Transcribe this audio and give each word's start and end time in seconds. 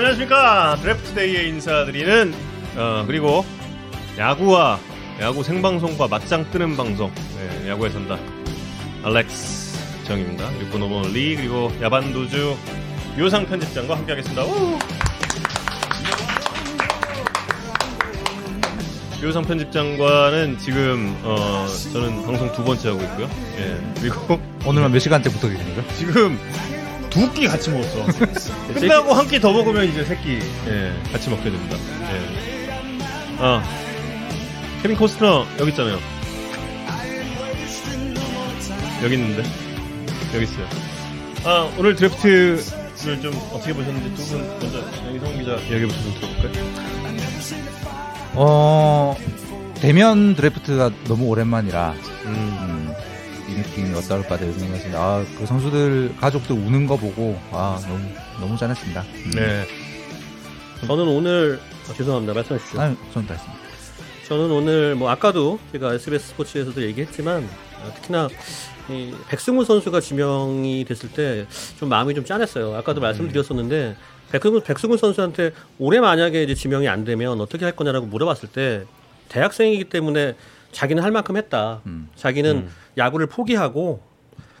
안녕하십니까. 0.00 0.76
드래프트데이에 0.80 1.48
인사드리는 1.48 2.34
어, 2.74 3.04
그리고 3.06 3.44
야구와 4.16 4.80
야구 5.20 5.42
생방송과 5.42 6.08
맞짱 6.08 6.50
뜨는 6.50 6.74
방송. 6.74 7.12
네, 7.36 7.68
야구에 7.68 7.90
산다 7.90 8.18
알렉스 9.02 10.04
정입니다. 10.04 10.48
그리고 10.58 10.78
노번 10.78 11.12
리 11.12 11.36
그리고 11.36 11.70
야반도주 11.82 12.56
요상 13.18 13.44
편집장과 13.44 13.98
함께하겠습니다. 13.98 14.42
우! 14.42 14.78
요상 19.22 19.42
편집장과는 19.42 20.56
지금 20.60 21.14
어, 21.24 21.66
저는 21.92 22.24
방송 22.24 22.50
두 22.52 22.64
번째 22.64 22.88
하고 22.88 23.02
있고요. 23.02 23.28
예, 23.58 23.78
그리고 24.00 24.40
오늘만 24.64 24.92
몇 24.92 24.98
시간째 24.98 25.28
붙어 25.28 25.46
거죠? 25.74 25.94
지금 25.98 26.38
두 27.10 27.32
끼 27.34 27.46
같이 27.48 27.70
먹었어. 27.70 28.06
끝나고 28.74 29.12
한 29.14 29.26
끼 29.28 29.40
더 29.40 29.52
먹으면 29.52 29.84
이제 29.88 30.04
세끼 30.04 30.38
예, 30.68 30.92
같이 31.12 31.28
먹게 31.30 31.50
됩니다. 31.50 31.76
예. 32.12 33.36
아 33.38 33.62
케빈 34.82 34.96
코스트너 34.96 35.46
여기 35.58 35.70
있잖아요. 35.70 35.98
여기 39.02 39.14
있는데 39.14 39.42
여기 40.34 40.44
있어요. 40.44 40.66
아 41.44 41.70
오늘 41.78 41.94
드래프트를 41.96 42.58
좀 43.22 43.32
어떻게 43.52 43.72
보셨는지 43.72 44.14
두 44.14 44.24
분 44.36 44.46
먼저 44.60 44.78
이성 45.14 45.38
기자 45.38 45.56
이야기부터 45.56 46.02
좀 46.02 46.14
들어볼까요? 46.20 46.66
어 48.34 49.16
대면 49.80 50.34
드래프트가 50.36 50.90
너무 51.08 51.24
오랜만이라 51.26 51.94
음, 52.26 52.79
음, 53.60 53.64
이 53.64 53.82
느낌이 53.84 53.94
어떨까 53.98 54.36
되는 54.36 54.52
생각이 54.58 54.80
습니다 54.80 55.00
아, 55.00 55.24
그 55.38 55.46
선수들 55.46 56.14
가족들 56.20 56.54
우는 56.56 56.86
거 56.86 56.96
보고 56.96 57.38
아 57.52 57.78
너무 57.88 58.00
너무 58.40 58.56
잘했습니다. 58.58 59.00
음. 59.02 59.30
네. 59.34 59.66
저는 60.86 61.06
오늘 61.08 61.60
아, 61.88 61.92
죄송합니다 61.94 62.32
말씀해 62.34 62.58
주시죠. 62.60 62.80
아유, 62.80 62.96
저는 63.12 63.28
다 63.28 63.34
했습니다. 63.34 63.60
저는 64.28 64.50
오늘 64.50 64.94
뭐 64.94 65.10
아까도 65.10 65.58
제가 65.72 65.94
SBS 65.94 66.28
스포츠에서도 66.28 66.80
얘기했지만 66.82 67.48
아, 67.82 67.92
특히나 67.94 68.28
이 68.88 69.12
백승우 69.28 69.64
선수가 69.64 70.00
지명이 70.00 70.84
됐을 70.84 71.10
때 71.10 71.46
좀 71.78 71.88
마음이 71.88 72.14
좀 72.14 72.24
짠했어요. 72.24 72.74
아까도 72.76 73.00
말씀드렸었는데 73.00 73.96
백승우, 74.32 74.60
백승우 74.60 74.96
선수한테 74.96 75.50
올해 75.78 75.98
만약에 76.00 76.42
이제 76.44 76.54
지명이 76.54 76.88
안 76.88 77.04
되면 77.04 77.40
어떻게 77.40 77.64
할 77.64 77.74
거냐라고 77.74 78.06
물어봤을 78.06 78.48
때 78.50 78.84
대학생이기 79.28 79.84
때문에 79.84 80.34
자기는 80.72 81.02
할 81.02 81.10
만큼 81.10 81.36
했다. 81.36 81.80
음. 81.86 82.08
자기는 82.16 82.68
야구를 82.96 83.26
포기하고 83.26 84.02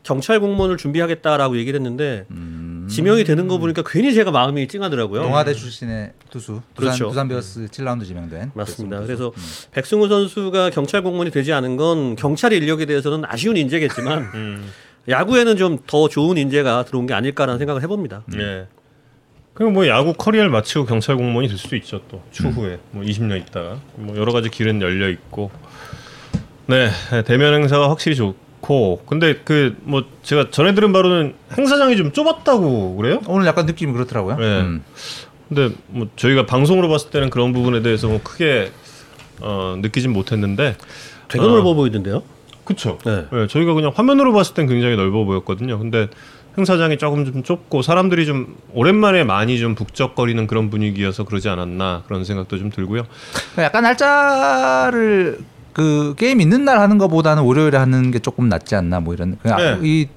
경찰 0.02 0.40
공무원을 0.40 0.76
준비하겠다라고 0.78 1.58
얘기를 1.58 1.78
했는데 1.78 2.24
음, 2.30 2.88
지명이 2.90 3.22
되는 3.24 3.46
거 3.48 3.58
보니까 3.58 3.82
괜히 3.86 4.14
제가 4.14 4.30
마음이 4.30 4.66
찡하더라고요. 4.66 5.22
동아대 5.22 5.52
출신의 5.52 6.12
투수 6.30 6.62
두산 6.74 6.92
그렇죠. 6.94 7.08
두산 7.08 7.28
베어스 7.28 7.66
7라운드 7.66 8.06
지명된 8.06 8.52
맞습니다. 8.54 9.00
그래서. 9.00 9.28
음. 9.28 9.42
백승우 9.72 10.08
선수가 10.08 10.70
경찰 10.70 11.02
공무원이 11.02 11.30
되지 11.30 11.52
않은 11.52 11.76
건 11.76 12.16
경찰 12.16 12.52
인력에 12.54 12.86
대해서는 12.86 13.24
아쉬운 13.26 13.56
인재겠지만 13.58 14.18
음, 14.34 14.70
야구에는 15.08 15.56
좀 15.56 15.78
더 15.86 16.08
좋은 16.08 16.38
인재가 16.38 16.84
들어온 16.86 17.06
게 17.06 17.12
아닐까라는 17.14 17.58
생각을 17.58 17.82
해봅니다. 17.82 18.22
네. 18.26 18.66
그리고 19.52 19.72
뭐 19.72 19.86
야구 19.86 20.14
커리어를 20.14 20.48
마치고 20.50 20.86
경찰 20.86 21.16
공무원이 21.16 21.48
될 21.48 21.58
수도 21.58 21.76
있죠 21.76 22.00
또 22.08 22.22
추후에 22.30 22.78
뭐 22.92 23.02
20년 23.04 23.38
있다가 23.42 23.78
뭐 23.96 24.16
여러 24.16 24.32
가지 24.32 24.48
길은 24.48 24.80
열려 24.80 25.10
있고 25.10 25.50
네 26.66 26.90
대면 27.24 27.54
행사가 27.54 27.90
확실히 27.90 28.16
좋고 28.16 29.02
근데 29.06 29.34
그 29.44 29.76
뭐 29.82 30.04
제가 30.22 30.50
전에 30.50 30.74
들은 30.74 30.92
바로는 30.92 31.34
행사장이 31.56 31.96
좀 31.96 32.12
좁았다고 32.12 32.96
그래요? 32.96 33.20
오늘 33.26 33.46
약간 33.46 33.66
느낌이 33.66 33.92
그렇더라고요. 33.92 34.36
네. 34.36 34.60
음. 34.60 34.84
근데 35.48 35.74
뭐 35.88 36.06
저희가 36.14 36.46
방송으로 36.46 36.88
봤을 36.88 37.10
때는 37.10 37.28
그런 37.30 37.52
부분에 37.52 37.82
대해서 37.82 38.06
뭐 38.06 38.20
크게 38.22 38.70
어, 39.40 39.76
느끼진 39.80 40.12
못했는데 40.12 40.76
되게 41.28 41.44
어. 41.44 41.48
넓어 41.48 41.74
보이던데요. 41.74 42.22
그쵸. 42.64 42.98
네. 43.04 43.26
네, 43.32 43.46
저희가 43.48 43.74
그냥 43.74 43.90
화면으로 43.92 44.32
봤을 44.32 44.54
땐 44.54 44.68
굉장히 44.68 44.94
넓어 44.94 45.24
보였거든요. 45.24 45.78
근데 45.80 46.08
행사장이 46.56 46.98
조금 46.98 47.24
좀 47.24 47.42
좁고 47.42 47.82
사람들이 47.82 48.26
좀 48.26 48.56
오랜만에 48.74 49.24
많이 49.24 49.58
좀 49.58 49.74
북적거리는 49.74 50.46
그런 50.46 50.70
분위기여서 50.70 51.24
그러지 51.24 51.48
않았나 51.48 52.04
그런 52.06 52.22
생각도 52.24 52.58
좀 52.58 52.70
들고요. 52.70 53.06
그러니까 53.54 53.62
약간 53.64 53.82
날짜를 53.82 55.38
그 55.72 56.14
게임 56.16 56.40
있는 56.40 56.64
날 56.64 56.78
하는 56.78 56.98
것보다는 56.98 57.42
월요일에 57.44 57.78
하는 57.78 58.10
게 58.10 58.18
조금 58.18 58.48
낫지 58.48 58.74
않나 58.74 59.00
뭐 59.00 59.14
이런 59.14 59.36
그냥 59.42 59.56
네. 59.58 59.78
이 59.82 60.08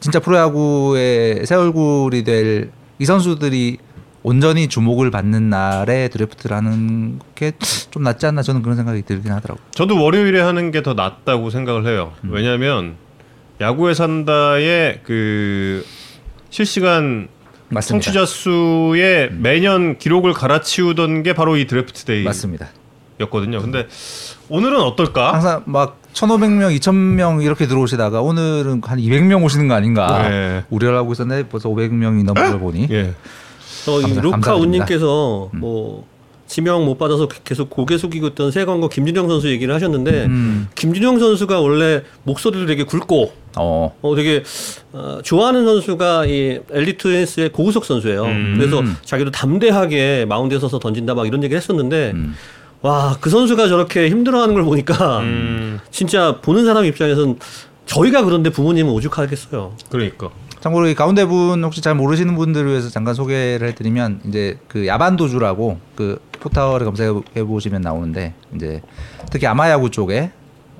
진짜 0.00 0.20
프로야구의 0.20 1.46
새 1.46 1.54
얼굴이 1.54 2.24
될 2.24 2.70
이 3.00 3.04
선수들이 3.06 3.78
온전히 4.22 4.68
주목을 4.68 5.10
받는 5.10 5.50
날에 5.50 6.06
드래프트를 6.08 6.56
하는 6.56 7.18
게 7.34 7.52
좀 7.90 8.02
낫지 8.04 8.24
않나 8.26 8.42
저는 8.42 8.62
그런 8.62 8.76
생각이 8.76 9.02
들긴 9.02 9.32
하더라고요. 9.32 9.64
저도 9.72 10.00
월요일에 10.02 10.40
하는 10.40 10.70
게 10.70 10.80
더 10.82 10.94
낫다고 10.94 11.50
생각을 11.50 11.86
해요. 11.86 12.12
왜냐하면 12.22 12.94
야구에 13.60 13.94
산다의 13.94 15.00
그 15.04 15.84
실시간 16.50 17.28
맞습니다. 17.68 18.04
청취자 18.12 18.26
수의 18.26 19.30
매년 19.32 19.98
기록을 19.98 20.32
갈아치우던 20.32 21.22
게 21.24 21.34
바로 21.34 21.56
이 21.56 21.66
draft 21.66 22.04
day 22.04 22.24
였거든요. 23.20 23.60
근데 23.60 23.86
오늘은 24.48 24.80
어떨까? 24.80 25.32
항상 25.34 25.62
막 25.66 25.98
1,500명, 26.14 26.76
2,000명 26.78 27.42
이렇게 27.44 27.66
들어오시다가 27.66 28.20
오늘은 28.22 28.82
한 28.84 28.98
200명 28.98 29.44
오시는 29.44 29.68
거 29.68 29.74
아닌가 29.74 30.28
네. 30.28 30.64
우려를 30.70 30.96
하고 30.98 31.12
있었는데 31.12 31.48
벌써 31.48 31.68
500명이 31.68 32.24
넘은 32.24 32.34
걸 32.50 32.58
보니 32.60 32.88
예. 32.90 33.14
저이 33.84 34.02
감사- 34.02 34.20
루카 34.20 34.30
감사드립니다. 34.38 34.54
음. 34.54 34.60
운님께서 34.62 35.50
뭐 35.54 36.06
지명 36.46 36.84
못 36.84 36.98
받아서 36.98 37.26
계속 37.26 37.70
고개 37.70 37.96
숙이고 37.98 38.28
있던 38.28 38.50
세광고 38.50 38.88
김준영 38.90 39.28
선수 39.28 39.48
얘기를 39.48 39.74
하셨는데 39.74 40.26
음. 40.26 40.68
김준영 40.74 41.18
선수가 41.18 41.58
원래 41.60 42.02
목소리도 42.24 42.66
되게 42.66 42.84
굵고 42.84 43.32
어. 43.56 43.96
어 44.02 44.14
되게 44.14 44.42
어, 44.92 45.18
좋아하는 45.24 45.64
선수가 45.64 46.26
이 46.26 46.60
엘리트 46.70 47.08
헬스의 47.08 47.50
고우석 47.50 47.84
선수예요. 47.84 48.24
음. 48.24 48.54
그래서 48.58 48.82
자기도 49.04 49.30
담대하게 49.30 50.26
마운드에 50.28 50.58
서서 50.58 50.78
던진다 50.78 51.14
막 51.14 51.26
이런 51.26 51.42
얘기를 51.42 51.56
했었는데 51.60 52.12
음. 52.14 52.34
와 52.84 53.16
그 53.18 53.30
선수가 53.30 53.68
저렇게 53.68 54.10
힘들어하는 54.10 54.54
걸 54.54 54.62
보니까 54.62 55.20
음, 55.20 55.80
진짜 55.90 56.38
보는 56.42 56.66
사람 56.66 56.84
입장에선 56.84 57.38
저희가 57.86 58.24
그런데 58.24 58.50
부모님은 58.50 58.92
오죽하겠어요. 58.92 59.72
그러니까. 59.90 60.28
참고로 60.60 60.88
이 60.88 60.94
가운데 60.94 61.24
분 61.24 61.64
혹시 61.64 61.80
잘 61.80 61.94
모르시는 61.94 62.34
분들을 62.36 62.70
위해서 62.70 62.90
잠깐 62.90 63.14
소개를 63.14 63.68
해드리면 63.68 64.20
이제 64.26 64.58
그 64.68 64.86
야반도주라고 64.86 65.78
그 65.94 66.20
포털에 66.40 66.84
검색해 66.84 67.44
보시면 67.44 67.80
나오는데 67.80 68.34
이제 68.54 68.82
특히 69.30 69.46
아마야구 69.46 69.90
쪽에 69.90 70.30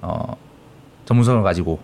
어 0.02 0.36
전문성을 1.06 1.42
가지고 1.42 1.80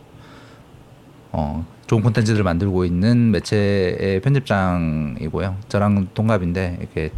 어 1.33 1.67
좋은 1.87 2.03
콘텐츠들을 2.03 2.45
만들고 2.45 2.85
있는 2.85 3.31
매체의 3.31 4.21
편집장이고요. 4.23 5.57
저랑 5.69 6.09
동갑인데 6.15 6.79
이렇게 6.81 7.11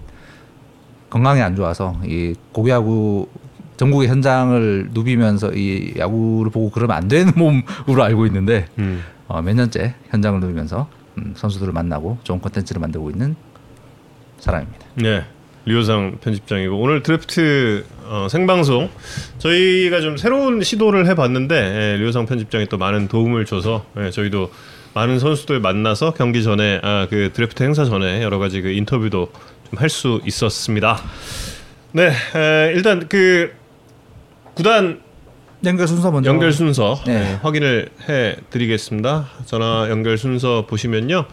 건강이 1.12 1.42
안 1.42 1.54
좋아서 1.54 1.94
이 2.06 2.34
고교야구 2.52 3.28
전국의 3.76 4.08
현장을 4.08 4.88
누비면서 4.92 5.52
이 5.52 5.92
야구를 5.98 6.50
보고 6.50 6.70
그러면 6.70 6.96
안 6.96 7.06
되는 7.06 7.30
몸으로 7.36 8.02
알고 8.02 8.24
있는데 8.26 8.66
음. 8.78 9.04
어, 9.28 9.42
몇 9.42 9.54
년째 9.54 9.94
현장을 10.08 10.40
누비면서 10.40 10.88
음, 11.18 11.34
선수들을 11.36 11.70
만나고 11.74 12.16
좋은 12.24 12.40
콘텐츠를 12.40 12.80
만들고 12.80 13.10
있는 13.10 13.36
사람입니다. 14.38 14.86
네. 14.94 15.24
리오상 15.66 16.16
편집장이고 16.22 16.80
오늘 16.80 17.02
드래프트 17.02 17.84
어, 18.06 18.28
생방송 18.30 18.88
저희가 19.36 20.00
좀 20.00 20.16
새로운 20.16 20.62
시도를 20.62 21.06
해봤는데 21.08 21.54
예, 21.54 21.96
리오상 21.98 22.24
편집장이 22.24 22.66
또 22.66 22.78
많은 22.78 23.08
도움을 23.08 23.44
줘서 23.44 23.84
예, 23.98 24.10
저희도 24.10 24.50
많은 24.94 25.18
선수들 25.18 25.60
만나서 25.60 26.14
경기 26.14 26.42
전에 26.42 26.80
아, 26.82 27.06
그 27.08 27.30
드래프트 27.32 27.62
행사 27.62 27.84
전에 27.84 28.22
여러 28.22 28.38
가지 28.38 28.60
그 28.60 28.70
인터뷰도 28.70 29.30
좀 29.30 29.51
할 29.76 29.88
수 29.88 30.20
있었습니다. 30.26 31.00
네, 31.92 32.08
에, 32.08 32.72
일단 32.74 33.08
그 33.08 33.52
구단 34.54 35.00
연결 35.64 35.86
순서 35.86 36.10
먼저 36.10 36.28
연결 36.30 36.52
순서 36.52 37.00
네. 37.06 37.20
네, 37.20 37.38
확인을 37.42 37.88
해 38.08 38.36
드리겠습니다. 38.50 39.28
전화 39.46 39.88
연결 39.90 40.18
순서 40.18 40.66
보시면요. 40.66 41.26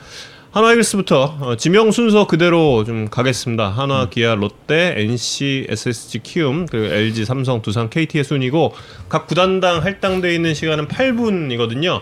한화 0.52 0.74
이글스부터 0.74 1.38
어, 1.42 1.56
지명 1.58 1.92
순서 1.92 2.26
그대로 2.26 2.84
좀 2.84 3.08
가겠습니다. 3.08 3.70
한화, 3.70 4.10
기아, 4.10 4.34
롯데, 4.34 4.96
NC, 4.98 5.68
SSG, 5.70 6.20
키움, 6.24 6.66
그리고 6.66 6.88
LG, 6.92 7.24
삼성, 7.26 7.62
두산, 7.62 7.90
KT의 7.92 8.24
순이고 8.24 8.74
각 9.10 9.28
구단당 9.28 9.84
할당돼 9.84 10.34
있는 10.34 10.56
시간은 10.56 10.88
8분이거든요. 10.88 12.02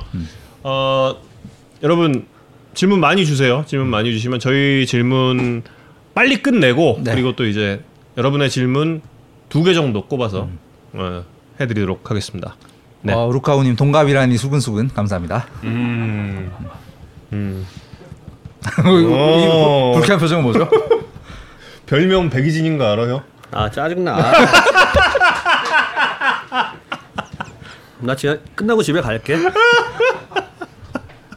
어, 0.64 1.16
여러분 1.84 2.26
질문 2.74 3.02
많이 3.02 3.26
주세요. 3.26 3.66
질문 3.68 3.90
많이 3.90 4.14
주시면 4.14 4.40
저희 4.40 4.86
질문 4.86 5.64
빨리 6.18 6.42
끝내고 6.42 6.98
네. 7.04 7.12
그리고 7.14 7.36
또 7.36 7.46
이제 7.46 7.84
여러분의 8.18 8.50
질문 8.50 9.04
두 9.50 9.64
개 9.64 9.76
정도 9.76 10.08
꼽아서 10.08 10.50
어, 10.94 11.24
해드리도록 11.62 12.10
하겠습니다. 12.10 12.56
네. 13.04 13.14
어, 13.14 13.30
루카우님 13.32 13.76
동갑이라니 13.76 14.36
수근수근 14.36 14.88
감사합니다. 14.88 15.46
음. 15.64 16.52
음. 17.34 17.68
이 18.66 19.94
불쾌한 19.94 20.20
표정은 20.20 20.42
뭐죠? 20.44 20.68
별명 21.86 22.32
백이진인 22.32 22.80
거 22.80 22.86
알아요? 22.92 23.22
아 23.52 23.70
짜증나. 23.70 24.18
나 28.02 28.16
지금 28.16 28.40
끝나고 28.56 28.82
집에 28.82 29.02
갈게. 29.02 29.38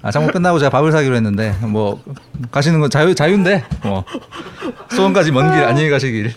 아 0.03 0.11
장모 0.11 0.33
끝나고 0.33 0.59
제가 0.59 0.71
밥을 0.71 0.93
사기로 0.93 1.15
했는데 1.15 1.53
뭐 1.63 2.03
가시는 2.51 2.81
건 2.81 2.89
자유 2.91 3.15
자유인데 3.15 3.65
뭐 3.85 4.05
소원까지 4.91 5.31
먼 5.33 5.51
길 5.53 5.63
안녕히 5.65 5.91
가시길. 5.91 6.33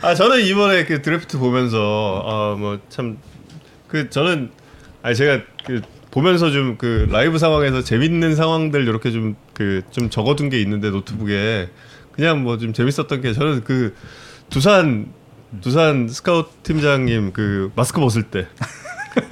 아 0.00 0.14
저는 0.14 0.40
이번에 0.42 0.84
그 0.84 1.02
드래프트 1.02 1.38
보면서 1.38 2.22
아뭐 2.26 2.80
참 2.88 3.18
그 3.88 4.08
저는 4.08 4.50
아니 5.02 5.14
제가 5.14 5.42
그 5.66 5.82
보면서 6.10 6.50
좀 6.50 6.76
그 6.78 7.06
라이브 7.10 7.36
상황에서 7.38 7.82
재밌는 7.82 8.34
상황들 8.36 8.86
이렇게 8.88 9.10
좀 9.10 9.36
그 9.54 9.82
좀 9.90 10.08
적어둔 10.08 10.48
게 10.48 10.60
있는데 10.62 10.88
노트북에 10.90 11.68
그냥 12.12 12.42
뭐 12.42 12.56
좀 12.58 12.72
재밌었던 12.72 13.20
게 13.20 13.32
저는 13.34 13.64
그 13.64 13.94
두산 14.50 15.12
두산 15.60 16.08
스카우트 16.08 16.48
팀장님 16.62 17.32
그 17.32 17.70
마스크 17.76 18.00
벗을 18.00 18.22
때 18.22 18.46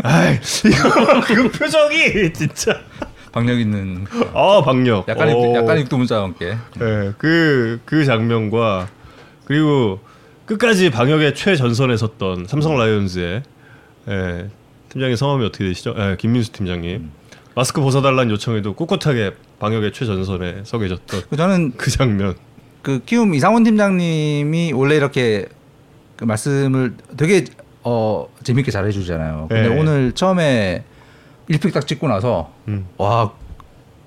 아이 0.03 0.39
그 1.27 1.51
표정이 1.51 2.33
진짜 2.33 2.81
박력 3.33 3.61
있는 3.61 4.07
아 4.35 4.63
박력 4.65 5.09
약간 5.09 5.29
오. 5.33 5.51
육, 5.51 5.55
약간 5.57 5.79
육두문자와 5.79 6.25
함께. 6.25 6.57
예, 6.81 7.13
그, 7.19 7.81
그 7.85 8.05
장면과 8.05 8.89
그리고 9.45 10.01
끝까지 10.47 10.91
방역의 10.91 11.35
최전선에 11.35 11.97
섰던 11.97 12.47
삼성 12.49 12.77
라이온즈의 12.77 13.43
예, 14.09 14.49
팀장님 14.89 15.17
성함이 15.17 15.45
어떻게 15.45 15.65
되시죠? 15.65 15.95
예, 15.97 16.17
김민수 16.19 16.53
팀장님 16.53 17.11
마스크 17.55 17.81
벗어달라는 17.81 18.31
요청에도 18.33 18.75
꿋꿋하게 18.75 19.33
방역의 19.59 19.93
최전선에 19.93 20.63
서 20.65 20.79
계셨던 20.79 21.23
그 21.29 21.37
저는 21.37 21.73
그 21.77 21.91
장면. 21.91 22.35
그 22.83 23.01
키움 23.05 23.35
이상원 23.35 23.63
팀장님이 23.63 24.73
원래 24.73 24.97
이렇게 24.97 25.47
그 26.17 26.25
말씀을 26.25 26.95
되게 27.17 27.45
어 27.83 28.27
재밌게 28.43 28.71
잘해주잖아요. 28.71 29.47
근데 29.49 29.69
네. 29.69 29.81
오늘 29.81 30.13
처음에 30.13 30.85
1픽 31.49 31.73
딱 31.73 31.87
찍고 31.87 32.09
나서 32.09 32.53
음. 32.69 32.87
와 32.97 33.33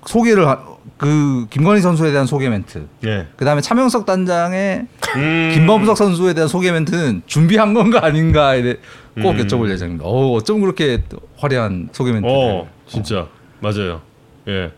소개를 0.06 0.46
하- 0.48 0.74
그 0.96 1.46
김건희 1.50 1.80
선수에 1.80 2.12
대한 2.12 2.26
소개 2.26 2.48
멘트. 2.48 2.86
예. 3.04 3.26
그 3.36 3.44
다음에 3.44 3.60
차명석 3.60 4.06
단장의 4.06 4.86
음. 5.16 5.50
김범석 5.54 5.96
선수에 5.96 6.34
대한 6.34 6.46
소개 6.48 6.70
멘트는 6.70 7.22
준비한 7.26 7.74
건가 7.74 8.04
아닌가에 8.04 8.62
대해 8.62 8.74
꼭 9.20 9.30
음. 9.32 9.36
여쭤볼 9.38 9.70
예정입니다. 9.70 10.04
어, 10.04 10.32
어쩜 10.32 10.60
그렇게 10.60 11.02
또 11.08 11.18
화려한 11.38 11.88
소개 11.92 12.12
멘트를 12.12 12.32
어, 12.34 12.68
진짜 12.86 13.26
맞아요. 13.60 14.02
예. 14.48 14.70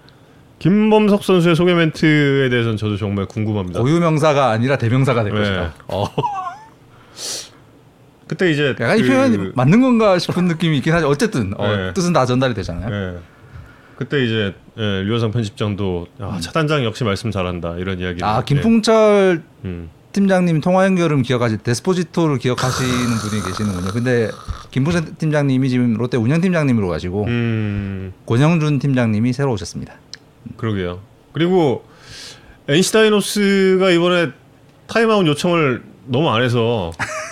김범석 0.59 1.23
선수의 1.23 1.55
소개 1.55 1.75
멘트에 1.75 2.49
대해서는 2.49 2.79
저도 2.79 2.97
정말 2.97 3.27
궁금합니다. 3.27 3.81
고유명사가 3.81 4.49
아니라 4.51 4.79
대명사가 4.79 5.23
될 5.23 5.33
네. 5.35 5.39
것이다. 5.39 5.75
어, 5.89 6.07
그때 8.27 8.51
이제 8.51 8.71
약간 8.81 8.99
이 8.99 9.03
그- 9.03 9.09
표현이 9.09 9.53
맞는 9.55 9.81
건가 9.81 10.19
싶은 10.19 10.47
느낌이 10.47 10.79
있긴 10.79 10.93
하죠. 10.95 11.09
어쨌든 11.09 11.53
어, 11.57 11.67
네. 11.77 11.93
뜻은 11.95 12.13
다 12.13 12.27
전달이 12.27 12.55
되잖아요. 12.55 12.93
예. 12.93 13.19
그때 13.97 14.23
이제 14.25 14.55
예, 14.79 15.03
류현상 15.05 15.31
편집장도 15.31 16.07
아, 16.19 16.39
차 16.41 16.53
단장 16.53 16.85
역시 16.85 17.03
말씀 17.05 17.31
잘한다 17.31 17.77
이런 17.79 17.99
이야기. 17.99 18.23
아 18.23 18.43
김풍철 18.45 19.43
음. 19.65 19.91
팀장님 20.13 20.61
통화 20.61 20.85
연결음 20.87 21.23
기억하시 21.23 21.59
데스포지토를 21.59 22.39
기억하시는 22.39 23.17
분이 23.17 23.43
계시는군요. 23.43 23.93
근데 23.93 24.31
김풍철 24.71 25.15
팀장님이 25.19 25.69
지금 25.71 25.95
롯데 25.95 26.17
운영 26.17 26.41
팀장님으로 26.41 26.89
가시고 26.89 27.25
음. 27.25 28.13
권영준 28.27 28.79
팀장님이 28.81 29.33
새로 29.33 29.53
오셨습니다. 29.53 29.95
그러게요. 30.57 31.01
그리고 31.33 31.85
NC 32.69 32.93
다이노스가 32.93 33.91
이번에 33.91 34.33
타임아웃 34.89 35.27
요청을 35.27 35.83
너무 36.07 36.31
안 36.31 36.43
해서 36.43 36.93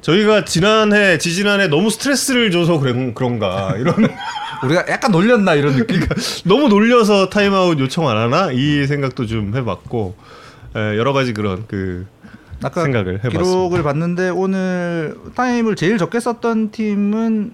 저희가 0.00 0.44
지난해 0.44 1.18
지지난해 1.18 1.68
너무 1.68 1.90
스트레스를 1.90 2.50
줘서 2.50 2.78
그런 2.78 3.14
그런가 3.14 3.74
이런 3.76 3.94
우리가 4.64 4.86
약간 4.88 5.12
놀렸나 5.12 5.54
이런 5.54 5.76
느낌. 5.76 6.00
너무 6.44 6.68
놀려서 6.68 7.28
타임아웃 7.28 7.78
요청 7.78 8.08
안 8.08 8.16
하나 8.16 8.50
이 8.52 8.86
생각도 8.86 9.26
좀 9.26 9.56
해봤고 9.56 10.16
예, 10.76 10.98
여러 10.98 11.12
가지 11.12 11.32
그런 11.32 11.64
그 11.66 12.06
아까 12.62 12.82
생각을 12.82 13.18
해봤습니다. 13.24 13.38
기록을 13.38 13.82
봤는데 13.82 14.30
오늘 14.30 15.16
타임을 15.34 15.76
제일 15.76 15.98
적게 15.98 16.20
썼던 16.20 16.70
팀은 16.70 17.52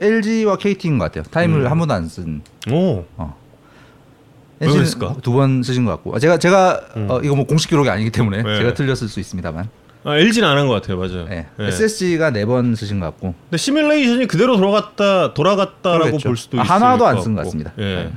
LG와 0.00 0.56
KT인 0.56 0.98
것 0.98 1.06
같아요. 1.06 1.24
타임을 1.30 1.60
음. 1.62 1.70
한 1.70 1.78
번도 1.78 1.94
안 1.94 2.08
쓴. 2.08 2.42
오. 2.70 3.04
왜 3.18 4.66
NC 4.66 4.74
는 4.76 4.84
그랬을까? 4.84 5.16
두번 5.22 5.62
쓰신 5.62 5.84
것 5.84 5.90
같고. 5.92 6.14
아, 6.14 6.18
제가 6.18 6.38
제가 6.38 6.80
음. 6.96 7.06
어, 7.10 7.20
이거 7.22 7.34
뭐 7.34 7.46
공식 7.46 7.68
기록이 7.68 7.88
아니기 7.88 8.10
때문에 8.10 8.42
네. 8.42 8.58
제가 8.58 8.74
틀렸을 8.74 9.08
수 9.08 9.20
있습니다만. 9.20 9.68
아, 10.06 10.16
LG는 10.18 10.46
안 10.48 10.56
한 10.56 10.68
것 10.68 10.74
같아요, 10.74 10.98
맞아요. 10.98 11.24
네. 11.28 11.46
예. 11.58 11.64
SSG가 11.66 12.30
네 12.30 12.44
번 12.44 12.74
쓰신 12.76 13.00
것 13.00 13.06
같고. 13.06 13.34
근데 13.44 13.56
시뮬레이션이 13.56 14.26
그대로 14.26 14.56
돌아갔다 14.56 15.34
돌아갔다라고 15.34 16.04
그러겠죠. 16.04 16.28
볼 16.28 16.36
수도 16.36 16.60
아, 16.60 16.62
있을 16.62 16.72
하나도 16.74 17.06
안것쓴 17.06 17.34
것. 17.34 17.42
같습니다. 17.44 17.72
예. 17.78 17.82
네. 17.82 18.12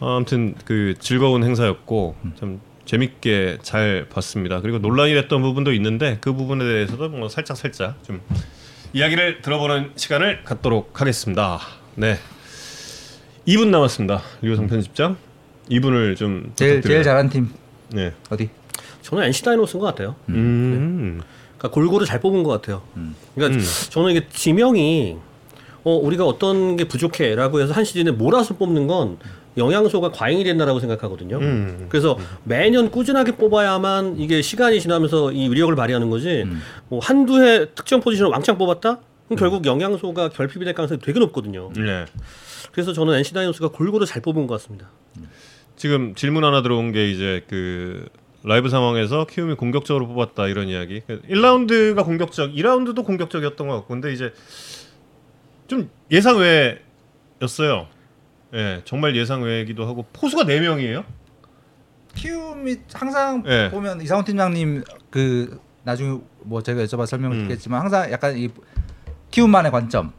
아, 0.00 0.16
아무튼 0.16 0.54
그 0.64 0.94
즐거운 0.98 1.42
행사였고 1.42 2.16
참 2.38 2.60
재밌게 2.84 3.58
잘 3.62 4.06
봤습니다. 4.12 4.60
그리고 4.60 4.78
논란이 4.78 5.14
됐던 5.14 5.40
부분도 5.42 5.72
있는데 5.74 6.18
그 6.20 6.32
부분에 6.34 6.64
대해서도 6.64 7.08
뭐 7.08 7.28
살짝 7.28 7.56
살짝 7.56 8.02
좀 8.04 8.20
이야기를 8.92 9.40
들어보는 9.42 9.92
시간을 9.96 10.42
갖도록 10.44 11.00
하겠습니다. 11.00 11.60
네. 11.94 12.16
2분 13.46 13.68
남았습니다. 13.68 14.20
류성 14.42 14.66
편집장. 14.66 15.16
2분을 15.70 16.16
좀 16.16 16.52
제일 16.56 16.76
부탁드려요. 16.76 16.82
제일 16.82 17.02
잘한 17.04 17.28
팀 17.30 17.48
네. 17.90 18.12
어디? 18.28 18.50
저는 19.10 19.24
NC 19.24 19.42
다이노스인 19.42 19.80
것 19.80 19.86
같아요. 19.86 20.14
음. 20.28 21.20
그러니까 21.58 21.74
골고루 21.74 22.06
잘 22.06 22.20
뽑은 22.20 22.44
것 22.44 22.50
같아요. 22.50 22.82
그러니까 23.34 23.58
음. 23.58 23.64
저는 23.90 24.12
이게 24.12 24.26
지명이 24.30 25.16
어 25.82 25.94
우리가 25.96 26.24
어떤 26.24 26.76
게 26.76 26.84
부족해라고 26.84 27.60
해서 27.60 27.72
한 27.72 27.84
시즌에 27.84 28.12
몰아서 28.12 28.54
뽑는 28.54 28.86
건 28.86 29.18
영양소가 29.56 30.12
과잉이 30.12 30.44
된다라고 30.44 30.78
생각하거든요. 30.78 31.38
음. 31.38 31.86
그래서 31.88 32.16
매년 32.44 32.90
꾸준하게 32.90 33.32
뽑아야만 33.32 34.16
이게 34.18 34.42
시간이 34.42 34.80
지나면서 34.80 35.32
이 35.32 35.48
위력을 35.48 35.74
발휘하는 35.74 36.08
거지. 36.08 36.46
뭐 36.88 37.00
한두 37.00 37.42
해 37.42 37.66
특정 37.74 38.00
포지션을 38.00 38.30
왕창 38.30 38.58
뽑았다? 38.58 39.00
그럼 39.26 39.38
결국 39.38 39.66
영양소가 39.66 40.28
결핍이 40.28 40.64
될 40.64 40.74
가능성이 40.74 41.00
되게 41.00 41.18
높거든요. 41.18 41.72
네. 41.74 42.04
그래서 42.70 42.92
저는 42.92 43.14
NC 43.14 43.34
다이노스가 43.34 43.68
골고루 43.68 44.06
잘 44.06 44.22
뽑은 44.22 44.46
것 44.46 44.54
같습니다. 44.54 44.88
지금 45.74 46.14
질문 46.14 46.44
하나 46.44 46.62
들어온 46.62 46.92
게 46.92 47.10
이제 47.10 47.42
그 47.48 48.06
라이브 48.42 48.68
상황에서 48.68 49.26
키움이 49.26 49.54
공격적으로 49.54 50.06
뽑았다 50.08 50.48
이런 50.48 50.68
이야기. 50.68 51.02
1라운드가 51.08 52.04
공격적, 52.04 52.52
2라운드도 52.52 53.04
공격적이었던 53.04 53.68
것 53.68 53.74
같고, 53.74 53.88
근데 53.88 54.12
이제 54.12 54.32
좀 55.66 55.90
예상 56.10 56.38
외였어요. 56.38 57.86
예, 58.54 58.82
정말 58.84 59.14
예상 59.14 59.42
외이기도 59.42 59.86
하고 59.86 60.06
포수가 60.12 60.44
4 60.44 60.60
명이에요. 60.60 61.04
키움이 62.14 62.76
항상 62.92 63.42
네. 63.44 63.70
보면 63.70 64.00
이상훈 64.00 64.24
팀장님 64.24 64.82
그 65.10 65.60
나중에 65.84 66.18
뭐 66.40 66.62
제가 66.62 66.82
여쭤봐 66.84 67.06
설명을 67.06 67.36
음. 67.36 67.42
듣겠지만 67.42 67.80
항상 67.82 68.10
약간 68.10 68.36
이 68.36 68.48
키움만의 69.30 69.70
관점을 69.70 70.10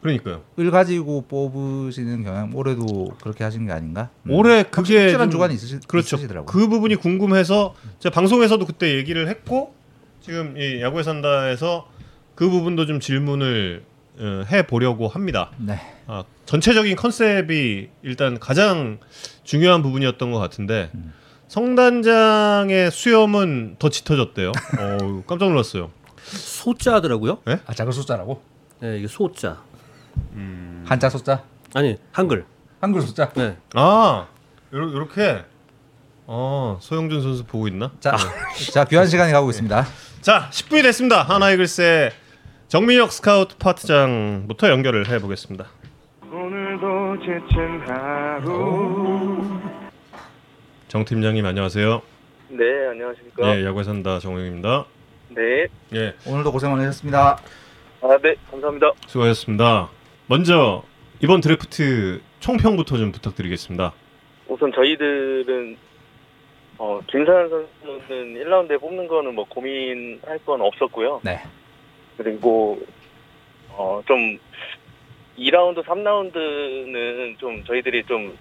그러니까요. 0.00 0.42
가지고 0.70 1.22
뽑으시는 1.22 2.22
경향 2.24 2.50
올해도 2.54 3.16
그렇게 3.20 3.42
하신 3.44 3.66
게 3.66 3.72
아닌가? 3.72 4.10
음. 4.24 4.30
올해 4.32 4.62
그게 4.62 5.10
좀- 5.12 5.30
주관이 5.30 5.54
있으시, 5.54 5.78
그렇죠. 5.88 6.16
있으시더라고요. 6.16 6.46
그 6.46 6.68
부분이 6.68 6.96
궁금해서 6.96 7.74
제가 7.98 8.14
방송에서도 8.14 8.64
그때 8.64 8.96
얘기를 8.96 9.28
했고 9.28 9.74
지금 10.20 10.56
이 10.56 10.80
야구에 10.80 11.02
산다에서 11.02 11.88
그 12.34 12.48
부분도 12.48 12.86
좀 12.86 13.00
질문을 13.00 13.82
어, 14.20 14.44
해 14.50 14.66
보려고 14.66 15.06
합니다. 15.08 15.50
네. 15.58 15.78
아, 16.06 16.24
전체적인 16.46 16.96
컨셉이 16.96 17.88
일단 18.02 18.38
가장 18.40 18.98
중요한 19.44 19.82
부분이었던 19.82 20.30
것 20.32 20.38
같은데 20.38 20.90
성단장의 21.48 22.90
수염은 22.90 23.76
더 23.78 23.88
짙어졌대요. 23.88 24.50
어, 24.78 25.22
깜짝 25.26 25.48
놀랐어요. 25.48 25.90
소자더라고요. 26.24 27.38
아 27.66 27.74
작은 27.74 27.92
숫자라고? 27.92 28.42
네, 28.80 28.98
이게 28.98 29.06
소자. 29.08 29.62
한자 30.84 31.08
숫자? 31.10 31.44
아니 31.74 31.96
한글. 32.12 32.44
한글 32.80 33.02
숫자? 33.02 33.30
네. 33.34 33.56
아, 33.74 34.26
요렇게. 34.72 35.44
어, 36.26 36.78
소영준 36.80 37.22
선수 37.22 37.44
보고 37.44 37.68
있나? 37.68 37.90
자, 38.00 38.16
자 38.72 38.84
귀한 38.84 39.06
시간이 39.06 39.32
가고 39.32 39.50
있습니다. 39.50 39.84
자, 40.20 40.48
10분이 40.50 40.82
됐습니다. 40.82 41.22
하나이글스의 41.22 42.10
정민혁 42.68 43.12
스카우트 43.12 43.56
파트장부터 43.56 44.68
연결을 44.70 45.08
해 45.08 45.18
보겠습니다. 45.18 45.66
오늘도 46.30 47.18
지친 47.20 47.80
하루 47.86 49.42
정 50.88 51.04
팀장님 51.04 51.44
안녕하세요. 51.44 52.02
네 52.50 52.64
안녕하십니까 52.90 53.56
예, 53.56 53.64
야구에 53.64 53.84
산다 53.84 54.18
정우영입니다. 54.18 54.84
네. 55.30 55.66
예, 55.94 56.14
오늘도 56.26 56.52
고생 56.52 56.70
많으셨습니다. 56.72 57.38
아, 58.02 58.18
네 58.22 58.34
감사합니다 58.50 58.92
수고하셨습니다. 59.06 59.88
먼저 60.30 60.82
이번 61.22 61.40
드래프트 61.40 62.20
총평부터 62.40 62.98
좀 62.98 63.12
부탁드리겠습니다. 63.12 63.94
우선 64.46 64.70
저희들은 64.72 65.76
어, 66.76 67.00
김사현 67.06 67.48
선수는 67.48 68.34
1라운드에 68.34 68.78
뽑는 68.78 69.08
거는 69.08 69.34
뭐 69.34 69.46
고민할 69.48 70.38
건 70.44 70.60
없었고요. 70.60 71.22
네. 71.24 71.40
그리고 72.18 72.78
어, 73.70 74.02
좀 74.06 74.38
2라운드, 75.38 75.82
3라운드는 75.82 77.38
좀 77.38 77.64
저희들이 77.64 78.04
좀 78.04 78.36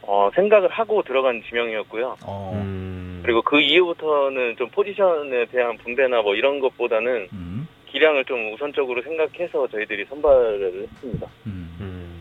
어, 0.00 0.30
생각을 0.34 0.70
하고 0.70 1.02
들어간 1.02 1.42
지명이었고요. 1.46 2.16
어. 2.24 2.52
음. 2.54 3.20
그리고 3.22 3.42
그 3.42 3.60
이후부터는 3.60 4.56
좀 4.56 4.70
포지션에 4.70 5.44
대한 5.46 5.76
분배나 5.76 6.22
뭐 6.22 6.34
이런 6.34 6.60
것보다는 6.60 7.28
음. 7.32 7.68
기량을 7.96 8.26
좀 8.26 8.52
우선적으로 8.52 9.00
생각해서 9.02 9.66
저희들이 9.68 10.04
선발을 10.10 10.86
했습니다. 10.92 11.26
음. 11.46 11.74
음. 11.80 12.20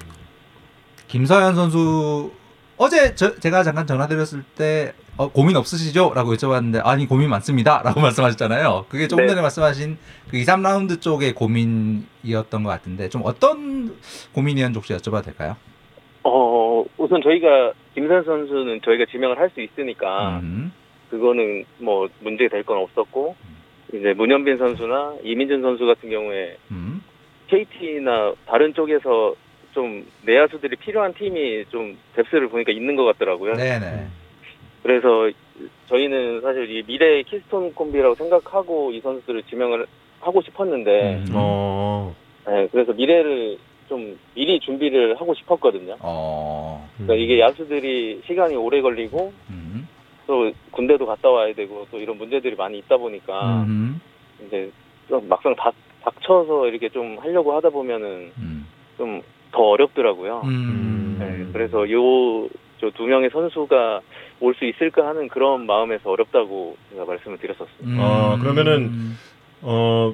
김서현 1.10 1.54
선수 1.56 2.32
어제 2.78 3.14
저, 3.16 3.36
제가 3.36 3.64
잠깐 3.64 3.86
전화드렸을 3.86 4.44
때 4.58 4.94
어, 5.18 5.28
고민 5.30 5.58
없으시죠? 5.58 6.14
라고 6.16 6.34
여쭤봤는데 6.34 6.82
아니 6.86 7.06
고민 7.08 7.30
많습니다 7.30 7.82
라고 7.86 8.00
말씀하셨잖아요 8.02 8.86
그게 8.90 9.08
조금 9.08 9.24
네. 9.26 9.30
전에 9.30 9.42
말씀하신 9.42 9.98
그 10.30 10.38
2, 10.38 10.44
3라운드 10.44 11.02
쪽의 11.02 11.34
고민이었던 11.34 12.64
것 12.64 12.70
같은데 12.70 13.08
좀 13.10 13.22
어떤 13.26 13.96
고민이었는지 14.34 14.78
혹시 14.78 14.94
여쭤봐도 14.94 15.24
될까요? 15.26 15.56
어, 16.24 16.84
우선 16.98 17.22
저희가 17.22 17.74
김선 17.94 18.24
선수는 18.26 18.82
저희가 18.84 19.06
지명을 19.12 19.38
할 19.38 19.50
수 19.54 19.62
있으니까 19.62 20.40
음. 20.40 20.72
그거는 21.10 21.64
뭐 21.80 22.08
문제 22.22 22.48
될 22.50 22.64
건 22.64 22.78
없었고 22.80 23.36
이제 24.00 24.14
문현빈 24.14 24.58
선수나 24.58 25.16
이민준 25.24 25.62
선수 25.62 25.86
같은 25.86 26.10
경우에 26.10 26.58
음. 26.72 27.02
KT나 27.48 28.34
다른 28.46 28.74
쪽에서 28.74 29.36
좀 29.74 30.06
내야수들이 30.26 30.76
필요한 30.78 31.14
팀이 31.14 31.66
좀 31.70 31.98
뎁스를 32.16 32.48
보니까 32.50 32.72
있는 32.72 32.96
것 32.96 33.06
같더라고요. 33.06 33.54
네네 33.54 34.08
그래서 34.84 35.32
저희는 35.88 36.42
사실 36.42 36.70
이 36.70 36.84
미래의 36.86 37.24
키스톤 37.24 37.74
콤비라고 37.74 38.16
생각하고 38.16 38.92
이 38.92 39.02
선수들을 39.02 39.44
지명을 39.44 39.88
하고 40.20 40.42
싶었는데, 40.42 41.24
음. 41.28 41.34
어. 41.34 42.16
네, 42.48 42.68
그래서 42.72 42.94
미래를 42.94 43.58
좀 43.88 44.18
미리 44.34 44.60
준비를 44.60 45.16
하고 45.20 45.34
싶었거든요. 45.34 45.96
어. 46.00 46.88
그러니까 46.98 47.16
이게 47.16 47.40
야수들이 47.40 48.22
시간이 48.26 48.56
오래 48.56 48.82
걸리고 48.82 49.34
음. 49.50 49.88
또 50.28 50.52
군대도 50.72 51.06
갔다 51.06 51.30
와야 51.30 51.54
되고 51.54 51.88
또 51.92 52.00
이런 52.00 52.18
문제들이 52.18 52.56
많이 52.56 52.80
있다 52.80 52.98
보니까 52.98 53.64
음. 53.64 54.00
이제 54.46 54.72
좀 55.08 55.28
막상 55.28 55.56
닥, 55.56 55.74
닥쳐서 56.04 56.68
이렇게 56.68 56.90
좀 56.90 57.18
하려고 57.20 57.54
하다 57.56 57.70
보면은 57.70 58.32
음. 58.38 58.66
좀더 58.98 59.62
어렵더라고요. 59.62 60.42
음. 60.46 61.18
네, 61.20 61.46
그래서 61.54 61.90
요 61.92 62.48
저 62.82 62.92
두 62.92 63.04
명의 63.04 63.30
선수가 63.30 64.02
올 64.42 64.54
수 64.56 64.66
있을까 64.66 65.08
하는 65.08 65.30
그런 65.30 65.66
마음에서 65.66 66.10
어렵다고 66.12 66.76
제가 66.92 67.06
말씀을 67.06 67.38
드렸었습니다. 67.38 67.86
음. 67.86 67.98
아, 68.02 68.38
그러면은 68.38 69.16
어 69.62 70.14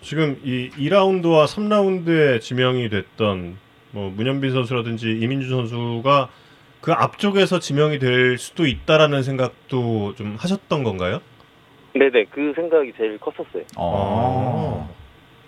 지금 0.00 0.40
이 0.42 0.70
2라운드와 0.70 1.44
3라운드에 1.44 2.40
지명이 2.40 2.88
됐던 2.88 3.58
뭐 3.90 4.10
문현빈 4.16 4.52
선수라든지 4.52 5.18
이민주 5.20 5.50
선수가 5.50 6.30
그 6.80 6.92
앞쪽에서 6.92 7.58
지명이 7.58 7.98
될 7.98 8.38
수도 8.38 8.66
있다라는 8.66 9.22
생각도 9.22 10.14
좀 10.14 10.36
하셨던 10.38 10.82
건가요? 10.82 11.20
네네 11.94 12.26
그 12.30 12.52
생각이 12.54 12.92
제일 12.96 13.18
컸었어요. 13.18 13.64
어. 13.76 14.88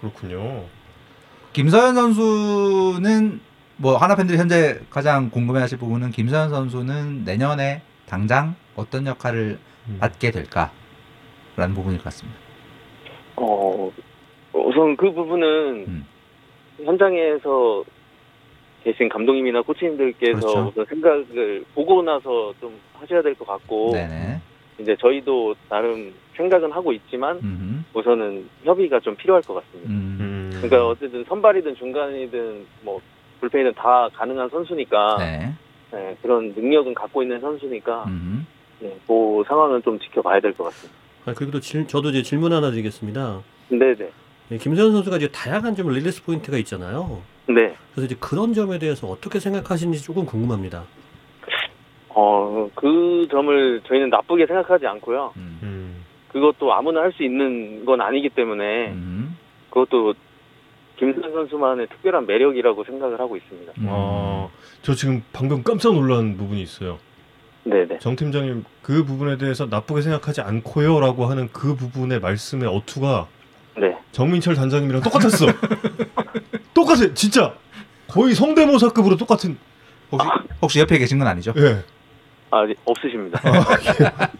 그렇군요. 0.00 0.64
김서현 1.52 1.94
선수는 1.94 3.40
뭐 3.76 3.96
하나 3.96 4.16
팬들이 4.16 4.38
현재 4.38 4.80
가장 4.90 5.30
궁금해하실 5.30 5.78
부분은 5.78 6.10
김서현 6.10 6.50
선수는 6.50 7.24
내년에 7.24 7.82
당장 8.06 8.54
어떤 8.76 9.06
역할을 9.06 9.58
음. 9.88 9.98
맡게 10.00 10.30
될까라는 10.30 11.74
부분일 11.74 11.98
것 11.98 12.04
같습니다. 12.04 12.38
어 13.36 13.90
우선 14.52 14.96
그 14.96 15.10
부분은 15.12 15.84
음. 15.88 16.06
현장에서 16.84 17.84
계신 18.84 19.08
감독님이나 19.08 19.62
코치님들께서 19.62 20.40
그렇죠. 20.40 20.68
우선 20.68 20.84
생각을 20.86 21.64
보고 21.74 22.02
나서 22.02 22.52
좀 22.60 22.78
하셔야 22.94 23.22
될 23.22 23.34
것 23.34 23.46
같고 23.46 23.92
네네. 23.92 24.40
이제 24.80 24.96
저희도 25.00 25.54
나름 25.68 26.12
생각은 26.36 26.72
하고 26.72 26.92
있지만 26.92 27.38
음흠. 27.42 27.98
우선은 27.98 28.48
협의가 28.64 28.98
좀 29.00 29.14
필요할 29.16 29.42
것 29.42 29.54
같습니다. 29.54 29.90
음. 29.90 30.16
음. 30.20 30.50
그러니까 30.54 30.88
어쨌든 30.88 31.24
선발이든 31.24 31.76
중간이든 31.76 32.66
뭐 32.82 33.00
불펜이든 33.40 33.74
다 33.74 34.08
가능한 34.14 34.48
선수니까 34.48 35.16
네. 35.18 35.52
네, 35.92 36.16
그런 36.22 36.52
능력은 36.56 36.94
갖고 36.94 37.22
있는 37.22 37.40
선수니까 37.40 38.04
음. 38.04 38.46
네, 38.80 38.96
그 39.06 39.42
상황은 39.46 39.82
좀 39.82 39.98
지켜봐야 39.98 40.40
될 40.40 40.52
것 40.54 40.64
같습니다. 40.64 40.98
아, 41.26 41.32
그리고 41.34 41.52
또 41.52 41.60
질- 41.60 41.86
저도 41.86 42.08
이제 42.10 42.22
질문 42.22 42.52
하나 42.52 42.70
드리겠습니다. 42.70 43.42
네네. 43.68 44.10
예, 44.52 44.56
김세현 44.56 44.92
선수가 44.92 45.16
이제 45.18 45.28
다양한 45.28 45.76
좀 45.76 45.88
release 45.90 46.24
point가 46.24 46.56
있잖아요. 46.58 47.22
네. 47.48 47.74
그래서 47.92 48.06
이제 48.06 48.16
그런 48.20 48.54
점에 48.54 48.78
대해서 48.78 49.06
어떻게 49.08 49.38
생각하시는지 49.40 50.02
조금 50.02 50.24
궁금합니다. 50.24 50.84
어, 52.10 52.68
그 52.74 53.26
점을 53.30 53.80
저희는 53.86 54.10
나쁘게 54.10 54.46
생각하지 54.46 54.86
않고요. 54.86 55.32
음. 55.36 55.58
음. 55.62 56.04
그것도 56.32 56.72
아무나 56.72 57.00
할 57.02 57.12
수 57.12 57.22
있는 57.22 57.84
건 57.84 58.00
아니기 58.00 58.28
때문에 58.30 58.92
음. 58.92 59.36
그것도 59.70 60.14
김선 60.98 61.32
선수만의 61.32 61.88
특별한 61.88 62.26
매력이라고 62.26 62.84
생각을 62.84 63.18
하고 63.18 63.36
있습니다. 63.36 63.72
음. 63.78 63.86
아, 63.88 64.48
저 64.82 64.94
지금 64.94 65.22
방금 65.32 65.62
깜짝 65.62 65.94
놀란 65.94 66.36
부분이 66.36 66.62
있어요. 66.62 66.98
네네. 67.64 67.98
정 67.98 68.16
팀장님 68.16 68.64
그 68.82 69.04
부분에 69.04 69.38
대해서 69.38 69.66
나쁘게 69.66 70.02
생각하지 70.02 70.40
않고요라고 70.42 71.26
하는 71.26 71.48
그 71.52 71.74
부분의 71.76 72.20
말씀의 72.20 72.68
어투가 72.68 73.26
네. 73.78 73.96
정민철 74.12 74.54
단장님이랑 74.54 75.02
똑같았어. 75.02 75.46
똑같아, 76.82 77.14
진짜 77.14 77.54
거의 78.08 78.34
성대모사급으로 78.34 79.16
똑같은. 79.16 79.56
혹시 80.10 80.28
혹시 80.60 80.78
옆에 80.80 80.98
계신 80.98 81.18
건 81.18 81.26
아니죠? 81.28 81.54
예, 81.56 81.82
아, 82.50 82.64
네, 82.66 82.74
없으십니다. 82.84 83.40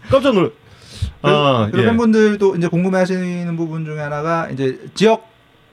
깜짝 0.09 0.33
놀. 0.33 0.53
아, 1.23 1.67
그리고 1.71 1.83
예. 1.83 1.89
팬분들도 1.89 2.55
이제 2.57 2.67
궁금해하시는 2.67 3.57
부분 3.57 3.85
중에 3.85 3.99
하나가 3.99 4.49
이제 4.49 4.79
지역 4.93 5.27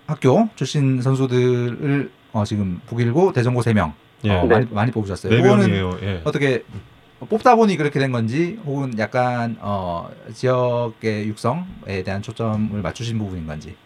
학교 0.07 0.49
출신 0.57 1.03
선수들을 1.03 2.11
어, 2.33 2.45
지금 2.45 2.81
북일고 2.87 3.33
대전고 3.33 3.61
3명 3.63 3.93
예. 4.25 4.31
어, 4.31 4.43
네. 4.43 4.49
많이, 4.49 4.67
많이 4.71 4.93
뽑으셨어요. 4.93 5.33
네 5.35 5.43
그거는 5.43 5.67
명이에요. 5.67 5.99
예. 6.03 6.21
어떻게 6.25 6.65
뽑다 7.29 7.57
보니 7.57 7.77
그렇게 7.77 7.99
된 7.99 8.13
건지 8.13 8.59
혹은 8.65 8.99
약간 8.99 9.57
어, 9.61 10.09
지역의 10.33 11.29
육성에 11.29 12.03
대한 12.05 12.23
초점을 12.23 12.81
맞추신 12.81 13.19
부분인 13.19 13.47
건지. 13.47 13.77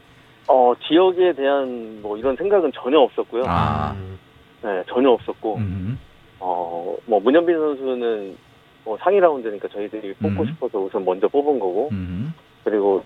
어, 0.49 0.75
지역에 0.87 1.33
대한 1.33 2.01
뭐 2.03 2.17
이런 2.17 2.37
생각은 2.37 2.73
전혀 2.75 2.99
없었고요. 2.99 3.45
아. 3.47 3.93
음. 3.93 4.19
네, 4.63 4.83
전혀 4.89 5.11
없었고, 5.11 5.57
음. 5.57 5.99
어, 6.41 6.97
뭐 7.07 7.21
문현빈 7.21 7.55
선수는 7.55 8.37
뭐 8.85 8.97
상위 8.99 9.21
라운드니까 9.21 9.69
저희들이 9.69 10.15
뽑고 10.15 10.43
음. 10.43 10.47
싶어서 10.47 10.79
우선 10.79 11.05
먼저 11.05 11.29
뽑은 11.29 11.59
거고, 11.59 11.89
음. 11.93 12.33
그리고 12.65 13.05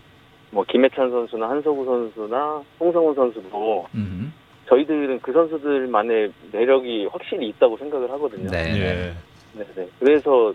뭐 0.51 0.65
김해찬 0.65 1.11
선수나 1.11 1.49
한석우 1.49 1.85
선수나 1.85 2.63
홍성훈 2.81 3.15
선수도 3.15 3.87
음. 3.95 4.33
저희들은 4.69 5.21
그 5.21 5.33
선수들만의 5.33 6.33
매력이 6.53 7.07
확실히 7.11 7.49
있다고 7.49 7.77
생각을 7.77 8.11
하거든요. 8.13 8.51
네. 8.51 8.65
네. 8.65 8.81
예. 8.81 9.15
네, 9.55 9.65
네. 9.75 9.89
그래서 9.99 10.53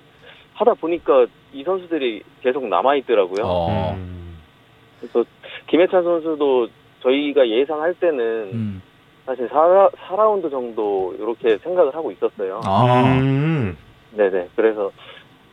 하다 0.54 0.76
보니까 0.76 1.26
이 1.52 1.64
선수들이 1.64 2.24
계속 2.42 2.66
남아 2.68 2.96
있더라고요. 2.98 3.46
어. 3.46 3.94
음. 3.96 4.38
그래서 5.00 5.24
김해찬 5.74 6.04
선수도 6.04 6.68
저희가 7.02 7.50
예상할 7.50 7.96
때는 7.96 8.50
음. 8.54 8.82
사실 9.26 9.50
4, 9.50 9.90
4라운드 10.08 10.52
정도 10.52 11.16
이렇게 11.18 11.58
생각을 11.64 11.96
하고 11.96 12.12
있었어요. 12.12 12.62
아. 12.64 13.02
음. 13.18 13.76
네네. 14.12 14.50
그래서 14.56 14.92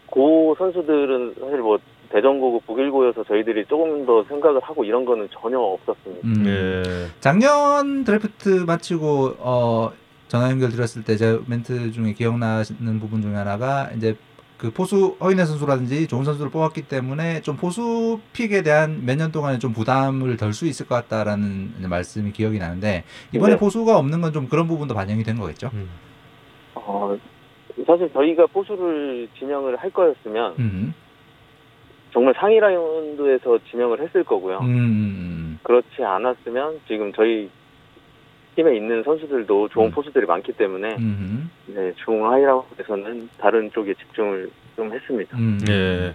고 0.06 0.54
선수들은 0.58 1.36
사실 1.40 1.58
뭐 1.60 1.78
대전고고 2.10 2.60
북일고여서 2.66 3.24
저희들이 3.24 3.64
조금 3.64 4.04
더 4.04 4.22
생각을 4.24 4.60
하고 4.60 4.84
이런 4.84 5.06
거는 5.06 5.26
전혀 5.40 5.58
없었습니다. 5.58 6.28
음. 6.28 6.44
예. 6.46 6.82
작년 7.20 8.04
드래프트 8.04 8.64
마치고 8.66 9.36
어 9.38 9.90
전화 10.28 10.50
연결 10.50 10.68
드렸을 10.68 11.02
때 11.02 11.16
제 11.16 11.38
멘트 11.48 11.92
중에 11.92 12.12
기억나는 12.12 13.00
부분 13.00 13.22
중에 13.22 13.34
하나가 13.34 13.88
이제 13.96 14.14
그 14.60 14.70
포수 14.70 15.16
허인혜 15.22 15.46
선수라든지 15.46 16.06
좋은 16.06 16.22
선수를 16.24 16.50
뽑았기 16.50 16.82
때문에 16.82 17.40
좀 17.40 17.56
포수 17.56 18.20
픽에 18.34 18.62
대한 18.62 19.06
몇 19.06 19.16
년 19.16 19.32
동안에 19.32 19.58
좀 19.58 19.72
부담을 19.72 20.36
덜 20.36 20.52
수 20.52 20.66
있을 20.66 20.86
것 20.86 20.94
같다라는 20.96 21.88
말씀이 21.88 22.30
기억이 22.32 22.58
나는데 22.58 23.04
이번에 23.34 23.54
네. 23.54 23.58
포수가 23.58 23.96
없는 23.96 24.20
건 24.20 24.30
좀 24.34 24.48
그런 24.48 24.68
부분도 24.68 24.94
반영이 24.94 25.22
된 25.24 25.38
거겠죠. 25.38 25.70
음. 25.72 25.88
어, 26.74 27.16
사실 27.86 28.12
저희가 28.12 28.46
포수를 28.48 29.28
지명을 29.38 29.76
할 29.76 29.90
거였으면 29.90 30.54
음. 30.58 30.94
정말 32.12 32.34
상위 32.36 32.60
라운드에서 32.60 33.58
지명을 33.70 34.02
했을 34.02 34.22
거고요. 34.24 34.58
음. 34.60 35.58
그렇지 35.62 36.04
않았으면 36.04 36.80
지금 36.86 37.12
저희 37.14 37.48
팀에 38.56 38.76
있는 38.76 39.02
선수들도 39.04 39.68
좋은 39.68 39.86
음. 39.86 39.90
포수들이 39.90 40.26
많기 40.26 40.52
때문에 40.52 40.96
음. 40.98 41.50
네, 41.66 41.92
중하이라운드에서는 42.04 43.28
다른 43.38 43.70
쪽에 43.72 43.94
집중을 43.94 44.50
좀 44.76 44.92
했습니다. 44.92 45.36
음. 45.38 45.58
예. 45.68 46.14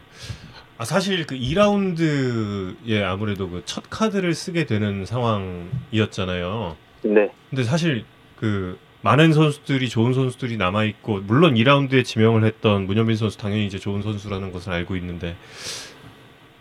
아 0.78 0.84
사실 0.84 1.26
그 1.26 1.36
2라운드에 1.36 3.02
아무래도 3.04 3.50
그 3.50 3.62
첫 3.66 3.84
카드를 3.90 4.34
쓰게 4.34 4.66
되는 4.66 5.06
상황이었잖아요. 5.06 6.76
네, 7.04 7.32
근데 7.50 7.64
사실 7.64 8.04
그 8.36 8.78
많은 9.02 9.32
선수들이 9.34 9.88
좋은 9.88 10.14
선수들이 10.14 10.58
남아 10.58 10.84
있고 10.86 11.22
물론 11.22 11.54
2라운드에 11.54 12.04
지명을 12.04 12.44
했던 12.44 12.86
문현빈 12.88 13.16
선수 13.16 13.38
당연히 13.38 13.66
이제 13.68 13.78
좋은 13.78 14.02
선수라는 14.02 14.52
것을 14.52 14.74
알고 14.74 14.96
있는데 14.98 15.36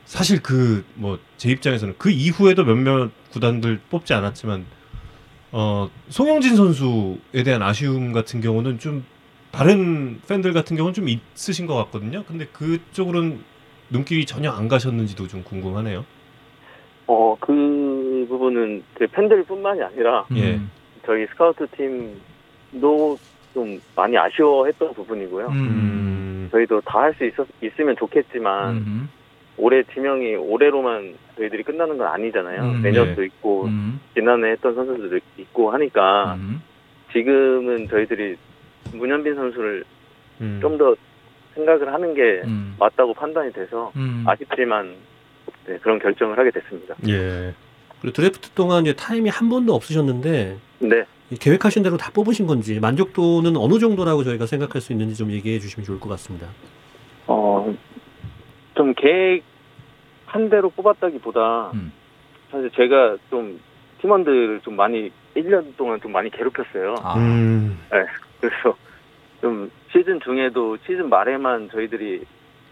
사실 0.04 0.40
그 0.43 0.85
뭐 0.97 1.19
제 1.37 1.50
입장에서는 1.50 1.95
그 1.99 2.11
이후에도 2.11 2.64
몇몇 2.64 3.11
구단들 3.33 3.81
뽑지 3.90 4.14
않았지만 4.14 4.64
어 5.56 5.88
송영진 6.08 6.56
선수에 6.56 7.44
대한 7.44 7.62
아쉬움 7.62 8.12
같은 8.12 8.40
경우는 8.40 8.80
좀 8.80 9.04
다른 9.52 10.20
팬들 10.28 10.52
같은 10.52 10.76
경우는 10.76 10.94
좀 10.94 11.08
있으신 11.08 11.68
것 11.68 11.76
같거든요. 11.76 12.25
근데 12.25 12.46
그쪽으로는 12.46 13.38
눈길이 13.88 14.26
전혀 14.26 14.50
안 14.50 14.66
가셨는지도 14.66 15.28
좀 15.28 15.44
궁금하네요. 15.44 16.04
어, 17.06 17.37
그 17.38 18.26
부분은 18.28 18.82
그 18.94 19.06
팬들뿐만이 19.06 19.80
아니라 19.80 20.25
예. 20.34 20.54
음. 20.54 20.73
저희 21.06 21.25
스카우트 21.26 21.68
팀도 21.68 23.16
좀 23.52 23.80
많이 23.94 24.18
아쉬워했던 24.18 24.92
부분이고요. 24.94 25.46
음. 25.46 25.52
음. 25.52 26.49
저희도 26.50 26.80
다 26.80 27.02
할수 27.02 27.30
있으면 27.62 27.94
좋겠지만 27.96 28.76
음. 28.76 29.08
올해 29.56 29.82
지명이 29.94 30.37
올해로만 30.37 31.14
저희들이 31.37 31.62
끝나는 31.62 31.96
건 31.99 32.08
아니잖아요. 32.08 32.62
음, 32.62 32.82
내년도 32.82 33.20
네. 33.20 33.26
있고 33.26 33.64
음. 33.66 34.00
지난해 34.14 34.50
했던 34.50 34.75
선수들도 34.75 35.18
있고 35.38 35.70
하니까 35.73 36.34
음. 36.34 36.62
지금은 37.12 37.88
저희들이 37.88 38.37
문현빈 38.92 39.34
선수를 39.34 39.84
음. 40.40 40.58
좀더 40.61 40.96
생각을 41.54 41.92
하는 41.92 42.14
게 42.14 42.42
음. 42.44 42.75
맞다고 42.78 43.14
판단이 43.14 43.52
돼서 43.52 43.92
음. 43.96 44.25
아쉽지만 44.26 44.94
네, 45.66 45.78
그런 45.78 45.99
결정을 45.99 46.37
하게 46.38 46.50
됐습니다. 46.50 46.94
예. 47.08 47.54
그리고 48.00 48.12
드래프트 48.12 48.50
동안 48.50 48.82
이제 48.82 48.94
타임이 48.94 49.30
한 49.30 49.49
번도 49.49 49.75
없으셨는데 49.75 50.58
네, 50.80 51.04
이 51.30 51.37
계획하신 51.37 51.82
대로 51.82 51.96
다 51.96 52.11
뽑으신 52.12 52.46
건지 52.46 52.78
만족도는 52.80 53.56
어느 53.56 53.78
정도라고 53.78 54.25
저희가 54.25 54.46
생각할 54.46 54.82
수 54.82 54.92
있는지 54.92 55.14
좀 55.14 55.30
얘기해 55.30 55.58
주시면 55.58 55.87
좋을 55.87 56.00
것 56.00 56.08
같습니다. 56.11 56.49
어, 57.26 57.75
좀 58.75 58.95
계획한 58.95 60.50
대로 60.50 60.71
뽑았다기보다 60.71 61.71
음. 61.75 61.93
사실 62.50 62.71
제가 62.71 63.16
좀 63.31 63.61
팀원들을 64.00 64.61
좀 64.61 64.76
많이 64.76 65.11
1년 65.37 65.76
동안 65.76 66.00
좀 66.00 66.12
많이 66.12 66.31
괴롭혔어요. 66.31 66.95
아. 67.02 67.14
음. 67.16 67.78
그래서 68.40 68.76
좀 69.40 69.71
시즌 69.93 70.21
중에도 70.21 70.76
시즌 70.87 71.09
말에만 71.09 71.71
저희들이 71.71 72.25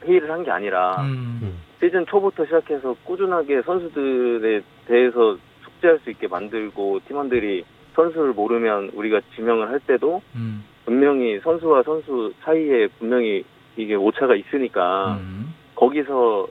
회의를 0.05 0.31
한 0.31 0.43
게 0.43 0.51
아니라 0.51 0.97
음. 1.03 1.59
시즌 1.81 2.05
초부터 2.07 2.45
시작해서 2.45 2.95
꾸준하게 3.05 3.63
선수들에 3.63 4.61
대해서 4.87 5.37
숙지할 5.65 5.99
수 6.01 6.11
있게 6.11 6.29
만들고 6.29 7.01
팀원들이 7.07 7.65
선수를 7.95 8.33
모르면 8.33 8.91
우리가 8.95 9.21
지명을 9.35 9.69
할 9.71 9.81
때도 9.81 10.23
음. 10.35 10.65
분명히 10.85 11.39
선수와 11.41 11.83
선수 11.85 12.33
사이에 12.43 12.89
분명히 12.99 13.45
이게 13.77 13.95
오차가 13.95 14.35
있으니까 14.35 15.19
음. 15.21 15.42
거기서 15.83 16.47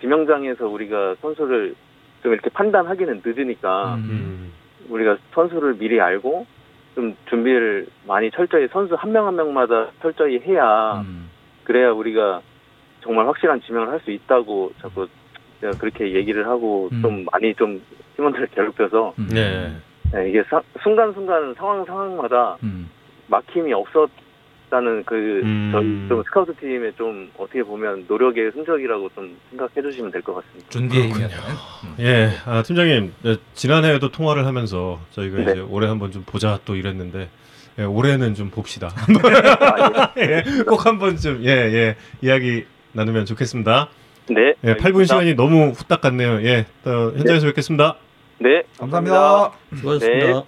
지명장에서 0.00 0.68
우리가 0.68 1.16
선수를 1.20 1.74
좀 2.22 2.32
이렇게 2.32 2.50
판단하기는 2.50 3.22
늦으니까 3.24 3.96
음. 3.96 4.00
음. 4.10 4.52
우리가 4.88 5.16
선수를 5.34 5.74
미리 5.74 6.00
알고 6.00 6.46
좀 6.94 7.16
준비를 7.28 7.88
많이 8.06 8.30
철저히 8.30 8.68
선수 8.68 8.94
한명한 8.94 9.34
명마다 9.34 9.88
철저히 10.00 10.38
해야 10.38 11.00
음. 11.00 11.28
그래야 11.64 11.90
우리가 11.90 12.42
정말 13.02 13.26
확실한 13.26 13.60
지명을 13.62 13.88
할 13.88 14.00
수 14.04 14.10
있다고 14.12 14.72
자꾸 14.80 15.08
제가 15.60 15.72
그렇게 15.78 16.12
얘기를 16.14 16.46
하고 16.46 16.88
음. 16.92 17.02
좀 17.02 17.26
많이 17.32 17.52
좀 17.54 17.82
팀원들을 18.14 18.46
괴롭혀서 18.54 19.14
음. 19.18 19.28
네. 19.32 19.72
네, 20.12 20.28
이게 20.28 20.44
사- 20.44 20.62
순간순간 20.84 21.54
상황 21.54 21.84
상황마다 21.84 22.56
음. 22.62 22.88
막힘이 23.26 23.72
없었 23.72 24.08
다는 24.68 25.04
그 25.04 25.14
음. 25.44 25.70
저희 25.72 26.08
좀 26.08 26.22
스카우트 26.24 26.54
팀의 26.56 26.92
좀 26.98 27.30
어떻게 27.38 27.62
보면 27.62 28.04
노력의 28.08 28.50
흔적이라고 28.50 29.08
좀 29.14 29.36
생각해 29.50 29.80
주시면 29.82 30.10
될 30.10 30.22
것 30.22 30.34
같습니다. 30.34 30.68
그렇군요. 30.70 31.00
힘이었네. 31.14 31.34
음. 31.84 31.94
예, 32.00 32.30
아, 32.44 32.62
팀장님, 32.62 33.12
네, 33.22 33.36
지난해에도 33.54 34.10
통화를 34.10 34.44
하면서 34.46 34.98
저희가 35.12 35.36
네. 35.44 35.52
이제 35.52 35.60
올해 35.60 35.86
한번 35.86 36.10
좀 36.10 36.24
보자 36.26 36.58
또 36.64 36.74
이랬는데, 36.74 37.28
예, 37.78 37.82
올해는 37.84 38.34
좀 38.34 38.50
봅시다. 38.50 38.88
아, 39.60 40.12
예, 40.18 40.42
꼭 40.66 40.84
한번 40.84 41.16
좀, 41.16 41.42
예, 41.44 41.48
예, 41.50 41.96
이야기 42.20 42.64
나누면 42.92 43.26
좋겠습니다. 43.26 43.88
네. 44.30 44.54
예, 44.64 44.74
8분 44.74 45.04
시간이 45.06 45.34
너무 45.34 45.70
후딱 45.76 46.00
갔네요. 46.00 46.42
예, 46.44 46.66
또 46.82 47.12
현장에서 47.16 47.46
뵙겠습니다. 47.46 47.96
네. 48.38 48.64
감사합니다. 48.78 49.52
수고하셨습니다. 49.76 50.26
네. 50.26 50.42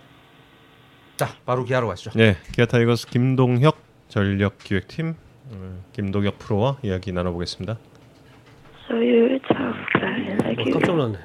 자, 1.16 1.28
바로 1.46 1.64
기아로 1.64 1.86
가시죠. 1.88 2.10
예, 2.18 2.36
기아 2.54 2.66
타이거스 2.66 3.06
김동혁 3.08 3.87
전력기획팀, 4.18 5.14
어, 5.52 5.82
김동혁 5.92 6.40
프로와 6.40 6.78
이야기 6.82 7.12
나눠보겠습니다. 7.12 7.78
Like 8.90 9.46
어. 9.54 10.72
깜짝 10.72 10.96
놀랐네. 10.96 11.18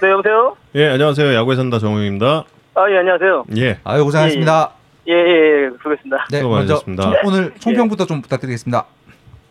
네, 0.00 0.10
여보세요? 0.10 0.56
예, 0.74 0.88
안녕하세요. 0.88 1.34
야구에 1.34 1.56
산다 1.56 1.78
정우입니다. 1.78 2.44
아, 2.74 2.90
예, 2.90 2.98
안녕하세요. 2.98 3.44
예, 3.58 3.78
아유 3.84 4.04
고생하셨습니다. 4.04 4.72
예, 5.08 5.12
예, 5.12 5.64
예, 5.64 5.70
수고했습니다. 5.76 6.26
네, 6.30 6.38
수고 6.38 6.50
먼저 6.54 6.80
오늘 7.26 7.52
총평부터 7.60 8.06
좀 8.06 8.22
부탁드리겠습니다. 8.22 8.86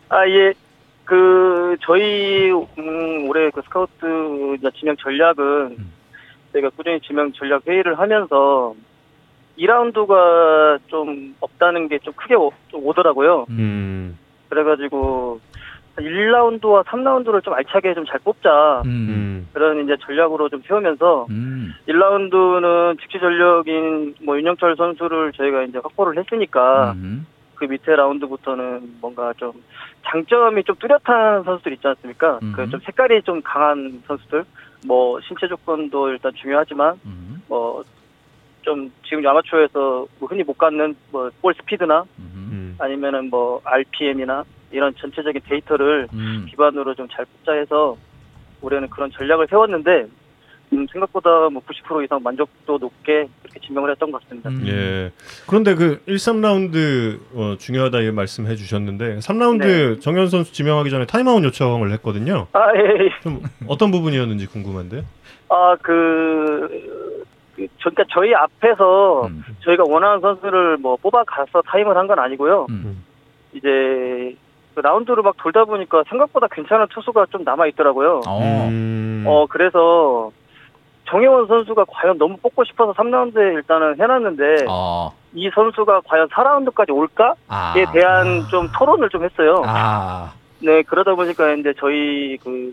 아, 0.08 0.28
예. 0.28 0.52
그, 1.04 1.76
저희, 1.82 2.50
음, 2.50 3.28
올해 3.28 3.50
그 3.50 3.60
스카우트 3.62 4.56
지명 4.74 4.96
전략은 4.96 5.76
음. 5.78 5.92
저희가 6.52 6.70
꾸준히 6.70 7.00
지명 7.00 7.32
전략 7.32 7.62
회의를 7.66 7.98
하면서 7.98 8.74
2라운드가 9.58 10.78
좀 10.88 11.34
없다는 11.40 11.88
게 11.88 11.98
좀 11.98 12.12
크게 12.14 12.34
오, 12.34 12.52
좀 12.68 12.84
오더라고요. 12.86 13.46
음, 13.50 14.18
그래가지고 14.48 15.40
1라운드와 15.98 16.84
3라운드를 16.84 17.44
좀 17.44 17.52
알차게 17.54 17.94
좀 17.94 18.04
잘 18.06 18.18
뽑자. 18.20 18.82
음. 18.86 18.88
음, 18.88 19.48
그런 19.52 19.84
이제 19.84 19.96
전략으로 20.00 20.48
좀 20.48 20.62
세우면서 20.66 21.26
음. 21.30 21.72
1라운드는 21.88 22.98
직시 23.00 23.18
전력인 23.18 24.14
뭐 24.24 24.36
윤영철 24.38 24.76
선수를 24.76 25.32
저희가 25.32 25.62
이제 25.64 25.78
확보를 25.82 26.18
했으니까 26.18 26.92
음. 26.92 27.26
그 27.54 27.66
밑에 27.66 27.94
라운드부터는 27.94 28.96
뭔가 29.00 29.32
좀 29.36 29.52
장점이 30.10 30.64
좀 30.64 30.74
뚜렷한 30.76 31.44
선수들 31.44 31.74
있지 31.74 31.86
않습니까? 31.86 32.38
음. 32.42 32.52
그좀 32.56 32.80
색깔이 32.80 33.22
좀 33.22 33.40
강한 33.42 34.02
선수들, 34.06 34.44
뭐 34.86 35.20
신체 35.20 35.46
조건도 35.46 36.08
일단 36.08 36.32
중요하지만 36.34 36.98
음. 37.04 37.42
뭐 37.48 37.84
좀 38.62 38.90
지금 39.04 39.26
아마추어에서 39.26 40.06
뭐 40.18 40.28
흔히 40.28 40.42
못 40.42 40.56
갖는 40.58 40.94
뭐 41.10 41.30
볼 41.40 41.54
스피드나 41.54 42.04
음. 42.18 42.32
음, 42.34 42.76
아니면은 42.78 43.28
뭐 43.30 43.60
RPM이나 43.64 44.44
이런 44.70 44.94
전체적인 44.96 45.42
데이터를 45.48 46.08
음. 46.12 46.46
기반으로 46.48 46.94
좀 46.94 47.06
잘 47.12 47.24
뽑자 47.26 47.52
해서 47.52 47.96
올해는 48.62 48.88
그런 48.90 49.10
전략을 49.10 49.46
세웠는데 49.50 50.06
음, 50.72 50.86
생각보다 50.90 51.28
뭐 51.50 51.60
90% 51.68 52.02
이상 52.04 52.22
만족도 52.22 52.78
높게 52.78 53.28
그렇게 53.42 53.60
지명을 53.66 53.90
했던 53.90 54.10
것 54.10 54.22
같습니다. 54.22 54.48
음. 54.48 54.64
예. 54.66 55.12
그런데 55.46 55.74
그 55.74 56.00
1, 56.06 56.14
3라운드 56.16 57.18
어, 57.34 57.56
중요하다 57.58 58.00
이 58.00 58.10
말씀해 58.10 58.54
주셨는데 58.56 59.18
3라운드 59.18 60.00
정현 60.00 60.28
선수 60.28 60.52
지명하기 60.54 60.88
전에 60.88 61.04
타임아웃 61.04 61.44
요청을 61.44 61.92
했거든요. 61.92 62.46
아, 62.54 62.60
예, 62.74 63.04
예. 63.04 63.10
좀 63.22 63.42
어떤 63.66 63.90
부분이었는지 63.90 64.46
궁금한데요. 64.46 65.02
아, 65.50 65.76
그, 65.82 67.22
그, 67.66 67.72
저- 67.78 67.90
그러니까 67.90 68.04
저희 68.12 68.34
앞에서 68.34 69.26
음. 69.26 69.44
저희가 69.60 69.84
원하는 69.86 70.20
선수를 70.20 70.76
뭐 70.78 70.96
뽑아가서 70.96 71.62
타임을 71.66 71.96
한 71.96 72.06
건 72.06 72.18
아니고요. 72.18 72.66
음. 72.70 73.04
이제 73.52 74.34
그 74.74 74.80
라운드를 74.80 75.22
막 75.22 75.36
돌다 75.36 75.64
보니까 75.64 76.02
생각보다 76.08 76.46
괜찮은 76.50 76.86
투수가 76.90 77.26
좀 77.30 77.44
남아 77.44 77.66
있더라고요. 77.68 78.22
어. 78.26 78.68
음, 78.68 79.24
어, 79.26 79.46
그래서 79.48 80.30
정혜원 81.08 81.46
선수가 81.46 81.84
과연 81.88 82.16
너무 82.18 82.36
뽑고 82.38 82.64
싶어서 82.64 82.92
3라운드에 82.94 83.54
일단은 83.54 84.00
해놨는데 84.00 84.64
어. 84.68 85.12
이 85.34 85.50
선수가 85.54 86.00
과연 86.06 86.28
4라운드까지 86.28 86.94
올까에 86.96 87.34
아. 87.48 87.74
대한 87.92 88.46
좀 88.50 88.68
토론을 88.76 89.10
좀 89.10 89.24
했어요. 89.24 89.62
아. 89.66 90.32
네, 90.60 90.82
그러다 90.82 91.14
보니까 91.14 91.52
이제 91.54 91.74
저희 91.78 92.38
그, 92.42 92.72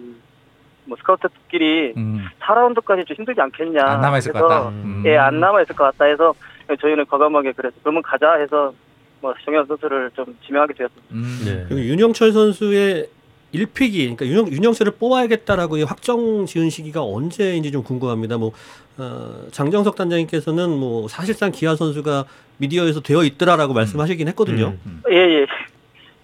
뭐 0.89 0.97
스카우트끼리 0.97 1.93
음. 1.95 2.25
4라운드까지 2.41 3.05
좀 3.07 3.15
힘들지 3.15 3.39
않겠냐. 3.39 3.81
안 3.81 4.01
남아 4.01 4.17
있을 4.17 4.33
것 4.33 4.39
해서 4.39 4.47
같다. 4.47 4.69
음. 4.69 5.03
예, 5.05 5.15
안 5.15 5.39
남아 5.39 5.61
있을 5.61 5.75
것 5.75 5.85
같다 5.85 6.05
해서 6.05 6.33
저희는 6.81 7.05
과감하게 7.05 7.53
그래서 7.53 7.75
그러면 7.81 8.01
가자 8.01 8.33
해서 8.33 8.73
뭐 9.21 9.33
정현 9.45 9.67
선수를 9.67 10.11
좀 10.15 10.35
지명하게 10.45 10.73
되었습니다. 10.73 11.13
음. 11.13 11.39
예. 11.45 11.65
그리고 11.69 11.81
윤영철 11.81 12.31
선수의 12.31 13.07
일픽이 13.51 14.15
그러니까 14.15 14.25
윤영, 14.25 14.51
윤영철을 14.51 14.93
뽑아야겠다라고 14.99 15.77
이 15.77 15.83
확정 15.83 16.45
지은 16.45 16.69
시기가 16.69 17.03
언제인지 17.03 17.71
좀 17.71 17.83
궁금합니다. 17.83 18.37
뭐 18.37 18.51
어, 18.97 19.47
장정석 19.51 19.95
단장님께서는 19.95 20.69
뭐 20.69 21.07
사실상 21.07 21.51
기아 21.51 21.75
선수가 21.75 22.25
미디어에서 22.57 23.01
되어 23.01 23.23
있더라라고 23.23 23.73
말씀하시긴 23.73 24.27
했거든요. 24.29 24.75
음. 24.85 25.01
예, 25.11 25.15
예. 25.15 25.45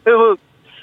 그리고 0.04 0.36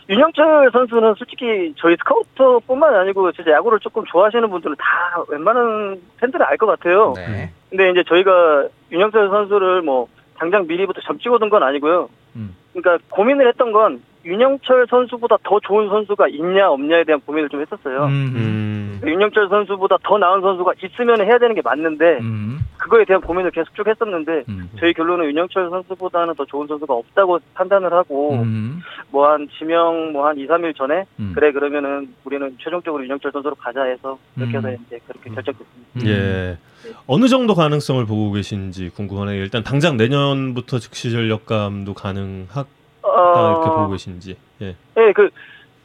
윤영철 0.09 0.71
선수는 0.73 1.15
솔직히 1.15 1.73
저희 1.79 1.97
스카우터뿐만 1.97 2.95
아니고 2.95 3.31
진짜 3.33 3.53
야구를 3.53 3.79
조금 3.81 4.05
좋아하시는 4.05 4.49
분들은 4.51 4.77
다 4.77 5.23
웬만한 5.29 6.01
팬들은 6.19 6.45
알 6.45 6.57
것 6.57 6.67
같아요. 6.67 7.12
네. 7.17 7.51
근데 7.71 7.91
이제 7.91 8.03
저희가 8.07 8.69
윤영철 8.91 9.29
선수를 9.29 9.83
뭐 9.83 10.09
당장 10.38 10.67
미리부터 10.67 11.01
점찍어둔 11.03 11.49
건 11.51 11.62
아니고요. 11.62 12.09
음. 12.37 12.57
그러니까 12.73 13.05
고민을 13.11 13.47
했던 13.49 13.73
건 13.73 14.03
윤영철 14.25 14.87
선수보다 14.89 15.37
더 15.45 15.61
좋은 15.61 15.89
선수가 15.89 16.29
있냐 16.29 16.71
없냐에 16.71 17.05
대한 17.05 17.21
고민을 17.21 17.49
좀 17.49 17.61
했었어요. 17.61 18.05
음. 18.05 18.33
음. 18.35 19.01
윤영철 19.05 19.49
선수보다 19.49 19.99
더 20.03 20.19
나은 20.19 20.41
선수가 20.41 20.73
있으면 20.83 21.21
해야 21.25 21.39
되는 21.39 21.55
게 21.55 21.63
맞는데 21.63 22.19
음. 22.21 22.61
그거에 22.79 23.05
대한 23.05 23.21
고민을 23.21 23.51
계속 23.51 23.75
쭉 23.75 23.87
했었는데 23.87 24.45
음. 24.49 24.71
저희 24.79 24.93
결론은 24.93 25.27
윤영철 25.27 25.71
선수보다는 25.71 26.35
더 26.35 26.45
좋은 26.45 26.67
선수가 26.67 26.93
없다고 26.95 27.41
판단을 27.55 27.93
하고 27.93 28.35
음. 28.35 28.81
뭐한 29.11 29.49
지명 29.59 30.13
뭐 30.13 30.23
한 30.27 30.39
2, 30.39 30.47
3일 30.47 30.77
전에 30.77 31.05
음. 31.19 31.33
그래 31.35 31.53
그러면은 31.53 32.15
우리는 32.25 32.57
최종적으로 32.63 33.03
윤영철 33.05 33.33
선수로 33.33 33.55
가자 33.57 33.83
해서 33.83 34.19
그렇게 34.35 34.57
해서 34.57 34.69
음. 34.69 34.77
이제 34.87 35.01
그렇게 35.07 35.31
결정됐습니다. 35.31 35.91
음. 35.97 36.07
예. 36.07 36.59
어느 37.07 37.29
정도 37.29 37.55
가능성을 37.55 38.05
보고 38.07 38.33
계신지 38.33 38.91
궁금하네요. 38.91 39.41
일단 39.41 39.63
당장 39.63 39.97
내년부터 39.97 40.79
즉시 40.79 41.11
전력감도 41.11 41.95
가능하 41.95 42.65
다 43.03 43.51
이렇게 43.51 43.69
보고 43.71 43.91
계신지. 43.91 44.37
예. 44.61 44.77
예, 44.97 45.12
그 45.12 45.31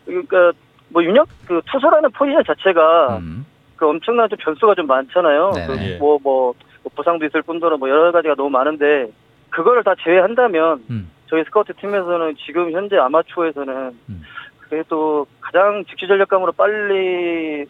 그러니까 0.05 0.51
뭐 0.89 1.03
윤영 1.03 1.25
그 1.47 1.61
투수라는 1.65 2.11
포지션 2.11 2.43
자체가 2.43 3.17
음. 3.17 3.45
그 3.75 3.87
엄청난 3.87 4.29
좀 4.29 4.37
변수가 4.39 4.75
좀 4.75 4.87
많잖아요. 4.87 5.51
네네. 5.51 5.67
그 5.67 5.85
예. 5.85 5.97
뭐, 5.97 6.19
뭐, 6.21 6.53
뭐 6.83 6.91
부상도 6.95 7.25
있을 7.25 7.41
뿐더러 7.41 7.77
뭐 7.77 7.89
여러 7.89 8.11
가지가 8.11 8.35
너무 8.35 8.49
많은데 8.49 9.11
그거를 9.49 9.83
다 9.83 9.93
제외한다면 10.03 10.83
음. 10.89 11.11
저희 11.29 11.43
스카우트 11.43 11.73
팀에서는 11.73 12.35
지금 12.45 12.71
현재 12.71 12.97
아마추어에서는 12.97 13.91
음. 14.09 14.23
그래도 14.59 15.27
가장 15.41 15.83
즉시 15.89 16.07
전력감으로 16.07 16.51
빨리 16.53 17.65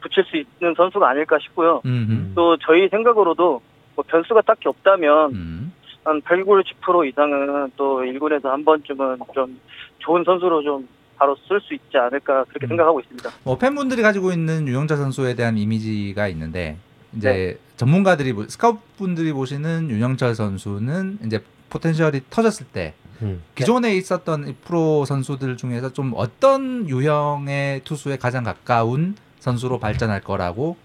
붙일 0.00 0.24
수 0.24 0.36
있는 0.36 0.74
선수가 0.76 1.08
아닐까 1.08 1.38
싶고요. 1.40 1.82
음. 1.84 2.32
또 2.34 2.56
저희 2.58 2.88
생각으로도 2.88 3.60
뭐 3.96 4.04
변수가 4.06 4.42
딱히 4.42 4.68
없다면 4.68 5.32
음. 5.32 5.57
한 6.04 6.20
8, 6.22 6.44
90% 6.44 7.08
이상은 7.08 7.70
또 7.76 8.00
1군에서 8.00 8.44
한 8.44 8.64
번쯤은 8.64 9.18
좀 9.34 9.60
좋은 9.98 10.24
선수로 10.24 10.62
좀 10.62 10.88
바로 11.16 11.36
쓸 11.48 11.60
수 11.60 11.74
있지 11.74 11.96
않을까 11.98 12.44
그렇게 12.44 12.66
음. 12.66 12.68
생각하고 12.68 13.00
있습니다. 13.00 13.30
뭐 13.44 13.58
팬분들이 13.58 14.02
가지고 14.02 14.32
있는 14.32 14.66
유영자 14.68 14.96
선수에 14.96 15.34
대한 15.34 15.58
이미지가 15.58 16.28
있는데 16.28 16.76
이제 17.14 17.32
네. 17.32 17.56
전문가들이 17.76 18.32
보- 18.32 18.44
스카우트 18.44 18.78
분들이 18.96 19.32
보시는 19.32 19.90
윤영철 19.90 20.34
선수는 20.34 21.18
이제 21.26 21.40
포텐셜이 21.70 22.20
터졌을 22.30 22.66
때 22.72 22.94
음. 23.20 23.42
기존에 23.56 23.96
있었던 23.96 24.48
이 24.48 24.54
프로 24.64 25.04
선수들 25.04 25.56
중에서 25.56 25.92
좀 25.92 26.12
어떤 26.14 26.88
유형의 26.88 27.80
투수에 27.80 28.16
가장 28.16 28.44
가까운 28.44 29.16
선수로 29.40 29.78
발전할 29.80 30.20
거라고 30.20 30.76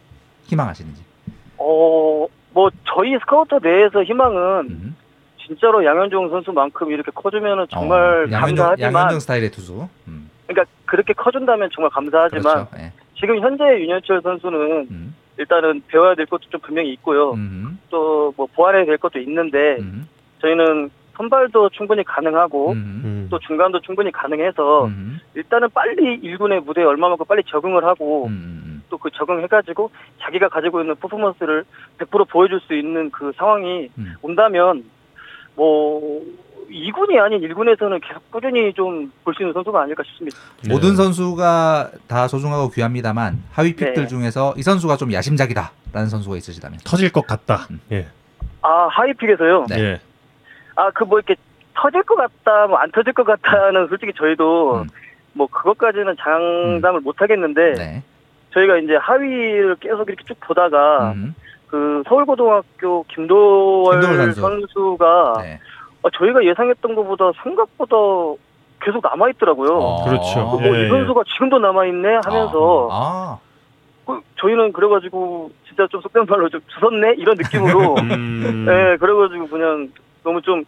희망하시는지. 0.45 1.03
어, 1.57 2.25
뭐 2.53 2.69
저희 2.85 3.13
스카우터 3.19 3.59
내에서 3.61 4.03
희망은 4.03 4.69
음. 4.69 4.95
진짜로 5.45 5.83
양현종 5.83 6.29
선수만큼 6.29 6.91
이렇게 6.91 7.11
커주면은 7.11 7.65
정말 7.69 7.99
어, 7.99 8.31
양현종, 8.31 8.39
감사하지만 8.39 8.93
양현종 8.93 9.19
스타일의 9.19 9.51
투수. 9.51 9.87
음. 10.07 10.29
그러니까 10.47 10.71
그렇게 10.85 11.13
커준다면 11.13 11.69
정말 11.73 11.89
감사하지만 11.91 12.41
그렇죠. 12.43 12.69
예. 12.77 12.91
지금 13.19 13.39
현재 13.39 13.63
윤현철 13.63 14.21
선수는 14.21 14.87
음. 14.91 15.15
일단은 15.37 15.83
배워야 15.87 16.15
될 16.15 16.25
것도 16.25 16.43
좀 16.49 16.61
분명히 16.61 16.91
있고요. 16.93 17.31
음. 17.33 17.79
또뭐 17.89 18.47
보완해야 18.53 18.85
될 18.85 18.97
것도 18.97 19.19
있는데 19.19 19.77
음. 19.79 20.07
저희는 20.41 20.91
선발도 21.15 21.69
충분히 21.69 22.03
가능하고 22.03 22.71
음. 22.71 23.01
음. 23.03 23.27
또 23.29 23.39
중간도 23.39 23.81
충분히 23.81 24.11
가능해서 24.11 24.85
음. 24.85 25.19
일단은 25.35 25.69
빨리 25.73 26.19
1군의 26.21 26.63
무대에 26.63 26.83
얼마만큼 26.83 27.25
빨리 27.27 27.43
적응을 27.45 27.83
하고 27.83 28.27
음. 28.27 28.83
또그 28.89 29.09
적응해가지고 29.11 29.91
자기가 30.21 30.49
가지고 30.49 30.81
있는 30.81 30.95
퍼포먼스를 30.95 31.65
100% 31.99 32.29
보여줄 32.29 32.59
수 32.61 32.73
있는 32.73 33.09
그 33.11 33.31
상황이 33.35 33.89
음. 33.97 34.15
온다면 34.21 34.83
뭐 35.55 36.21
2군이 36.69 37.17
아닌 37.19 37.41
1군에서는 37.41 38.01
계속 38.07 38.31
꾸준히 38.31 38.73
좀 38.73 39.11
볼 39.23 39.33
수 39.35 39.43
있는 39.43 39.53
선수가 39.53 39.81
아닐까 39.81 40.03
싶습니다. 40.05 40.37
네. 40.63 40.73
모든 40.73 40.95
선수가 40.95 41.91
다 42.07 42.27
소중하고 42.27 42.69
귀합니다만 42.69 43.43
하위 43.51 43.75
픽들 43.75 44.03
네. 44.03 44.07
중에서 44.07 44.53
이 44.57 44.63
선수가 44.63 44.97
좀 44.97 45.13
야심작이다라는 45.13 46.09
선수가 46.09 46.35
있으시다면. 46.37 46.79
터질 46.85 47.11
것 47.11 47.25
같다. 47.27 47.67
음. 47.71 47.79
예. 47.91 48.07
아 48.61 48.87
하이픽에서요. 48.91 49.65
네. 49.69 49.79
예. 49.79 50.01
아그 50.75 51.03
뭐 51.03 51.19
이렇게 51.19 51.35
터질 51.75 52.01
것 52.03 52.15
같다, 52.15 52.67
뭐 52.67 52.77
안 52.79 52.91
터질 52.91 53.13
것 53.13 53.23
같다는 53.23 53.87
솔직히 53.87 54.11
저희도 54.17 54.81
음. 54.81 54.87
뭐 55.33 55.47
그것까지는 55.47 56.15
장담을 56.19 57.01
못 57.01 57.21
하겠는데 57.21 57.73
네. 57.73 58.03
저희가 58.53 58.77
이제 58.77 58.95
하위를 58.95 59.75
계속 59.79 60.07
이렇게 60.07 60.23
쭉 60.25 60.39
보다가 60.41 61.13
음. 61.13 61.33
그 61.73 62.03
서울고등학교 62.07 63.03
김도월, 63.07 63.99
김도월 63.99 64.17
선수. 64.33 64.41
선수가 64.41 65.33
네. 65.41 65.59
어, 66.03 66.09
저희가 66.11 66.45
예상했던 66.45 66.93
것보다 66.93 67.31
생각보다 67.41 67.95
계속 68.79 69.01
남아 69.01 69.29
있더라고요. 69.31 69.71
어. 69.71 70.05
그렇죠. 70.05 70.39
뭐 70.41 70.61
예, 70.65 70.85
이 70.85 70.89
선수가 70.89 71.23
지금도 71.33 71.57
남아 71.57 71.87
있네 71.87 72.19
하면서 72.25 72.89
아. 72.91 73.39
그 74.05 74.21
저희는 74.39 74.71
그래가지고 74.71 75.49
진짜 75.67 75.87
좀 75.87 75.99
속된 76.01 76.27
말로 76.29 76.47
좀 76.49 76.61
주섰네 76.75 77.15
이런 77.17 77.37
느낌으로 77.37 77.95
음. 78.05 78.67
예 78.69 78.97
그래가지고 78.97 79.47
그냥 79.47 79.89
너무 80.23 80.43
좀 80.43 80.63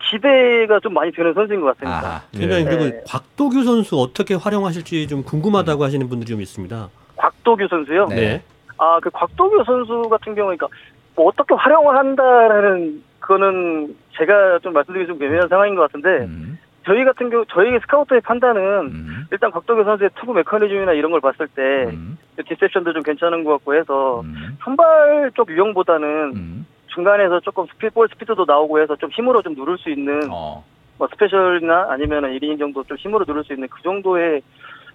기대가 0.00 0.78
좀 0.78 0.94
많이 0.94 1.10
되는 1.10 1.34
선수인 1.34 1.60
것 1.60 1.76
같습니다. 1.76 2.06
아하. 2.08 2.22
그러니까 2.30 2.60
예. 2.60 2.64
그리고 2.64 2.84
네. 2.84 3.02
곽도규 3.08 3.64
선수 3.64 3.98
어떻게 3.98 4.34
활용하실지 4.34 5.08
좀 5.08 5.24
궁금하다고 5.24 5.82
하시는 5.82 6.08
분들이 6.08 6.30
좀 6.30 6.40
있습니다. 6.40 6.88
곽도규 7.16 7.66
선수요. 7.68 8.06
네. 8.10 8.44
네. 8.80 8.86
아그 8.86 9.10
곽도규 9.10 9.64
선수 9.64 10.08
같은 10.08 10.34
경우에 10.34 10.56
그러니까 10.56 10.68
뭐 11.14 11.26
어떻게 11.26 11.54
활용을 11.54 11.96
한다라는 11.96 13.02
그거는 13.20 13.94
제가 14.16 14.58
좀 14.60 14.72
말씀드리기 14.72 15.06
좀 15.12 15.22
애매한 15.22 15.48
상황인 15.48 15.74
것 15.74 15.82
같은데 15.82 16.24
음. 16.24 16.58
저희 16.86 17.04
같은 17.04 17.28
경우 17.28 17.44
저희 17.50 17.78
스카우터의 17.80 18.22
판단은 18.22 18.62
음. 18.62 19.26
일단 19.30 19.50
곽도규 19.50 19.84
선수의 19.84 20.10
투구 20.18 20.32
메커니즘이나 20.32 20.92
이런 20.92 21.10
걸 21.10 21.20
봤을 21.20 21.46
때 21.48 21.62
음. 21.92 22.18
deception도 22.48 22.94
좀 22.94 23.02
괜찮은 23.02 23.44
것 23.44 23.52
같고 23.52 23.74
해서 23.74 24.22
음. 24.22 24.56
선발 24.64 25.32
쪽 25.34 25.50
유형보다는 25.50 26.32
음. 26.34 26.66
중간에서 26.86 27.40
조금 27.40 27.66
스피 27.66 27.90
볼 27.90 28.08
스피드도 28.08 28.44
나오고 28.46 28.80
해서 28.80 28.96
좀 28.96 29.10
힘으로 29.10 29.42
좀 29.42 29.54
누를 29.54 29.78
수 29.78 29.90
있는 29.90 30.22
어. 30.30 30.64
뭐 30.98 31.08
스페셜이나 31.08 31.86
아니면 31.90 32.24
1이닝 32.24 32.58
정도 32.58 32.82
좀 32.84 32.96
힘으로 32.96 33.24
누를 33.26 33.44
수 33.44 33.52
있는 33.52 33.68
그 33.68 33.80
정도의 33.82 34.42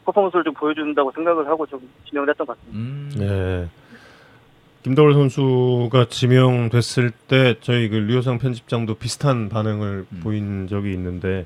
퍼포먼스를 0.05 0.43
좀 0.43 0.53
보여준다고 0.53 1.11
생각을 1.11 1.47
하고 1.47 1.65
좀 1.65 1.79
지명을 2.07 2.29
했던 2.29 2.45
것 2.47 2.57
같습니다. 2.57 2.77
음. 2.79 3.11
네. 3.17 3.67
김도월 4.83 5.13
선수가 5.13 6.05
지명됐을 6.09 7.09
때 7.27 7.55
저희 7.61 7.89
그 7.89 7.95
류호상 7.95 8.37
편집장도 8.37 8.95
비슷한 8.95 9.49
반응을 9.49 10.05
음. 10.11 10.19
보인 10.23 10.67
적이 10.67 10.93
있는데 10.93 11.45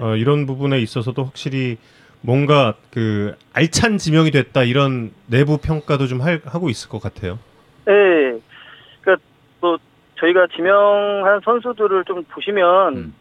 어, 0.00 0.16
이런 0.16 0.44
부분에 0.46 0.80
있어서도 0.80 1.22
확실히 1.24 1.78
뭔가 2.20 2.74
그 2.90 3.34
알찬 3.52 3.98
지명이 3.98 4.32
됐다 4.32 4.64
이런 4.64 5.12
내부 5.26 5.58
평가도 5.58 6.06
좀 6.08 6.20
할- 6.20 6.42
하고 6.44 6.68
있을 6.68 6.88
것 6.90 7.00
같아요. 7.00 7.38
네. 7.86 8.38
그러니까 9.00 9.24
또 9.60 9.78
저희가 10.18 10.48
지명한 10.54 11.40
선수들을 11.44 12.04
좀 12.06 12.24
보시면 12.24 12.96
음. 12.96 13.14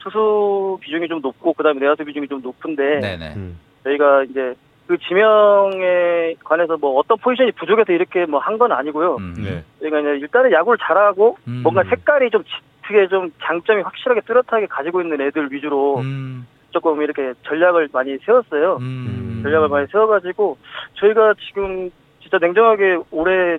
투수 0.00 0.78
비중이 0.82 1.06
좀 1.08 1.20
높고 1.22 1.52
그다음에 1.54 1.78
내야수 1.80 2.04
비중이 2.04 2.26
좀 2.26 2.42
높은데 2.42 2.98
네네. 3.00 3.34
음. 3.36 3.56
저희가 3.84 4.24
이제 4.24 4.54
그 4.86 4.98
지명에 4.98 6.34
관해서 6.44 6.76
뭐 6.76 6.98
어떤 6.98 7.16
포지션이 7.18 7.52
부족해서 7.52 7.92
이렇게 7.92 8.26
뭐 8.26 8.40
한 8.40 8.58
건 8.58 8.72
아니고요. 8.72 9.16
음. 9.16 9.34
네. 9.38 9.64
저희가 9.80 10.00
이제 10.00 10.08
일단은 10.20 10.52
야구를 10.52 10.78
잘하고 10.82 11.38
음. 11.48 11.60
뭔가 11.62 11.82
색깔이 11.84 12.30
좀 12.30 12.42
짙게 12.82 13.08
좀 13.08 13.30
장점이 13.42 13.82
확실하게 13.82 14.20
뚜렷하게 14.22 14.66
가지고 14.66 15.00
있는 15.00 15.20
애들 15.20 15.50
위주로 15.52 15.98
음. 16.00 16.46
조금 16.70 17.00
이렇게 17.02 17.32
전략을 17.46 17.88
많이 17.92 18.16
세웠어요. 18.18 18.78
음. 18.80 19.40
전략을 19.42 19.68
많이 19.68 19.86
세워가지고 19.88 20.56
저희가 20.94 21.34
지금 21.48 21.90
진짜 22.20 22.38
냉정하게 22.38 22.98
올해 23.10 23.58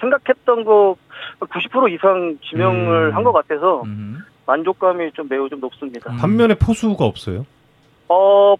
생각했던 0.00 0.64
거 0.64 0.96
90% 1.40 1.90
이상 1.92 2.36
지명을 2.50 3.08
음. 3.10 3.16
한것 3.16 3.32
같아서 3.32 3.82
음. 3.84 4.18
만족감이 4.46 5.12
좀 5.12 5.26
매우 5.28 5.48
좀 5.48 5.60
높습니다. 5.60 6.10
음. 6.12 6.16
반면에 6.18 6.54
포수가 6.54 7.04
없어요. 7.04 7.46
어 8.08 8.54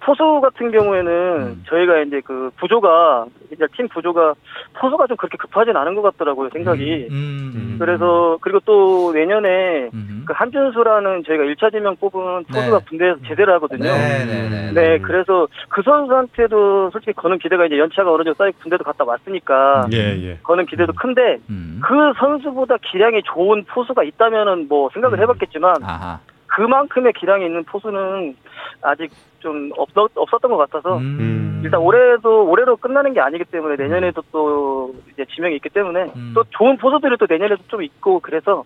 포수 0.00 0.40
같은 0.40 0.70
경우에는 0.70 1.10
음. 1.12 1.64
저희가 1.68 2.00
이제 2.02 2.20
그 2.24 2.50
구조가 2.60 3.26
이제 3.52 3.66
팀 3.76 3.88
구조가 3.88 4.34
포수가 4.74 5.06
좀 5.06 5.16
그렇게 5.16 5.36
급하진 5.36 5.76
않은 5.76 5.94
것 5.94 6.02
같더라고요 6.02 6.50
생각이. 6.50 7.08
음. 7.10 7.76
그래서 7.78 8.38
그리고 8.40 8.60
또 8.64 9.12
내년에 9.12 9.90
음. 9.94 10.24
그 10.26 10.32
한준수라는 10.34 11.24
저희가 11.24 11.44
1차 11.44 11.72
지명 11.72 11.96
뽑은 11.96 12.44
포수가 12.44 12.78
네. 12.78 12.84
군대에서 12.88 13.18
제대를 13.26 13.54
하거든요. 13.54 13.84
네, 13.84 14.24
네, 14.24 14.48
네. 14.48 14.72
네, 14.72 14.98
그래서 14.98 15.48
그 15.68 15.82
선수한테도 15.82 16.90
솔직히 16.90 17.12
거는 17.14 17.38
기대가 17.38 17.66
이제 17.66 17.78
연차가 17.78 18.12
어느 18.12 18.24
정도 18.24 18.36
쌓이고 18.36 18.58
군대도 18.60 18.84
갔다 18.84 19.04
왔으니까 19.04 19.86
예, 19.92 19.98
예. 20.22 20.38
거는 20.42 20.66
기대도 20.66 20.92
큰데 20.92 21.38
음. 21.50 21.80
그 21.82 21.94
선수보다 22.18 22.76
기량이 22.82 23.22
좋은 23.24 23.64
포수가 23.64 24.02
있다면은 24.04 24.68
뭐 24.68 24.90
생각을 24.92 25.18
음. 25.18 25.22
해봤겠지만 25.22 25.76
아하. 25.82 26.20
그만큼의 26.46 27.12
기량이 27.12 27.46
있는 27.46 27.64
포수는 27.64 28.36
아직 28.82 29.10
좀 29.40 29.70
없었, 29.76 30.10
없었던 30.14 30.50
것 30.50 30.56
같아서 30.56 30.98
음. 30.98 31.60
일단 31.64 31.80
올해도 31.80 32.48
올해로 32.48 32.76
끝나는 32.76 33.14
게 33.14 33.20
아니기 33.20 33.44
때문에 33.44 33.76
내년에도 33.76 34.22
또 34.32 34.94
이제 35.12 35.24
지명이 35.34 35.56
있기 35.56 35.68
때문에 35.68 36.12
음. 36.16 36.32
또 36.34 36.44
좋은 36.50 36.76
포수들이 36.76 37.16
또 37.18 37.26
내년에도 37.28 37.62
좀 37.68 37.82
있고 37.82 38.20
그래서 38.20 38.64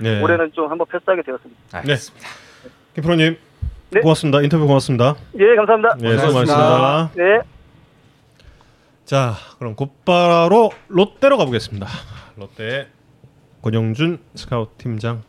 네. 0.00 0.22
올해는 0.22 0.52
좀 0.52 0.70
한번 0.70 0.86
패스하게 0.90 1.22
되었습니다. 1.22 1.78
알겠습니다. 1.78 2.28
김프로님 2.94 3.36
네. 3.90 4.00
고맙습니다. 4.00 4.40
인터뷰 4.42 4.66
고맙습니다. 4.66 5.14
예, 5.38 5.54
감사합니다. 5.56 5.96
네, 6.00 6.18
수고. 6.18 6.32
많으셨습니다. 6.32 7.10
네. 7.14 7.40
자, 9.04 9.34
그럼 9.58 9.74
곧바로 9.76 10.70
롯데로 10.88 11.36
가보겠습니다. 11.36 11.86
롯데 12.36 12.88
권영준 13.62 14.18
스카우트 14.34 14.72
팀장 14.78 15.22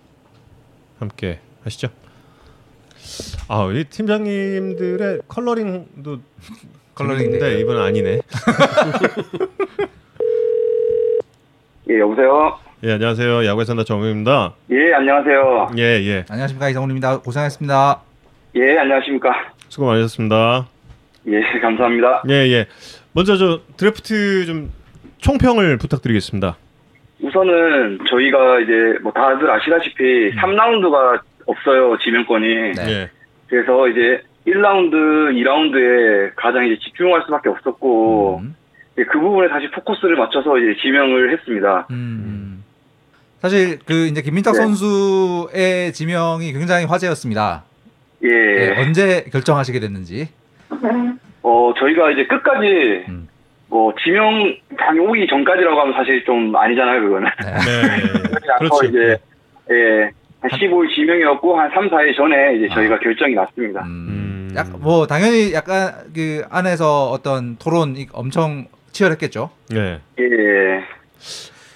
함께 0.99 1.39
하시죠. 1.63 1.89
아, 3.47 3.63
우리 3.63 3.83
팀장님들의 3.85 5.21
컬러링도 5.27 6.19
컬러링 6.95 7.39
데 7.39 7.59
이번은 7.59 7.81
아니네. 7.81 8.21
예, 11.89 11.99
여보세요? 11.99 12.57
예, 12.83 12.93
안녕하세요. 12.93 13.45
야구에 13.45 13.65
산다 13.65 13.83
정우영입니다. 13.83 14.53
예, 14.71 14.93
안녕하세요. 14.93 15.71
예, 15.77 15.81
예. 15.81 16.25
안녕하십니까 16.29 16.69
이성훈입니다. 16.69 17.19
고생하셨습니다. 17.19 18.01
예, 18.55 18.77
안녕하십니까? 18.77 19.29
수고 19.69 19.85
많으셨습니다. 19.87 20.67
예, 21.27 21.41
감사합니다. 21.61 22.23
예, 22.29 22.33
예. 22.33 22.65
먼저 23.13 23.37
저 23.37 23.61
드래프트 23.77 24.45
좀 24.45 24.71
총평을 25.19 25.77
부탁드리겠습니다. 25.77 26.57
우선은 27.21 27.99
저희가 28.09 28.59
이제 28.61 28.73
뭐 29.01 29.11
다들 29.11 29.49
아시다시피 29.49 30.31
3라운드가 30.35 31.21
없어요, 31.45 31.97
지명권이. 31.99 32.47
네. 32.73 32.87
예. 32.87 33.09
그래서 33.47 33.87
이제 33.87 34.23
1라운드, 34.47 34.93
2라운드에 35.33 36.31
가장 36.35 36.65
이제 36.65 36.77
집중할 36.79 37.23
수밖에 37.25 37.49
없었고, 37.49 38.41
음. 38.43 38.55
그 38.95 39.19
부분에 39.19 39.49
다시 39.49 39.69
포커스를 39.71 40.15
맞춰서 40.15 40.57
이제 40.57 40.79
지명을 40.81 41.33
했습니다. 41.33 41.87
음. 41.91 42.63
사실 43.41 43.77
그 43.85 44.07
이제 44.07 44.21
김민탁 44.21 44.53
네. 44.53 44.59
선수의 44.61 45.93
지명이 45.93 46.53
굉장히 46.53 46.85
화제였습니다. 46.85 47.63
예. 48.23 48.29
네, 48.29 48.81
언제 48.81 49.25
결정하시게 49.31 49.79
됐는지. 49.79 50.29
어, 51.43 51.73
저희가 51.77 52.11
이제 52.11 52.25
끝까지 52.25 53.05
음. 53.09 53.27
뭐 53.67 53.93
지명 54.03 54.55
당이 54.77 54.99
오기 54.99 55.27
전까지라고 55.27 55.79
하면 55.79 55.93
사실 55.93 56.23
좀 56.23 56.55
아니잖아요, 56.55 57.01
그거는. 57.01 57.29
네. 57.39 57.51
네. 57.61 58.57
그렇죠. 58.59 58.85
이제 58.85 59.17
예, 59.71 60.03
한 60.03 60.11
15일 60.47 60.93
지명이었고 60.93 61.59
한 61.59 61.69
3, 61.71 61.89
4일 61.89 62.15
전에 62.15 62.55
이제 62.57 62.67
저희가 62.73 62.99
결정이 62.99 63.33
났습니다. 63.33 63.81
음. 63.83 64.49
음. 64.49 64.53
약, 64.55 64.67
뭐 64.79 65.05
당연히 65.05 65.53
약간 65.53 65.91
그 66.13 66.43
안에서 66.49 67.09
어떤 67.09 67.57
토론이 67.57 68.07
엄청 68.13 68.67
치열했겠죠. 68.91 69.49
네. 69.71 69.99
예. 70.19 70.83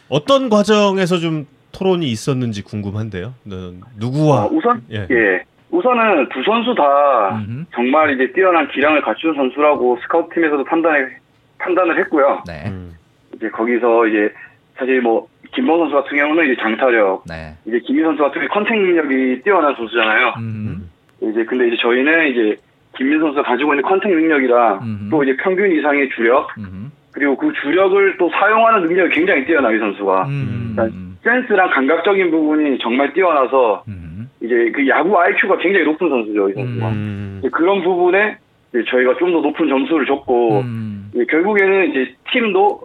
어떤 0.10 0.50
과정에서 0.50 1.18
좀 1.18 1.46
토론이 1.72 2.08
있었는지 2.08 2.64
궁금한데요. 2.64 3.34
네, 3.44 3.56
누구와? 3.98 4.46
어, 4.46 4.50
우선 4.52 4.82
예. 4.92 5.06
예. 5.12 5.44
우선은 5.72 6.30
두 6.30 6.42
선수 6.44 6.74
다 6.74 7.30
음흠. 7.36 7.66
정말 7.76 8.14
이제 8.16 8.32
뛰어난 8.34 8.68
기량을 8.70 9.02
갖춘 9.02 9.36
선수라고 9.36 10.00
스카우트 10.02 10.34
팀에서도 10.34 10.64
판단을 10.64 11.18
판단을 11.60 12.00
했고요. 12.00 12.44
네. 12.48 12.64
음. 12.68 12.96
이제 13.36 13.50
거기서 13.50 14.08
이제 14.08 14.34
사실 14.78 15.02
뭐 15.02 15.28
김범석 15.56 15.80
선수 15.80 15.96
같은 15.96 16.18
경우는 16.18 16.46
이제 16.46 16.62
장타력, 16.62 17.24
네. 17.28 17.56
이제 17.66 17.80
김민석 17.80 18.06
선수 18.06 18.22
같은 18.22 18.40
경우 18.42 18.48
contact 18.50 18.78
능력이 18.80 19.42
뛰어난 19.44 19.76
선수잖아요. 19.76 20.34
음. 20.38 20.90
이제 21.22 21.44
근데 21.46 21.68
이제 21.68 21.78
저희는 21.82 22.32
이제 22.32 22.58
김민석 22.98 23.20
선수가 23.20 23.44
가지고 23.44 23.74
있는 23.74 23.84
contact 23.84 24.12
능력이랑 24.12 24.80
음흠. 24.82 25.10
또 25.10 25.24
이제 25.24 25.36
평균 25.38 25.72
이상의 25.72 26.10
주력 26.16 26.50
음. 26.58 26.92
그리고 27.12 27.36
그 27.36 27.52
주력을 27.62 28.18
또 28.18 28.30
사용하는 28.30 28.84
능력이 28.88 29.16
굉장히 29.16 29.46
뛰어나 29.46 29.72
이 29.72 29.80
선수가 29.80 30.26
음. 30.28 31.18
센스랑 31.24 31.72
감각적인 31.72 32.32
부분이 32.32 32.78
정말 32.80 33.14
뛰어나서 33.14 33.84
음. 33.88 34.30
이제 34.42 34.72
그 34.74 34.88
야구 34.88 35.20
IQ가 35.20 35.58
굉장히 35.58 35.86
높은 35.86 36.10
선수죠 36.10 36.50
이 36.50 36.54
선수가 36.54 36.90
음. 36.90 37.42
그런 37.52 37.84
부분에 37.84 38.38
이제 38.74 38.84
저희가 38.90 39.18
좀 39.18 39.32
더 39.32 39.42
높은 39.42 39.68
점수를 39.68 40.06
줬고 40.06 40.62
음. 40.62 41.12
이제 41.14 41.26
결국에는 41.26 41.90
이제 41.90 42.16
팀도 42.32 42.82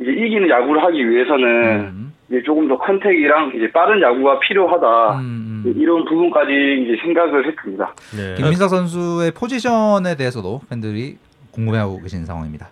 이제 0.00 0.10
이기는 0.10 0.48
야구를 0.48 0.82
하기 0.84 1.08
위해서는 1.10 1.80
음. 1.80 2.12
이제 2.28 2.42
조금 2.42 2.68
더 2.68 2.76
컨택이랑 2.78 3.52
이제 3.54 3.70
빠른 3.70 4.00
야구가 4.02 4.40
필요하다 4.40 5.18
음. 5.20 5.62
이제 5.66 5.80
이런 5.80 6.04
부분까지 6.04 6.52
이제 6.84 7.02
생각을 7.02 7.46
했습니다. 7.46 7.94
네. 8.16 8.34
김민석 8.36 8.68
선수의 8.68 9.32
포지션에 9.32 10.16
대해서도 10.16 10.60
팬들이 10.68 11.16
궁금해하고 11.52 12.00
계신 12.00 12.24
상황입니다. 12.24 12.68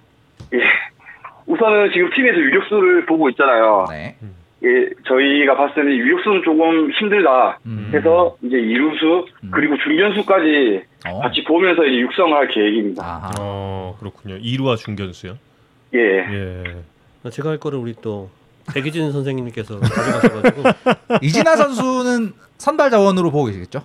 예. 0.54 0.58
우선은 1.46 1.90
지금 1.92 2.10
팀에서 2.10 2.38
유격수를 2.38 3.06
보고 3.06 3.28
있잖아요. 3.30 3.86
네. 3.90 4.16
예, 4.64 4.88
저희가 5.08 5.56
봤을 5.56 5.74
때는 5.74 5.96
유격수는 5.96 6.42
조금 6.44 6.90
힘들다 6.92 7.58
음. 7.66 7.90
해서 7.92 8.36
이제 8.42 8.56
이루수 8.56 9.26
음. 9.42 9.50
그리고 9.52 9.76
중견수까지 9.76 10.82
어. 11.08 11.20
같이 11.20 11.42
보면서 11.44 11.84
이제 11.84 11.98
육성을 11.98 12.32
할 12.32 12.48
계획입니다. 12.48 13.32
어, 13.40 13.96
그렇군요. 13.98 14.36
이루와 14.36 14.76
중견수요? 14.76 15.36
예. 15.94 15.98
예. 15.98 16.64
제가 17.30 17.50
할 17.50 17.58
거를 17.58 17.78
우리 17.78 17.94
또 18.02 18.30
백이진 18.74 19.12
선생님께서 19.12 19.80
가져가셔가지고 19.80 20.62
이진아 21.22 21.56
선수는 21.56 22.32
선발 22.58 22.90
자원으로 22.90 23.30
보고 23.30 23.46
계시겠죠? 23.46 23.80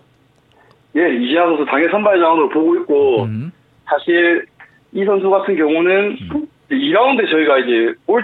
예, 0.95 1.15
이지아 1.15 1.45
선수 1.45 1.65
당일 1.65 1.89
선발 1.91 2.19
자원으로 2.19 2.50
보고 2.50 2.76
있고 2.78 3.23
음. 3.23 3.52
사실 3.86 4.45
이 4.93 5.04
선수 5.06 5.30
같은 5.30 5.56
경우는 5.56 6.17
음. 6.21 6.47
2라운드에 6.71 7.30
저희가 7.30 7.60
이제 7.60 7.93
올 8.08 8.23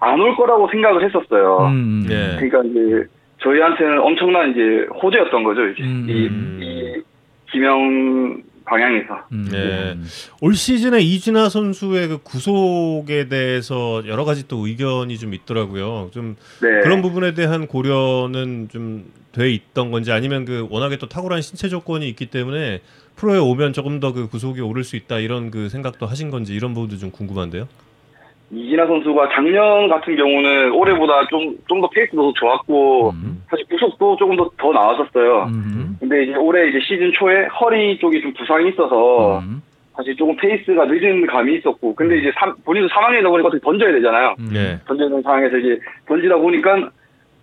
안 0.00 0.20
올 0.20 0.36
거라고 0.36 0.68
생각을 0.70 1.02
했었어요. 1.04 1.66
음. 1.68 2.04
예. 2.10 2.36
그러니까 2.36 2.62
이제 2.64 3.06
저희한테는 3.42 4.00
엄청난 4.02 4.50
이제 4.50 4.86
호재였던 5.02 5.44
거죠. 5.44 5.66
이제 5.68 5.82
음. 5.82 6.06
이, 6.10 6.64
이 6.64 7.02
김영 7.50 8.42
방향에서. 8.64 9.26
음. 9.32 9.48
네. 9.50 9.96
올 10.40 10.54
시즌에 10.54 11.00
이진아 11.00 11.48
선수의 11.48 12.08
그 12.08 12.18
구속에 12.22 13.28
대해서 13.28 14.02
여러 14.06 14.24
가지 14.24 14.48
또 14.48 14.66
의견이 14.66 15.18
좀 15.18 15.34
있더라고요. 15.34 16.10
좀 16.12 16.36
네. 16.60 16.80
그런 16.82 17.02
부분에 17.02 17.34
대한 17.34 17.66
고려는 17.66 18.68
좀 18.70 19.24
돼 19.34 19.50
있던 19.50 19.90
건지 19.90 20.12
아니면 20.12 20.44
그 20.44 20.66
워낙에 20.70 20.96
또 20.96 21.08
탁월한 21.08 21.42
신체 21.42 21.68
조건이 21.68 22.08
있기 22.08 22.26
때문에 22.26 22.80
프로에 23.16 23.38
오면 23.38 23.72
조금 23.72 24.00
더 24.00 24.12
그 24.12 24.28
구속이 24.28 24.60
오를 24.60 24.84
수 24.84 24.94
있다 24.94 25.18
이런 25.18 25.50
그 25.50 25.68
생각도 25.68 26.06
하신 26.06 26.30
건지 26.30 26.54
이런 26.54 26.72
부분도 26.72 26.98
좀 26.98 27.10
궁금한데요. 27.10 27.66
이진아 28.54 28.86
선수가 28.86 29.28
작년 29.34 29.88
같은 29.88 30.16
경우는 30.16 30.72
올해보다 30.72 31.26
좀 31.28 31.56
좀 31.68 31.80
더 31.80 31.88
페이스도 31.90 32.22
더 32.22 32.32
좋았고 32.34 33.10
음. 33.10 33.42
사실 33.50 33.64
구속도 33.66 34.16
조금 34.16 34.36
더 34.36 34.50
더 34.56 34.72
나왔었어요. 34.72 35.44
음. 35.52 35.96
근데 36.00 36.24
이제 36.24 36.34
올해 36.36 36.68
이제 36.68 36.78
시즌 36.80 37.12
초에 37.12 37.46
허리 37.60 37.98
쪽이 37.98 38.20
좀 38.22 38.32
부상이 38.34 38.68
있어서 38.70 39.38
음. 39.40 39.62
사실 39.96 40.16
조금 40.16 40.34
페이스가 40.36 40.86
늦은 40.86 41.26
감이 41.26 41.54
있었고 41.56 41.94
근데 41.94 42.18
이제 42.18 42.32
삼- 42.38 42.54
본인도 42.64 42.88
3학년이다 42.88 43.28
보니까 43.28 43.48
어떻게 43.48 43.60
던져야 43.62 43.92
되잖아요. 43.92 44.34
음. 44.38 44.50
예. 44.54 44.78
던져야 44.86 45.08
되는 45.08 45.22
상황에서 45.22 45.56
이제 45.58 45.78
던지다 46.06 46.36
보니까 46.36 46.90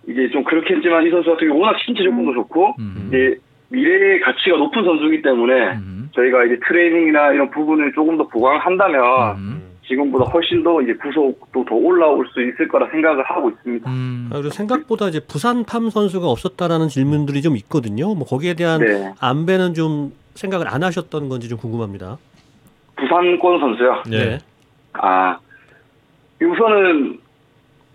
이제 0.08 0.28
좀 0.30 0.42
그렇게 0.44 0.74
했지만 0.74 1.06
이 1.06 1.10
선수 1.10 1.30
같은 1.30 1.48
경우 1.48 1.60
워낙 1.60 1.78
신체 1.84 2.02
조건도 2.02 2.34
좋고 2.34 2.74
음. 2.78 3.04
이제 3.08 3.36
미래의 3.70 4.20
가치가 4.20 4.56
높은 4.58 4.84
선수이기 4.84 5.22
때문에 5.22 5.54
음. 5.76 6.08
저희가 6.14 6.44
이제 6.44 6.58
트레이닝이나 6.66 7.32
이런 7.32 7.50
부분을 7.50 7.92
조금 7.94 8.18
더 8.18 8.26
보강한다면 8.28 9.36
음. 9.36 9.62
지금보다 9.92 10.24
훨씬 10.30 10.62
더 10.62 10.80
이제 10.80 10.94
구속도 10.94 11.64
더 11.66 11.74
올라올 11.74 12.26
수 12.32 12.40
있을 12.42 12.66
거라 12.68 12.88
생각을 12.90 13.22
하고 13.24 13.50
있습니다. 13.50 13.90
음. 13.90 14.28
아, 14.32 14.36
그리고 14.36 14.50
생각보다 14.50 15.08
이제 15.08 15.20
부산 15.20 15.64
farm 15.64 15.90
선수가 15.90 16.26
없었다라는 16.26 16.88
질문들이 16.88 17.42
좀 17.42 17.56
있거든요. 17.56 18.14
뭐 18.14 18.26
거기에 18.26 18.54
대한 18.54 18.80
네. 18.80 19.12
안배는 19.20 19.74
좀 19.74 20.12
생각을 20.34 20.66
안 20.68 20.82
하셨던 20.82 21.28
건지 21.28 21.48
좀 21.48 21.58
궁금합니다. 21.58 22.16
부산권 22.96 23.60
선수요. 23.60 24.02
예. 24.12 24.18
네. 24.24 24.38
아 24.94 25.38
우선은 26.42 27.18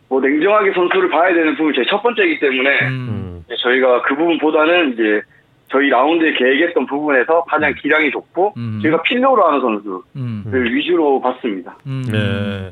뭐 0.10 0.22
냉정하게 0.22 0.72
선수를 0.74 1.10
봐야 1.10 1.34
되는 1.34 1.56
부분이 1.58 1.76
제 1.76 1.84
첫 1.90 2.02
번째이기 2.04 2.40
때문에 2.40 2.70
음. 2.88 2.94
음. 2.94 3.46
저희가 3.58 4.04
그 4.04 4.16
부분보다는 4.16 4.94
이제 4.94 5.22
저희 5.70 5.90
라운드에 5.90 6.34
계획했던 6.34 6.86
부분에서 6.86 7.44
가장 7.44 7.74
기량이 7.82 8.10
좋고 8.12 8.54
음. 8.58 8.80
저희가 8.82 9.02
필요로 9.04 9.44
하는 9.48 9.60
선수를 9.62 9.98
음. 10.16 10.44
위주로 10.54 11.20
봤습니다. 11.22 11.76
음. 11.86 12.04
네. 12.10 12.72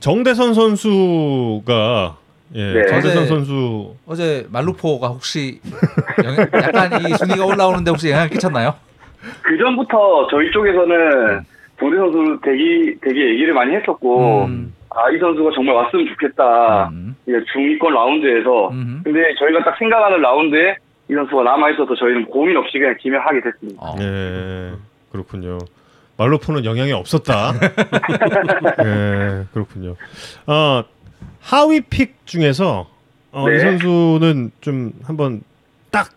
정대선 0.00 0.54
선수가 0.54 2.16
예, 2.54 2.72
네. 2.72 2.86
정대선 2.86 3.22
어제- 3.22 3.26
선수 3.26 3.94
어제 4.06 4.46
말루포가 4.52 5.08
혹시 5.08 5.60
영향- 6.24 6.46
약간 6.62 7.00
이 7.02 7.14
순위가 7.14 7.44
올라오는데 7.44 7.90
혹시 7.90 8.10
영향을 8.10 8.30
끼쳤나요? 8.30 8.74
그 9.42 9.58
전부터 9.58 10.28
저희 10.30 10.50
쪽에서는 10.52 11.40
도대 11.78 11.96
선수 11.96 12.38
대기 12.44 12.94
되게 13.02 13.30
얘기를 13.30 13.52
많이 13.52 13.74
했었고 13.74 14.44
음. 14.44 14.72
아이 14.90 15.18
선수가 15.18 15.50
정말 15.54 15.74
왔으면 15.74 16.06
좋겠다. 16.06 16.88
음. 16.92 17.16
중위권 17.52 17.92
라운드에서 17.92 18.68
음. 18.70 19.00
근데 19.02 19.34
저희가 19.38 19.64
딱 19.64 19.76
생각하는 19.78 20.20
라운드에 20.22 20.76
이 21.08 21.14
선수가 21.14 21.42
남아 21.42 21.70
있어서 21.70 21.94
저희는 21.94 22.26
고민 22.26 22.56
없이 22.56 22.78
그냥 22.78 22.96
기명하게 23.00 23.40
됐습니다. 23.42 23.80
어. 23.82 23.96
예, 24.00 24.72
그렇군요. 25.12 25.58
말로포는 26.16 26.64
영향이 26.64 26.92
없었다. 26.92 27.52
예, 28.84 29.44
그렇군요. 29.52 29.96
아, 30.46 30.84
하위 31.40 31.80
픽 31.82 32.26
중에서 32.26 32.88
어, 33.32 33.48
이 33.48 33.52
네. 33.52 33.58
선수는 33.60 34.50
좀 34.60 34.92
한번 35.04 35.42
딱 35.90 36.10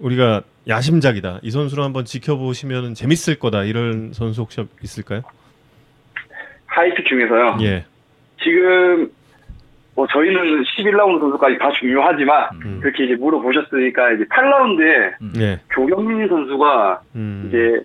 우리가 0.00 0.42
야심작이다. 0.68 1.40
이 1.42 1.50
선수를 1.50 1.82
한번 1.82 2.04
지켜보시면 2.04 2.94
재밌을 2.94 3.34
거다. 3.38 3.64
이런 3.64 4.12
선수 4.12 4.42
혹시 4.42 4.64
있을까요? 4.82 5.22
high 6.66 6.85
pick 6.85 7.04
중에서요. 7.06 7.58
예. 7.62 7.84
지금 8.42 9.10
뭐 9.94 10.06
저희는 10.06 10.62
11라운드 10.62 11.20
선수까지 11.20 11.58
다 11.58 11.70
중요하지만 11.72 12.48
음. 12.64 12.78
그렇게 12.80 13.04
이제 13.04 13.14
물어보셨으니까 13.16 14.12
이제 14.12 14.24
8라운드에 14.24 15.40
예. 15.40 15.60
조경민 15.74 16.28
선수가 16.28 17.00
음. 17.14 17.44
이제 17.48 17.80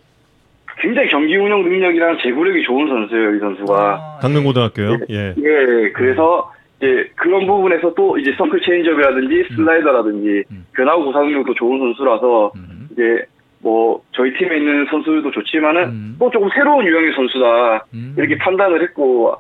굉장히 0.79 1.09
경기 1.09 1.35
운영 1.35 1.63
능력이랑 1.63 2.19
제구력이 2.21 2.63
좋은 2.63 2.87
선수예요, 2.87 3.35
이 3.35 3.39
선수가. 3.39 3.73
아, 3.75 4.19
강릉고등학교요. 4.21 4.99
예. 5.09 5.33
예, 5.37 5.91
그래서 5.93 6.53
이제 6.77 7.09
그런 7.15 7.47
부분에서 7.47 7.93
또 7.95 8.17
이제 8.17 8.33
서클 8.37 8.61
체인지업이라든지 8.61 9.55
슬라이더라든지 9.55 10.43
음. 10.51 10.65
변화구 10.73 11.05
구사능력도 11.05 11.55
좋은 11.55 11.79
선수라서 11.79 12.51
음. 12.55 12.87
이제 12.91 13.25
뭐 13.59 14.01
저희 14.11 14.31
팀에 14.37 14.57
있는 14.57 14.85
선수들도 14.85 15.31
좋지만은 15.31 15.83
음. 15.83 16.15
또 16.19 16.29
조금 16.29 16.47
새로운 16.53 16.85
유형의 16.85 17.13
선수다 17.15 17.85
음. 17.95 18.15
이렇게 18.17 18.37
판단을 18.37 18.83
했고 18.83 19.35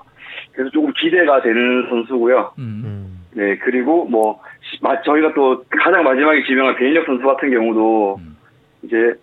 그래서 0.57 0.71
조금 0.71 0.91
기대가 0.93 1.39
되는 1.41 1.87
선수고요. 1.87 2.53
음. 2.57 2.81
음. 2.83 3.19
네 3.33 3.55
그리고 3.59 4.05
뭐 4.05 4.41
저희가 5.05 5.33
또 5.35 5.63
가장 5.69 6.03
마지막에 6.03 6.43
지명한 6.43 6.75
배인혁 6.75 7.05
선수 7.05 7.23
같은 7.23 7.51
경우도 7.51 8.19
음. 8.19 8.35
이제 8.81 9.13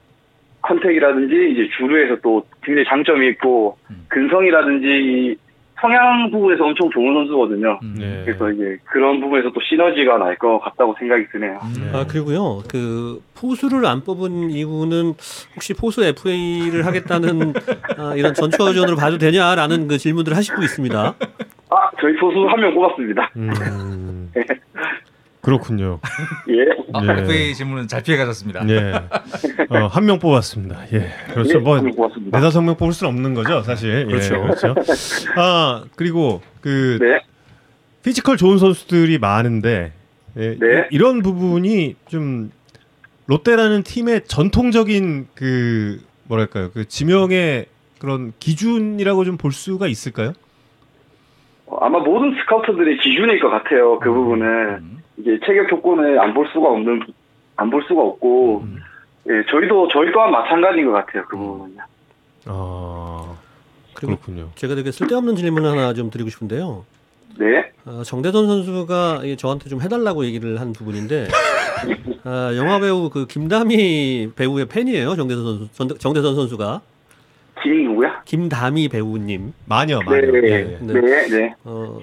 컨택이라든지 0.63 1.51
이제 1.51 1.69
주루에서 1.77 2.17
또 2.23 2.47
굉장히 2.63 2.87
장점이 2.87 3.27
있고 3.31 3.77
음. 3.91 4.07
근성이라든지 4.09 4.87
이 4.87 5.37
성향 5.81 6.31
부분에서 6.31 6.65
엄청 6.65 6.89
좋은 6.91 7.13
선수거든요. 7.15 7.79
음. 7.83 7.95
네. 7.99 8.23
그래서 8.25 8.51
이제 8.51 8.79
그런 8.85 9.21
부분에서 9.21 9.51
또 9.51 9.61
시너지가 9.61 10.19
날 10.19 10.35
것 10.39 10.59
같다고 10.61 10.95
생각이 10.99 11.27
드네요. 11.33 11.59
음. 11.63 11.91
아 11.95 12.05
그리고요 12.07 12.63
그 12.69 13.21
포수를 13.39 13.85
안 13.87 14.03
뽑은 14.03 14.51
이유는 14.51 15.15
혹시 15.55 15.75
포수 15.75 16.03
FA를 16.05 16.87
하겠다는 16.87 17.53
아, 17.99 18.15
이런 18.17 18.35
전초전으로 18.35 18.97
봐도 18.97 19.19
되냐라는 19.19 19.89
그 19.89 19.99
질문들을 19.99 20.37
하시고 20.37 20.63
있습니다. 20.63 21.15
아 21.71 21.77
저희 22.01 22.17
포수 22.17 22.47
한 22.49 22.61
명 22.61 22.75
뽑았습니다. 22.75 23.31
음. 23.37 24.31
그렇군요. 25.45 26.01
예. 26.49 26.65
아, 26.93 27.05
예. 27.05 27.23
FA 27.23 27.55
질문은 27.55 27.87
잘 27.89 28.03
피해 28.03 28.17
가셨습니다. 28.17 28.67
예. 28.69 28.93
어, 29.71 29.87
한 29.87 30.05
명 30.07 30.19
뽑았습니다. 30.19 30.85
예. 30.93 31.11
그렇죠. 31.33 31.59
예, 31.59 31.63
뭐한명 31.63 31.95
뽑았습니다. 31.97 32.39
네다섯 32.39 32.65
명 32.65 32.77
뽑을 32.77 32.93
수는 32.93 33.13
없는 33.13 33.35
거죠, 33.35 33.63
사실. 33.63 34.07
그렇죠. 34.07 34.35
예, 34.35 34.39
그렇죠. 34.41 34.75
아 35.37 35.85
그리고 35.97 36.41
그 36.61 36.99
네. 37.01 37.21
피지컬 38.03 38.37
좋은 38.37 38.59
선수들이 38.59 39.19
많은데 39.19 39.93
예, 40.37 40.57
네. 40.59 40.89
이, 40.91 40.99
런 40.99 41.23
부분이 41.23 41.95
좀 42.09 42.51
롯데라는 43.27 43.83
팀의 43.85 44.23
전통적인 44.25 45.29
그 45.35 46.01
뭐랄까요, 46.25 46.71
그 46.73 46.87
지명의 46.89 47.67
그런 47.99 48.33
기준이라고 48.39 49.25
좀 49.25 49.37
볼 49.39 49.53
수가 49.53 49.87
있을까요? 49.89 50.33
어, 51.67 51.79
아마 51.81 51.99
모든 52.01 52.35
스카우터들의 52.41 52.99
기준일 52.99 53.41
것 53.41 53.49
같아요. 53.51 53.99
그 54.01 54.11
부분은 54.13 54.47
음. 54.81 54.99
이제 55.19 55.39
체격 55.47 55.69
조건을 55.69 56.19
안 56.21 56.35
볼 56.35 56.47
수가 56.53 56.69
없는 56.71 57.01
안 57.57 57.71
볼 57.71 57.83
수가 57.87 58.03
없고 58.03 58.61
음. 58.65 58.79
예, 59.29 59.33
저희도 59.51 59.89
저희 59.89 60.11
또한 60.13 60.31
마찬가지인 60.31 60.87
것 60.87 60.93
같아요. 60.93 61.25
그 61.29 61.37
부분은요. 61.37 61.81
아 62.47 63.37
그리고 63.95 64.17
그렇군요. 64.17 64.49
제가 64.57 64.75
되게 64.75 64.91
쓸데없는 64.91 65.37
질문 65.37 65.65
하나 65.65 65.95
좀 65.95 66.11
드리고 66.11 66.29
싶은데요. 66.31 66.85
네. 67.39 67.71
어, 67.87 68.03
정대선 68.05 68.47
선수가 68.47 69.23
이 69.25 69.37
저한테 69.37 69.69
좀 69.69 69.81
해달라고 69.81 70.25
얘기를 70.25 70.61
한 70.61 70.73
부분인데 70.73 71.29
아, 72.25 72.53
영화 72.57 72.79
배우 72.81 73.11
그 73.11 73.27
김다미 73.27 74.31
배우의 74.37 74.67
팬이에요. 74.67 75.15
정대선 75.17 75.45
선수 75.45 75.69
전- 75.73 75.99
정대선 75.99 76.35
선수가 76.35 76.81
김 77.63 77.85
누구야? 77.85 78.23
김다미 78.25 78.89
배우님. 78.89 79.53
마녀, 79.67 80.01
마녀. 80.05 80.21
네. 80.21 80.41
예, 80.45 80.53
예. 80.53 80.79
네. 80.81 81.01
네. 81.01 81.29
네. 81.29 81.55
어, 81.65 81.99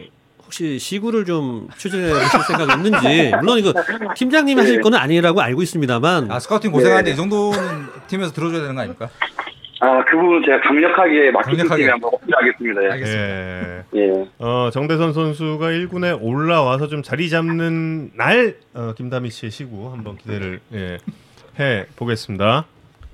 혹시 0.51 0.77
시구를 0.79 1.23
좀 1.23 1.69
추진해 1.77 2.09
보실 2.11 2.41
생각이 2.45 2.73
있는지 2.73 3.31
물론 3.39 3.57
이거 3.57 3.73
팀장님 4.15 4.59
하실 4.59 4.81
거는 4.81 4.97
아니라고 4.97 5.39
알고 5.41 5.61
있습니다만 5.61 6.29
아 6.29 6.39
스카우팅 6.39 6.73
고생하는데 6.73 7.09
네. 7.09 7.13
이 7.13 7.15
정도는 7.15 7.57
팀에서 8.07 8.33
들어줘야 8.33 8.59
되는 8.59 8.75
거 8.75 8.81
아닙니까? 8.81 9.09
아, 9.79 10.03
그 10.03 10.17
부분 10.17 10.43
제가 10.43 10.59
강력하게 10.59 11.31
마케팅 11.31 11.57
강력하게. 11.59 11.81
팀에 11.83 11.91
한번 11.91 12.11
어필하겠습니다. 12.13 12.83
예. 12.83 12.89
알겠습니다. 12.91 13.23
예. 13.23 13.83
예. 13.95 14.27
어, 14.39 14.69
정대선 14.73 15.13
선수가 15.13 15.65
1군에 15.67 16.19
올라와서 16.21 16.87
좀 16.87 17.01
자리 17.01 17.29
잡는 17.29 18.11
날 18.17 18.57
어, 18.73 18.93
김다미 18.95 19.29
씨의 19.29 19.51
시구 19.51 19.89
한번 19.91 20.17
기대를 20.17 20.59
예, 20.73 20.97
해 21.59 21.85
보겠습니다. 21.95 22.65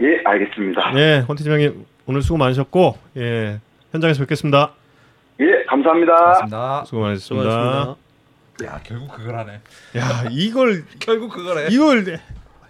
예, 0.02 0.22
알겠습니다. 0.26 0.94
예, 0.98 1.24
헌 1.28 1.36
팀장님 1.38 1.86
오늘 2.08 2.24
수고 2.24 2.38
많으셨고 2.40 2.98
예, 3.18 3.60
현장에서 3.92 4.22
뵙겠습니다. 4.24 4.72
예, 5.40 5.64
감사합니다. 5.66 6.14
고맙습니다. 6.16 6.84
수고 6.86 7.02
많으셨습니다. 7.02 7.50
수고하셨습니다. 7.52 8.08
야 8.66 8.80
결국 8.84 9.12
그걸 9.16 9.38
하네. 9.38 9.62
야, 9.98 10.26
이걸 10.32 10.86
결국 11.00 11.30
그걸 11.32 11.60
해. 11.60 11.68
이걸 11.70 12.20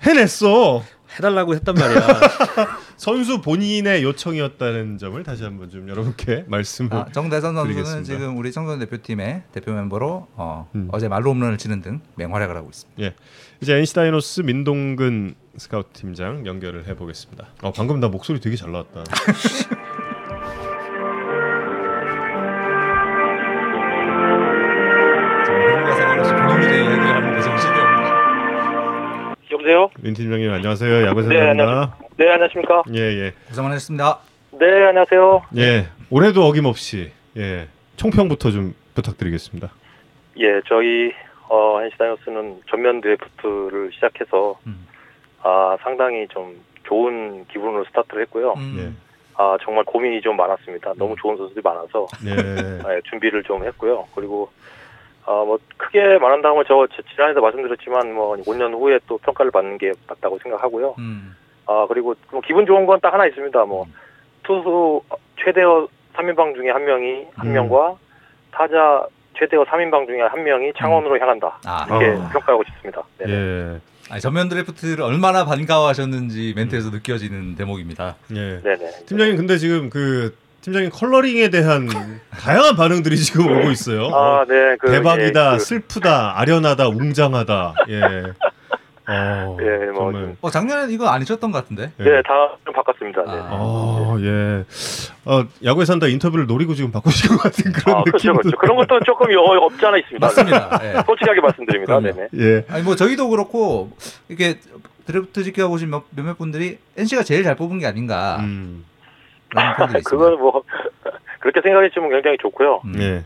해냈어. 0.01 0.84
해달라고 1.15 1.56
했단 1.56 1.73
말이야. 1.75 2.01
선수 2.97 3.41
본인의 3.41 4.03
요청이었다는 4.03 4.97
점을 4.97 5.21
다시 5.23 5.43
한번 5.43 5.69
좀 5.69 5.88
여러분께 5.88 6.43
말씀을 6.47 6.93
아, 6.93 7.06
정대선 7.13 7.56
선수는 7.56 7.73
드리겠습니다. 7.75 8.03
지금 8.03 8.38
우리 8.38 8.51
청소년 8.51 8.80
대표팀의 8.80 9.43
대표 9.53 9.71
멤버로 9.71 10.27
어, 10.36 10.69
음. 10.75 10.89
어제 10.91 11.08
말로 11.08 11.30
홈런을 11.32 11.58
치는 11.58 11.82
등 11.82 12.01
맹활약을 12.15 12.56
하고 12.58 12.67
있습니다. 12.69 13.01
예. 13.01 13.15
이제 13.62 13.75
NC 13.75 13.93
다이노스 13.95 14.41
민동근 14.41 15.36
스카우트 15.56 15.89
팀장 15.93 16.45
연결을 16.45 16.88
해 16.88 16.95
보겠습니다. 16.95 17.47
어, 17.62 17.71
방금 17.71 17.99
나 18.01 18.10
목소리 18.10 18.41
되게 18.41 18.56
잘 18.58 18.71
나왔다. 18.71 19.03
민 30.08 30.13
팀장님 30.13 30.50
안녕하세요. 30.50 31.06
야구 31.06 31.22
네. 31.22 31.54
네, 32.15 32.30
안녕하십니까? 32.32 32.84
예, 32.93 33.00
예. 33.00 33.34
고생 33.50 33.65
많으셨습니다. 33.65 34.20
네, 34.52 34.65
안녕하세요. 34.86 35.41
예. 35.58 35.88
올해도 36.10 36.46
어김없이 36.46 37.12
예. 37.36 37.67
총평부터 37.98 38.52
좀 38.52 38.74
부탁드리겠습니다. 38.96 39.70
예, 40.39 40.62
저희 40.65 41.12
어, 41.50 41.82
NC 41.82 41.98
다이노스는 41.98 42.62
전면 42.70 43.02
드래프트를 43.02 43.91
시작해서 43.96 44.58
음. 44.65 44.88
아, 45.43 45.76
상당히 45.82 46.26
좀 46.30 46.56
좋은 46.84 47.46
기분으로 47.48 47.84
스타트를 47.89 48.24
했고요. 48.24 48.54
음. 48.56 48.98
아, 49.36 49.58
정말 49.62 49.84
고민이 49.84 50.22
좀 50.22 50.38
많았습니다. 50.38 50.93
너무 50.96 51.17
좋은 51.20 51.36
선수들이 51.36 51.62
많아서 51.62 52.08
예. 52.26 52.32
예, 52.32 53.02
준비를 53.10 53.43
좀 53.43 53.65
했고요. 53.65 54.08
그리고 54.15 54.50
아, 55.28 55.44
뭐 55.44 55.60
크게 55.76 56.18
말한다면 56.20 56.63
저저 56.68 57.02
지난해도 57.13 57.42
말씀드렸지만 57.42 58.13
뭐 58.13 58.36
5년 58.38 58.74
후에 58.74 58.98
또 59.08 59.18
평가를 59.18 59.52
받는 59.52 59.78
게 59.78 59.92
맞다고 60.08 60.40
생각하고요. 60.42 60.96
음. 61.00 61.36
아 61.66 61.86
그리고 61.90 62.16
뭐 62.32 62.40
기분 62.42 62.66
좋은 62.66 62.86
건 62.86 62.98
딱 63.02 63.13
하나 63.13 63.26
있습니다. 63.28 63.66
뭐 63.66 63.84
음. 63.84 63.94
투수 64.43 65.01
최대어 65.43 65.88
3인방 66.16 66.56
중에 66.56 66.70
한 66.72 66.86
명이 66.86 67.26
한 67.36 67.47
음. 67.47 67.54
명과 67.54 67.95
타자 68.51 69.06
최대어 69.38 69.66
3인방 69.66 70.08
중에 70.08 70.22
한 70.22 70.43
명이 70.45 70.72
창원으로 70.78 71.20
향한다. 71.20 71.60
아, 71.66 71.86
이렇게 71.89 72.06
아. 72.22 72.30
평가하고 72.30 72.64
싶습니다. 72.64 73.04
네. 73.20 73.26
예. 73.30 73.80
아니, 74.10 74.22
전면 74.22 74.47
드래프트를 74.47 75.04
얼마나 75.04 75.43
반가워하셨는지 75.45 76.54
멘트에서 76.56 76.89
느껴지는 76.89 77.56
대목입니다. 77.56 78.16
예. 78.34 78.62
네네. 78.64 78.91
팀장님 79.08 79.36
근데 79.36 79.58
지금 79.58 79.89
그 79.89 80.34
팀장님 80.68 80.89
컬러링에 80.91 81.49
대한 81.49 81.88
다양한 82.30 82.76
반응들이 82.76 83.15
지금 83.15 83.45
오고 83.57 83.72
있어요. 83.72 84.07
아, 84.07 84.41
어, 84.41 84.45
네. 84.45 84.76
그, 84.82 84.91
대박이다, 84.91 85.53
예, 85.53 85.57
그, 85.57 85.63
슬프다, 85.63 86.38
아련하다, 86.38 86.89
웅장하다. 86.89 87.74
예. 87.88 88.01
어, 89.09 89.57
예, 89.63 89.86
뭐 89.91 90.11
정말. 90.11 90.36
어 90.41 90.49
작년에 90.49 90.91
이거 90.93 91.07
아니셨던 91.07 91.51
것 91.53 91.59
같은데. 91.59 91.93
예. 92.01 92.03
네, 92.03 92.22
다좀 92.24 92.74
바꿨습니다. 92.76 93.22
네. 93.24 93.32
아. 93.32 93.47
어, 93.51 94.18
예. 94.20 94.65
어, 95.24 95.45
야구에 95.63 95.86
산다 95.86 96.07
인터뷰를 96.07 96.47
노리고 96.47 96.76
지금 96.76 96.91
바꾸신 96.91 97.30
것 97.30 97.43
같은 97.43 97.72
그런 97.72 97.99
아, 97.99 98.03
그렇죠, 98.03 98.28
느낌도. 98.28 98.41
그렇죠. 98.41 98.57
그런 98.57 98.76
것도 98.76 98.99
조금 99.05 99.28
어, 99.38 99.65
없지 99.68 99.86
않아 99.86 99.97
있습니다. 99.99 100.28
맞습니다. 100.28 100.80
예. 100.84 101.01
솔직하게 101.05 101.39
말씀드립니다. 101.39 101.97
그럼요. 101.97 102.13
네네. 102.13 102.45
예. 102.45 102.65
아니 102.68 102.84
뭐 102.84 102.97
저희도 102.97 103.30
그렇고 103.30 103.91
이게 104.28 104.59
드래프트 105.05 105.43
지켜보신 105.45 105.89
몇- 105.89 106.03
몇몇 106.09 106.38
분들이 106.38 106.78
NC가 106.97 107.24
제일 107.24 107.43
잘 107.45 107.55
뽑은 107.55 107.80
게 107.80 107.88
아닌가 107.88 108.39
음. 108.41 108.84
그건 110.06 110.39
뭐 110.39 110.64
그렇게 111.39 111.62
생각했지만 111.62 112.10
굉장히 112.10 112.38
좋고요. 112.38 112.82
음. 112.86 112.93
예. 113.00 113.24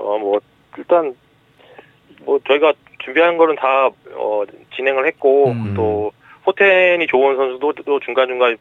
어뭐 0.00 0.40
일단 0.78 1.14
뭐 2.24 2.38
저희가 2.46 2.72
준비한 2.98 3.36
거는 3.36 3.56
다 3.56 3.88
어, 4.14 4.42
진행을 4.76 5.06
했고 5.06 5.50
음. 5.50 5.74
또 5.74 6.12
호텐이 6.46 7.06
좋은 7.06 7.36
선수도 7.36 7.72
또 7.84 8.00
중간 8.00 8.28
중간에 8.28 8.56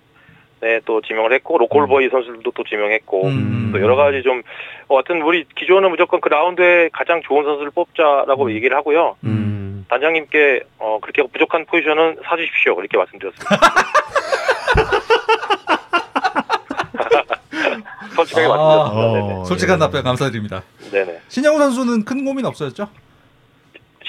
또 0.86 1.02
지명을 1.02 1.34
했고 1.34 1.58
로컬보이 1.58 2.10
선수들도 2.10 2.52
또 2.52 2.64
지명했고 2.64 3.28
음. 3.28 3.70
또 3.74 3.82
여러 3.82 3.96
가지 3.96 4.22
좀 4.24 4.42
어, 4.88 4.98
하여튼 4.98 5.22
우리 5.22 5.46
기존은 5.56 5.90
무조건 5.90 6.22
그 6.22 6.30
라운드에 6.30 6.90
가장 6.94 7.22
좋은 7.22 7.44
선수를 7.44 7.72
뽑자라고 7.72 8.46
음. 8.46 8.52
얘기를 8.52 8.76
하고요. 8.78 9.16
음. 9.24 9.86
단장님께 9.90 10.62
어, 10.80 11.00
그렇게 11.02 11.24
부족한 11.24 11.66
포지션은 11.66 12.18
사주십시오 12.24 12.80
이렇게 12.80 12.98
말씀드렸습니다. 12.98 13.56
솔직하게 18.16 18.46
아. 18.46 18.50
말씀드렸습니다. 18.50 19.12
네네. 19.14 19.34
어, 19.34 19.46
솔직한 19.46 19.76
예. 19.76 19.80
답변 19.80 20.04
감사드립니다. 20.04 20.64
네네. 20.92 21.20
신영우 21.28 21.60
선수는 21.60 22.06
큰 22.06 22.26
고민 22.26 22.46
없었죠? 22.46 22.90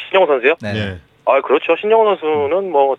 신영호 0.08 0.26
선수요? 0.26 0.54
네. 0.60 0.72
예. 0.76 1.00
아 1.24 1.40
그렇죠. 1.40 1.76
신영호 1.76 2.16
선수는 2.16 2.70
뭐 2.70 2.96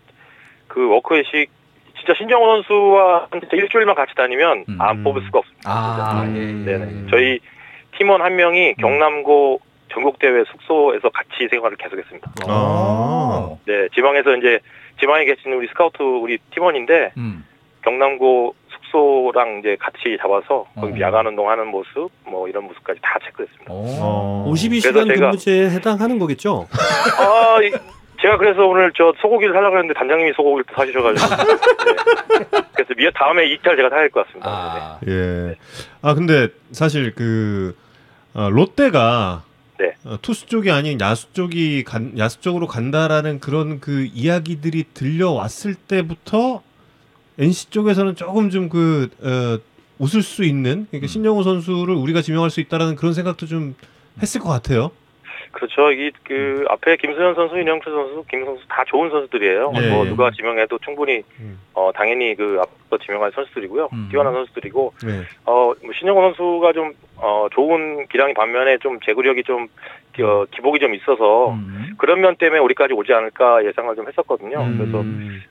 그 0.74 0.90
워크의식 0.90 1.52
진짜 2.00 2.14
신영호 2.18 2.64
선수와 2.64 3.28
일주일만 3.52 3.96
같이 3.96 4.14
다니면 4.16 4.66
음. 4.68 4.82
안 4.82 5.04
뽑을 5.04 5.22
수가 5.22 5.40
없습니다. 5.40 5.70
아, 5.70 6.24
음. 6.24 6.36
예, 6.36 6.72
예. 6.72 6.78
네네. 6.78 7.08
저희 7.12 7.40
팀원 7.98 8.24
한 8.24 8.36
명이 8.36 8.74
경남고 8.80 9.62
전국대회 9.94 10.44
숙소에서 10.52 11.10
같이 11.10 11.48
생활을 11.52 11.78
계속했습니다. 11.78 12.32
아. 12.48 13.56
네, 13.68 13.88
지방에서 13.94 14.36
이제 14.38 14.60
지방에 15.00 15.26
계신 15.26 15.54
우리 15.54 15.68
스카우트 15.68 16.02
우리 16.02 16.40
팀원인데 16.52 17.12
음. 17.18 17.46
경남고 17.84 18.56
숙소랑 18.98 19.60
이제 19.60 19.76
같이 19.80 20.18
잡아서 20.22 20.66
거기 20.80 21.02
어. 21.04 21.08
야간 21.08 21.26
운동하는 21.28 21.68
모습 21.68 22.10
뭐 22.26 22.48
이런 22.48 22.64
모습까지 22.66 23.00
다 23.02 23.18
체크했습니다. 23.26 23.74
오. 23.74 23.84
어. 24.00 24.46
52시간 24.54 24.94
그래서 24.94 25.08
제가- 25.08 25.20
근무제에 25.20 25.70
해당하는 25.72 26.20
거겠죠? 26.20 26.68
아, 27.18 27.62
이- 27.64 27.72
제가 28.22 28.38
그래서 28.38 28.62
오늘 28.66 28.92
저 28.96 29.12
소고기를 29.22 29.54
사려고 29.54 29.76
했는데 29.78 29.94
단장님이 30.00 30.32
소고기를 30.36 30.64
또 30.70 30.76
사주셔가지고 30.76 31.28
네. 32.40 32.62
그래서 32.74 32.94
미 32.96 33.12
다음에 33.14 33.44
2차를 33.58 33.76
제가 33.76 33.90
사야 33.90 34.00
될것 34.02 34.26
같습니다. 34.28 34.50
아. 34.50 35.00
예. 35.08 35.56
아 36.02 36.14
근데 36.14 36.48
사실 36.72 37.14
그 37.16 37.76
어, 38.34 38.50
롯데가 38.50 39.44
네. 39.78 39.94
어, 40.06 40.16
투수 40.22 40.46
쪽이 40.48 40.72
아닌 40.72 41.00
야수 41.02 41.34
쪽이 41.34 41.84
간, 41.84 42.18
야수 42.18 42.40
쪽으로 42.40 42.68
간다라는 42.68 43.40
그런 43.42 43.80
그 43.82 44.08
이야기들이 44.14 44.86
들려왔을 44.94 45.76
때부터 45.76 46.62
NC 47.38 47.70
쪽에서는 47.70 48.16
조금 48.16 48.50
좀그 48.50 49.10
어, 49.22 49.60
웃을 50.00 50.22
수 50.22 50.44
있는 50.44 50.88
그러니까 50.90 51.06
음. 51.06 51.08
신영호 51.08 51.44
선수를 51.44 51.96
우리가 51.96 52.22
지명할 52.22 52.50
수 52.50 52.60
있다라는 52.60 52.96
그런 52.96 53.14
생각도 53.14 53.46
좀 53.46 53.76
했을 54.22 54.42
것 54.42 54.50
같아요. 54.50 54.92
그렇죠. 55.54 55.92
이그 55.92 56.66
앞에 56.68 56.98
김수현 56.98 57.36
선수, 57.36 57.58
윤영철 57.58 57.94
선수, 57.94 58.26
김 58.30 58.44
선수 58.44 58.68
다 58.68 58.84
좋은 58.86 59.10
선수들이에요. 59.10 59.72
네. 59.72 59.90
뭐 59.90 60.04
누가 60.04 60.30
지명해도 60.32 60.80
충분히 60.80 61.24
음. 61.40 61.60
어 61.74 61.92
당연히 61.96 62.36
그 62.36 62.60
앞서 62.60 62.98
지명할 63.06 63.32
선수들이고요. 63.34 63.90
음. 63.94 64.10
뛰어난 64.12 64.34
선수들이고 64.34 64.94
네. 65.06 65.22
어뭐 65.46 65.76
신영호 65.98 66.22
선수가 66.22 66.74
좀 66.74 66.94
어 67.24 67.48
좋은 67.52 68.06
기량이 68.08 68.34
반면에 68.34 68.78
좀 68.80 69.00
제구력이 69.00 69.44
좀 69.44 69.68
어, 70.22 70.46
기복이 70.52 70.80
좀 70.80 70.94
있어서 70.94 71.54
음. 71.54 71.94
그런 71.98 72.20
면 72.20 72.36
때문에 72.36 72.60
우리까지 72.60 72.94
오지 72.94 73.14
않을까 73.14 73.64
예상을 73.66 73.96
좀 73.96 74.08
했었거든요. 74.10 74.62
음. 74.62 74.78
그래서 74.78 75.04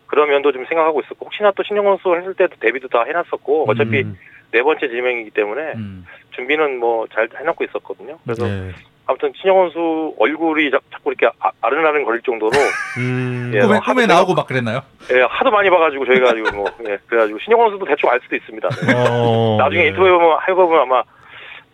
그런 0.07 0.29
면도 0.29 0.53
좀 0.53 0.67
생각하고 0.67 1.01
있었고 1.01 1.25
혹시나 1.25 1.51
또 1.53 1.63
신영호 1.63 1.99
선수 2.03 2.19
했을 2.19 2.35
때도 2.35 2.57
데뷔도 2.61 2.89
다 2.89 3.05
해놨었고 3.05 3.71
어차피 3.71 4.03
음. 4.03 4.19
네 4.51 4.63
번째 4.63 4.87
지명이기 4.87 5.31
때문에 5.31 5.73
음. 5.77 6.05
준비는 6.33 6.79
뭐 6.79 7.07
잘 7.09 7.29
해놓고 7.39 7.65
있었거든요. 7.65 8.19
그래서 8.25 8.47
네. 8.47 8.73
아무튼 9.13 9.33
신영호 9.41 9.65
선수 9.65 10.15
얼굴이 10.19 10.71
자, 10.71 10.79
자꾸 10.91 11.13
이렇게 11.13 11.27
아, 11.39 11.51
아른아른 11.61 12.05
거릴 12.05 12.23
정도로 12.23 12.53
음. 12.99 13.53
예, 13.55 13.61
꿈에, 13.61 13.75
뭐 13.75 13.81
꿈에 13.81 14.03
하도 14.03 14.15
나오고 14.15 14.35
막 14.35 14.47
그랬나요? 14.47 14.83
예, 15.13 15.21
하도 15.29 15.51
많이 15.51 15.69
봐가지고 15.69 16.07
저희가 16.07 16.35
지금 16.35 16.57
뭐 16.57 16.67
예, 16.89 16.99
그래가지고 17.07 17.39
신영호 17.45 17.65
선수도 17.65 17.85
대충 17.85 18.11
알 18.11 18.21
수도 18.23 18.37
있습니다. 18.37 18.69
네. 18.69 18.95
어, 18.95 19.57
나중에 19.61 19.83
예. 19.83 19.89
인터뷰 19.89 20.07
해보면, 20.07 20.39
해보면 20.49 20.81
아마 20.81 21.03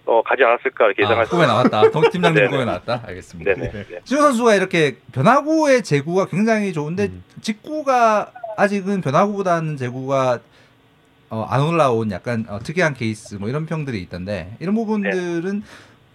어, 0.07 0.23
가지 0.23 0.43
않았을까 0.43 0.87
이렇게 0.87 1.03
아, 1.03 1.07
예상할 1.07 1.27
수 1.27 1.31
꿈에 1.33 1.47
나왔다. 1.47 1.91
동 1.91 2.03
팀장님 2.11 2.35
네네. 2.35 2.49
꿈에 2.49 2.65
나왔다. 2.65 3.03
알겠습니다. 3.07 3.55
네네. 3.55 3.71
네. 3.71 3.85
네. 3.89 4.01
신우 4.05 4.21
선수가 4.21 4.55
이렇게 4.57 4.97
변화구의 5.13 5.83
제구가 5.83 6.27
굉장히 6.27 6.73
좋은데 6.73 7.05
음. 7.05 7.23
직구가 7.41 8.33
아직은 8.57 9.03
변화구보다는 9.03 9.77
제구가 9.77 10.41
어, 11.31 11.47
안 11.49 11.63
올라온 11.63 12.11
약간 12.11 12.47
어, 12.49 12.59
특이한 12.59 12.95
케이스 12.95 13.37
뭐 13.37 13.49
이런 13.49 13.67
평들이 13.67 14.01
있던데 14.01 14.57
이런 14.61 14.75
부분들은 14.75 15.63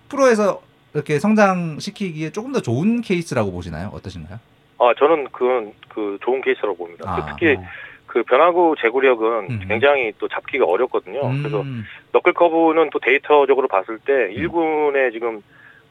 프로에서 0.09 0.61
이렇게 0.93 1.19
성장시키기에 1.19 2.31
조금 2.31 2.51
더 2.51 2.61
좋은 2.61 3.01
케이스라고 3.01 3.51
보시나요? 3.51 3.89
어떠신가요? 3.93 4.39
아 4.79 4.93
저는 4.97 5.27
그건 5.31 5.73
그 5.89 6.17
좋은 6.23 6.41
케이스라고 6.41 6.75
봅니다. 6.77 7.03
아, 7.09 7.15
그 7.15 7.31
특히 7.31 7.57
그 8.05 8.23
변화구 8.23 8.75
제구력은 8.79 9.27
음. 9.49 9.59
굉장히 9.67 10.11
또 10.19 10.27
잡기가 10.27 10.65
어렵거든요. 10.65 11.21
음, 11.25 11.39
그래서 11.41 11.63
너클 12.11 12.33
커브는 12.33 12.89
또 12.91 12.99
데이터적으로 12.99 13.67
봤을 13.67 13.97
때 13.99 14.13
음. 14.13 14.33
1군에 14.35 15.11
지금 15.11 15.41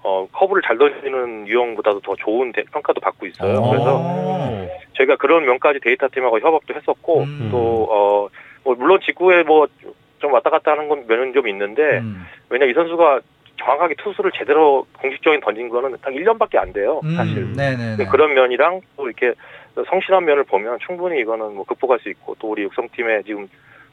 어, 0.05 0.26
커브를 0.32 0.62
잘 0.66 0.78
던지는 0.78 1.46
유형보다도 1.48 2.00
더 2.00 2.14
좋은 2.16 2.53
대- 2.53 2.64
평가도 2.64 3.00
받고 3.00 3.26
있어요. 3.26 3.59
어. 3.59 3.70
그래서 3.70 4.68
저희가 4.94 5.16
그런 5.16 5.44
면까지 5.46 5.78
데이터 5.80 6.09
팀하고 6.12 6.38
협업도 6.40 6.74
했었고 6.74 7.22
음. 7.22 7.48
또 7.50 7.88
어, 7.90 8.28
뭐 8.64 8.74
물론 8.76 9.00
직구에 9.05 9.42
뭐 9.42 9.66
좀 10.20 10.32
왔다 10.32 10.50
갔다 10.50 10.70
하는 10.70 10.88
건 10.88 11.05
면은 11.09 11.32
좀 11.32 11.48
있는데 11.48 11.98
음. 11.98 12.24
왜냐 12.48 12.64
이 12.66 12.72
선수가 12.74 13.22
정확하게 13.65 13.95
투수를 13.97 14.33
제대로 14.35 14.87
공식적인 14.99 15.41
던진 15.41 15.69
거는 15.69 15.97
딱 16.03 16.11
1년밖에 16.11 16.57
안 16.57 16.73
돼요. 16.73 17.01
음, 17.05 17.15
사실. 17.17 17.53
네네네. 17.53 18.07
그런 18.07 18.35
면이랑 18.35 18.81
또 18.97 19.07
이렇게 19.09 19.35
성실한 19.89 20.25
면을 20.25 20.45
보면 20.45 20.79
충분히 20.85 21.21
이거는 21.21 21.55
뭐 21.55 21.65
극복할 21.65 21.99
수 22.01 22.09
있고 22.11 22.35
또 22.39 22.51
우리 22.51 22.63
육성팀에 22.63 23.23
지금 23.23 23.49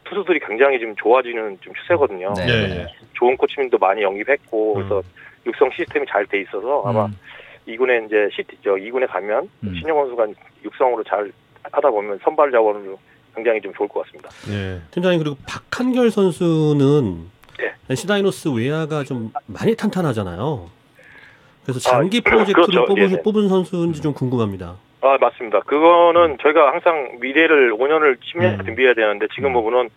투수들이 0.06 0.40
굉장히 0.40 0.80
지금 0.80 0.96
좋아지는 0.96 1.58
좀 1.62 1.74
추세거든요. 1.74 2.34
네. 2.36 2.46
예, 2.48 2.54
예. 2.80 2.88
좋은 3.14 3.38
코치님도 3.38 3.78
많이 3.78 4.02
영입했고 4.02 4.74
음. 4.74 4.76
그래서 4.76 5.04
육성 5.46 5.70
시스템이 5.76 6.06
잘 6.08 6.26
돼 6.26 6.42
있어서 6.42 6.84
아마 6.86 7.06
음. 7.06 7.18
2군에 7.68 8.06
이제 8.06 8.28
시티 8.36 8.58
저 8.64 8.72
2군에 8.72 9.08
가면 9.08 9.50
음. 9.64 9.76
신영원 9.80 10.08
선수가 10.08 10.28
육성으로 10.66 11.04
잘 11.04 11.32
하다 11.72 11.90
보면 11.92 12.20
선발 12.24 12.52
자원으로 12.52 12.98
굉장히 13.36 13.62
좀 13.62 13.72
좋을 13.74 13.88
것 13.88 14.04
같습니다. 14.06 14.30
예. 14.50 14.82
팀장님 14.92 15.20
그리고 15.20 15.38
박한결 15.48 16.10
선수는 16.10 17.30
네. 17.60 17.74
NC 17.90 18.08
다이노스 18.08 18.50
외야가 18.50 19.04
좀 19.04 19.32
많이 19.46 19.76
탄탄하잖아요. 19.76 20.70
그래서 21.64 21.80
장기 21.80 22.22
아, 22.26 22.30
프로젝트를 22.30 22.66
그렇죠. 22.66 22.86
뽑으, 22.86 23.00
네네. 23.00 23.22
뽑은 23.22 23.50
선수인지 23.50 24.02
좀 24.02 24.14
궁금합니다. 24.14 24.78
아 25.02 25.18
맞습니다. 25.20 25.60
그거는 25.62 26.38
저희가 26.42 26.72
항상 26.72 27.18
미래를 27.20 27.74
5년을 27.74 28.18
10년 28.20 28.60
음. 28.60 28.66
준비해야 28.66 28.94
되는데 28.94 29.28
지금 29.34 29.52
음. 29.52 29.54
보면은 29.54 29.90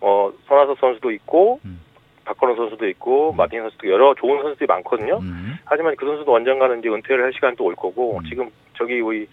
어 0.00 0.30
손아섭 0.46 0.78
선수도 0.78 1.10
있고 1.12 1.60
음. 1.64 1.80
박건호 2.24 2.54
선수도 2.56 2.88
있고 2.90 3.30
음. 3.30 3.36
마틴 3.36 3.62
선수도 3.62 3.88
여러 3.88 4.14
좋은 4.14 4.42
선수들이 4.42 4.66
많거든요. 4.66 5.18
음. 5.18 5.58
하지만 5.64 5.96
그 5.96 6.06
선수도 6.06 6.34
언젠가는 6.34 6.78
이제 6.78 6.88
은퇴를 6.88 7.24
할 7.24 7.32
시간이 7.32 7.56
또올 7.56 7.74
거고 7.74 8.18
음. 8.18 8.24
지금 8.28 8.50
저기 8.76 9.00
우리 9.00 9.26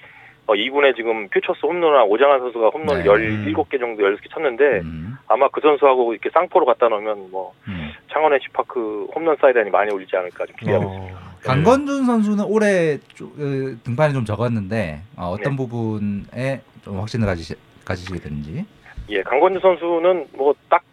어, 0.45 0.53
2군에 0.53 0.95
지금 0.95 1.27
퓨처스 1.29 1.59
홈런한 1.65 2.03
오장환 2.07 2.39
선수가 2.39 2.69
홈런 2.69 2.97
네. 3.01 3.03
17개 3.05 3.79
정도 3.79 4.03
16개 4.03 4.29
쳤는데 4.31 4.63
음. 4.81 5.15
아마 5.27 5.47
그 5.49 5.61
선수하고 5.61 6.13
이렇게 6.13 6.29
쌍포로 6.31 6.65
갖다 6.65 6.89
놓으면 6.89 7.31
뭐 7.31 7.53
음. 7.67 7.91
창원 8.11 8.33
NC파크 8.33 9.07
홈런 9.15 9.37
사이드니 9.39 9.69
많이 9.69 9.93
올리지 9.93 10.15
않을까 10.17 10.45
좀 10.45 10.55
기대하고 10.57 10.83
있습니다. 10.85 11.17
어, 11.17 11.21
강건준 11.43 12.05
선수는 12.05 12.43
올해 12.45 12.97
조- 13.15 13.31
그 13.33 13.79
등판이 13.83 14.13
좀 14.13 14.25
적었는데 14.25 15.01
어, 15.17 15.27
어떤 15.29 15.51
네. 15.53 15.57
부분에 15.57 16.61
좀 16.83 16.99
확신을 16.99 17.25
가지시, 17.25 17.55
가지시게 17.85 18.19
되는지. 18.19 18.65
예, 19.09 19.21
강건주 19.23 19.59
선수는 19.61 20.27
뭐 20.33 20.53
딱 20.69 20.83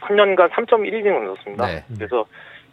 3년간 0.00 0.50
3.1이닝을 0.50 1.24
넣었습니다. 1.26 1.66
네. 1.66 1.84
그래서 1.96 2.24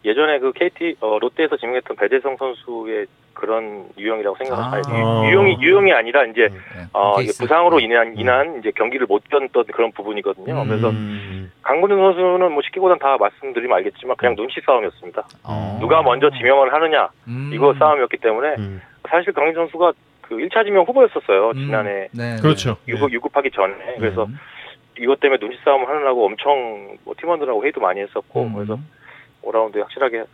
예전에 0.04 0.38
그 0.40 0.52
KT 0.52 0.96
어, 1.00 1.18
롯데에서 1.20 1.56
지명했던 1.56 1.96
배재성 1.96 2.36
선수의 2.36 3.06
그런 3.34 3.86
유형이라고 3.96 4.36
생각을 4.36 4.64
아. 4.64 4.70
아, 4.76 5.28
유형이 5.28 5.58
유형이 5.60 5.92
아니라 5.92 6.24
이제 6.24 6.48
음. 6.50 6.60
네, 6.76 6.84
어. 6.92 7.16
부상으로 7.16 7.80
인한 7.80 8.08
음. 8.08 8.14
인한 8.16 8.58
이제 8.58 8.70
경기를 8.74 9.06
못 9.06 9.22
뛰었던 9.28 9.64
그런 9.72 9.92
부분이거든요. 9.92 10.62
음. 10.62 10.68
그래서 10.68 10.90
음. 10.90 11.52
강건준 11.62 11.98
선수는 11.98 12.52
뭐 12.52 12.62
쉽게 12.62 12.80
보단 12.80 12.98
다 12.98 13.16
말씀드리면 13.18 13.76
알겠지만 13.78 14.16
그냥 14.16 14.36
눈치 14.36 14.60
싸움이었습니다. 14.66 15.26
어. 15.44 15.78
누가 15.80 16.02
먼저 16.02 16.30
지명을 16.30 16.72
하느냐 16.72 17.08
음. 17.28 17.50
이거 17.52 17.74
싸움이었기 17.78 18.18
때문에 18.18 18.56
음. 18.58 18.82
사실 19.08 19.32
강진 19.32 19.54
선수가 19.54 19.92
그 20.22 20.36
1차 20.36 20.64
지명 20.64 20.84
후보였었어요. 20.84 21.50
음, 21.50 21.54
지난해 21.54 22.08
네, 22.12 22.36
그렇죠. 22.40 22.76
유급 22.88 23.12
유급하기 23.12 23.50
전에. 23.50 23.74
네. 23.74 23.96
그래서 23.98 24.24
음. 24.24 24.38
이것 24.98 25.20
때문에 25.20 25.38
눈치 25.38 25.58
싸움을 25.64 25.88
하느라고 25.88 26.26
엄청 26.26 26.96
뭐 27.04 27.14
팀원들하고 27.18 27.62
회의도 27.62 27.80
많이 27.80 28.00
했었고 28.00 28.42
음. 28.42 28.54
그래서 28.54 28.78
5라운드에 29.42 29.80
확실하게 29.80 30.24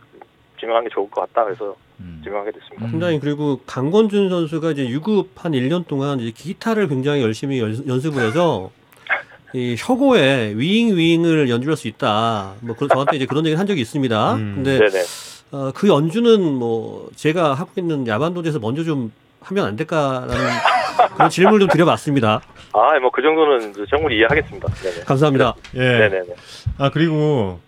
지명한 0.59 0.83
게 0.83 0.89
좋을 0.89 1.09
것 1.09 1.21
같다. 1.21 1.45
그래서 1.45 1.75
음. 1.99 2.21
지명하게 2.23 2.51
됐습니다. 2.51 2.85
음. 2.85 2.91
팀장님 2.91 3.19
그리고 3.19 3.59
강건준 3.65 4.29
선수가 4.29 4.71
이제 4.71 4.87
유급 4.89 5.31
한 5.35 5.53
1년 5.53 5.87
동안 5.87 6.19
이제 6.19 6.31
기타를 6.31 6.87
굉장히 6.87 7.21
열심히 7.21 7.59
연, 7.59 7.87
연습을 7.87 8.23
해서 8.23 8.71
이 9.53 9.75
혁오에 9.79 10.53
위잉 10.55 10.95
위잉을 10.95 11.49
연주할 11.49 11.75
수 11.77 11.87
있다. 11.87 12.53
뭐 12.61 12.75
그, 12.75 12.87
저한테 12.87 13.15
이제 13.17 13.25
그런 13.25 13.45
얘기를 13.45 13.59
한 13.59 13.67
적이 13.67 13.81
있습니다. 13.81 14.35
음. 14.35 14.53
근데 14.55 14.77
네네. 14.79 15.03
어, 15.51 15.71
그 15.73 15.87
연주는 15.87 16.41
뭐 16.53 17.09
제가 17.15 17.53
하고 17.55 17.71
있는 17.77 18.05
야반도제에서 18.07 18.59
먼저 18.59 18.83
좀 18.83 19.11
하면 19.41 19.65
안 19.65 19.75
될까라는 19.75 20.35
그런 21.15 21.29
질문을 21.29 21.59
좀 21.61 21.69
드려봤습니다. 21.69 22.41
아, 22.73 22.99
뭐 22.99 23.09
그 23.11 23.21
정도는 23.21 23.73
충분히 23.89 24.17
이해하겠습니다. 24.17 24.67
네네. 24.67 25.03
감사합니다. 25.05 25.55
예. 25.75 25.79
네네네. 25.79 26.35
아 26.77 26.89
그리고 26.91 27.59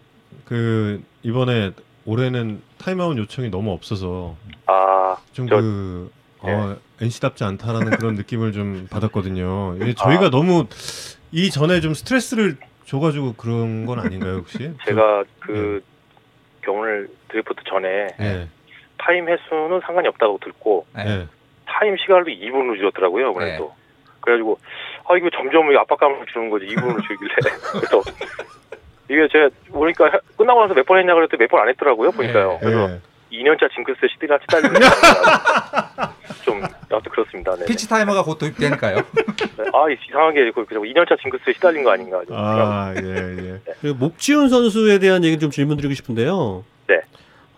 그 0.46 1.02
이번에 1.24 1.72
올해는 2.06 2.62
타임아웃 2.80 3.18
요청이 3.18 3.50
너무 3.50 3.72
없어서 3.72 4.36
아, 4.66 5.18
좀 5.34 5.48
저- 5.48 5.58
그 5.62 6.12
어, 6.40 6.76
NC답지 7.00 7.44
않다라는 7.44 7.92
그런 7.92 8.16
느낌을 8.16 8.52
좀 8.52 8.88
받았거든요. 8.92 9.76
이게 9.78 9.92
아. 9.92 9.94
저희가 9.94 10.30
너무 10.32 10.66
이 11.32 11.50
전에 11.52 11.80
좀 11.82 11.94
스트레스를 11.94 12.58
줘가지고 12.86 13.34
그런 13.36 13.86
건 13.86 14.00
아닌가요 14.00 14.38
혹시? 14.38 14.72
제가 14.86 15.24
그 15.40 15.84
경을 16.64 17.08
드래프트 17.30 17.62
전에 17.70 18.08
예. 18.20 18.48
타임 18.98 19.28
횟수는 19.28 19.82
상관이 19.86 20.08
없다고 20.10 20.40
듣고 20.44 20.86
네. 20.96 21.04
예. 21.08 21.28
타임 21.66 21.96
시간도 21.98 22.30
2분으로 22.32 22.76
줄였더라고요. 22.78 23.34
그래서 23.34 23.74
그래가지고 24.22 24.60
아 25.08 25.18
이거 25.18 25.30
점점 25.36 25.76
압박감을 25.76 26.26
주는 26.34 26.50
거지 26.50 26.66
2분으로 26.68 27.02
줄길래 27.08 27.36
그래서 27.72 28.04
이게 29.12 29.28
제가 29.32 29.50
보니까 29.72 30.06
해- 30.06 30.20
끝나고 30.38 30.62
나서 30.62 30.74
몇 30.74 30.86
번 30.86 30.98
했냐 31.00 31.14
그랬더니 31.14 31.40
몇 31.40 31.48
번 31.50 31.62
안 31.62 31.70
했더라고요. 31.70 32.12
보니까요. 32.12 32.58
그래서 32.62 32.90
예. 32.92 33.00
2년차 33.32 33.72
징크스에 33.74 34.10
시디나 34.14 34.38
시달리는 34.42 34.74
게좀 36.40 36.62
아무튼 36.92 37.12
그렇습니다. 37.12 37.56
네. 37.56 37.66
피치 37.66 37.88
타이머가 37.88 38.24
곧 38.24 38.38
도입되니까요. 38.38 38.98
아 38.98 39.90
이상하게 39.90 40.52
그 40.52 40.66
2년차 40.66 41.20
징크스에 41.22 41.54
시달린 41.54 41.84
거 41.84 41.92
아닌가. 41.92 42.22
좀 42.28 42.36
아, 42.38 42.94
예, 42.98 43.02
예. 43.56 43.60
그리고 43.82 43.98
목지훈 43.98 44.50
선수에 44.50 45.00
대한 45.00 45.24
얘기 45.24 45.40
좀 45.40 45.50
질문드리고 45.52 45.94
싶은데요. 45.94 46.64
네. 46.88 47.00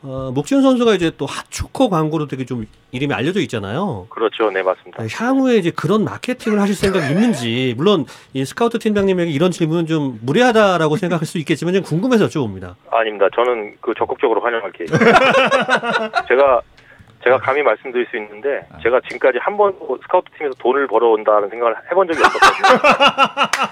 어, 0.03 0.31
목지훈 0.33 0.61
선수가 0.61 0.95
이제 0.95 1.11
또 1.17 1.25
핫초코 1.25 1.89
광고로 1.89 2.27
되게 2.27 2.45
좀 2.45 2.65
이름이 2.91 3.13
알려져 3.13 3.39
있잖아요. 3.41 4.05
그렇죠. 4.09 4.51
네 4.51 4.61
맞습니다. 4.61 5.01
아, 5.01 5.07
향후에 5.09 5.55
이제 5.55 5.71
그런 5.71 6.03
마케팅을 6.03 6.59
하실 6.59 6.75
생각이 6.75 7.07
있는지 7.13 7.73
물론 7.77 8.05
이 8.33 8.43
스카우트 8.43 8.79
팀장님에게 8.79 9.31
이런 9.31 9.51
질문은 9.51 9.87
좀 9.87 10.19
무례하다라고 10.21 10.97
생각할 10.97 11.25
수 11.25 11.37
있겠지만 11.37 11.73
좀 11.73 11.83
궁금해서 11.83 12.27
여쭤봅니다. 12.27 12.75
아닙니다. 12.91 13.27
저는 13.33 13.77
그 13.79 13.93
적극적으로 13.97 14.41
환영할게요. 14.41 14.87
제가 16.27 16.61
제가 17.23 17.37
감히 17.37 17.61
말씀드릴 17.63 18.05
수 18.09 18.17
있는데 18.17 18.65
제가 18.83 18.99
지금까지 19.01 19.37
한 19.41 19.55
번도 19.55 19.97
스카우트 20.01 20.29
팀에서 20.37 20.53
돈을 20.59 20.87
벌어온다는 20.87 21.49
생각을 21.49 21.75
해본 21.89 22.07
적이 22.07 22.19
없었거든요. 22.25 22.79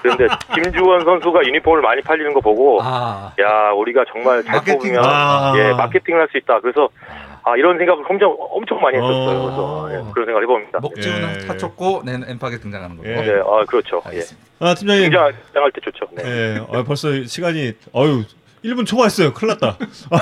그런데 0.02 0.26
김주원 0.54 1.04
선수가 1.04 1.44
유니폼을 1.46 1.82
많이 1.82 2.00
팔리는 2.02 2.32
거 2.32 2.40
보고 2.40 2.78
아, 2.82 3.32
야 3.40 3.70
우리가 3.72 4.04
정말 4.12 4.42
잘 4.44 4.56
마케팅. 4.56 4.78
뽑으면 4.78 5.04
아. 5.04 5.52
예 5.56 5.72
마케팅을 5.74 6.20
할 6.20 6.28
수 6.32 6.38
있다. 6.38 6.60
그래서 6.60 6.88
아 7.44 7.56
이런 7.56 7.76
생각을 7.76 8.04
엄청 8.08 8.34
엄청 8.38 8.80
많이 8.80 8.96
했었어요. 8.96 9.38
어. 9.40 9.42
그래서 9.42 9.88
예, 9.90 10.12
그런 10.12 10.26
생각을 10.26 10.42
해봅니다. 10.44 10.78
목지훈은 10.80 11.42
예. 11.42 11.46
타쳤고 11.46 12.02
내 12.06 12.12
엠팍에 12.14 12.56
등장하는 12.58 12.96
거고. 12.96 13.08
예. 13.08 13.16
네, 13.16 13.32
아 13.40 13.64
그렇죠. 13.66 14.00
예. 14.06 14.08
알겠습니다. 14.10 14.48
아 14.60 14.74
팀장님. 14.74 15.10
등장할 15.10 15.72
때 15.72 15.80
좋죠. 15.82 16.06
네. 16.12 16.22
예. 16.24 16.58
어, 16.68 16.84
벌써 16.84 17.08
시간이 17.24 17.72
어유 17.94 18.22
1분 18.64 18.86
초과했어요. 18.86 19.32
큰일 19.32 19.48
났다. 19.54 19.76
아, 20.10 20.18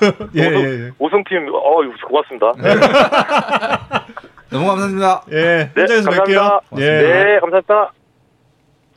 저, 0.00 0.06
예, 0.36 0.42
예, 0.42 0.90
우승팀 0.98 1.48
어 1.52 1.76
고맙습니다. 2.08 2.52
너무 4.50 4.66
감사합니다. 4.66 5.24
예. 5.32 5.36
예. 5.36 5.70
네, 5.74 5.80
현장에서 5.82 6.10
감사합니다. 6.10 6.60
뵐게요. 6.70 6.80
예. 6.80 6.84
네, 7.02 7.40
감사합니다. 7.40 7.92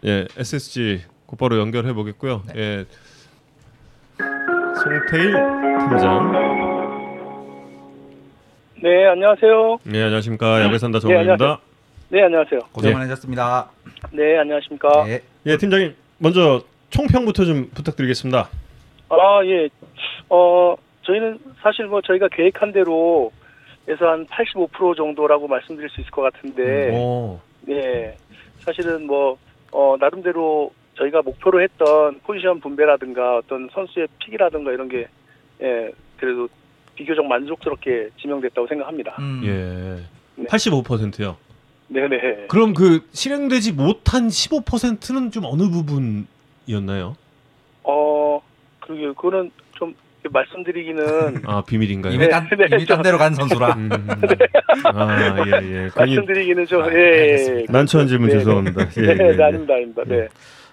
예, 0.06 0.28
SSG 0.38 1.02
곧바로 1.26 1.60
연결해 1.60 1.94
보겠고요. 1.94 2.44
네. 2.54 2.62
예. 2.62 2.86
송태일 4.82 5.34
팀장. 5.90 6.60
네, 8.82 9.08
안녕하세요. 9.08 9.80
예, 9.94 10.04
안녕하십니까. 10.04 10.62
야구에 10.64 10.78
산다 10.78 11.00
네, 11.00 11.02
정우입니다. 11.02 11.60
네, 12.08 12.24
안녕하세요. 12.24 12.62
고생 12.72 12.92
예. 12.92 12.96
많으셨습니다. 12.96 13.70
네, 14.12 14.38
안녕하십니까. 14.38 15.04
네. 15.06 15.22
예, 15.48 15.58
팀장님. 15.58 15.96
먼저 16.20 16.62
총평부터 16.90 17.46
좀 17.46 17.70
부탁드리겠습니다. 17.74 18.50
아, 19.10 19.46
예. 19.46 19.70
어, 20.30 20.76
저희는 21.04 21.40
사실 21.62 21.86
뭐 21.88 22.02
저희가 22.02 22.28
계획한 22.30 22.72
대로 22.72 23.32
에서 23.90 24.08
한 24.08 24.26
85% 24.28 24.96
정도라고 24.96 25.48
말씀드릴 25.48 25.90
수 25.90 26.02
있을 26.02 26.12
것 26.12 26.22
같은데, 26.22 26.92
오. 26.94 27.40
네. 27.62 28.16
사실은 28.60 29.08
뭐, 29.08 29.36
어, 29.72 29.96
나름대로 30.00 30.72
저희가 30.96 31.24
목표로 31.24 31.62
했던 31.64 32.20
포지션 32.24 32.60
분배라든가 32.60 33.38
어떤 33.38 33.68
선수의 33.74 34.08
픽이라든가 34.20 34.72
이런 34.72 34.90
게, 34.90 35.08
예, 35.64 35.90
그래도 36.18 36.48
비교적 36.94 37.26
만족스럽게 37.26 38.10
지명됐다고 38.22 38.68
생각합니다. 38.68 39.16
음. 39.18 39.42
예. 39.44 40.42
네. 40.44 40.48
85%요. 40.48 41.38
네네. 41.88 42.46
그럼 42.48 42.76
그 42.76 43.08
실행되지 43.12 43.72
못한 43.72 44.28
15%는 44.28 45.32
좀 45.32 45.46
어느 45.46 45.64
부분이었나요? 45.64 47.16
어, 47.84 48.42
그러게, 48.90 49.06
그거는 49.10 49.52
좀 49.74 49.94
말씀드리기는 50.32 51.44
아, 51.46 51.62
비밀인가요? 51.62 52.12
이미 52.14 52.28
딴, 52.28 52.50
네, 52.50 52.68
이미 52.72 52.86
딴 52.86 53.02
데로 53.04 53.20
간 53.20 53.36
선수라. 53.36 53.76
음. 53.76 53.90
아, 54.84 55.46
예, 55.46 55.52
예. 55.52 55.90
괜히 55.96 56.16
말씀드리기는 56.16 56.66
좀, 56.66 56.82
아, 56.82 56.92
예, 56.92 56.98
예. 56.98 57.22
알겠습니다. 57.22 57.72
난처한 57.72 58.08
질문 58.08 58.30
네, 58.30 58.34
네. 58.34 58.40
죄송합니다. 58.40 58.82
예, 58.98 59.02
네, 59.02 59.10
예, 59.12 59.14
네, 59.14 59.38
예. 59.38 59.44
아닙니다, 59.44 59.74
아닙니다. 59.76 60.04
네. 60.08 60.28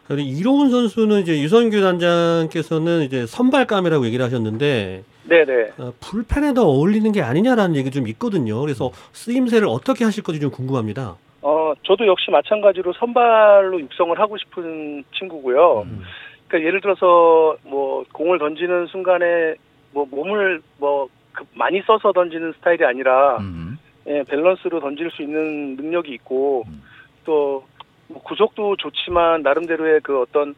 그리고 0.08 0.22
이로운 0.22 0.70
선수는 0.70 1.20
이제 1.20 1.40
유선규 1.40 1.80
단장께서는 1.80 3.02
이제 3.02 3.26
선발감이라고 3.26 4.06
얘기를 4.06 4.24
하셨는데 4.24 5.02
네네. 5.24 5.72
어, 5.78 5.92
불펜에 6.00 6.54
더 6.54 6.64
어울리는 6.64 7.10
게 7.10 7.22
아니냐라는 7.22 7.74
얘기 7.74 7.90
좀 7.90 8.06
있거든요. 8.08 8.60
그래서 8.60 8.92
쓰임새를 9.12 9.66
어떻게 9.68 10.04
하실 10.04 10.22
건지 10.22 10.40
좀 10.40 10.50
궁금합니다. 10.50 11.16
어, 11.42 11.72
저도 11.82 12.06
역시 12.06 12.30
마찬가지로 12.30 12.92
선발로 12.92 13.80
육성을 13.80 14.18
하고 14.18 14.36
싶은 14.38 15.02
친구고요. 15.18 15.82
음. 15.82 16.02
그러니까 16.48 16.66
예를 16.66 16.80
들어서 16.80 17.56
뭐 17.64 18.04
공을 18.12 18.38
던지는 18.38 18.86
순간에 18.86 19.54
뭐 19.92 20.06
몸을 20.10 20.60
뭐 20.78 21.08
그- 21.32 21.44
많이 21.54 21.80
써서 21.82 22.12
던지는 22.12 22.52
스타일이 22.52 22.84
아니라 22.84 23.38
음. 23.38 23.78
예, 24.06 24.22
밸런스로 24.28 24.80
던질 24.80 25.10
수 25.10 25.22
있는 25.22 25.76
능력이 25.76 26.12
있고 26.14 26.64
음. 26.68 26.82
또뭐 27.24 28.22
구속도 28.22 28.76
좋지만 28.76 29.42
나름대로의 29.42 30.00
그 30.02 30.20
어떤 30.20 30.54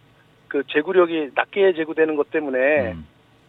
그 0.49 0.63
제구력이 0.69 1.31
낮게 1.35 1.73
제구되는 1.75 2.17
것 2.17 2.31
때문에 2.31 2.93
음. 2.93 3.07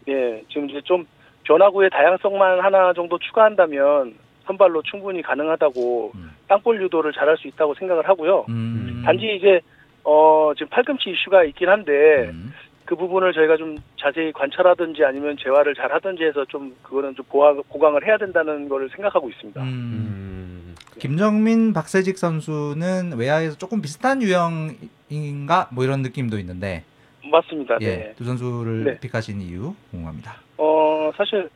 예, 0.08 0.44
지금 0.50 0.70
이제 0.70 0.82
좀 0.84 1.06
변화구의 1.44 1.90
다양성만 1.90 2.60
하나 2.62 2.94
정도 2.94 3.18
추가한다면 3.18 4.16
선발로 4.46 4.82
충분히 4.84 5.22
가능하다고 5.22 6.12
음. 6.16 6.32
땅볼 6.48 6.82
유도를 6.82 7.12
잘할 7.14 7.38
수 7.38 7.48
있다고 7.48 7.76
생각을 7.76 8.08
하고요. 8.08 8.46
음. 8.50 9.02
단지 9.06 9.36
이제 9.36 9.60
어 10.04 10.52
지금 10.56 10.68
팔꿈치 10.70 11.10
이슈가 11.12 11.44
있긴 11.46 11.70
한데 11.70 12.30
음. 12.30 12.54
그 12.86 12.96
부분을 12.96 13.34
저희가 13.34 13.58
좀 13.58 13.78
자세히 14.00 14.32
관찰하든지 14.32 15.04
아니면 15.06 15.38
재활을 15.40 15.76
잘 15.76 15.92
하든지 15.94 16.24
해서 16.24 16.44
좀 16.46 16.76
그거는 16.82 17.16
좀 17.16 17.24
보강, 17.30 17.62
보강을 17.70 18.06
해야 18.08 18.18
된다는 18.18 18.68
거를 18.68 18.90
생각하고 18.90 19.30
있습니다. 19.30 19.62
음. 19.62 19.68
음. 19.68 20.76
김정민, 20.98 21.72
박세직 21.72 22.18
선수는 22.18 23.14
외야에서 23.18 23.58
조금 23.58 23.82
비슷한 23.82 24.22
유형인가 24.22 25.70
뭐 25.72 25.84
이런 25.84 26.02
느낌도 26.02 26.38
있는데 26.40 26.84
맞습니다. 27.32 27.78
예, 27.82 27.86
네. 27.86 28.14
두 28.18 28.24
선수를 28.24 28.84
네. 28.86 29.00
픽하신 29.00 29.40
이유 29.42 29.76
궁금합니다. 29.92 30.36
어 30.58 31.12
사실 31.16 31.50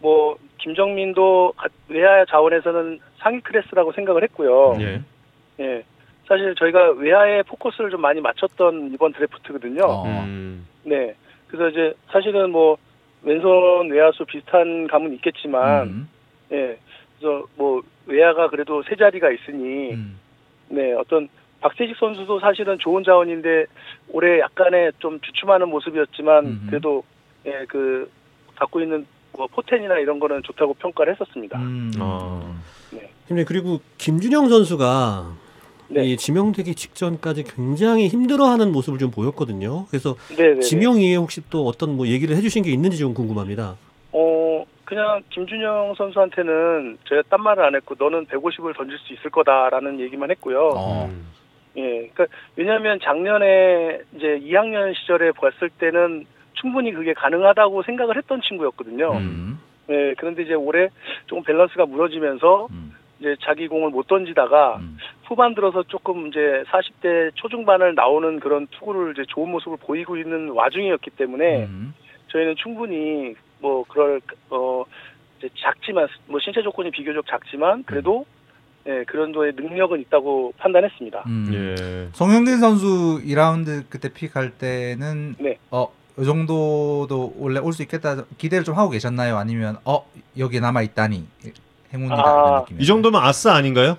뭐 0.00 0.36
김정민도 0.58 1.52
가- 1.56 1.68
외야 1.88 2.24
자원에서는 2.24 2.98
상위 3.18 3.40
클래스라고 3.40 3.92
생각을 3.92 4.22
했고요. 4.24 4.76
예. 4.80 5.02
예. 5.60 5.84
사실 6.28 6.54
저희가 6.54 6.90
외야에 6.92 7.42
포커스를 7.42 7.90
좀 7.90 8.02
많이 8.02 8.20
맞췄던 8.20 8.90
이번 8.92 9.12
드래프트거든요. 9.14 9.82
어. 9.84 10.04
음. 10.04 10.66
네. 10.84 11.14
그래서 11.48 11.70
이제 11.70 11.94
사실은 12.12 12.52
뭐 12.52 12.76
왼손 13.22 13.90
외야수 13.90 14.24
비슷한 14.26 14.86
감은 14.86 15.14
있겠지만, 15.14 15.88
음. 15.88 16.08
예. 16.52 16.78
그래서 17.18 17.46
뭐 17.56 17.82
외야가 18.06 18.48
그래도 18.48 18.82
세 18.82 18.94
자리가 18.94 19.30
있으니, 19.30 19.94
음. 19.94 20.18
네. 20.68 20.92
어떤 20.92 21.28
박세식 21.60 21.96
선수도 21.96 22.38
사실은 22.38 22.78
좋은 22.78 23.02
자원인데 23.02 23.64
올해 24.10 24.38
약간의 24.38 24.92
좀 24.98 25.18
주춤하는 25.20 25.68
모습이었지만 25.70 26.46
음흠. 26.46 26.66
그래도 26.68 27.02
예, 27.46 27.64
그 27.68 28.08
갖고 28.54 28.80
있는 28.80 29.06
뭐 29.36 29.46
포텐이나 29.48 29.98
이런 29.98 30.20
거는 30.20 30.42
좋다고 30.44 30.74
평가를 30.74 31.14
했었습니다. 31.14 31.58
음. 31.58 31.90
어. 31.98 32.54
네. 32.92 33.44
그리고 33.44 33.80
김준영 33.98 34.48
선수가 34.48 35.47
네. 35.88 36.04
이 36.04 36.16
지명되기 36.16 36.74
직전까지 36.74 37.44
굉장히 37.44 38.08
힘들어하는 38.08 38.72
모습을 38.72 38.98
좀 38.98 39.10
보였거든요. 39.10 39.86
그래서 39.86 40.14
네네. 40.36 40.60
지명 40.60 41.00
이후에 41.00 41.16
혹시 41.16 41.42
또 41.50 41.66
어떤 41.66 41.96
뭐 41.96 42.06
얘기를 42.06 42.36
해주신 42.36 42.62
게 42.62 42.70
있는지 42.70 42.98
좀 42.98 43.14
궁금합니다. 43.14 43.76
어, 44.12 44.64
그냥 44.84 45.22
김준영 45.30 45.94
선수한테는 45.96 46.98
제가 47.08 47.22
딴 47.30 47.42
말을 47.42 47.64
안 47.64 47.74
했고 47.74 47.94
너는 47.98 48.26
150을 48.26 48.76
던질 48.76 48.98
수 48.98 49.12
있을 49.14 49.30
거다라는 49.30 50.00
얘기만 50.00 50.30
했고요. 50.30 50.70
어. 50.74 51.06
음. 51.06 51.26
예, 51.76 52.10
그러니까 52.12 52.26
왜냐하면 52.56 52.98
작년에 53.02 54.00
이제 54.16 54.40
2학년 54.42 54.94
시절에 54.96 55.32
봤을 55.32 55.70
때는 55.70 56.26
충분히 56.54 56.92
그게 56.92 57.14
가능하다고 57.14 57.82
생각을 57.84 58.16
했던 58.16 58.40
친구였거든요. 58.42 59.12
음. 59.12 59.60
예, 59.90 60.14
그런데 60.18 60.42
이제 60.42 60.54
올해 60.54 60.88
조금 61.26 61.44
밸런스가 61.44 61.86
무너지면서 61.86 62.66
음. 62.70 62.94
이제 63.20 63.36
자기 63.44 63.68
공을 63.68 63.90
못 63.90 64.06
던지다가 64.06 64.76
음. 64.78 64.96
후반 65.26 65.54
들어서 65.54 65.82
조금 65.84 66.28
이제 66.28 66.38
40대 66.68 67.32
초중반을 67.34 67.94
나오는 67.94 68.38
그런 68.40 68.66
투구를 68.68 69.12
이제 69.12 69.24
좋은 69.28 69.50
모습을 69.50 69.76
보이고 69.78 70.16
있는 70.16 70.50
와중이었기 70.50 71.10
때문에 71.10 71.64
음. 71.66 71.94
저희는 72.28 72.54
충분히 72.56 73.34
뭐 73.60 73.84
그럴 73.88 74.20
어 74.50 74.84
이제 75.38 75.48
작지만 75.60 76.06
뭐 76.26 76.38
신체 76.40 76.62
조건이 76.62 76.90
비교적 76.90 77.26
작지만 77.26 77.82
그래도 77.84 78.24
예, 78.86 79.04
그 79.06 79.18
정도의 79.18 79.52
능력은 79.54 80.00
있다고 80.02 80.54
판단했습니다. 80.56 81.24
음. 81.26 81.50
예. 81.52 82.08
송영진 82.12 82.58
선수 82.58 83.20
2라운드 83.24 83.84
그때 83.90 84.08
픽할 84.12 84.50
때는 84.56 85.34
네. 85.38 85.58
어, 85.70 85.88
이 86.18 86.24
정도도 86.24 87.34
원래 87.36 87.60
올 87.60 87.72
수 87.72 87.82
있겠다 87.82 88.24
기대를 88.38 88.64
좀 88.64 88.76
하고 88.76 88.88
계셨나요? 88.90 89.36
아니면 89.36 89.76
어, 89.84 90.08
여기 90.38 90.60
남아 90.60 90.82
있다니 90.82 91.26
행운이다 91.92 92.14
아, 92.16 92.46
이런 92.48 92.60
느낌. 92.64 92.80
이 92.80 92.86
정도면 92.86 93.22
아싸 93.22 93.54
아닌가요? 93.54 93.96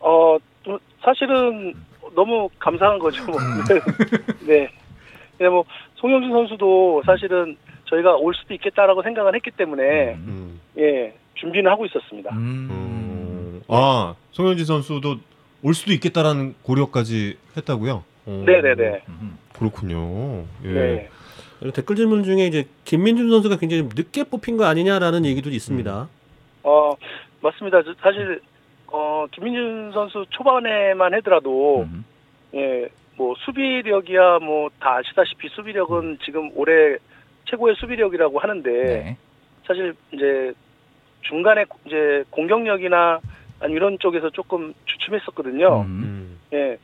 어, 0.00 0.36
또 0.62 0.78
사실은 1.02 1.74
너무 2.14 2.48
감사한 2.58 2.98
거죠. 2.98 3.24
뭐. 3.24 3.36
네. 4.46 4.68
근데 5.36 5.48
뭐 5.48 5.64
송영준 5.96 6.30
선수도 6.30 7.02
사실은 7.04 7.56
저희가 7.86 8.14
올 8.16 8.34
수도 8.34 8.54
있겠다라고 8.54 9.02
생각을 9.02 9.34
했기 9.34 9.50
때문에 9.50 10.14
음. 10.14 10.60
예 10.78 11.14
준비는 11.34 11.70
하고 11.70 11.84
있었습니다. 11.86 12.30
음. 12.34 12.68
음. 12.70 13.62
아, 13.68 14.14
송현진 14.32 14.66
선수도 14.66 15.16
올 15.62 15.74
수도 15.74 15.92
있겠다라는 15.92 16.54
고려까지 16.62 17.36
했다고요? 17.56 18.04
어. 18.26 18.44
네네네. 18.46 19.02
음. 19.08 19.38
그렇군요. 19.52 20.44
예. 20.64 20.72
네. 20.72 21.10
댓글 21.72 21.96
질문 21.96 22.24
중에 22.24 22.46
이제 22.46 22.66
김민준 22.84 23.30
선수가 23.30 23.56
굉장히 23.56 23.82
좀 23.84 23.90
늦게 23.94 24.24
뽑힌 24.24 24.56
거 24.56 24.66
아니냐라는 24.66 25.24
얘기도 25.24 25.50
있습니다. 25.50 26.08
어 26.64 26.92
맞습니다. 27.40 27.82
저- 27.82 27.94
사실 28.00 28.40
어 28.88 29.26
김민준 29.30 29.92
선수 29.92 30.24
초반에만 30.30 31.14
하더라도 31.14 31.82
음. 31.82 32.04
예 32.54 32.88
뭐 33.16 33.32
수비력이야 33.38 34.40
뭐 34.40 34.68
다 34.80 34.96
아시다시피 34.96 35.48
수비력은 35.50 36.18
지금 36.24 36.50
올해 36.56 36.96
최고의 37.44 37.76
수비력이라고 37.76 38.40
하는데 38.40 38.70
네. 38.72 39.16
사실 39.68 39.94
이제 40.12 40.52
중간에 41.20 41.64
이제 41.86 42.24
공격력이나 42.30 43.20
아니 43.60 43.72
이런 43.74 43.96
쪽에서 44.00 44.30
조금 44.30 44.74
주춤했었거든요. 44.86 45.82
음. 45.82 45.86
음. 45.86 46.40
예. 46.54 46.76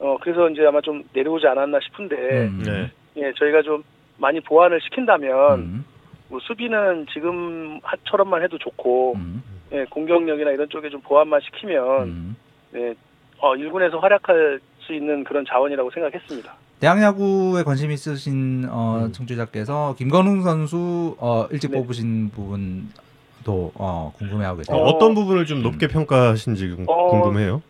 어 0.00 0.16
그래서 0.20 0.50
이제 0.50 0.66
아마 0.66 0.80
좀 0.80 1.04
내려오지 1.12 1.46
않았나 1.46 1.78
싶은데 1.80 2.16
음. 2.48 2.62
네. 2.66 2.90
예 3.18 3.32
저희가 3.34 3.62
좀 3.62 3.84
많이 4.18 4.40
보완을 4.40 4.80
시킨다면 4.80 5.60
음. 5.60 5.84
뭐 6.28 6.40
수비는 6.40 7.06
지금처럼만 7.12 8.42
해도 8.42 8.58
좋고 8.58 9.14
음. 9.16 9.42
예 9.72 9.84
공격력이나 9.90 10.50
이런 10.52 10.68
쪽에 10.68 10.88
좀 10.90 11.00
보완만 11.00 11.40
시키면 11.40 12.02
음. 12.02 12.36
예, 12.74 12.94
어 13.38 13.54
1군에서 13.54 14.00
활약할 14.00 14.60
수 14.80 14.92
있는 14.94 15.24
그런 15.24 15.44
자원이라고 15.48 15.90
생각했습니다. 15.90 16.54
대학 16.80 17.00
야구에 17.00 17.62
관심 17.64 17.90
있으신 17.90 18.66
어, 18.70 19.02
음. 19.06 19.12
청취자께서 19.12 19.94
김건웅 19.96 20.42
선수 20.42 21.16
어, 21.18 21.46
일찍 21.50 21.70
네. 21.70 21.78
뽑으신 21.78 22.30
부분도 22.30 23.72
어, 23.74 24.12
궁금해하고 24.18 24.58
계세요. 24.58 24.76
어, 24.76 24.80
어, 24.80 24.84
어떤 24.90 25.14
부분을 25.14 25.46
좀 25.46 25.62
높게 25.62 25.88
평가하신지 25.88 26.68
궁- 26.74 26.84
어, 26.88 27.08
궁금해요. 27.08 27.62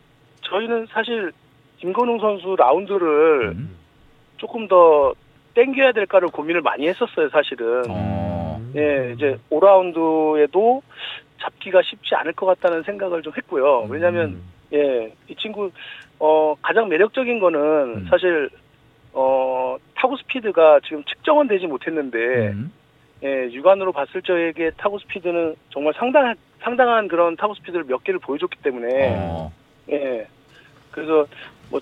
저희는 0.42 0.86
사실 0.90 1.32
김건웅 1.78 2.18
선수 2.18 2.56
라운드를 2.58 3.52
음. 3.56 3.70
조금 4.38 4.66
더 4.68 5.14
땡겨야 5.54 5.92
될까를 5.92 6.28
고민을 6.28 6.60
많이 6.60 6.86
했었어요, 6.88 7.28
사실은. 7.30 7.84
어. 7.88 8.45
예, 8.76 9.12
이제 9.14 9.36
5라운드에도 9.50 10.82
잡기가 11.40 11.82
쉽지 11.82 12.14
않을 12.14 12.32
것 12.32 12.46
같다는 12.46 12.82
생각을 12.82 13.22
좀 13.22 13.32
했고요. 13.36 13.86
왜냐하면 13.88 14.28
음. 14.28 14.42
예, 14.72 15.12
이 15.28 15.34
친구 15.36 15.70
어 16.18 16.54
가장 16.62 16.88
매력적인 16.88 17.38
거는 17.40 17.60
음. 17.60 18.06
사실 18.10 18.48
어 19.12 19.76
타구 19.94 20.16
스피드가 20.16 20.80
지금 20.84 21.04
측정은 21.04 21.46
되지 21.48 21.66
못했는데 21.66 22.18
음. 22.48 22.72
예, 23.22 23.50
육안으로 23.52 23.92
봤을 23.92 24.22
적에게 24.22 24.70
타구 24.76 24.98
스피드는 24.98 25.54
정말 25.70 25.94
상당한 25.94 26.36
상당한 26.60 27.08
그런 27.08 27.36
타구 27.36 27.54
스피드를 27.54 27.84
몇 27.84 28.02
개를 28.04 28.18
보여줬기 28.20 28.58
때문에 28.62 29.14
어. 29.18 29.52
예. 29.90 30.26
그래서 30.90 31.26
뭐 31.70 31.80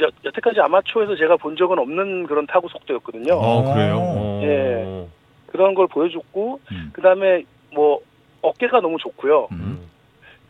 여, 0.00 0.08
여태까지 0.24 0.60
아마추어에서 0.60 1.16
제가 1.16 1.36
본 1.36 1.56
적은 1.56 1.78
없는 1.78 2.26
그런 2.26 2.46
타구 2.46 2.68
속도였거든요. 2.68 3.34
어, 3.34 3.74
그래요? 3.74 3.96
어. 3.96 4.14
어. 4.16 4.40
예. 4.44 5.21
그런 5.52 5.74
걸 5.74 5.86
보여줬고 5.86 6.60
음. 6.72 6.90
그다음에 6.92 7.44
뭐 7.72 8.00
어깨가 8.40 8.80
너무 8.80 8.98
좋고요. 8.98 9.48
음. 9.52 9.80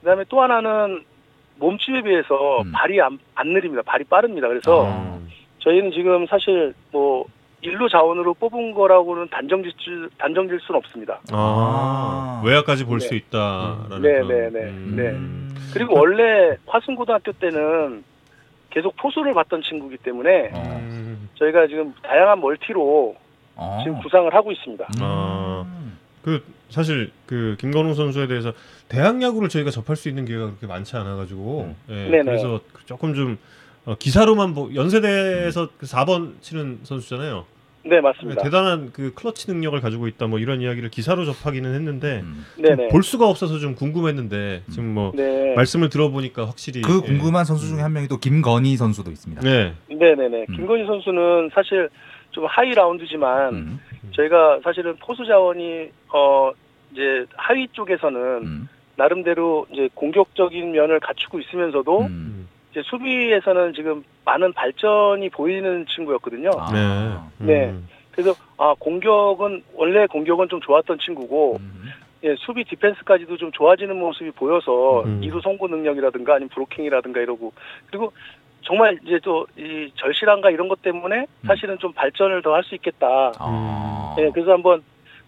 그다음에 0.01 0.25
또 0.29 0.41
하나는 0.41 1.05
몸집에 1.59 2.03
비해서 2.03 2.63
음. 2.63 2.73
발이 2.73 3.01
안, 3.01 3.19
안 3.35 3.49
느립니다. 3.49 3.83
발이 3.85 4.05
빠릅니다. 4.05 4.49
그래서 4.49 4.87
아. 4.89 5.19
저희는 5.59 5.91
지금 5.93 6.27
사실 6.27 6.73
뭐 6.91 7.25
일루 7.61 7.89
자원으로 7.89 8.35
뽑은 8.35 8.73
거라고는 8.75 9.29
단정질 9.29 9.73
수- 9.79 10.09
단정질 10.19 10.59
수는 10.61 10.79
없습니다. 10.79 11.21
아, 11.33 12.41
아. 12.41 12.43
외야까지 12.45 12.85
볼수 12.85 13.11
네. 13.11 13.17
있다라는 13.17 14.03
네, 14.03 14.13
그런, 14.15 14.29
네, 14.29 14.51
네, 14.51 14.61
음. 14.71 14.93
네. 14.97 15.03
음. 15.11 15.55
그리고 15.73 15.99
원래 15.99 16.57
화순고등학교 16.67 17.31
때는 17.33 18.03
계속 18.71 18.97
포수를 18.97 19.35
봤던 19.35 19.63
친구기 19.63 19.99
때문에 19.99 20.51
어. 20.53 20.79
음. 20.81 21.29
저희가 21.35 21.67
지금 21.69 21.95
다양한 22.03 22.41
멀티로 22.41 23.15
어. 23.57 23.81
지금 23.85 24.01
구상을 24.01 24.33
하고 24.35 24.53
있습니다. 24.53 24.89
아. 25.01 25.65
음. 25.67 25.99
그 26.23 26.43
사실 26.71 27.11
그 27.27 27.57
김건웅 27.59 27.95
선수에 27.95 28.27
대해서 28.27 28.53
대학 28.89 29.21
야구를 29.21 29.49
저희가 29.49 29.71
접할 29.71 29.97
수 29.97 30.09
있는 30.09 30.25
기회가 30.25 30.47
그렇게 30.47 30.67
많지 30.67 30.97
않아 30.97 31.17
가지고 31.17 31.75
예, 31.89 31.95
네네. 31.95 32.23
그래서 32.25 32.61
조금 32.87 33.15
좀 33.15 33.39
어, 33.85 33.97
기사로만 33.99 34.55
보 34.55 34.73
연세대에서 34.75 35.71
그 35.77 35.87
4번 35.87 36.41
치는 36.41 36.81
선수잖아요. 36.85 37.45
네, 37.85 38.01
맞습니다. 38.01 38.43
대단한 38.45 38.91
그 38.93 39.13
클러치 39.13 39.51
능력을 39.51 39.81
가지고 39.81 40.07
있다 40.07 40.29
뭐 40.29 40.39
이런 40.39 40.61
이야기를 40.61 40.89
기사로 40.91 41.25
접하기는 41.25 41.75
했는데 41.75 42.23
음. 42.23 42.89
볼 42.93 43.03
수가 43.03 43.29
없어서 43.29 43.59
좀 43.59 43.75
궁금했는데 43.75 44.63
지금 44.71 44.95
뭐 44.95 45.11
네. 45.17 45.55
말씀을 45.57 45.89
들어보니까 45.89 46.47
확실히 46.47 46.83
그 46.83 47.01
예. 47.03 47.07
궁금한 47.07 47.45
선수 47.45 47.67
중에 47.67 47.81
한 47.81 47.93
명이 47.93 48.07
또 48.07 48.19
김건희 48.19 48.77
선수도 48.77 49.11
있습니다. 49.11 49.43
네. 49.43 49.75
네네네. 49.89 50.47
음. 50.49 50.57
김건희 50.57 50.87
선수는 50.87 51.51
사실 51.53 51.91
좀 52.33 52.47
하이 52.47 52.73
라운드지만 52.73 53.55
음. 53.55 53.81
저희가 54.13 54.61
사실은 54.65 54.97
포수 54.97 55.25
자원이 55.25 55.91
어 56.13 56.51
이제 56.91 57.25
하위 57.37 57.69
쪽에서는 57.69 58.21
음. 58.43 58.69
나름대로 58.97 59.67
이제 59.71 59.89
공격적인 59.95 60.73
면을 60.73 61.01
갖추고 61.01 61.39
있으면서도 61.39 62.01
음. 62.01 62.49
이제 62.71 62.83
수비에서는 62.85 63.75
지금 63.75 64.05
많은 64.25 64.53
발전이 64.53 65.29
보이는 65.31 65.87
친구였거든요. 65.87 66.51
아. 66.59 67.31
네. 67.39 67.47
네. 67.47 67.71
음. 67.71 67.89
그래서 68.11 68.35
아 68.59 68.75
공격은 68.79 69.63
원래 69.75 70.07
공격은 70.07 70.49
좀 70.49 70.61
좋았던 70.61 70.99
친구고 70.99 71.57
음. 71.61 71.91
예, 72.25 72.37
수비 72.39 72.63
디펜스까지도 72.65 73.37
좀 73.37 73.51
좋아지는 73.51 73.99
모습이 73.99 74.31
보여서 74.33 75.03
음. 75.05 75.21
이루 75.23 75.41
송구 75.41 75.69
능력이라든가 75.69 76.35
아니면 76.35 76.51
브로킹이라든가 76.51 77.21
이러고 77.21 77.53
그리고 77.89 78.13
정말 78.65 78.99
이제 79.07 79.19
또 79.23 79.47
이 79.59 79.91
절실함과 79.97 80.51
이런 80.51 80.69
것 80.69 80.81
때문에 80.83 81.27
사실은 81.47 81.79
좀 81.79 81.93
발전을 81.93 82.43
더 82.43 82.55
할 82.55 82.63
수 82.65 82.75
있겠다. 82.75 83.33
아. 83.39 84.15
예, 84.19 84.31
그래서 84.33 84.53
한번 84.53 84.83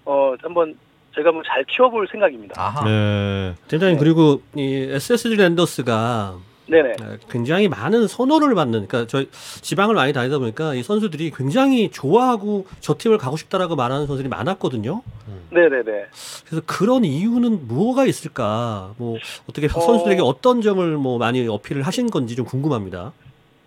어 0.04 0.34
한번 0.42 0.76
제가 1.14 1.28
한번 1.28 1.42
잘 1.46 1.64
키워볼 1.64 2.08
생각입니다. 2.10 2.54
아하. 2.60 2.84
네. 2.84 3.54
팀장님 3.68 3.98
그리고 3.98 4.40
이 4.56 4.88
SSG 4.90 5.36
랜더스가 5.36 6.36
네네. 6.66 6.92
어, 7.02 7.16
굉장히 7.30 7.68
많은 7.68 8.06
선호를 8.08 8.54
받는 8.54 8.86
그러니까 8.86 9.06
저희 9.06 9.28
지방을 9.30 9.94
많이 9.94 10.12
다니다 10.14 10.38
보니까 10.38 10.74
이 10.74 10.82
선수들이 10.82 11.30
굉장히 11.36 11.90
좋아하고 11.90 12.66
저 12.80 12.94
팀을 12.96 13.18
가고 13.18 13.36
싶다라고 13.36 13.76
말하는 13.76 14.06
선수들이 14.06 14.28
많았거든요. 14.30 15.02
네네네. 15.50 16.06
그래서 16.46 16.62
그런 16.66 17.04
이유는 17.04 17.68
뭐가 17.68 18.06
있을까? 18.06 18.94
뭐 18.96 19.18
어떻게 19.48 19.66
어. 19.66 19.68
선수들에게 19.80 20.22
어떤 20.22 20.62
점을 20.62 20.86
뭐 20.96 21.18
많이 21.18 21.46
어필을 21.46 21.82
하신 21.82 22.08
건지 22.10 22.34
좀 22.34 22.46
궁금합니다. 22.46 23.12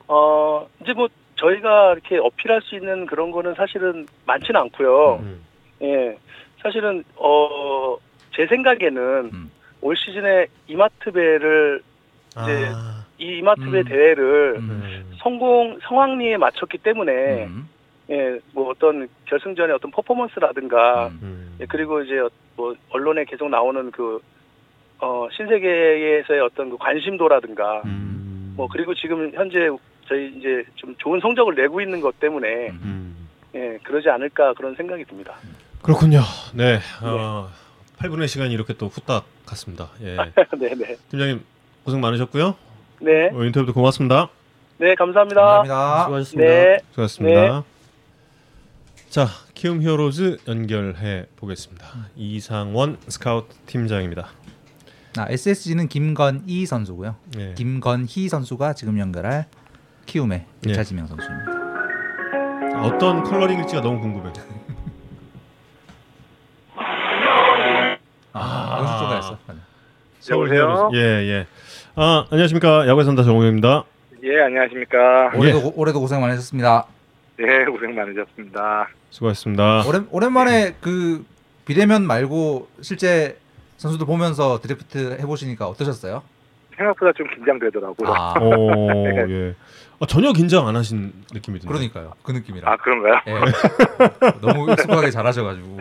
어 0.08 0.68
이제 0.82 0.94
뭐 0.94 1.08
저희가 1.36 1.94
이렇게 1.94 2.18
어필할 2.18 2.62
수 2.62 2.76
있는 2.76 3.06
그런 3.06 3.32
거는 3.32 3.56
사실은 3.56 4.08
많지는 4.26 4.60
않고요. 4.62 5.20
음. 5.22 5.44
예, 5.82 6.18
사실은 6.62 7.04
어 7.18 7.98
제 8.38 8.46
생각에는 8.46 9.32
음. 9.34 9.52
올 9.82 9.96
시즌에 9.98 10.46
이마트 10.68 11.12
배를 11.12 11.82
이제 12.44 12.70
아, 12.72 13.04
이 13.18 13.40
이마트 13.40 13.62
배 13.72 13.80
음. 13.80 13.84
대회를 13.84 14.54
음. 14.60 14.70
음. 14.70 15.12
성공 15.18 15.80
성황리에 15.82 16.38
맞췄기 16.38 16.78
때문에 16.78 17.46
음. 17.46 17.68
예, 18.12 18.40
뭐 18.54 18.70
어떤 18.70 19.08
결승전의 19.26 19.76
어떤 19.76 19.90
퍼포먼스라든가 19.90 21.08
음. 21.08 21.20
음. 21.24 21.58
예, 21.62 21.66
그리고 21.66 22.00
이제 22.04 22.20
어- 22.20 22.30
뭐 22.56 22.76
언론에 22.92 23.26
계속 23.26 23.50
나오는 23.50 23.90
그 23.90 24.22
어, 25.00 25.28
신세계에서의 25.32 26.40
어떤 26.42 26.70
그 26.70 26.78
관심도라든가 26.78 27.82
음. 27.86 28.54
뭐 28.56 28.68
그리고 28.72 28.94
지금 28.94 29.32
현재 29.34 29.68
저희 30.08 30.34
이제 30.38 30.64
좀 30.76 30.96
좋은 30.98 31.20
성적을 31.20 31.56
내고 31.56 31.82
있는 31.82 32.02
것 32.02 32.20
때문에 32.20 32.70
음. 32.70 33.28
예, 33.56 33.80
그러지 33.84 34.10
않을까 34.10 34.54
그런 34.54 34.76
생각이 34.76 35.06
듭니다. 35.06 35.36
그렇군요. 35.82 36.22
네. 36.54 36.80
어, 37.02 37.50
8분의 37.98 38.28
시간이 38.28 38.54
이렇게 38.54 38.74
또 38.74 38.88
후딱 38.88 39.26
갔습니다. 39.46 39.90
예. 40.02 40.16
네, 40.58 40.76
네. 40.76 40.96
팀장님 41.10 41.44
고생 41.84 42.02
많으셨고요. 42.02 42.56
네. 43.00 43.30
어, 43.32 43.44
인터뷰도 43.44 43.74
고맙습니다. 43.74 44.30
네, 44.78 44.96
감사합니다. 44.96 45.42
감사합니다. 45.42 46.04
수고하셨습니다. 46.04 46.54
네. 46.54 46.78
수고하셨습니다. 46.92 47.64
자, 49.10 49.28
키움 49.54 49.82
히어로즈 49.82 50.38
연결해 50.48 51.26
보겠습니다. 51.38 51.88
이상원 52.16 52.98
스카우트 53.08 53.56
팀장입니다. 53.66 54.30
아, 55.18 55.26
SSG는 55.30 55.88
김건희 55.88 56.66
선수고요. 56.66 57.16
예. 57.40 57.54
김건희 57.56 58.30
선수가 58.30 58.74
지금 58.74 59.00
연결할 59.00 59.48
키움의 60.08 60.46
예. 60.68 60.72
1차 60.72 60.84
지명 60.84 61.06
선수입니다. 61.06 61.52
어떤 62.82 63.24
컬러링일지가 63.24 63.82
너무 63.82 64.00
궁금해요. 64.00 64.34
아, 68.34 68.78
여기서 68.80 69.00
쪽에 69.00 69.16
했어. 69.18 69.38
서울 70.20 70.56
여보세요? 70.56 70.90
예, 70.94 71.00
예. 71.28 71.48
아, 71.96 72.26
안녕하십니까. 72.32 72.88
야구의 72.88 73.06
산다 73.06 73.24
정우영입니다. 73.24 73.84
예, 74.24 74.42
안녕하십니까. 74.42 75.32
올해도 75.36 75.74
올해도 75.76 76.00
고생 76.00 76.22
많으셨습니다. 76.22 76.86
예, 77.40 77.66
고생 77.66 77.96
많으셨습니다. 77.96 78.90
수고하셨습니다. 79.10 79.84
오랜 79.88 80.08
오랜만에 80.12 80.76
그 80.82 81.26
비대면 81.66 82.04
말고 82.06 82.68
실제 82.82 83.38
선수들 83.78 84.06
보면서 84.06 84.60
드래프트 84.60 85.18
해보시니까 85.20 85.68
어떠셨어요? 85.68 86.24
생각보다 86.78 87.12
좀 87.14 87.28
긴장되더라고요. 87.34 88.14
아, 88.14 88.34
아, 88.36 88.40
오, 88.40 89.06
예. 89.30 89.56
아, 90.00 90.06
전혀 90.06 90.32
긴장 90.32 90.68
안 90.68 90.76
하신 90.76 91.12
느낌이 91.34 91.60
드네요. 91.60 91.74
그러니까요. 91.74 92.14
그 92.22 92.32
느낌이라. 92.32 92.78
그런가요? 92.78 93.20
예. 93.28 93.34
너무 94.46 94.72
익숙하게 94.72 95.10
잘하셔가지고. 95.10 95.80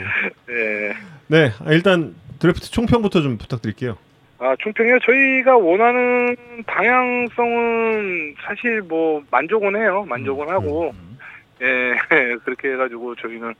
예. 0.50 0.94
네, 1.26 1.52
아, 1.64 1.72
일단 1.72 2.14
드래프트 2.38 2.70
총평부터 2.70 3.20
좀 3.20 3.36
부탁드릴게요. 3.36 3.98
아, 4.38 4.54
총평이요. 4.60 4.98
저희가 5.00 5.56
원하는 5.56 6.36
방향성은 6.66 8.34
사실 8.46 8.82
뭐 8.82 9.22
만족은 9.30 9.76
해요. 9.76 10.04
만족은 10.08 10.48
하고, 10.48 10.90
음. 10.94 11.18
예, 11.62 11.66
그렇게 12.44 12.72
해가지고 12.72 13.14
저희는 13.16 13.54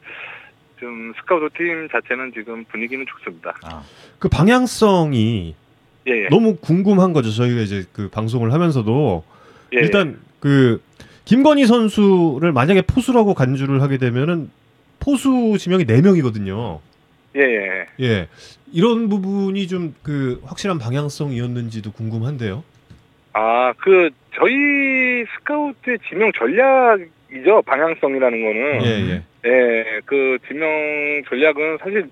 좀 0.78 1.12
스카우트 1.18 1.48
팀 1.56 1.88
자체는 1.90 2.32
지금 2.34 2.64
분위기는 2.64 3.04
좋습니다. 3.06 3.54
아, 3.62 3.82
그 4.18 4.28
방향성이 4.28 5.54
예, 6.08 6.24
예. 6.24 6.28
너무 6.28 6.56
궁금한 6.56 7.12
거죠. 7.12 7.30
저희가 7.30 7.62
이제 7.62 7.84
그 7.92 8.08
방송을 8.10 8.52
하면서도 8.52 9.24
예, 9.74 9.78
일단 9.80 10.18
그 10.46 10.80
김건희 11.24 11.66
선수를 11.66 12.52
만약에 12.52 12.82
포수라고 12.82 13.34
간주를 13.34 13.82
하게 13.82 13.98
되면은 13.98 14.48
포수 15.00 15.56
지명이 15.58 15.84
4명이거든요. 15.86 16.78
예, 17.34 17.40
예. 17.40 17.86
예. 18.00 18.28
이런 18.72 19.08
부분이 19.08 19.66
좀 19.66 19.94
그 20.04 20.40
확실한 20.44 20.78
방향성이었는지도 20.78 21.90
궁금한데요. 21.90 22.62
아, 23.32 23.72
그 23.78 24.10
저희 24.36 25.24
스카우트의 25.36 25.98
지명 26.08 26.30
전략이죠. 26.30 27.62
방향성이라는 27.66 28.44
거는. 28.44 28.84
예, 28.84 28.90
예. 29.10 29.22
예, 29.46 30.00
그 30.04 30.38
지명 30.46 30.68
전략은 31.28 31.78
사실 31.80 32.08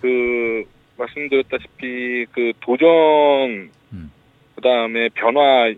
그 0.00 0.64
말씀드렸다시피 0.98 2.26
그 2.32 2.52
도전 2.60 3.70
음. 3.92 4.10
그다음에 4.56 5.08
변화 5.14 5.72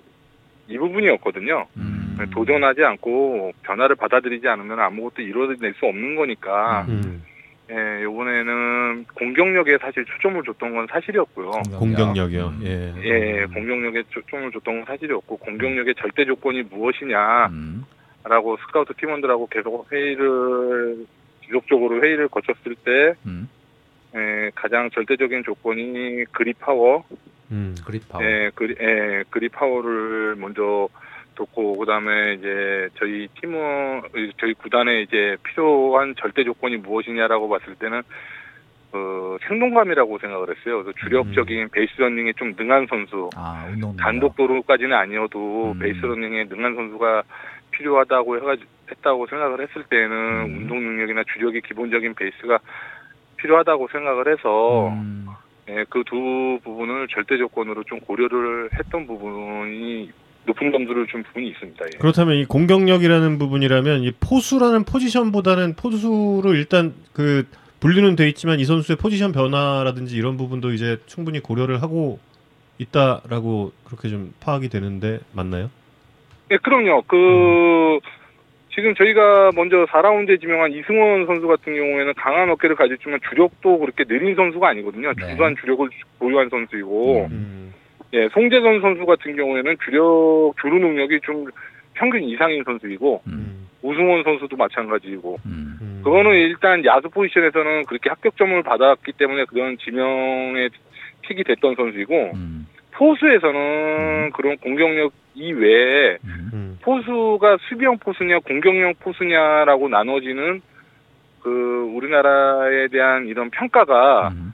이 0.72 0.78
부분이었거든요. 0.78 1.66
음. 1.76 2.16
도전하지 2.32 2.82
않고 2.84 3.52
변화를 3.62 3.96
받아들이지 3.96 4.48
않으면 4.48 4.80
아무것도 4.80 5.22
이루어낼 5.22 5.74
수 5.74 5.86
없는 5.86 6.16
거니까 6.16 6.86
음. 6.88 7.22
예, 7.70 8.02
이번에는 8.02 9.06
공격력에 9.14 9.78
사실 9.78 10.04
초점을 10.04 10.42
줬던 10.44 10.74
건 10.74 10.86
사실이었고요. 10.90 11.50
공격력이요. 11.78 12.46
음. 12.46 12.60
예. 12.64 12.92
예, 13.02 13.46
공격력에 13.46 14.02
초점을 14.10 14.50
줬던 14.52 14.74
건 14.76 14.84
사실이었고 14.84 15.36
공격력의 15.38 15.94
절대 15.96 16.24
조건이 16.24 16.62
무엇이냐 16.62 17.46
음. 17.46 17.84
라고 18.24 18.56
스카우트 18.58 18.94
팀원들하고 18.94 19.48
계속 19.48 19.90
회의를 19.90 21.06
지속적으로 21.44 22.02
회의를 22.02 22.28
거쳤을 22.28 22.74
때 22.84 23.14
음. 23.26 23.48
에, 24.14 24.50
가장 24.54 24.90
절대적인 24.90 25.42
조건이 25.44 26.24
그립 26.32 26.58
파워, 26.60 27.04
음. 27.52 27.74
그립 27.86 28.08
파워. 28.08 28.24
에, 28.24 28.50
그리, 28.54 28.74
에, 28.80 29.24
그립 29.30 29.52
파워를 29.52 30.36
먼저 30.36 30.88
뒀고 31.34 31.78
그다음에 31.78 32.34
이제 32.34 32.88
저희 32.98 33.28
팀원 33.40 34.02
저희 34.38 34.54
구단에 34.54 35.02
이제 35.02 35.36
필요한 35.44 36.14
절대 36.18 36.44
조건이 36.44 36.76
무엇이냐라고 36.76 37.48
봤을 37.48 37.74
때는 37.76 38.02
그 38.90 39.38
생동감이라고 39.48 40.18
생각을 40.18 40.50
했어요. 40.50 40.82
그래서 40.82 40.92
주력적인 40.98 41.70
베이스 41.70 41.92
러닝에 41.96 42.34
좀 42.34 42.54
능한 42.58 42.86
선수, 42.88 43.30
아, 43.34 43.66
운동. 43.72 43.96
단독 43.96 44.36
도루까지는 44.36 44.92
아니어도 44.92 45.72
음. 45.72 45.78
베이스 45.78 46.04
러닝에 46.04 46.44
능한 46.44 46.74
선수가 46.74 47.22
필요하다고 47.70 48.36
해가지고 48.36 48.70
했다고 48.90 49.26
생각을 49.26 49.62
했을 49.62 49.84
때는 49.84 50.10
음. 50.10 50.56
운동 50.58 50.80
능력이나 50.80 51.22
주력의 51.32 51.62
기본적인 51.62 52.14
베이스가 52.14 52.58
필요하다고 53.38 53.88
생각을 53.88 54.30
해서 54.30 54.88
음. 54.88 55.26
예, 55.68 55.84
그 55.88 56.02
두 56.04 56.58
부분을 56.64 57.06
절대 57.08 57.38
조건으로 57.38 57.84
좀 57.84 58.00
고려를 58.00 58.70
했던 58.78 59.06
부분이 59.06 60.10
높은 60.44 60.72
점수를 60.72 61.06
준 61.06 61.22
부분이 61.22 61.48
있습니다. 61.50 61.84
예. 61.86 61.98
그렇다면 61.98 62.36
이 62.36 62.44
공격력이라는 62.44 63.38
부분이라면 63.38 64.02
이 64.02 64.12
포수라는 64.18 64.84
포지션보다는 64.84 65.76
포수로 65.76 66.54
일단 66.54 66.94
그 67.12 67.46
분류는 67.80 68.16
돼 68.16 68.28
있지만 68.28 68.58
이 68.60 68.64
선수의 68.64 68.96
포지션 68.96 69.32
변화라든지 69.32 70.16
이런 70.16 70.36
부분도 70.36 70.72
이제 70.72 70.98
충분히 71.06 71.40
고려를 71.40 71.80
하고 71.82 72.18
있다라고 72.78 73.72
그렇게 73.84 74.08
좀 74.08 74.32
파악이 74.40 74.68
되는데 74.68 75.20
맞나요? 75.32 75.70
예, 76.50 76.56
그럼요. 76.56 77.02
그 77.02 77.98
지금 78.74 78.94
저희가 78.94 79.50
먼저 79.54 79.84
4라운드에 79.84 80.40
지명한 80.40 80.72
이승원 80.72 81.26
선수 81.26 81.46
같은 81.46 81.74
경우에는 81.74 82.14
강한 82.14 82.48
어깨를 82.50 82.74
가졌지만 82.74 83.20
주력도 83.28 83.78
그렇게 83.78 84.04
느린 84.04 84.34
선수가 84.34 84.66
아니거든요. 84.66 85.12
네. 85.14 85.28
중간 85.28 85.54
주력을 85.56 85.88
보유한 86.18 86.48
선수이고, 86.48 87.28
음. 87.30 87.74
예, 88.14 88.28
송재선 88.30 88.80
선수 88.80 89.04
같은 89.04 89.36
경우에는 89.36 89.76
주력 89.84 90.54
주루 90.60 90.78
능력이 90.78 91.20
좀 91.22 91.46
평균 91.94 92.22
이상인 92.24 92.64
선수이고, 92.64 93.22
음. 93.26 93.68
우승원 93.82 94.22
선수도 94.22 94.56
마찬가지이고, 94.56 95.38
음. 95.44 95.78
음. 95.82 96.00
그거는 96.02 96.32
일단 96.32 96.82
야수 96.86 97.10
포지션에서는 97.10 97.84
그렇게 97.84 98.08
합격점을 98.08 98.62
받았기 98.62 99.12
때문에 99.12 99.44
그런 99.44 99.76
지명에 99.76 100.70
픽이 101.20 101.44
됐던 101.44 101.74
선수이고, 101.74 102.30
음. 102.34 102.66
포수에서는 102.92 104.30
그런 104.32 104.56
공격력 104.56 105.12
이외에 105.34 106.18
음. 106.24 106.50
음. 106.52 106.78
포수가 106.82 107.58
수비형 107.68 107.98
포수냐 107.98 108.40
공격형 108.40 108.94
포수냐라고 109.00 109.88
나눠지는 109.88 110.60
그 111.42 111.90
우리나라에 111.94 112.88
대한 112.88 113.26
이런 113.26 113.50
평가가 113.50 114.28
음. 114.28 114.52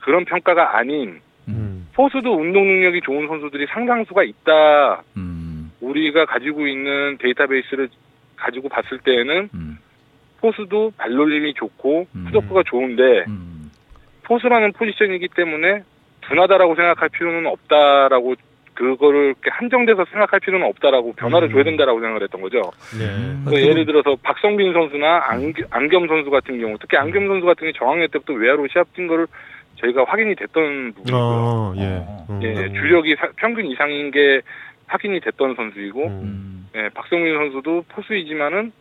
그런 0.00 0.24
평가가 0.24 0.76
아닌 0.76 1.20
음. 1.48 1.88
포수도 1.94 2.34
운동 2.36 2.66
능력이 2.66 3.00
좋은 3.02 3.26
선수들이 3.26 3.66
상당수가 3.66 4.22
있다. 4.24 5.02
음. 5.16 5.72
우리가 5.80 6.26
가지고 6.26 6.66
있는 6.66 7.16
데이터베이스를 7.18 7.88
가지고 8.36 8.68
봤을 8.68 8.98
때에는 8.98 9.48
음. 9.54 9.78
포수도 10.40 10.92
발놀림이 10.96 11.54
좋고 11.54 12.06
음. 12.14 12.24
후적구가 12.26 12.64
좋은데 12.66 13.24
음. 13.28 13.70
포수라는 14.24 14.72
포지션이기 14.72 15.28
때문에 15.34 15.82
둔하다라고 16.22 16.74
생각할 16.74 17.08
필요는 17.08 17.46
없다라고 17.46 18.34
그거를 18.76 19.34
한정돼서 19.42 20.04
생각할 20.12 20.38
필요는 20.40 20.66
없다라고 20.68 21.14
변화를 21.14 21.48
음. 21.48 21.52
줘야 21.52 21.64
된다라고 21.64 21.98
생각을 22.00 22.22
했던 22.22 22.40
거죠. 22.40 22.60
네. 22.96 23.04
음. 23.06 23.44
그 23.48 23.60
예를 23.60 23.84
들어서 23.86 24.16
박성빈 24.22 24.72
선수나 24.72 25.22
안겸, 25.28 25.66
안겸 25.70 26.06
선수 26.06 26.30
같은 26.30 26.60
경우, 26.60 26.76
특히 26.80 26.96
안겸 26.96 27.26
선수 27.26 27.46
같은 27.46 27.62
경우 27.64 27.72
정학년 27.72 28.08
때부터 28.12 28.34
외야로 28.34 28.68
시합 28.68 28.86
뛴 28.94 29.08
거를 29.08 29.26
저희가 29.80 30.04
확인이 30.06 30.34
됐던 30.36 30.92
부분이고요. 30.92 31.20
어, 31.20 31.74
예. 31.78 31.82
어. 32.06 32.26
음. 32.30 32.40
예, 32.42 32.54
주력이 32.72 33.16
사- 33.16 33.30
평균 33.36 33.66
이상인 33.66 34.10
게 34.10 34.40
확인이 34.86 35.20
됐던 35.20 35.54
선수이고, 35.56 36.06
음. 36.06 36.10
음. 36.22 36.68
예, 36.76 36.88
박성민 36.94 37.34
선수도 37.34 37.84
포수이지만은 37.88 38.72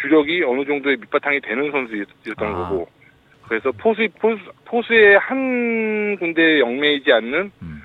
주력이 0.00 0.42
어느 0.44 0.64
정도의 0.64 0.96
밑바탕이 0.98 1.40
되는 1.40 1.70
선수였던 1.70 2.48
아. 2.48 2.68
거고, 2.68 2.88
그래서 3.48 3.70
포수, 3.72 4.06
포수 4.18 4.38
포수의 4.64 5.18
한 5.18 6.16
군데 6.16 6.58
얽매이지 6.60 7.12
않는 7.12 7.52
음. 7.62 7.75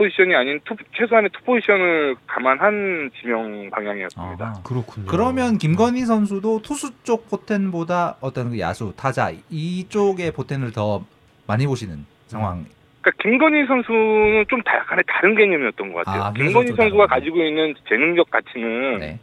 포지션이 0.00 0.34
아닌 0.34 0.58
투, 0.64 0.74
최소한의 0.96 1.28
투 1.30 1.42
포지션을 1.44 2.16
감안한 2.26 3.10
지명 3.20 3.68
방향이었습니다. 3.68 4.44
아하. 4.44 4.62
그렇군요. 4.62 5.06
그러면 5.06 5.58
김건희 5.58 6.06
선수도 6.06 6.62
투수 6.62 6.90
쪽 7.02 7.28
포텐보다 7.28 8.16
어떤 8.22 8.50
그 8.50 8.58
야수 8.58 8.94
타자 8.96 9.30
이쪽의 9.50 10.32
포텐을 10.32 10.72
더 10.72 11.04
많이 11.46 11.66
보시는 11.66 12.06
상황. 12.28 12.64
그러니까 13.02 13.22
김건희 13.22 13.66
선수는 13.66 14.46
좀 14.48 14.62
다, 14.62 14.76
약간의 14.78 15.04
다른 15.06 15.34
개념이었던 15.34 15.92
것 15.92 16.04
같아요. 16.04 16.22
아, 16.22 16.32
김건희 16.32 16.68
좀 16.68 16.76
선수가 16.76 16.82
다르구나. 16.82 17.06
가지고 17.06 17.42
있는 17.42 17.74
재능적 17.86 18.30
가치는 18.30 18.98
네. 19.00 19.18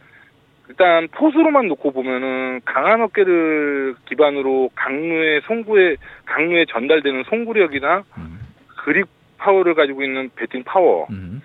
일단 0.68 1.08
포수로만 1.08 1.66
놓고 1.66 1.90
보면은 1.90 2.60
강한 2.64 3.00
어깨를 3.00 3.96
기반으로 4.04 4.70
각 4.76 5.03
루의 5.03 5.40
송구에 5.46 5.96
각 6.24 6.45
루에 6.45 6.66
전달되는 6.66 7.24
송구력이나 7.24 8.04
음. 8.18 8.38
그립 8.84 9.17
파워를 9.38 9.74
가지고 9.74 10.02
있는 10.02 10.30
배팅 10.36 10.62
파워, 10.64 11.06
음. 11.10 11.40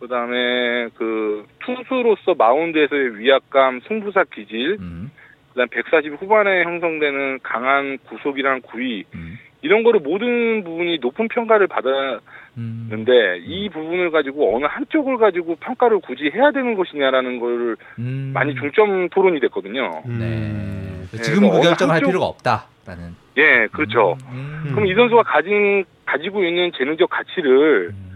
그다음에 0.00 0.88
그 0.94 1.44
투수로서 1.64 2.34
마운드에서의 2.36 3.18
위압감, 3.18 3.80
승부사 3.88 4.24
기질, 4.32 4.76
음. 4.80 5.10
그다음 5.50 5.68
140 5.68 6.12
후반에 6.20 6.62
형성되는 6.62 7.40
강한 7.42 7.98
구속이랑 8.08 8.60
구위 8.62 9.04
음. 9.14 9.38
이런 9.60 9.82
거를 9.82 9.98
모든 9.98 10.62
부분이 10.62 10.98
높은 11.00 11.26
평가를 11.26 11.66
받았는데 11.66 12.20
음. 12.58 13.42
이 13.44 13.68
부분을 13.70 14.12
가지고 14.12 14.56
어느 14.56 14.66
한쪽을 14.66 15.16
가지고 15.18 15.56
평가를 15.56 15.98
굳이 15.98 16.30
해야 16.32 16.52
되는 16.52 16.74
것이냐라는 16.76 17.40
걸 17.40 17.76
음. 17.98 18.30
많이 18.32 18.54
중점 18.54 19.08
토론이 19.08 19.40
됐거든요. 19.40 20.02
음. 20.06 20.18
네. 20.20 21.16
네, 21.16 21.22
지금 21.22 21.50
그 21.50 21.60
결정할 21.60 21.96
한쪽- 21.96 22.06
필요가 22.08 22.26
없다라는. 22.26 23.16
예, 23.38 23.68
그렇죠. 23.70 24.16
음. 24.32 24.70
그럼 24.72 24.86
이 24.86 24.94
선수가 24.94 25.22
가진 25.22 25.84
가지고 26.04 26.44
있는 26.44 26.72
재능적 26.76 27.08
가치를 27.08 27.90
음. 27.92 28.08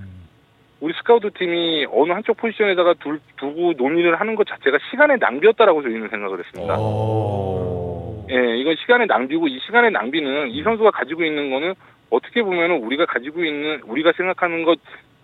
우리 0.80 0.92
스카우트 0.94 1.30
팀이 1.32 1.86
어느 1.92 2.10
한쪽 2.10 2.36
포지션에다가 2.38 2.94
둘, 2.94 3.20
두고 3.36 3.74
논의를 3.76 4.18
하는 4.18 4.34
것 4.34 4.46
자체가 4.48 4.78
시간의 4.90 5.18
낭비였다라고 5.20 5.82
저희는 5.82 6.08
생각을 6.08 6.40
했습니다. 6.40 6.76
오. 6.76 8.26
예, 8.30 8.56
이건 8.56 8.74
시간의 8.76 9.06
낭비고 9.06 9.46
이 9.46 9.60
시간의 9.60 9.92
낭비는 9.92 10.48
이 10.50 10.62
선수가 10.62 10.90
가지고 10.90 11.22
있는 11.24 11.50
거는 11.50 11.74
어떻게 12.10 12.42
보면은 12.42 12.78
우리가 12.78 13.06
가지고 13.06 13.44
있는 13.44 13.80
우리가 13.84 14.12
생각하는 14.16 14.64
것 14.64 14.78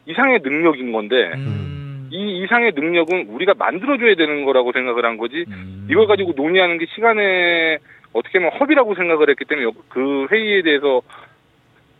이상의 0.06 0.40
능력인 0.42 0.92
건데 0.92 1.32
음. 1.34 2.08
이 2.10 2.42
이상의 2.42 2.72
능력은 2.74 3.26
우리가 3.28 3.54
만들어줘야 3.58 4.14
되는 4.14 4.44
거라고 4.44 4.72
생각을 4.72 5.04
한 5.04 5.16
거지 5.16 5.44
음. 5.48 5.88
이걸 5.90 6.06
가지고 6.06 6.32
논의하는 6.36 6.78
게 6.78 6.86
시간에 6.94 7.78
어떻게 8.12 8.38
보면 8.38 8.58
허비라고 8.58 8.94
생각을 8.94 9.30
했기 9.30 9.44
때문에 9.44 9.70
그 9.88 10.26
회의에 10.30 10.62
대해서 10.62 11.02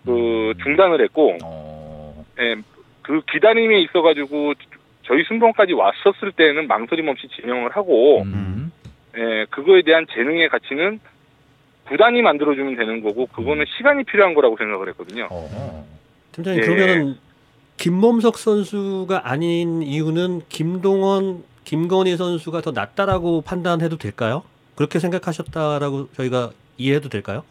그 0.04 0.54
중단을 0.62 1.02
했고 1.02 1.36
어. 1.44 2.24
예, 2.40 2.56
그 3.02 3.20
기다림에 3.32 3.80
있어가지고 3.82 4.54
저희 5.04 5.24
순번까지 5.24 5.72
왔었을 5.72 6.32
때는 6.32 6.66
망설임 6.66 7.08
없이 7.08 7.28
진행을 7.28 7.70
하고 7.70 8.22
음. 8.22 8.72
예, 9.16 9.46
그거에 9.50 9.82
대한 9.82 10.06
재능의 10.12 10.48
가치는 10.48 11.00
구단이 11.88 12.22
만들어주면 12.22 12.76
되는 12.76 13.02
거고 13.02 13.26
그거는 13.26 13.64
시간이 13.76 14.04
필요한 14.04 14.34
거라고 14.34 14.56
생각을 14.56 14.88
했거든요. 14.90 15.28
어. 15.30 15.86
팀장님 16.32 16.62
예. 16.62 16.66
그러면은 16.66 17.16
김범석 17.78 18.36
선수가 18.36 19.22
아닌 19.24 19.82
이유는 19.82 20.42
김동원, 20.48 21.44
김건희 21.64 22.16
선수가 22.16 22.60
더 22.60 22.72
낫다라고 22.72 23.42
판단해도 23.42 23.96
될까요? 23.98 24.42
그렇게 24.78 25.00
생각하셨다라고 25.00 26.10
저희가 26.12 26.50
이해해도 26.76 27.08
될까요? 27.08 27.42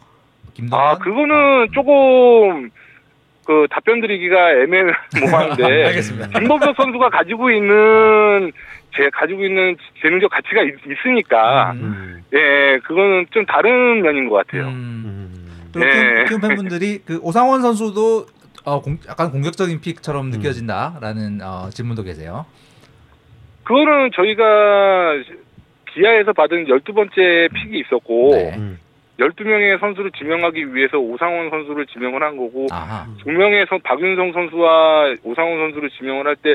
김동완. 0.54 0.86
아 0.86 0.96
그거는 0.96 1.68
조금 1.74 2.70
그 3.44 3.66
답변 3.70 4.00
드리기가 4.00 4.52
애매모호한데 4.52 5.84
알겠습니다. 5.88 6.38
김범석 6.38 6.74
선수가 6.74 7.10
가지고 7.10 7.50
있는 7.50 8.50
제 8.96 9.10
가지고 9.12 9.44
있는 9.44 9.76
재능적 10.00 10.30
가치가 10.30 10.62
있, 10.62 10.74
으니까 11.06 11.72
음. 11.72 12.24
예 12.32 12.78
그거는 12.84 13.26
좀 13.30 13.44
다른 13.44 14.00
면인 14.00 14.30
것 14.30 14.36
같아요. 14.36 14.68
음. 14.68 14.72
음. 14.72 15.68
그리고 15.74 15.86
네. 15.86 16.24
키움, 16.28 16.40
팬분들이 16.40 17.02
그 17.04 17.18
오상원 17.18 17.60
선수도 17.60 18.24
어, 18.64 18.80
공, 18.80 18.96
약간 19.06 19.30
공격적인 19.30 19.82
픽처럼 19.82 20.30
느껴진다라는 20.30 21.40
어, 21.42 21.68
질문도 21.68 22.04
계세요. 22.04 22.46
그거는 23.64 24.12
저희가 24.14 24.44
기아에서 25.98 26.32
받은 26.32 26.66
12번째 26.66 27.52
픽이 27.52 27.78
있었고 27.80 28.30
네. 28.34 28.52
음. 28.56 28.78
12명의 29.18 29.80
선수를 29.80 30.12
지명하기 30.12 30.74
위해서 30.74 30.96
오상원 30.98 31.50
선수를 31.50 31.86
지명을 31.86 32.22
한 32.22 32.36
거고 32.36 32.66
아하. 32.70 33.04
두 33.22 33.30
명의 33.32 33.66
선 33.68 33.80
박윤성 33.82 34.32
선수와 34.32 35.14
오상원 35.24 35.58
선수를 35.58 35.90
지명을 35.90 36.26
할 36.26 36.36
때 36.36 36.54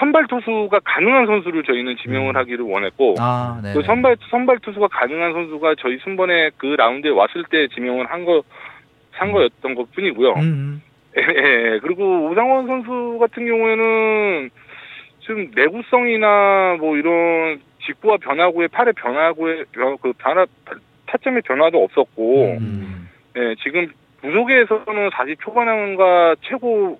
선발 0.00 0.26
투수가 0.26 0.80
가능한 0.84 1.26
선수를 1.26 1.62
저희는 1.62 1.96
지명을 2.02 2.34
하기를 2.36 2.64
원했고 2.64 3.14
아, 3.20 3.60
네. 3.62 3.74
그 3.74 3.82
선발 3.84 4.16
선발 4.28 4.58
투수가 4.58 4.88
가능한 4.88 5.32
선수가 5.34 5.76
저희 5.78 5.98
순번에 5.98 6.50
그 6.56 6.66
라운드에 6.66 7.10
왔을 7.12 7.44
때 7.50 7.68
지명을 7.68 8.06
한 8.06 8.24
거 8.24 8.42
산 9.16 9.30
거였던 9.30 9.76
것 9.76 9.92
뿐이고요. 9.92 10.32
음. 10.32 10.82
예, 11.16 11.20
예. 11.22 11.78
그리고 11.80 12.28
오상원 12.28 12.66
선수 12.66 13.16
같은 13.20 13.46
경우에는 13.46 14.50
지금 15.20 15.50
내구성이나 15.54 16.78
뭐 16.80 16.96
이런 16.96 17.60
직구와 17.86 18.16
변화구의 18.18 18.68
팔의 18.68 18.92
변화구의 18.94 19.64
변- 19.72 19.96
그 19.98 20.12
변화 20.18 20.46
타점의 21.06 21.42
변화도 21.42 21.82
없었고 21.84 22.56
음. 22.60 23.08
예, 23.36 23.54
지금 23.62 23.86
구속에서는 24.22 25.10
40 25.12 25.40
초반과 25.40 26.34
최고 26.42 26.98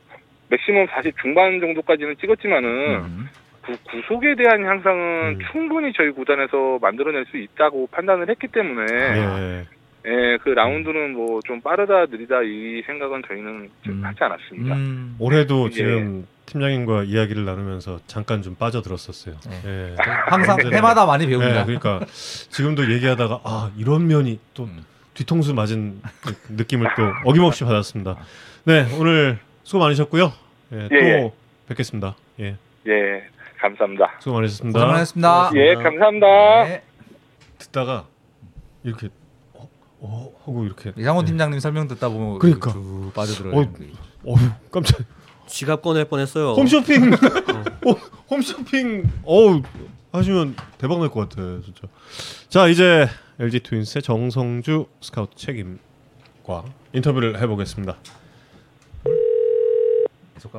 맥시멈 0.50 0.86
40 0.88 1.14
중반 1.20 1.58
정도까지는 1.60 2.16
찍었지만은 2.20 2.68
음. 2.68 3.26
구, 3.62 3.72
구속에 3.84 4.34
대한 4.34 4.62
향상은 4.64 5.36
음. 5.36 5.38
충분히 5.50 5.92
저희 5.94 6.10
구단에서 6.10 6.78
만들어낼 6.82 7.24
수 7.26 7.38
있다고 7.38 7.86
판단을 7.90 8.28
했기 8.28 8.46
때문에 8.48 8.84
예. 8.92 9.64
예, 10.06 10.36
그 10.42 10.50
라운드는 10.50 11.14
뭐 11.14 11.40
좀 11.46 11.60
빠르다 11.62 12.04
느리다 12.06 12.42
이 12.42 12.82
생각은 12.86 13.22
저희는 13.26 13.70
좀 13.82 13.94
음. 13.94 14.04
하지 14.04 14.22
않았습니다. 14.22 14.74
음. 14.76 15.16
올해도 15.18 15.66
예. 15.66 15.70
지금 15.70 16.26
팀장님과 16.46 17.04
이야기를 17.04 17.44
나누면서 17.44 18.00
잠깐 18.06 18.42
좀 18.42 18.54
빠져들었었어요. 18.54 19.36
네. 19.48 19.60
예. 19.64 19.96
항상. 20.26 20.58
해마다 20.72 21.06
많이 21.06 21.26
배웁니다. 21.26 21.64
네, 21.64 21.64
그러니까 21.64 22.06
지금도 22.50 22.92
얘기하다가 22.92 23.40
아 23.44 23.70
이런 23.76 24.06
면이 24.06 24.38
또 24.52 24.64
음. 24.64 24.84
뒤통수 25.14 25.54
맞은 25.54 26.02
그 26.22 26.36
느낌을 26.50 26.88
또 26.96 27.02
어김없이 27.24 27.64
받았습니다. 27.64 28.16
네 28.64 28.86
오늘 28.98 29.38
수고 29.62 29.78
많으셨고요. 29.80 30.32
예, 30.72 30.88
또 30.88 30.94
예, 30.96 31.00
예. 31.00 31.32
뵙겠습니다. 31.68 32.16
예, 32.40 32.56
예, 32.86 33.24
감사합니다. 33.58 34.16
수고 34.20 34.34
많으셨습니다. 34.34 34.78
고생 34.78 34.88
많으셨습니다. 34.88 35.50
예, 35.54 35.74
감사합니다. 35.74 36.64
네. 36.64 36.82
듣다가 37.58 38.06
이렇게 38.82 39.08
어, 39.52 39.68
어 40.00 40.32
하고 40.40 40.64
이렇게 40.64 40.92
이상훈 40.96 41.24
네. 41.24 41.30
팀장님 41.30 41.60
설명 41.60 41.86
듣다 41.88 42.08
보면 42.08 42.38
그러니까. 42.40 42.72
쭉 42.72 43.12
빠져들어요. 43.14 43.56
어, 43.56 43.72
어휴 44.26 44.50
깜짝 44.70 45.00
지갑 45.46 45.82
꺼낼 45.82 46.04
뻔했어요. 46.06 46.52
홈쇼핑 46.52 47.12
어, 47.12 47.90
홈쇼핑 48.30 49.10
어우 49.24 49.62
하시면 50.12 50.56
대박 50.78 51.00
날 51.00 51.08
것 51.10 51.28
같아 51.28 51.42
진짜. 51.64 51.82
자 52.48 52.66
이제 52.68 53.08
LG 53.40 53.60
트윈스의 53.60 54.02
정성주 54.02 54.86
스카우트 55.00 55.34
책임과 55.36 56.64
인터뷰를 56.92 57.40
해보겠습니다. 57.40 57.96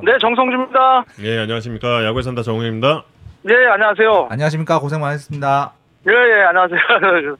네, 0.04 0.12
정성주입니다. 0.20 1.04
예 1.20 1.38
안녕하십니까 1.38 2.04
야구에 2.04 2.22
산다 2.22 2.42
정우입니다. 2.42 3.04
네, 3.42 3.54
안녕하세요. 3.72 4.26
안녕하십니까 4.30 4.78
고생 4.80 5.00
많으셨습니다. 5.00 5.72
예, 6.08 6.12
예, 6.12 6.42
안녕하세요. 6.48 7.36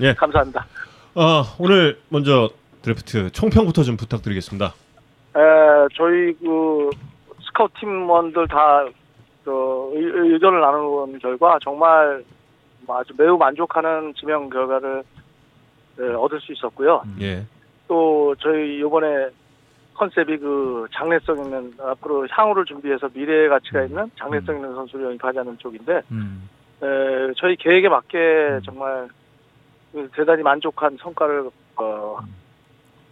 예. 0.02 0.14
감사합니다. 0.14 0.66
어, 1.14 1.42
오늘 1.58 2.00
먼저 2.08 2.50
드래프트 2.82 3.30
총평부터 3.32 3.82
좀 3.82 3.96
부탁드리겠습니다. 3.96 4.74
에, 5.36 5.88
저희 5.94 6.32
그 6.34 6.90
스카우트 7.46 7.74
팀원들 7.80 8.48
다 8.48 8.84
그, 9.44 9.90
의- 9.94 10.32
의견을 10.32 10.60
나눈 10.60 11.18
결과 11.18 11.58
정말 11.62 12.22
아주 12.88 13.12
매우 13.16 13.36
만족하는 13.36 14.14
지명 14.14 14.48
결과를 14.48 15.02
에, 16.00 16.08
얻을 16.14 16.40
수 16.40 16.52
있었고요. 16.52 17.02
예. 17.20 17.44
또 17.86 18.34
저희 18.38 18.78
이번에 18.78 19.28
컨셉이 19.94 20.38
그 20.38 20.86
장래성 20.92 21.38
있는 21.44 21.72
앞으로 21.80 22.26
향후를 22.30 22.64
준비해서 22.66 23.08
미래의 23.12 23.48
가치가 23.48 23.82
있는 23.82 24.10
장래성 24.16 24.56
있는 24.56 24.74
선수를 24.74 25.06
영입하자는 25.06 25.58
쪽인데 25.58 26.02
음. 26.12 26.48
에, 26.82 27.32
저희 27.36 27.56
계획에 27.56 27.88
맞게 27.88 28.60
정말 28.64 29.08
그 29.92 30.08
대단히 30.14 30.42
만족한 30.42 30.96
성과를 31.00 31.50
어, 31.76 32.18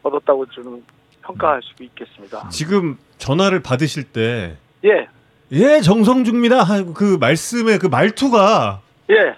얻었다고 0.03 0.47
좀 0.47 0.85
평가할 1.27 1.61
수 1.63 1.83
있겠습니다. 1.83 2.49
지금 2.51 2.97
전화를 3.19 3.61
받으실 3.61 4.05
때 4.05 4.57
예, 4.85 5.09
예, 5.53 5.81
정성주입니다. 5.81 6.63
하고 6.63 6.95
그 6.95 7.17
말씀의 7.19 7.79
그 7.79 7.87
말투가 7.87 8.81
예, 9.11 9.35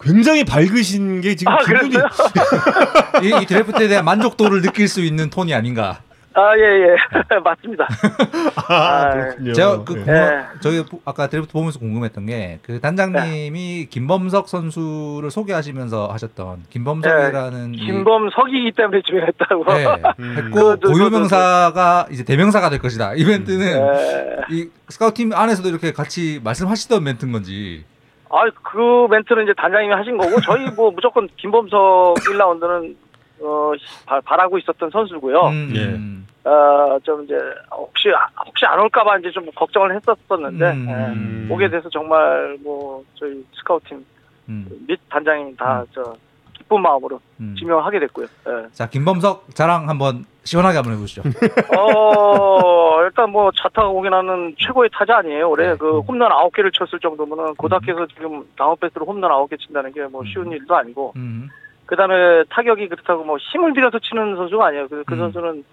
굉장히 0.00 0.44
밝으신 0.44 1.20
게 1.20 1.34
지금 1.34 1.52
아, 1.52 1.58
기분이? 1.58 1.94
이, 3.22 3.42
이 3.42 3.46
드래프트에 3.46 3.88
대한 3.88 4.04
만족도를 4.04 4.62
느낄 4.62 4.88
수 4.88 5.00
있는 5.00 5.30
톤이 5.30 5.54
아닌가. 5.54 6.02
아, 6.34 6.56
예, 6.56 6.62
예. 6.62 6.96
맞습니다. 7.44 7.86
아, 8.68 8.74
아, 8.74 9.10
그렇군요. 9.10 9.52
제가 9.52 9.84
그 9.84 9.94
예. 9.98 10.04
궁금- 10.04 10.60
저희 10.60 10.84
아까 11.04 11.26
드래프트 11.28 11.52
보면서 11.52 11.78
궁금했던 11.78 12.26
게 12.26 12.58
그 12.62 12.80
단장님이 12.80 13.86
김범석 13.90 14.48
선수를 14.48 15.30
소개하시면서 15.30 16.08
하셨던 16.08 16.64
김범석이라는 16.70 17.74
이- 17.74 17.78
김범석이기 17.78 18.72
때문에 18.72 19.02
지명했다고. 19.06 19.64
네, 19.64 19.84
음. 20.20 20.34
했고 20.38 20.54
그, 20.54 20.78
그, 20.80 20.92
고유명사가 20.92 22.06
이제 22.10 22.24
대명사가 22.24 22.70
될 22.70 22.78
것이다. 22.78 23.14
이벤트는 23.14 23.66
예. 23.66 24.36
이 24.50 24.68
스카우트팀 24.88 25.32
안에서도 25.34 25.68
이렇게 25.68 25.92
같이 25.92 26.40
말씀하시던 26.42 27.02
멘트인 27.04 27.32
건지. 27.32 27.84
아, 28.30 28.44
그 28.62 29.06
멘트는 29.10 29.42
이제 29.44 29.52
단장님이 29.58 29.92
하신 29.94 30.16
거고, 30.16 30.40
저희 30.40 30.64
뭐 30.70 30.90
무조건 30.90 31.28
김범석 31.36 32.14
1라운드는, 32.14 32.94
어, 33.42 33.72
바, 34.06 34.20
바라고 34.20 34.58
있었던 34.58 34.90
선수고요. 34.90 35.40
음, 35.48 35.72
예. 35.74 35.80
음, 35.86 36.26
어, 36.44 36.98
좀 37.02 37.24
이제, 37.24 37.34
혹시, 37.70 38.08
혹시 38.46 38.64
안 38.66 38.78
올까봐 38.80 39.18
이제 39.18 39.30
좀 39.30 39.46
걱정을 39.54 39.94
했었었는데, 39.96 40.70
음, 40.72 40.86
예. 40.88 40.92
음. 41.12 41.48
오게 41.50 41.68
돼서 41.68 41.88
정말 41.90 42.56
뭐, 42.62 43.02
저희 43.14 43.44
스카우트팀 43.58 44.04
음, 44.48 44.68
및 44.86 44.98
단장님 45.08 45.56
다, 45.56 45.84
저, 45.94 46.14
기쁜 46.52 46.80
마음으로 46.82 47.20
음. 47.40 47.54
지명하게 47.58 47.98
됐고요. 48.00 48.26
예. 48.48 48.66
자 48.72 48.88
김범석 48.88 49.54
자랑 49.54 49.88
한번 49.88 50.24
시원하게 50.44 50.76
한번 50.78 50.94
해보시죠. 50.94 51.22
어, 51.78 53.02
일단 53.04 53.30
뭐, 53.30 53.50
자타가 53.56 53.88
공인하는 53.88 54.54
최고의 54.58 54.90
타자 54.92 55.18
아니에요. 55.18 55.48
올해 55.50 55.70
네. 55.70 55.76
그 55.76 56.00
홈런 56.00 56.30
9개를 56.30 56.72
쳤을 56.72 56.98
정도면은 57.00 57.54
고등학교에서 57.54 58.06
지금 58.08 58.44
다운 58.56 58.76
패스로 58.80 59.04
홈런 59.06 59.30
9개 59.30 59.58
친다는 59.60 59.92
게 59.92 60.02
뭐 60.02 60.22
쉬운 60.24 60.50
일도 60.52 60.74
아니고, 60.74 61.12
음, 61.16 61.48
그 61.86 61.96
다음에 61.96 62.44
타격이 62.48 62.88
그렇다고 62.88 63.24
뭐 63.24 63.36
힘을 63.38 63.74
들여서 63.74 63.98
치는 63.98 64.36
선수가 64.36 64.66
아니에요. 64.66 64.88
그, 64.88 65.04
그 65.04 65.14
음. 65.14 65.18
선수는 65.18 65.64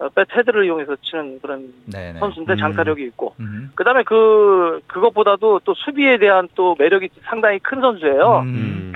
어, 0.00 0.08
배트 0.08 0.24
헤드를 0.36 0.64
이용해서 0.64 0.96
치는 1.02 1.40
그런 1.40 1.72
네네. 1.92 2.18
선수인데 2.18 2.54
음. 2.54 2.56
장타력이 2.56 3.04
있고, 3.04 3.34
음, 3.38 3.70
그 3.76 3.84
다음에 3.84 4.02
그, 4.02 4.80
그것보다도 4.88 5.60
또 5.64 5.74
수비에 5.74 6.18
대한 6.18 6.48
또 6.56 6.74
매력이 6.78 7.10
상당히 7.22 7.60
큰 7.60 7.80
선수예요. 7.80 8.40
음, 8.40 8.48
음. 8.48 8.92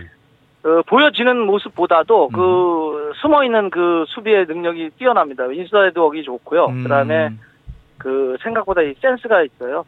그 0.61 0.83
보여지는 0.87 1.39
모습보다도 1.47 2.27
음. 2.27 2.33
그 2.33 3.13
숨어 3.23 3.45
있는 3.45 3.71
그 3.71 4.05
수비의 4.09 4.47
능력이 4.47 4.91
뛰어납니다. 4.99 5.47
inside 5.47 5.99
work이 5.99 6.25
좋고요. 6.25 6.67
음, 6.67 6.83
그다음에 6.83 7.31
그 7.97 8.37
생각보다 8.43 8.83
이 8.83 8.95
센스가 9.01 9.43
있어요. 9.45 9.85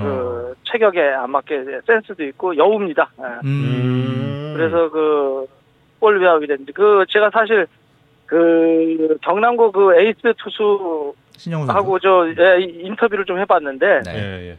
그 0.00 0.54
체격에 0.64 1.00
안 1.00 1.30
맞게 1.30 1.80
센스도 1.86 2.24
있고 2.24 2.56
여우입니다. 2.56 3.10
예. 3.20 3.46
음, 3.46 4.52
그래서 4.56 4.90
그 4.90 5.46
볼비아이랬는데 6.02 6.72
그 6.72 7.04
제가 7.08 7.30
사실 7.30 7.66
그 8.26 9.16
경남고 9.22 9.70
그 9.72 9.94
에이스 9.94 10.34
투수 10.38 10.64
하고 10.68 11.14
신영우 11.38 11.66
선수. 11.66 11.98
저 12.02 12.42
예, 12.42 12.60
이 12.60 12.86
인터뷰를 12.86 13.24
좀 13.24 13.38
해봤는데 13.38 14.00
네. 14.04 14.14
예, 14.14 14.50
예. 14.50 14.58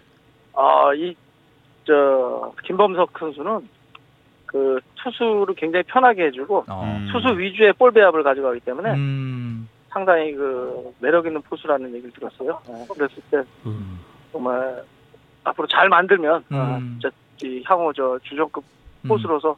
아이 0.56 1.16
저 1.86 2.54
김범석 2.64 3.12
선수는 3.20 3.68
그 4.46 4.80
투수를 4.96 5.56
굉장히 5.56 5.84
편하게 5.84 6.28
해주고 6.28 6.66
어. 6.70 6.84
음. 6.86 7.10
투수 7.12 7.38
위주의 7.38 7.74
볼 7.74 7.92
배합을 7.92 8.24
가져가기 8.24 8.62
때문에 8.62 8.94
음, 8.94 9.68
상당히 9.90 10.34
그 10.34 10.94
매력 11.00 11.26
있는 11.26 11.42
포수라는 11.42 11.94
얘기를 11.96 12.12
들었어요. 12.12 12.62
어, 12.68 12.86
그랬을 12.94 13.16
때 13.30 13.42
음. 13.66 14.00
정말 14.32 14.84
앞으로 15.44 15.68
잘 15.68 15.90
만들면 15.90 16.44
어, 16.52 16.78
음. 16.80 17.00
저, 17.02 17.10
이 17.44 17.62
향후 17.66 17.92
저 17.94 18.18
주전급 18.24 18.64
음. 19.04 19.08
포수로서 19.10 19.58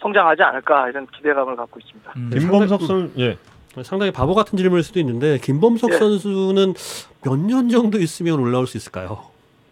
성장하지 0.00 0.42
않을까 0.42 0.88
이런 0.88 1.06
기대감을 1.06 1.56
갖고 1.56 1.78
있습니다. 1.78 2.12
음. 2.16 2.30
김범석 2.32 2.82
선 2.82 3.12
예. 3.18 3.36
상당히 3.82 4.10
바보 4.10 4.34
같은 4.34 4.58
질문일 4.58 4.82
수도 4.82 4.98
있는데 5.00 5.38
김범석 5.38 5.92
예. 5.92 5.96
선수는 5.98 6.74
몇 7.24 7.36
년 7.38 7.68
정도 7.68 7.98
있으면 7.98 8.40
올라올 8.40 8.66
수 8.66 8.76
있을까요? 8.76 9.18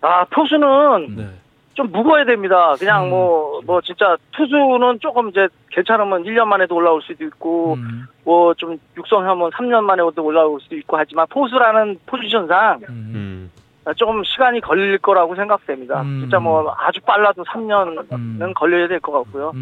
아 0.01 0.25
포수는 0.27 1.17
네. 1.17 1.29
좀 1.75 1.91
무거워야 1.93 2.25
됩니다. 2.25 2.75
그냥 2.79 3.05
음. 3.07 3.11
뭐, 3.11 3.61
뭐 3.65 3.81
진짜 3.81 4.17
투수는 4.33 4.99
조금 5.01 5.29
이제 5.31 5.49
괜찮으면 5.71 6.25
1년 6.25 6.45
만에도 6.47 6.75
올라올 6.75 7.01
수도 7.03 7.25
있고, 7.25 7.75
음, 7.75 8.05
뭐좀 8.25 8.79
육성하면 8.97 9.51
3년 9.51 9.83
만에도 9.85 10.25
올라올 10.25 10.61
수도 10.61 10.75
있고 10.77 10.97
하지만 10.97 11.25
포수라는 11.31 12.01
포지션상 12.07 12.81
음, 12.89 13.13
음. 13.15 13.51
조금 13.97 14.23
시간이 14.25 14.61
걸릴 14.61 14.99
거라고 14.99 15.37
생각됩니다. 15.37 16.03
음. 16.03 16.21
진짜 16.23 16.41
뭐 16.41 16.75
아주 16.79 17.01
빨라도 17.03 17.45
3년은 17.45 18.13
음. 18.13 18.53
걸려야 18.57 18.89
될 18.89 18.99
것 19.01 19.13
같고요. 19.13 19.53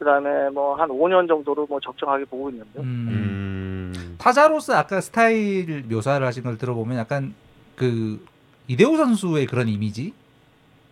음, 0.00 0.04
그 0.04 0.04
다음에 0.04 0.48
뭐 0.50 0.74
한 0.74 0.88
5년 0.88 1.28
정도로 1.28 1.66
뭐 1.68 1.78
적정하게 1.80 2.24
보고 2.24 2.48
있는데. 2.50 2.80
음. 2.80 3.92
음. 3.94 4.16
타자로서 4.18 4.74
아까 4.74 5.00
스타일 5.00 5.84
묘사를 5.88 6.26
하신 6.26 6.42
걸 6.42 6.56
들어보면 6.58 6.98
약간 6.98 7.34
그 7.76 8.24
이대호 8.68 8.96
선수의 8.96 9.46
그런 9.46 9.68
이미지? 9.68 10.12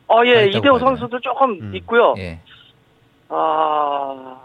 어, 0.06 0.24
다 0.24 0.30
예, 0.30 0.46
이대호? 0.46 0.78
선수도 0.78 1.20
조금 1.20 1.50
음. 1.61 1.74
있고요. 1.76 2.14
예. 2.18 2.40
아, 3.28 4.38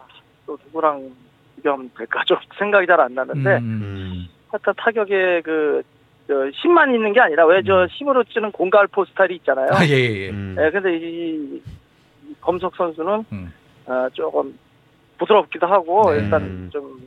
또 0.46 0.58
누구랑 0.66 1.10
비교하면 1.56 1.90
될까 1.98 2.22
좀 2.28 2.38
생각이 2.58 2.86
잘 2.88 3.00
안 3.00 3.14
나는데, 3.14 3.58
음, 3.58 3.82
음. 3.82 4.28
하여튼 4.50 4.74
타격에 4.78 5.42
그, 5.42 5.82
저 6.28 6.48
힘만 6.50 6.94
있는 6.94 7.12
게 7.14 7.20
아니라 7.22 7.46
왜 7.46 7.65
저 7.65 7.84
음. 7.84 7.88
힘으로 7.90 8.24
치는 8.26 8.52
공갈포 8.52 9.06
스타일이 9.06 9.36
있잖아요. 9.38 9.70
아, 9.72 9.86
예, 9.86 9.90
예, 9.92 10.26
예. 10.26 10.30
음. 10.30 10.56
예, 10.60 10.70
근데 10.72 10.98
이, 10.98 11.62
이 12.26 12.34
김범석 12.42 12.76
선수는 12.76 13.26
음. 13.32 13.54
아, 13.86 14.10
조금 14.14 14.58
부드럽기도 15.18 15.68
하고 15.68 16.12
네. 16.12 16.20
일단 16.20 16.70
좀 16.72 17.02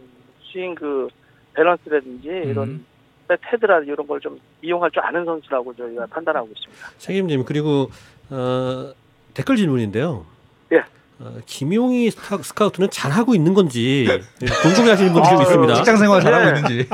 스윙 0.52 0.74
그 0.74 1.08
밸런스라든지 1.54 2.28
이런 2.28 2.68
음. 2.68 2.86
배트 3.28 3.40
헤드라 3.52 3.80
이런 3.80 4.06
걸 4.06 4.20
좀 4.20 4.38
이용할 4.62 4.90
줄 4.90 5.02
아는 5.04 5.24
선수라고 5.24 5.74
저희가 5.74 6.06
판단하고 6.06 6.48
있습니다. 6.54 6.88
책임님 6.98 7.44
그리고 7.44 7.90
어, 8.30 8.92
댓글 9.34 9.56
질문인데요. 9.56 10.24
예. 10.72 10.78
어, 11.18 11.38
김용의 11.46 12.11
스카, 12.10 12.38
스카우트는 12.38 12.90
잘하고 12.90 13.34
있는 13.34 13.54
건지 13.54 14.06
궁금해하시는 14.62 15.12
분들이 15.12 15.42
있습니다. 15.42 15.74
직장 15.74 15.96
생활 15.96 16.20
잘하고 16.20 16.44
네. 16.52 16.56
있는지. 16.60 16.88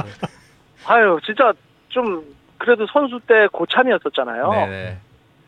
아유 0.86 1.18
진짜 1.24 1.52
좀 1.88 2.24
그래도 2.58 2.86
선수 2.92 3.20
때 3.26 3.46
고참이었었잖아요. 3.52 4.50
네네. 4.50 4.98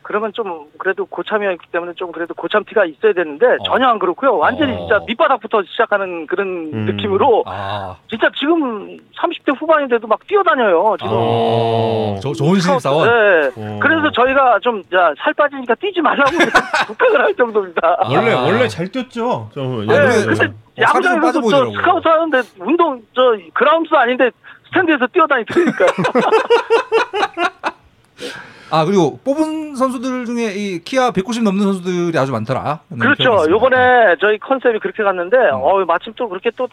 그러면 0.05 0.33
좀 0.35 0.67
그래도 0.79 1.07
고참이었기 1.07 1.69
때문에 1.73 1.95
좀 1.97 2.13
그래도 2.13 2.35
고참 2.35 2.63
티가 2.65 2.85
있어야 2.85 3.13
되는데 3.15 3.47
어. 3.47 3.59
전혀 3.67 3.89
안 3.89 3.99
그렇고요. 3.99 4.37
완전히 4.37 4.75
어. 4.75 4.79
진짜 4.79 5.01
밑바닥부터 5.07 5.63
시작하는 5.65 6.27
그런 6.27 6.47
음. 6.73 6.85
느낌으로 6.87 7.43
아, 7.47 7.97
진짜 8.09 8.31
지금 8.39 8.97
30대 9.19 9.59
후반인데도 9.59 10.07
막 10.07 10.25
뛰어다녀요. 10.27 10.97
지금. 11.01 11.11
어. 11.13 12.17
저, 12.23 12.33
좋은 12.33 12.61
신입사원. 12.61 13.09
네. 13.09 13.51
어. 13.57 13.79
그래서 13.83 14.11
저희가 14.13 14.59
좀 14.61 14.83
살 15.19 15.33
빠지니까 15.35 15.75
뛰지 15.77 16.01
말라고 16.03 16.31
부탁을 16.87 17.25
할 17.25 17.35
정도입니다. 17.35 17.97
아. 17.99 18.09
원래 18.09 18.35
원래 18.35 18.69
잘 18.69 18.87
뛰었죠. 18.89 19.49
저 19.55 19.61
아, 19.63 19.65
네, 19.65 19.87
그래, 19.87 20.25
근데 20.27 20.45
어, 20.47 20.51
야구장에서도 20.79 21.41
빠져 21.41 21.65
저. 21.65 21.71
스카우트 21.73 22.07
하는데 22.09 22.43
운동 22.61 23.01
저 23.15 23.23
그라운드 23.55 23.93
아닌데 23.95 24.31
스탠드에서 24.69 25.07
뛰어다니니까. 25.09 25.87
아 28.75 28.85
그리고 28.85 29.19
뽑은 29.25 29.77
선수들 29.77 30.25
중에 30.27 30.53
이 30.55 30.79
키가 30.81 31.13
190 31.13 31.45
넘는 31.45 31.63
선수들이 31.63 32.19
아주 32.19 32.33
많더라. 32.33 32.81
평이 32.89 33.01
그렇죠. 33.01 33.51
요번에 33.51 34.17
저희 34.21 34.39
컨셉이 34.39 34.79
그렇게 34.81 35.03
갔는데 35.03 35.37
음. 35.37 35.61
어 35.63 35.85
마침 35.85 36.13
또 36.17 36.29
그렇게 36.29 36.51
또 36.51 36.67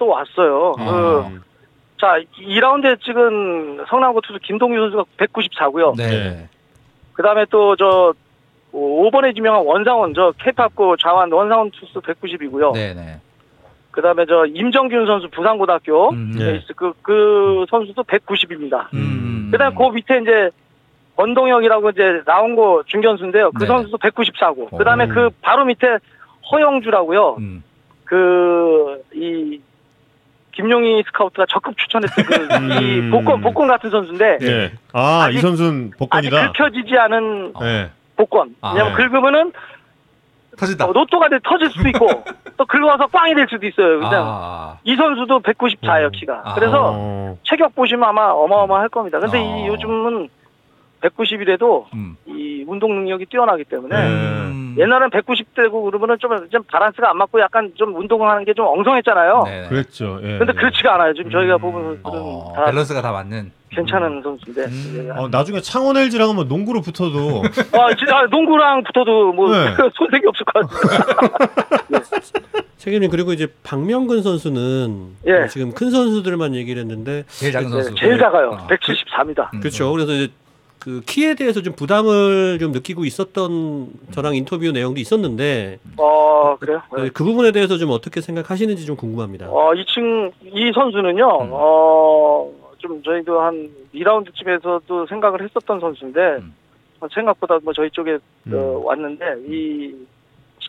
또 0.00 0.08
왔어요. 0.08 0.72
아. 0.78 0.84
그, 0.84 1.40
자, 2.00 2.18
2라운드에 2.40 3.00
찍은 3.02 3.84
성남고 3.88 4.22
투수 4.22 4.40
김동규 4.42 4.80
선수가 4.80 5.04
194고요. 5.18 5.96
네. 5.96 6.48
그다음에 7.12 7.44
또 7.50 7.82
저 7.82 8.14
5번에 8.72 9.34
지명한 9.34 9.66
원상원 9.66 10.14
저 10.14 10.32
케이팝고 10.38 10.96
좌완 10.96 11.30
원상원 11.30 11.70
투수 11.72 12.00
190이고요. 12.00 12.72
네네. 12.72 13.20
그다음에 13.90 14.24
저 14.26 14.46
임정균 14.46 15.04
선수 15.04 15.28
부산고등학교 15.30 16.10
음, 16.10 16.32
네. 16.38 16.62
그, 16.76 16.92
그 17.02 17.66
선수도 17.68 18.02
190입니다. 18.04 18.86
음. 18.94 19.48
그다음 19.50 19.74
그 19.74 19.88
밑에 19.88 20.18
이제 20.22 20.50
권동혁이라고 21.20 21.90
이제 21.90 22.22
나온 22.24 22.56
거 22.56 22.82
중견수인데요. 22.86 23.50
그 23.52 23.58
네네. 23.60 23.66
선수도 23.68 23.98
194고. 23.98 24.76
그 24.76 24.84
다음에 24.84 25.04
음. 25.04 25.14
그 25.14 25.30
바로 25.42 25.64
밑에 25.66 25.98
허영주라고요. 26.50 27.36
음. 27.38 27.62
그 28.04 29.00
이 29.14 29.60
김용희 30.52 31.04
스카우트가 31.06 31.46
적극 31.48 31.76
추천했던 31.76 32.24
그이 32.48 33.00
음. 33.06 33.10
복권 33.12 33.40
복권 33.40 33.68
같은 33.68 33.88
선수인데 33.90 34.38
예. 34.42 34.72
아, 34.92 35.24
아직- 35.28 35.36
이 35.38 35.40
선수는 35.40 35.86
아직 35.92 35.98
복권이다. 35.98 36.52
긁혀지지 36.52 36.96
않은 36.98 37.52
예. 37.62 37.90
복권. 38.16 38.54
아, 38.60 38.72
왜냐면 38.72 38.96
네. 38.96 39.04
긁으면은 39.04 39.52
터진다. 40.58 40.86
어, 40.86 40.92
로또가 40.92 41.28
돼 41.28 41.38
터질 41.44 41.70
수도 41.70 41.88
있고 41.88 42.06
또 42.58 42.66
긁어서 42.66 43.06
빵이 43.06 43.34
될 43.34 43.46
수도 43.48 43.64
있어요. 43.66 44.00
그냥 44.00 44.24
아. 44.26 44.78
이 44.84 44.96
선수도 44.96 45.40
194예요 45.40 46.06
음. 46.06 46.10
키가. 46.12 46.42
아. 46.44 46.54
그래서 46.54 46.90
어. 46.94 47.36
체격 47.44 47.74
보시면 47.76 48.08
아마 48.08 48.26
어마어마할 48.30 48.88
겁니다. 48.88 49.20
근데 49.20 49.38
어. 49.38 49.42
이 49.42 49.68
요즘은 49.68 50.28
190이라도 51.00 51.86
음. 51.94 52.16
이 52.26 52.64
운동 52.66 52.94
능력이 52.94 53.26
뛰어나기 53.26 53.64
때문에 53.64 53.96
음. 53.96 54.76
옛날엔 54.78 55.10
190대고 55.10 55.84
그러면은 55.84 56.16
좀, 56.20 56.48
좀 56.50 56.62
바란스가 56.64 57.10
안 57.10 57.16
맞고 57.18 57.40
약간 57.40 57.72
좀 57.76 57.96
운동하는 57.96 58.44
게 58.44 58.52
좀 58.54 58.66
엉성했잖아요. 58.66 59.42
네네. 59.44 59.68
그랬죠. 59.68 60.18
예. 60.22 60.38
근데 60.38 60.52
그렇지가 60.52 60.94
않아요. 60.94 61.14
지금 61.14 61.30
저희가 61.30 61.56
음. 61.56 61.60
보면 61.60 61.82
선수들은 62.02 62.22
어, 62.22 62.52
다 62.54 62.64
밸런스가 62.66 63.00
다 63.02 63.12
맞는. 63.12 63.52
괜찮은 63.70 64.20
선수인데. 64.22 64.64
음. 64.64 65.10
어, 65.16 65.28
나중에 65.28 65.60
창원 65.60 65.96
LG랑 65.96 66.30
한번 66.30 66.48
농구로 66.48 66.80
붙어도 66.80 67.42
아, 67.72 67.94
진짜 67.94 68.26
농구랑 68.30 68.82
붙어도 68.82 69.32
뭐 69.32 69.48
네. 69.52 69.68
손색이 69.94 70.26
없을 70.26 70.44
것 70.44 70.68
같아요. 70.68 72.00
책임님 72.78 73.10
그리고 73.10 73.32
이제 73.32 73.46
박명근 73.62 74.22
선수는 74.22 75.16
예. 75.26 75.32
어, 75.32 75.46
지금 75.46 75.72
큰 75.72 75.90
선수들만 75.90 76.54
얘기를 76.54 76.80
했는데 76.82 77.24
제일 77.28 77.52
작은 77.52 77.66
네, 77.68 77.72
선수. 77.82 77.94
제일 77.94 78.18
작아요. 78.18 78.50
어. 78.50 78.66
174입니다. 78.66 79.52
음. 79.54 79.60
그렇죠. 79.60 79.92
그래서 79.92 80.12
이제 80.12 80.32
그 80.80 81.02
키에 81.06 81.34
대해서 81.34 81.60
좀 81.62 81.74
부담을 81.74 82.58
좀 82.58 82.72
느끼고 82.72 83.04
있었던 83.04 83.88
저랑 84.12 84.34
인터뷰 84.34 84.72
내용도 84.72 84.98
있었는데 84.98 85.78
어, 85.98 86.56
그래요? 86.58 86.82
네. 86.96 87.02
그, 87.02 87.12
그 87.12 87.24
부분에 87.24 87.52
대해서 87.52 87.76
좀 87.76 87.90
어떻게 87.90 88.20
생각하시는지 88.22 88.86
좀 88.86 88.96
궁금합니다. 88.96 89.46
어, 89.50 89.74
이 89.74 89.84
층, 89.86 90.32
이 90.42 90.72
선수는요, 90.74 91.24
음. 91.42 91.48
어, 91.52 92.50
좀 92.78 93.02
저희도 93.02 93.40
한 93.40 93.70
2라운드쯤에서도 93.94 95.08
생각을 95.08 95.42
했었던 95.42 95.80
선수인데, 95.80 96.20
음. 96.38 96.54
어, 97.00 97.06
생각보다 97.12 97.58
뭐 97.62 97.74
저희 97.74 97.90
쪽에 97.90 98.18
음. 98.46 98.52
어, 98.54 98.80
왔는데, 98.84 99.24
이, 99.48 99.94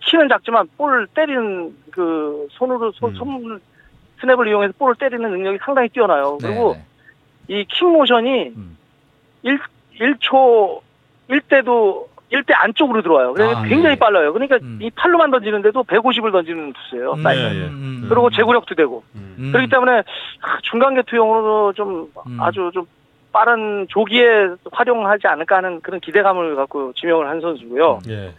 키는 0.09 0.27
작지만 0.27 0.67
볼 0.77 1.07
때리는 1.13 1.73
그 1.91 2.47
손으로, 2.51 2.91
손, 2.93 3.11
음. 3.11 3.15
손, 3.15 3.61
스냅을 4.19 4.47
이용해서 4.49 4.73
볼을 4.77 4.95
때리는 4.95 5.29
능력이 5.29 5.59
상당히 5.63 5.87
뛰어나요. 5.89 6.37
그리고 6.41 6.73
네네. 7.47 7.61
이 7.61 7.65
킥 7.65 7.85
모션이 7.87 8.49
음. 8.55 8.77
1, 9.93 10.15
1초, 10.15 10.81
1대도 11.29 12.07
1대 12.31 12.53
안쪽으로 12.55 13.01
들어와요. 13.01 13.33
그래서 13.33 13.57
아, 13.57 13.63
굉장히 13.63 13.95
예. 13.95 13.99
빨라요. 13.99 14.31
그러니까 14.31 14.57
음. 14.61 14.79
이 14.81 14.89
팔로만 14.91 15.31
던지는데도 15.31 15.83
150을 15.83 16.31
던지는 16.31 16.71
투수예요. 16.73 17.15
네, 17.15 17.23
사이즈. 17.23 17.41
예. 17.41 17.67
음. 17.67 18.05
그리고 18.07 18.29
제구력도 18.29 18.75
되고. 18.75 19.03
음. 19.15 19.35
음. 19.37 19.51
그렇기 19.51 19.69
때문에 19.69 19.99
아, 19.99 20.57
중간계 20.63 21.03
투용으로 21.07 21.73
좀 21.73 22.09
음. 22.25 22.37
아주 22.39 22.71
좀 22.73 22.85
빠른 23.33 23.85
조기에 23.89 24.49
활용하지 24.71 25.27
않을까 25.27 25.57
하는 25.57 25.81
그런 25.81 25.99
기대감을 25.99 26.55
갖고 26.55 26.93
지명을 26.93 27.27
한 27.27 27.41
선수고요. 27.41 27.99
예. 28.07 28.33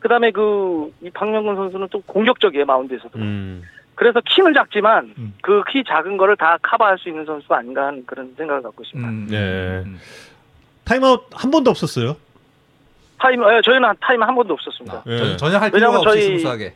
그다음에 0.00 0.30
그 0.30 0.90
이 1.02 1.10
박명근 1.10 1.56
선수는 1.56 1.88
또 1.90 2.00
공격적이에요 2.02 2.64
마운드에서도. 2.64 3.18
음. 3.18 3.62
그래서 3.94 4.20
키는 4.24 4.52
작지만 4.54 5.14
음. 5.18 5.34
그키 5.42 5.84
작은 5.84 6.16
거를 6.16 6.36
다 6.36 6.58
커버할 6.62 6.98
수 6.98 7.08
있는 7.08 7.24
선수가 7.24 7.56
아닌가 7.56 7.86
하는 7.86 8.04
그런 8.06 8.34
생각을 8.36 8.62
갖고 8.62 8.82
있습니다. 8.82 9.08
음. 9.08 9.26
네. 9.30 9.84
음. 10.86 10.88
타임아웃 10.88 11.26
한 11.32 11.50
번도 11.50 11.70
없었어요. 11.70 12.16
타임, 13.18 13.42
예, 13.42 13.60
저희는 13.62 13.94
타임 14.00 14.22
한 14.22 14.34
번도 14.34 14.54
없었습니다. 14.54 14.98
아, 14.98 15.02
예. 15.06 15.18
전- 15.18 15.38
전혀 15.38 15.58
할 15.58 15.70
필요가 15.70 15.92
왜냐면 15.98 16.06
없이 16.06 16.10
저희- 16.20 16.38
스무스하게. 16.38 16.74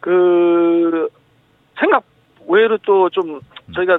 그 0.00 1.08
생각 1.78 2.02
외로 2.48 2.76
또 2.78 3.08
좀 3.10 3.40
저희가 3.74 3.98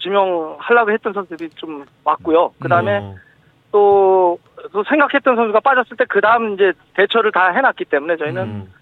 지명하려고 0.00 0.92
했던 0.92 1.12
선수들이 1.12 1.50
좀 1.56 1.84
왔고요. 2.04 2.52
그 2.60 2.68
다음에 2.68 2.98
어. 2.98 3.16
또, 3.72 4.38
또 4.72 4.84
생각했던 4.84 5.34
선수가 5.34 5.60
빠졌을 5.60 5.96
때 5.96 6.04
그 6.04 6.20
다음 6.20 6.54
이제 6.54 6.72
대처를 6.94 7.32
다 7.32 7.48
해놨기 7.50 7.84
때문에 7.86 8.16
저희는 8.16 8.42
음. 8.42 8.72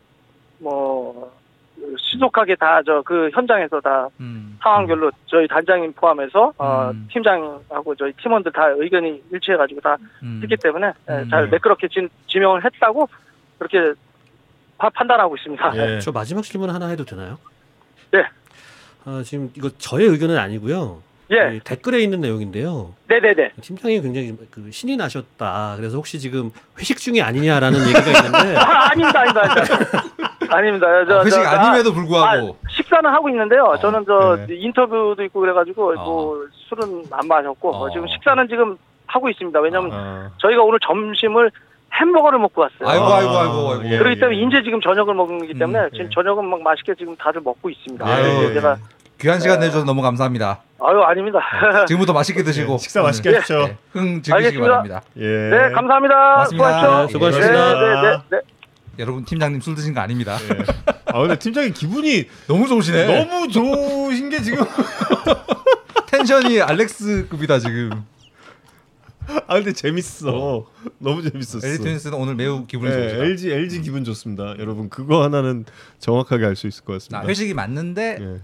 뭐 0.59 1.32
신속하게 1.99 2.57
다 2.57 2.83
저 2.83 3.03
그 3.03 3.31
현장에서 3.33 3.81
다 3.81 4.09
음. 4.20 4.59
상황별로 4.62 5.11
저희 5.27 5.47
단장님 5.49 5.93
포함해서 5.95 6.53
어, 6.59 6.91
음. 6.93 7.09
팀장하고 7.12 7.95
저희 7.97 8.12
팀원들 8.14 8.53
다 8.53 8.68
의견이 8.77 9.22
일치해가지고 9.33 9.81
다 9.81 9.97
음. 10.22 10.41
했기 10.43 10.57
때문에 10.57 10.93
예, 11.11 11.12
음. 11.12 11.29
잘 11.31 11.49
매끄럽게 11.49 11.89
지, 11.89 12.09
지명을 12.29 12.64
했다고 12.64 13.09
그렇게 13.59 13.93
파- 14.79 14.91
판단하고 14.91 15.37
있습니다. 15.37 15.72
예. 15.77 16.01
저 16.01 16.12
마지막 16.12 16.43
질문 16.43 16.70
하나 16.70 16.87
해도 16.89 17.05
되나요? 17.05 17.39
네. 18.12 18.24
아, 19.05 19.22
지금 19.24 19.51
이거 19.57 19.70
저의 19.79 20.07
의견은 20.09 20.37
아니고요. 20.39 21.03
예, 21.33 21.57
이 21.57 21.61
댓글에 21.61 22.01
있는 22.01 22.20
내용인데요. 22.20 22.95
네네네. 23.09 23.53
팀장이 23.61 24.01
굉장히 24.01 24.37
그 24.51 24.70
신이 24.70 24.97
나셨다. 24.97 25.74
그래서 25.77 25.97
혹시 25.97 26.20
지금 26.20 26.51
회식 26.79 26.99
중이 26.99 27.20
아니냐라는 27.20 27.81
얘기가 27.81 28.01
있는데 28.01 28.57
아, 28.59 28.91
아닙니다, 28.91 29.20
아닙니다, 29.20 29.43
아닙니다. 29.43 30.03
아닙니다. 30.51 30.86
저, 31.07 31.18
아, 31.20 31.24
회식 31.24 31.42
저, 31.42 31.49
아님에도 31.49 31.90
아, 31.90 31.92
불구하고 31.94 32.57
식사는 32.70 33.11
하고 33.11 33.28
있는데요. 33.28 33.64
어, 33.64 33.78
저는 33.78 34.05
저 34.07 34.38
네. 34.47 34.55
인터뷰도 34.57 35.22
있고 35.24 35.40
그래가지고 35.40 35.92
어. 35.97 36.05
뭐 36.05 36.47
술은 36.68 37.05
안 37.11 37.28
마셨고 37.28 37.74
어. 37.74 37.78
뭐 37.78 37.90
지금 37.90 38.07
식사는 38.09 38.49
지금 38.49 38.76
하고 39.07 39.28
있습니다. 39.28 39.59
왜냐면 39.61 39.90
아. 39.92 40.30
저희가 40.38 40.62
오늘 40.62 40.78
점심을 40.80 41.51
햄버거를 42.01 42.38
먹고 42.38 42.62
왔어요. 42.62 42.88
아이고 42.88 43.05
아, 43.05 43.16
아이고 43.18 43.30
아이고 43.38 43.70
아이고. 43.70 43.84
예. 43.86 43.99
그렇기 43.99 44.20
때문에 44.20 44.38
이제 44.38 44.62
지금 44.62 44.80
저녁을 44.80 45.14
먹는 45.14 45.38
거기 45.38 45.55
때문에 45.55 45.78
음, 45.84 45.88
지금 45.92 46.07
예. 46.07 46.11
저녁은 46.12 46.44
막 46.44 46.62
맛있게 46.62 46.94
지금 46.94 47.16
다들 47.16 47.40
먹고 47.42 47.70
있습니다. 47.70 48.07
아유, 48.07 48.49
예. 48.51 48.55
제가 48.55 48.76
귀한 49.18 49.40
시간 49.40 49.61
내주셔서 49.61 49.86
너무 49.86 50.03
감사합니다. 50.03 50.61
아유 50.78 51.01
아닙니다. 51.03 51.40
지금부터 51.88 52.12
맛있게 52.12 52.42
드시고 52.44 52.74
예, 52.74 52.78
식사 52.78 53.03
맛있게 53.03 53.30
하십시오. 53.30 53.59
네, 53.66 53.76
흥 53.92 54.20
즐기시기 54.20 54.32
알겠습니다. 54.34 54.68
바랍니다. 54.68 55.01
예. 55.16 55.24
네 55.26 55.70
감사합니다. 55.72 56.34
고맙습니다. 56.34 57.03
예, 57.05 57.07
수고하셨습니다. 57.09 57.74
네, 57.74 57.80
네, 57.80 58.03
네, 58.03 58.18
네. 58.30 58.38
여러분 58.99 59.24
팀장님 59.24 59.61
술 59.61 59.74
드신 59.74 59.94
거 59.94 60.01
아닙니다. 60.01 60.38
예. 60.42 60.64
아 61.07 61.20
근데 61.20 61.38
팀장님 61.38 61.72
기분이 61.74 62.26
너무 62.47 62.66
좋으시네. 62.68 63.24
너무 63.24 63.49
좋으신 63.49 64.30
게 64.30 64.42
지금 64.42 64.64
텐션이 66.07 66.61
알렉스급이다 66.61 67.59
지금. 67.59 68.05
아 69.49 69.55
근데 69.55 69.72
재밌어. 69.72 70.66
너무 70.99 71.22
재밌었어. 71.22 71.66
LG 71.66 71.82
트윈스는 71.82 72.16
오늘 72.18 72.36
매우 72.36 72.66
기분이 72.66 72.90
네, 72.90 72.97
좋으시다. 72.97 73.24
LG 73.24 73.51
LG 73.53 73.80
기분 73.82 74.05
좋습니다. 74.05 74.55
여러분 74.59 74.88
그거 74.88 75.22
하나는 75.24 75.64
정확하게 75.99 76.47
알 76.47 76.57
수 76.57 76.66
있을 76.66 76.84
것 76.84 76.94
같습니다. 76.94 77.20
아, 77.20 77.26
회식이 77.26 77.55
맞는데 77.55 78.18
예. 78.20 78.40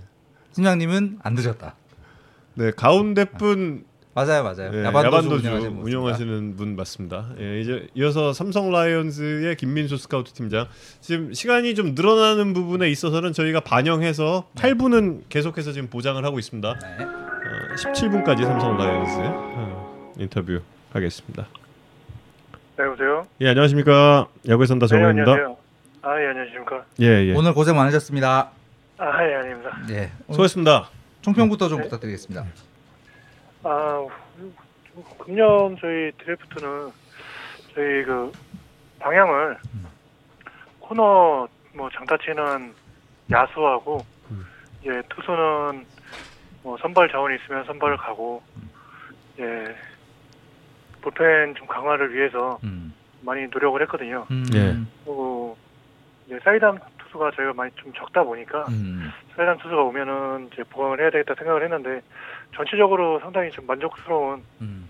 팀장님은 0.55 1.21
안 1.23 1.35
드셨다. 1.35 1.77
네 2.55 2.71
가운데 2.73 3.25
분 3.25 3.85
맞아요, 4.15 4.43
맞아요. 4.43 4.71
예, 4.75 4.85
야반도주, 4.85 5.47
야반도주 5.47 5.81
운영하시는, 5.83 6.57
분 6.57 6.77
맞습니다. 6.77 7.31
예, 7.41 7.61
이제 7.61 7.89
이어서 7.95 8.35
삼성 8.35 8.71
라이온즈의 8.71 9.57
김민수 9.57 9.97
스카우트 9.97 10.33
팀장. 10.33 10.69
지금 11.01 11.33
시간이 11.33 11.75
좀 11.75 11.95
늘어나는 11.95 12.53
부분에 12.53 12.91
있어서는 12.91 13.33
저희가 13.33 13.61
반영해서 13.61 14.49
8분은 14.55 15.23
계속해서 15.31 15.73
지금 15.73 15.89
보장을 15.89 16.23
하고 16.23 16.39
있습니다. 16.39 16.79
네. 16.79 17.05
어, 17.05 17.75
17분까지 17.77 18.45
삼성 18.45 18.77
라이온즈 18.77 19.13
어, 19.19 20.13
인터뷰 20.19 20.61
하겠습니다. 20.93 21.47
네, 22.77 22.85
여보세요? 22.85 23.27
예, 23.41 23.49
안녕하십니까? 23.49 24.29
야구의 24.47 24.67
선다 24.67 24.89
정우입니다. 24.89 25.25
네, 25.25 25.31
안녕하세요. 25.31 25.57
아, 26.03 26.21
예, 26.21 26.27
안녕하십니까? 26.27 26.85
예, 27.01 27.07
예. 27.29 27.35
오늘 27.35 27.55
고생 27.55 27.77
많으셨습니다. 27.77 28.51
아, 28.99 29.27
예, 29.27 29.35
아닙니다. 29.37 29.71
예. 29.89 30.11
수고했습니다. 30.31 30.91
총평부터 31.23 31.69
좀 31.69 31.79
네. 31.79 31.85
부탁드리겠습니다. 31.85 32.45
아, 33.65 34.07
금년 35.19 35.77
저희 35.81 36.11
드래프트는 36.19 36.91
저희 37.75 38.05
그 38.05 38.33
방향을 38.99 39.59
코너 40.81 41.49
뭐 41.75 41.91
장타 41.91 42.19
치는 42.19 42.75
야수하고 43.31 44.05
이제 44.83 45.03
투수는 45.09 45.87
뭐 46.63 46.77
선발 46.79 47.09
자원이 47.11 47.37
있으면 47.37 47.65
선발을 47.65 47.97
가고 47.97 48.43
예 49.39 49.75
불펜 51.01 51.55
좀 51.55 51.67
강화를 51.67 52.13
위해서 52.15 52.59
음. 52.65 52.93
많이 53.23 53.47
노력을 53.47 53.81
했거든요. 53.83 54.27
음. 54.31 54.45
예. 54.55 54.77
그리고 55.05 55.57
이제 56.27 56.39
사이담 56.45 56.79
투수가 56.99 57.31
저희가 57.33 57.53
많이 57.55 57.73
좀 57.77 57.93
적다 57.93 58.23
보니까 58.23 58.67
음. 58.69 59.11
사이담 59.37 59.59
투수가 59.59 59.83
오면은 59.83 60.51
이제 60.53 60.63
보강을 60.65 61.01
해야 61.01 61.11
되겠다 61.11 61.35
생각을 61.35 61.63
했는데 61.65 62.03
전체적으로 62.55 63.19
상당히 63.21 63.51
좀 63.51 63.67
만족스러운 63.67 64.43
음. 64.61 64.89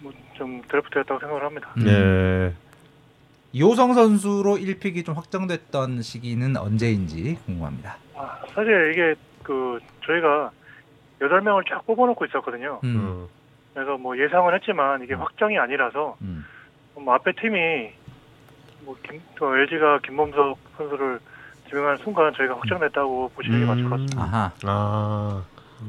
뭐좀 0.00 0.62
드래프트였다고 0.68 1.20
생각을 1.20 1.44
합니다. 1.44 1.72
음. 1.78 1.86
예. 1.86 2.54
이호성 3.52 3.94
선수로 3.94 4.56
1픽이 4.56 5.04
좀 5.04 5.14
확정됐던 5.14 6.02
시기는 6.02 6.56
언제인지 6.56 7.38
궁금합니다. 7.46 7.96
아, 8.14 8.38
사실 8.54 8.92
이게 8.92 9.14
그 9.42 9.78
저희가 10.04 10.50
여덟 11.22 11.40
명을 11.40 11.64
쫙 11.68 11.84
뽑아놓고 11.86 12.24
있었거든요. 12.26 12.80
음. 12.84 12.96
어. 12.98 13.28
그래서 13.72 13.96
뭐 13.96 14.18
예상은 14.18 14.54
했지만 14.54 15.02
이게 15.02 15.14
확정이 15.14 15.58
아니라서 15.58 16.16
음. 16.22 16.44
뭐 16.94 17.14
앞에 17.14 17.32
팀이 17.32 17.90
뭐 18.84 18.96
김, 19.02 19.20
또 19.36 19.56
LG가 19.56 20.00
김범석 20.00 20.58
선수를 20.76 21.18
지명하는 21.68 21.96
순간 21.98 22.32
저희가 22.34 22.54
확정됐다고 22.56 23.30
보시는 23.34 23.60
게 23.60 23.66
맞을 23.66 23.82
것 23.84 23.90
같습니다. 23.90 24.22
아하. 24.22 24.52
아. 24.64 25.44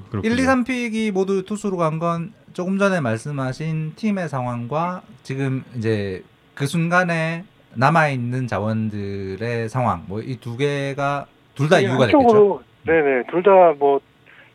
그렇군요. 0.09 0.34
1, 0.34 0.39
2, 0.39 0.43
3픽이 0.43 1.11
모두 1.11 1.43
투수로 1.45 1.77
간 1.77 1.99
건 1.99 2.34
조금 2.53 2.77
전에 2.77 2.99
말씀하신 3.01 3.93
팀의 3.95 4.30
상황과 4.30 5.01
지금 5.23 5.64
이제 5.76 6.23
그 6.55 6.65
순간에 6.65 7.43
남아 7.76 8.09
있는 8.09 8.47
자원들의 8.47 9.69
상황 9.69 10.03
뭐 10.07 10.22
이 10.22 10.38
두 10.39 10.57
개가 10.57 11.26
둘 11.55 11.69
다 11.69 11.80
이유가 11.80 12.07
됐겠죠. 12.07 12.18
한쪽으로 12.18 12.64
네네 12.85 13.23
둘 13.30 13.43
다 13.43 13.73
뭐 13.77 13.99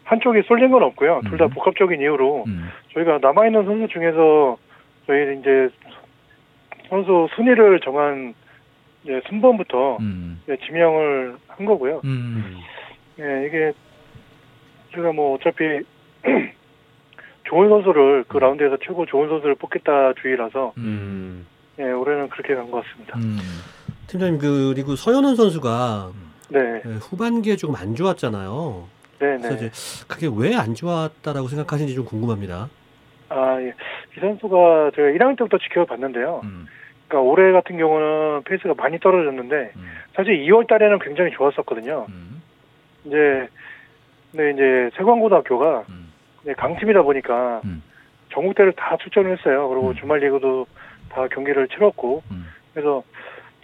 한쪽이 0.04 0.42
쏠린 0.48 0.70
건 0.72 0.82
없고요. 0.82 1.22
둘다 1.28 1.44
음. 1.46 1.50
복합적인 1.50 2.00
이유로 2.00 2.44
음. 2.46 2.68
저희가 2.92 3.18
남아 3.22 3.46
있는 3.46 3.64
선수 3.64 3.86
중에서 3.92 4.56
저희 5.06 5.38
이제 5.38 5.68
선수 6.88 7.28
순위를 7.36 7.80
정한 7.80 8.34
이제 9.04 9.20
순번부터 9.28 9.96
음. 10.00 10.40
예, 10.48 10.56
지명을 10.66 11.36
한 11.48 11.66
거고요. 11.66 12.00
음. 12.04 12.56
예, 13.20 13.46
이게 13.46 13.72
제가 14.94 15.12
뭐 15.12 15.34
어차피 15.36 15.64
좋은 17.44 17.68
선수를 17.68 18.24
그 18.28 18.38
라운드에서 18.38 18.76
최고 18.84 19.04
좋은 19.06 19.28
선수를 19.28 19.54
뽑겠다 19.56 20.14
주의라서 20.20 20.72
음. 20.78 21.46
예, 21.78 21.84
올해는 21.84 22.28
그렇게 22.28 22.54
간 22.54 22.70
것 22.70 22.84
같습니다. 22.84 23.18
음. 23.18 23.38
팀장님 24.06 24.38
그리고 24.38 24.94
서현은 24.96 25.34
선수가 25.36 26.10
네, 26.50 26.60
예, 26.84 26.90
후반기에 27.00 27.56
조금 27.56 27.74
안 27.76 27.94
좋았잖아요. 27.94 28.86
네, 29.20 29.38
그래서 29.38 29.48
네. 29.48 29.54
이제 29.66 30.04
그게 30.06 30.28
왜 30.34 30.54
안 30.54 30.74
좋았다라고 30.74 31.48
생각하시는지 31.48 31.94
좀 31.94 32.04
궁금합니다. 32.04 32.68
아, 33.30 33.60
예. 33.62 33.68
이 34.16 34.20
선수가 34.20 34.90
제가 34.94 35.08
1학년 35.08 35.38
때부터 35.38 35.56
지켜봤는데요. 35.58 36.40
음. 36.44 36.66
그러니까 37.08 37.30
올해 37.30 37.52
같은 37.52 37.78
경우는 37.78 38.42
페이스가 38.44 38.74
많이 38.74 38.98
떨어졌는데 38.98 39.72
음. 39.76 39.90
사실 40.14 40.44
2월 40.46 40.66
달에는 40.68 40.98
굉장히 40.98 41.30
좋았었거든요. 41.32 42.06
음. 42.10 42.42
이제 43.06 43.48
근데 44.32 44.50
이제 44.50 44.90
세관고등학교가 44.96 45.84
음. 45.88 46.12
강팀이다 46.56 47.02
보니까 47.02 47.60
음. 47.64 47.82
전국대를 48.32 48.72
다 48.72 48.96
출전을 48.96 49.36
했어요. 49.36 49.68
그리고 49.68 49.88
음. 49.88 49.94
주말 49.94 50.18
리그도 50.20 50.66
다 51.10 51.28
경기를 51.28 51.68
치렀고 51.68 52.22
음. 52.30 52.46
그래서 52.72 53.02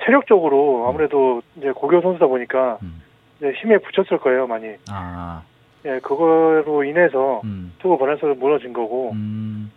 체력적으로 0.05 0.87
아무래도 0.89 1.43
이제 1.57 1.73
고교 1.73 2.01
선수다 2.03 2.27
보니까 2.27 2.79
음. 2.83 3.03
이제 3.39 3.53
힘에 3.53 3.79
붙였을 3.79 4.19
거예요 4.19 4.47
많이. 4.47 4.75
아. 4.91 5.43
예, 5.85 6.01
그거로 6.01 6.85
인해서 6.85 7.41
음. 7.45 7.73
투구 7.79 7.99
번안서도 7.99 8.35
무너진 8.35 8.73
거고, 8.73 9.13
음. 9.13 9.71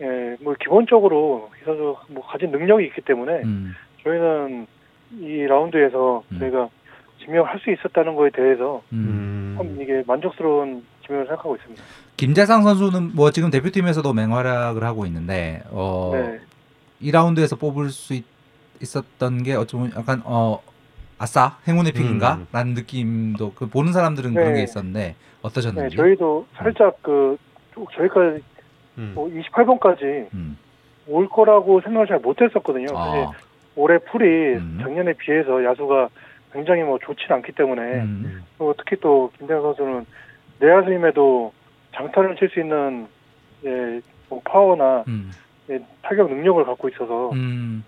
예, 0.00 0.36
뭐 0.40 0.54
기본적으로 0.60 1.50
이 1.60 1.64
선수 1.64 1.96
뭐 2.08 2.24
가진 2.24 2.50
능력이 2.50 2.84
있기 2.86 3.00
때문에 3.00 3.42
음. 3.44 3.74
저희는 4.02 4.66
이 5.20 5.46
라운드에서 5.46 6.22
음. 6.30 6.38
저희가 6.38 6.68
지명할 7.28 7.58
수 7.60 7.70
있었다는 7.70 8.16
거에 8.16 8.30
대해서 8.30 8.82
음. 8.92 9.54
참 9.56 9.76
이게 9.80 10.02
만족스러운 10.06 10.82
지명을 11.04 11.26
생각하고 11.26 11.56
있습니다. 11.56 11.82
김재상 12.16 12.62
선수는 12.62 13.14
뭐 13.14 13.30
지금 13.30 13.50
대표팀에서도 13.50 14.12
맹활약을 14.12 14.82
하고 14.82 15.04
있는데 15.06 15.62
어 15.70 16.12
네. 16.14 16.40
2라운드에서 17.02 17.58
뽑을 17.58 17.90
수 17.90 18.14
있, 18.14 18.24
있었던 18.80 19.42
게 19.42 19.54
어쩌면 19.54 19.92
약간 19.94 20.22
어 20.24 20.60
아싸 21.18 21.58
행운의 21.68 21.92
픽인가? 21.92 22.36
음. 22.36 22.46
라는 22.50 22.74
느낌도 22.74 23.52
그 23.54 23.68
보는 23.68 23.92
사람들은 23.92 24.32
그런 24.32 24.48
네. 24.52 24.58
게 24.58 24.62
있었는데 24.62 24.98
네, 25.00 25.14
어떠셨는지. 25.42 25.96
저희도 25.96 26.46
살짝 26.54 27.02
그쭉 27.02 27.92
저희가 27.94 28.38
음. 28.98 29.12
뭐 29.14 29.28
28번까지 29.28 30.32
음. 30.32 30.56
올 31.06 31.28
거라고 31.28 31.80
생각을 31.82 32.06
잘 32.06 32.18
못했었거든요. 32.20 32.86
아. 32.96 33.32
올해 33.76 33.98
풀이 33.98 34.54
음. 34.56 34.78
작년에 34.82 35.12
비해서 35.12 35.62
야수가 35.64 36.08
굉장히 36.52 36.82
뭐 36.82 36.98
좋지는 36.98 37.36
않기 37.36 37.52
때문에 37.52 37.82
음. 38.02 38.44
그리고 38.56 38.74
특히 38.78 38.96
또 39.00 39.30
김대현 39.38 39.62
선수는 39.62 40.06
내야수임에도 40.60 41.52
장타를 41.94 42.36
칠 42.36 42.48
수 42.50 42.60
있는 42.60 43.06
예, 43.64 44.00
뭐 44.28 44.40
파워나 44.44 45.04
음. 45.08 45.30
예, 45.70 45.80
타격 46.02 46.30
능력을 46.30 46.64
갖고 46.64 46.88
있어서 46.88 47.30
음. 47.32 47.84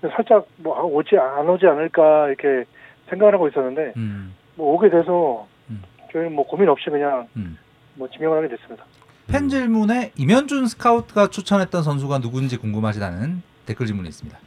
살짝 0.00 0.46
뭐 0.56 0.78
아, 0.78 0.82
오지 0.82 1.16
안 1.18 1.48
오지 1.48 1.66
않을까 1.66 2.28
이렇게 2.28 2.64
생각을 3.08 3.34
하고 3.34 3.48
있었는데 3.48 3.92
음. 3.96 4.34
뭐 4.56 4.74
오게 4.74 4.90
돼서 4.90 5.46
음. 5.70 5.82
저희는 6.12 6.34
뭐 6.34 6.46
고민 6.46 6.68
없이 6.68 6.88
그냥 6.90 7.28
음. 7.36 7.58
뭐 7.94 8.08
지명을 8.08 8.38
하게 8.38 8.48
됐습니다. 8.56 8.84
팬 9.28 9.48
질문에 9.48 10.12
이면준 10.16 10.66
스카우트가 10.66 11.28
추천했던 11.28 11.82
선수가 11.82 12.20
누군지 12.20 12.56
궁금하시다는 12.56 13.42
댓글 13.66 13.86
질문이 13.86 14.08
있습니다. 14.08 14.38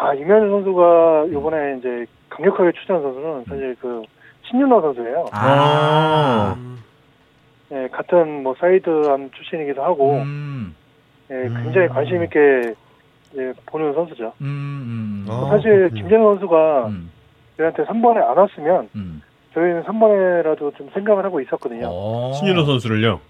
아 0.00 0.14
이면준 0.14 0.50
선수가 0.50 1.26
이번에 1.30 1.78
이제 1.78 2.06
강력하게 2.30 2.72
추천한 2.72 3.02
선수는 3.02 3.44
사실 3.48 3.76
그 3.80 4.02
신윤호 4.48 4.80
선수예요. 4.80 5.26
아. 5.32 6.56
예, 7.72 7.88
같은 7.92 8.42
뭐 8.44 8.54
사이드암 8.58 9.30
출신이기도 9.32 9.82
하고 9.82 10.12
음. 10.14 10.74
예, 11.30 11.48
굉장히 11.62 11.88
관심 11.88 12.22
있게 12.24 12.74
예, 13.36 13.52
보는 13.66 13.92
선수죠. 13.94 14.32
음. 14.40 14.46
음. 14.46 15.26
아, 15.28 15.48
사실. 15.50 15.90
김재현 15.90 16.22
선수가 16.22 16.86
음. 16.86 17.10
저희한테 17.56 17.84
3번에 17.84 18.16
안 18.26 18.38
왔으면 18.38 18.88
음. 18.94 19.20
저희는 19.52 19.82
3번에라도 19.82 20.74
좀 20.76 20.88
생각을 20.94 21.24
하고 21.24 21.40
있었거든요. 21.40 21.88
어. 21.90 22.32
신윤호 22.38 22.64
선수를요. 22.64 23.20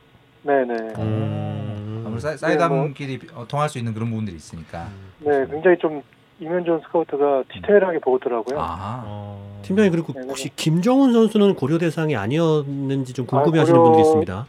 네네. 0.43 0.74
음. 0.99 2.03
아무래도 2.07 2.20
사- 2.20 2.31
네, 2.32 2.36
사이담끼리 2.36 3.19
어, 3.35 3.45
통할 3.49 3.69
수 3.69 3.78
있는 3.78 3.93
그런 3.95 4.11
부분들이 4.11 4.36
있으니까. 4.36 4.86
네, 5.20 5.45
굉장히 5.51 5.77
좀 5.78 6.01
이면준 6.40 6.81
스카우트가 6.85 7.44
디테일하게 7.52 7.98
보더라고요. 8.01 8.59
아. 8.60 9.02
어. 9.06 9.59
팀장님 9.62 9.90
그리고 9.93 10.12
네, 10.12 10.20
네. 10.20 10.27
혹시 10.28 10.55
김정훈 10.55 11.12
선수는 11.12 11.55
고려 11.55 11.78
대상이 11.78 12.16
아니었는지 12.16 13.12
좀 13.12 13.27
궁금해하시는 13.27 13.77
아, 13.78 13.82
고려- 13.82 13.85
분들이 13.93 14.02
있습니다. 14.06 14.47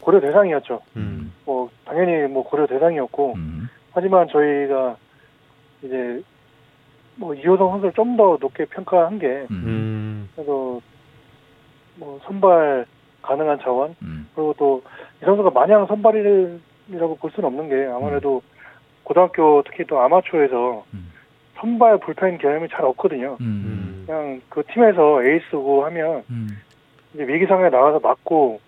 고려 0.00 0.20
대상이었죠. 0.20 0.80
음. 0.96 1.32
뭐 1.44 1.68
당연히 1.84 2.26
뭐 2.32 2.42
고려 2.44 2.66
대상이었고 2.66 3.34
음. 3.36 3.68
하지만 3.92 4.28
저희가 4.28 4.96
이제 5.82 6.22
뭐 7.16 7.34
이호성 7.34 7.70
선수를 7.70 7.92
좀 7.92 8.16
더 8.16 8.38
높게 8.40 8.64
평가한 8.66 9.18
게 9.18 9.26
음. 9.50 9.62
음. 9.66 10.28
그래도 10.34 10.80
뭐 11.96 12.18
선발 12.24 12.86
가능한 13.22 13.58
자원 13.62 13.94
음. 14.02 14.28
그리고 14.34 14.54
또 14.58 14.82
이 15.22 15.24
선수가 15.24 15.50
마냥 15.50 15.86
선발이라고 15.86 17.16
볼 17.20 17.30
수는 17.32 17.46
없는 17.46 17.68
게 17.68 17.86
아무래도 17.92 18.42
고등학교 19.04 19.62
특히 19.64 19.84
또 19.86 20.00
아마추어에서 20.00 20.84
음. 20.94 21.11
선발 21.62 21.98
불펜 21.98 22.38
경험이 22.38 22.68
잘 22.68 22.84
없거든요. 22.84 23.36
음. 23.40 24.02
그냥 24.04 24.40
그 24.48 24.64
팀에서 24.64 25.22
에이스고 25.22 25.84
하면 25.86 26.24
음. 26.28 26.58
이제 27.14 27.24
위기 27.24 27.46
상황에 27.46 27.70
나가서 27.70 28.00
맞고 28.00 28.60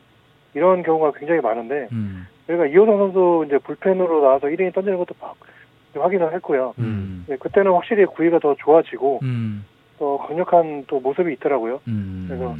이런 0.54 0.84
경우가 0.84 1.18
굉장히 1.18 1.40
많은데 1.40 1.88
음. 1.90 2.26
저희가 2.46 2.66
이호성 2.66 2.98
선수 2.98 3.44
이제 3.46 3.58
불펜으로 3.58 4.20
나와서 4.20 4.46
1인이 4.46 4.72
던지는 4.72 4.96
것도 4.98 5.14
막 5.20 5.34
확인을 5.94 6.32
했고요. 6.34 6.74
음. 6.78 7.24
네, 7.28 7.36
그때는 7.36 7.72
확실히 7.72 8.04
구위가 8.04 8.38
더 8.38 8.54
좋아지고 8.54 9.20
음. 9.22 9.64
또 9.98 10.18
강력한 10.18 10.84
또 10.86 11.00
모습이 11.00 11.32
있더라고요. 11.34 11.80
음. 11.88 12.26
그래서 12.28 12.54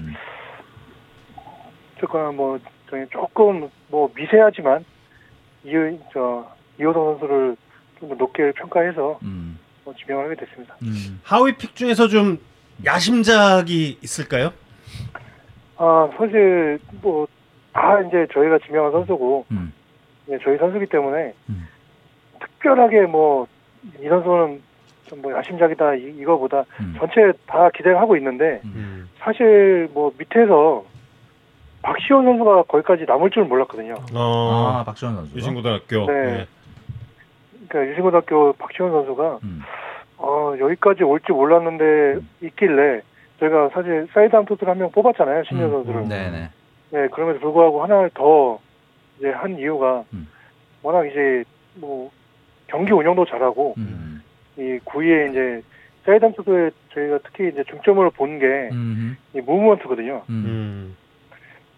조금 1.99 2.37
뭐 2.37 2.59
저희 2.91 3.07
조금 3.11 3.69
뭐 3.89 4.11
미세하지만 4.17 4.85
이저 5.65 6.49
이호성 6.81 7.19
선수를 7.19 7.57
좀더 8.01 8.15
높게 8.17 8.53
평가해서 8.53 9.19
음. 9.23 9.54
뭐 9.85 9.95
지명을 9.95 10.25
하게 10.27 10.35
됐습니다. 10.45 10.75
음. 10.83 11.21
하위 11.25 11.53
픽 11.57 11.75
중에서 11.77 12.09
좀 12.09 12.39
야심작이 12.85 13.99
있을까요? 14.03 14.53
아 15.77 16.09
사실 16.17 16.79
뭐 17.03 17.27
다 17.75 18.01
이제 18.03 18.25
저희가 18.33 18.59
지명한 18.65 18.93
선수고 18.93 19.47
음. 19.51 19.73
예, 20.31 20.39
저희 20.45 20.57
선수기 20.59 20.87
때문에 20.87 21.35
음. 21.49 21.67
특별하게 22.41 23.03
뭐 23.03 23.49
이 24.01 24.09
선수는 24.09 24.63
좀 25.07 25.21
뭐 25.21 25.37
야심작이다 25.37 25.97
이, 25.97 26.15
이거보다 26.21 26.65
음. 26.81 26.95
전체 26.99 27.33
다 27.47 27.69
기대를 27.71 27.99
하고 28.01 28.17
있는데 28.17 28.61
음. 28.65 29.09
사실 29.19 29.89
뭐 29.93 30.11
밑에서 30.17 30.85
박시원 31.83 32.25
선수가 32.25 32.63
거기까지 32.63 33.05
남을 33.07 33.31
줄 33.31 33.45
몰랐거든요. 33.45 33.95
어. 34.15 34.79
아, 34.81 34.85
박지원 34.85 35.17
선수. 35.17 35.37
유신고등학교. 35.37 36.07
네. 36.07 36.25
네. 36.25 36.47
그러니까 37.75 37.91
유신고등학교 37.91 38.53
박시원 38.53 38.93
선수가 38.93 39.41
음. 39.43 39.61
어, 40.19 40.55
여기까지 40.61 41.03
올줄 41.03 41.35
몰랐는데 41.35 42.21
있길래 42.43 43.01
저희가 43.41 43.71
사실 43.75 44.07
사이드암 44.15 44.45
투수를 44.47 44.71
한 44.71 44.79
명 44.79 44.91
뽑았잖아요 44.93 45.43
신현 45.45 45.65
음. 45.65 45.71
선수를. 45.73 46.09
네네. 46.09 46.49
네 46.91 47.09
그럼에도 47.09 47.41
불구하고 47.41 47.83
하나를 47.83 48.11
더 48.15 48.61
이제 49.19 49.31
한 49.31 49.59
이유가 49.59 50.05
음. 50.13 50.29
워낙 50.85 51.05
이제 51.07 51.43
뭐 51.75 52.13
경기 52.69 52.93
운영도 52.93 53.25
잘하고 53.27 53.75
음. 53.79 54.23
이 54.57 54.79
구위에 54.85 55.31
이제 55.31 55.63
사이드암 56.07 56.35
투수에 56.35 56.71
저희가 56.93 57.19
특히 57.25 57.49
이제 57.49 57.65
중점을 57.65 58.09
본 58.11 58.39
게이 58.39 58.69
음. 58.71 59.17
movement거든요. 59.35 60.23
음. 60.29 60.45
음. 60.47 60.97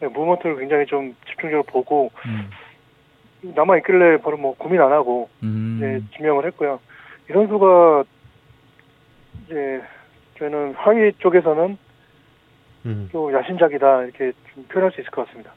네, 0.01 0.09
무브먼트를 0.09 0.59
굉장히 0.59 0.85
좀 0.85 1.17
집중적으로 1.27 1.63
보고 1.63 2.11
음. 2.27 2.51
남아 3.43 3.79
있길래 3.79 4.19
바로 4.23 4.37
뭐 4.37 4.55
고민 4.57 4.81
안 4.81 4.93
하고 4.93 5.29
음. 5.43 5.77
이제 5.79 6.17
지명을 6.17 6.47
했고요. 6.47 6.81
이 7.29 7.33
선수가 7.33 8.05
이제 9.47 9.83
저희는 10.39 10.75
하위 10.75 11.13
쪽에서는 11.19 11.79
음. 12.87 13.09
좀 13.13 13.33
야심작이다 13.35 14.03
이렇게 14.05 14.33
좀 14.55 14.65
표현할 14.65 14.93
수 14.93 15.01
있을 15.01 15.11
것 15.11 15.27
같습니다. 15.27 15.53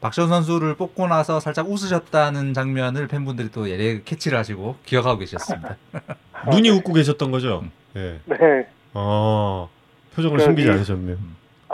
박지원 0.00 0.28
선수를 0.28 0.74
뽑고 0.76 1.06
나서 1.06 1.40
살짝 1.40 1.66
웃으셨다는 1.68 2.52
장면을 2.52 3.06
팬분들이 3.08 3.50
또 3.50 3.70
예리하게 3.70 4.02
캐치를 4.04 4.36
하시고 4.36 4.76
기억하고 4.84 5.18
계셨습니다. 5.18 5.76
눈이 6.50 6.68
웃고 6.70 6.92
계셨던 6.92 7.30
거죠? 7.30 7.62
음. 7.64 7.70
예. 7.96 8.18
네. 8.26 8.66
아. 8.92 9.66
표정을 10.14 10.36
그러니까 10.36 10.44
숨기지 10.44 10.68
이- 10.68 10.70
않으셨네요. 10.70 11.16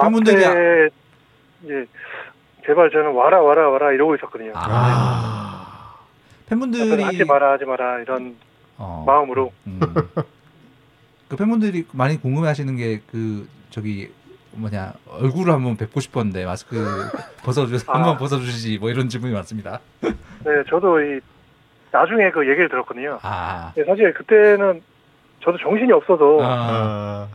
팬분들이 0.01 0.45
앞에 0.45 0.89
이제 1.65 1.87
제발 2.66 2.91
저는 2.91 3.12
와라 3.12 3.41
와라 3.41 3.69
와라 3.69 3.93
이러고 3.93 4.15
있었거든요. 4.16 4.53
아. 4.55 5.97
팬분들이 6.49 7.03
하지 7.03 7.24
마라 7.24 7.53
하지 7.53 7.65
마라 7.65 8.01
이런 8.01 8.37
어. 8.77 9.05
마음으로 9.07 9.53
음. 9.66 9.81
그 11.28 11.37
팬분들이 11.37 11.87
많이 11.93 12.20
궁금해하시는 12.20 12.77
게 12.77 13.01
그 13.11 13.49
저기 13.70 14.11
뭐냐 14.53 14.93
얼굴을 15.09 15.53
한번 15.53 15.77
뵙고 15.77 16.01
싶었는데 16.01 16.45
마스크 16.45 16.77
벗어주 17.45 17.77
아. 17.89 17.95
한번 17.95 18.16
벗어주시지 18.19 18.78
뭐 18.78 18.91
이런 18.91 19.09
질문이 19.09 19.32
많습니다. 19.32 19.81
네 20.01 20.65
저도 20.69 21.01
이 21.01 21.20
나중에 21.93 22.31
그 22.31 22.49
얘기를 22.49 22.69
들었거든요. 22.69 23.19
아, 23.23 23.73
예, 23.77 23.85
사실 23.85 24.12
그때는 24.15 24.81
저도 25.43 25.59
정신이 25.59 25.93
없어서 25.93 26.39
아, 26.41 27.28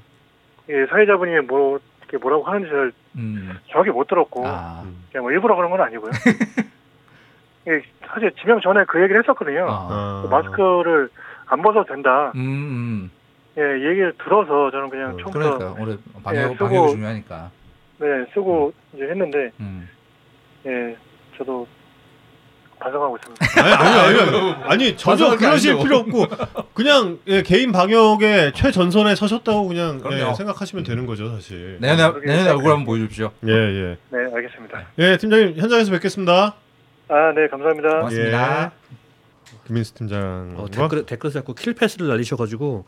예, 0.69 0.85
사회자분이 0.89 1.41
뭐 1.47 1.79
이렇게 2.01 2.17
뭐라고 2.17 2.43
하는지 2.43 2.69
잘 2.69 2.91
음, 3.17 3.57
정확히 3.71 3.91
못 3.91 4.07
들었고 4.07 4.45
아, 4.47 4.83
그냥 5.11 5.23
뭐 5.23 5.31
일부러 5.31 5.55
그런 5.55 5.71
건 5.71 5.81
아니고요. 5.81 6.11
예, 7.67 7.81
사실 8.07 8.31
지명 8.41 8.59
전에 8.61 8.83
그 8.85 9.01
얘기를 9.01 9.21
했었거든요. 9.21 9.65
아, 9.69 10.21
그 10.23 10.27
마스크를 10.33 11.09
안 11.47 11.61
벗어도 11.61 11.85
된다. 11.85 12.31
음, 12.35 12.39
음. 12.39 13.11
예, 13.57 13.61
얘기를 13.89 14.13
들어서 14.23 14.69
저는 14.71 14.89
그냥 14.89 15.11
음, 15.11 15.17
처음부터 15.17 15.57
그러니까 15.57 15.81
오늘 15.81 15.97
방역 16.23 16.41
예, 16.51 16.55
쓰고- 16.55 16.57
방역이 16.59 16.91
중요하니까. 16.91 17.51
네 17.97 18.07
쓰고 18.33 18.73
이제 18.93 19.03
했는데 19.05 19.51
음. 19.61 19.87
예, 20.65 20.97
저도 21.37 21.65
반성하고 22.85 23.17
있습니다. 23.17 23.45
아니 23.61 23.99
아니 23.99 24.19
아니 24.19 24.63
아니 24.63 24.97
전혀 24.97 25.35
그러실 25.35 25.71
아니죠. 25.71 25.83
필요 25.83 25.97
없고 25.97 26.27
그냥 26.73 27.19
예, 27.27 27.41
개인 27.41 27.71
방역의 27.71 28.53
최전선에 28.53 29.15
서셨다고 29.15 29.67
그냥 29.67 30.01
예. 30.11 30.33
생각하시면 30.35 30.83
되는 30.83 31.05
거죠 31.05 31.29
사실. 31.31 31.77
내년에 31.81 32.19
내년에 32.25 32.49
얼굴 32.51 32.71
한번 32.71 32.85
보여주십시오. 32.85 33.31
예 33.47 33.51
예. 33.51 33.97
네, 34.09 34.19
알겠습니다. 34.35 34.87
예 34.99 35.17
팀장님 35.17 35.57
현장에서 35.57 35.91
뵙겠습니다. 35.91 36.55
아, 37.07 37.31
네, 37.35 37.47
감사합니다. 37.47 37.89
고맙습니다. 37.89 38.63
예. 38.65 38.95
김민수 39.67 39.93
팀장과 39.95 40.61
어, 40.61 40.67
댓글, 40.69 41.05
댓글에서 41.05 41.39
자꾸 41.39 41.55
킬패스를 41.55 42.07
날리셔가지고 42.07 42.85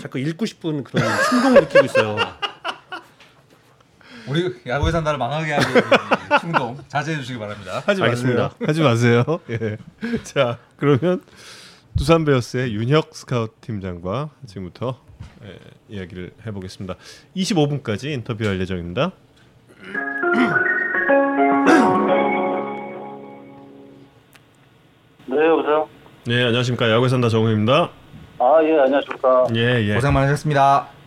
자꾸 0.00 0.18
읽고 0.18 0.46
싶은 0.46 0.84
그런 0.84 1.04
충동을 1.28 1.62
느끼고 1.62 1.84
있어요. 1.86 2.16
우리 4.30 4.54
야구의 4.64 4.92
산다를 4.92 5.18
망하게 5.18 5.52
하는 5.54 5.68
이 5.68 6.40
충동 6.40 6.78
자제해 6.86 7.16
주시기 7.18 7.38
바랍니다. 7.38 7.82
하지 7.84 8.00
알겠습니다. 8.00 8.42
마세요. 8.42 8.66
하지 8.66 8.82
마세요. 8.82 9.40
예. 9.50 9.76
자 10.22 10.58
그러면 10.76 11.22
두산 11.98 12.24
베어스의 12.24 12.72
윤혁 12.74 13.10
스카우트 13.16 13.52
팀장과 13.60 14.30
지금부터 14.46 15.00
예, 15.44 15.58
이야기를 15.96 16.32
해보겠습니다. 16.46 16.94
25분까지 17.36 18.12
인터뷰할 18.12 18.60
예정입니다. 18.60 19.10
네, 25.26 25.36
여보세요? 25.46 25.88
네 26.26 26.44
안녕하십니까 26.44 26.88
야구에 26.90 27.08
산다 27.08 27.28
정우입니다. 27.28 27.90
아, 28.38 28.58
예, 28.62 28.78
안녕하십니까. 28.78 29.46
예 29.56 29.88
예. 29.88 29.94
고생 29.94 30.12
많으셨습니다. 30.12 30.99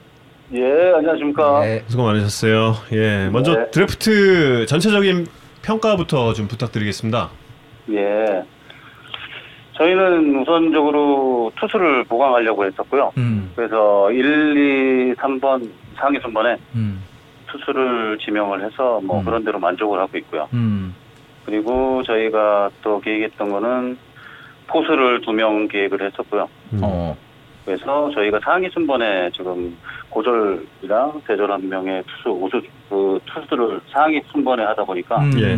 예, 0.53 0.93
안녕하십니까. 0.95 1.61
네. 1.61 1.83
수고 1.87 2.03
많으셨어요. 2.03 2.73
예 2.91 3.29
먼저 3.31 3.53
네. 3.55 3.71
드래프트 3.71 4.65
전체적인 4.67 5.25
평가부터 5.63 6.33
좀 6.33 6.47
부탁드리겠습니다. 6.47 7.29
예. 7.91 8.43
저희는 9.75 10.39
우선적으로 10.41 11.51
투수를 11.59 12.03
보강하려고 12.03 12.65
했었고요. 12.65 13.11
음, 13.17 13.51
그래서 13.55 14.11
1, 14.11 15.13
2, 15.13 15.15
3번 15.15 15.67
상위 15.95 16.19
순번에 16.21 16.57
음, 16.75 17.01
투수를 17.47 18.19
지명을 18.19 18.63
해서 18.63 19.01
뭐 19.03 19.19
음. 19.21 19.25
그런 19.25 19.43
대로 19.43 19.57
만족을 19.57 19.99
하고 19.99 20.15
있고요. 20.19 20.47
음, 20.53 20.93
그리고 21.45 22.03
저희가 22.03 22.69
또 22.83 23.01
계획했던 23.01 23.49
거는 23.49 23.97
포수를 24.67 25.21
두 25.21 25.31
명 25.33 25.67
계획을 25.67 26.03
했었고요. 26.05 26.47
음. 26.73 26.79
어, 26.83 27.17
그래서 27.65 28.11
저희가 28.13 28.39
상위 28.43 28.69
순번에 28.69 29.29
지금 29.31 29.75
고졸이랑 30.09 31.21
대졸 31.27 31.51
한 31.51 31.67
명의 31.69 32.03
투수, 32.03 32.29
우수, 32.29 32.61
그 32.89 33.19
투수들을 33.25 33.81
상위 33.91 34.21
순번에 34.31 34.63
하다 34.63 34.83
보니까 34.83 35.17
음, 35.21 35.39
예. 35.39 35.57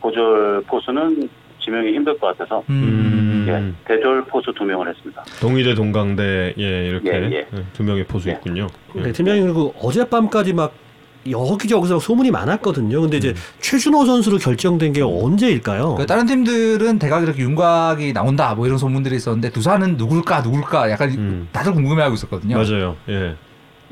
고졸 0.00 0.62
포수는 0.66 1.28
지명이 1.60 1.94
힘들 1.94 2.18
것 2.18 2.36
같아서 2.36 2.62
음, 2.68 3.46
예, 3.48 3.72
대졸 3.86 4.24
포수 4.24 4.52
두 4.52 4.64
명을 4.64 4.88
했습니다. 4.88 5.22
동의대 5.40 5.74
동강대 5.74 6.54
예 6.58 6.88
이렇게 6.88 7.10
예, 7.10 7.30
예. 7.30 7.36
예, 7.38 7.46
두 7.72 7.82
명의 7.82 8.04
포수 8.04 8.28
예. 8.28 8.32
있군요. 8.34 8.66
네, 8.94 9.12
팀장님 9.12 9.44
그리고 9.44 9.74
어젯밤까지 9.82 10.52
막 10.52 10.74
여기저기서 11.30 11.98
소문이 11.98 12.30
많았거든요. 12.30 13.00
근데 13.00 13.16
이제 13.16 13.34
최준호 13.60 14.04
선수로 14.04 14.38
결정된 14.38 14.92
게 14.92 15.02
언제일까요? 15.02 15.94
그 15.96 16.06
다른 16.06 16.26
팀들은 16.26 16.98
대각 16.98 17.22
이렇게 17.22 17.42
윤곽이 17.42 18.12
나온다 18.12 18.54
뭐 18.54 18.66
이런 18.66 18.78
소문들이 18.78 19.16
있었는데 19.16 19.50
두산은 19.50 19.96
누굴까 19.96 20.42
누굴까 20.42 20.90
약간 20.90 21.10
음. 21.10 21.48
다들 21.52 21.72
궁금해하고 21.74 22.14
있었거든요. 22.14 22.56
맞아요. 22.56 22.96
예. 23.08 23.34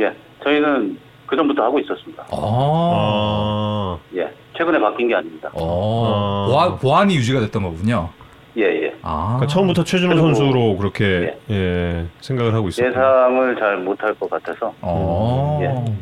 예, 0.01 0.13
저희는 0.45 0.99
그 1.27 1.37
전부터 1.37 1.63
하고 1.63 1.79
있었습니다. 1.81 2.25
어, 2.31 3.99
아, 3.99 4.17
예, 4.17 4.31
최근에 4.57 4.79
바뀐 4.79 5.09
게 5.09 5.15
아닙니다. 5.15 5.51
어, 5.55 6.47
아. 6.49 6.53
보안, 6.53 6.79
보안이 6.79 7.17
유지가 7.17 7.41
됐던 7.41 7.63
거군요. 7.63 8.11
예, 8.59 8.65
예. 8.65 8.95
아, 9.01 9.37
그러니까 9.37 9.47
처음부터 9.47 9.85
최준호 9.85 10.15
선수로 10.17 10.77
그렇게 10.77 11.35
예, 11.51 12.07
생각을 12.21 12.55
하고 12.55 12.69
있었고. 12.69 12.87
예상을 12.87 13.57
잘 13.59 13.79
못할 13.79 14.15
것 14.15 14.29
같아서 14.29 14.75
어, 14.83 15.59
예. 15.63 15.95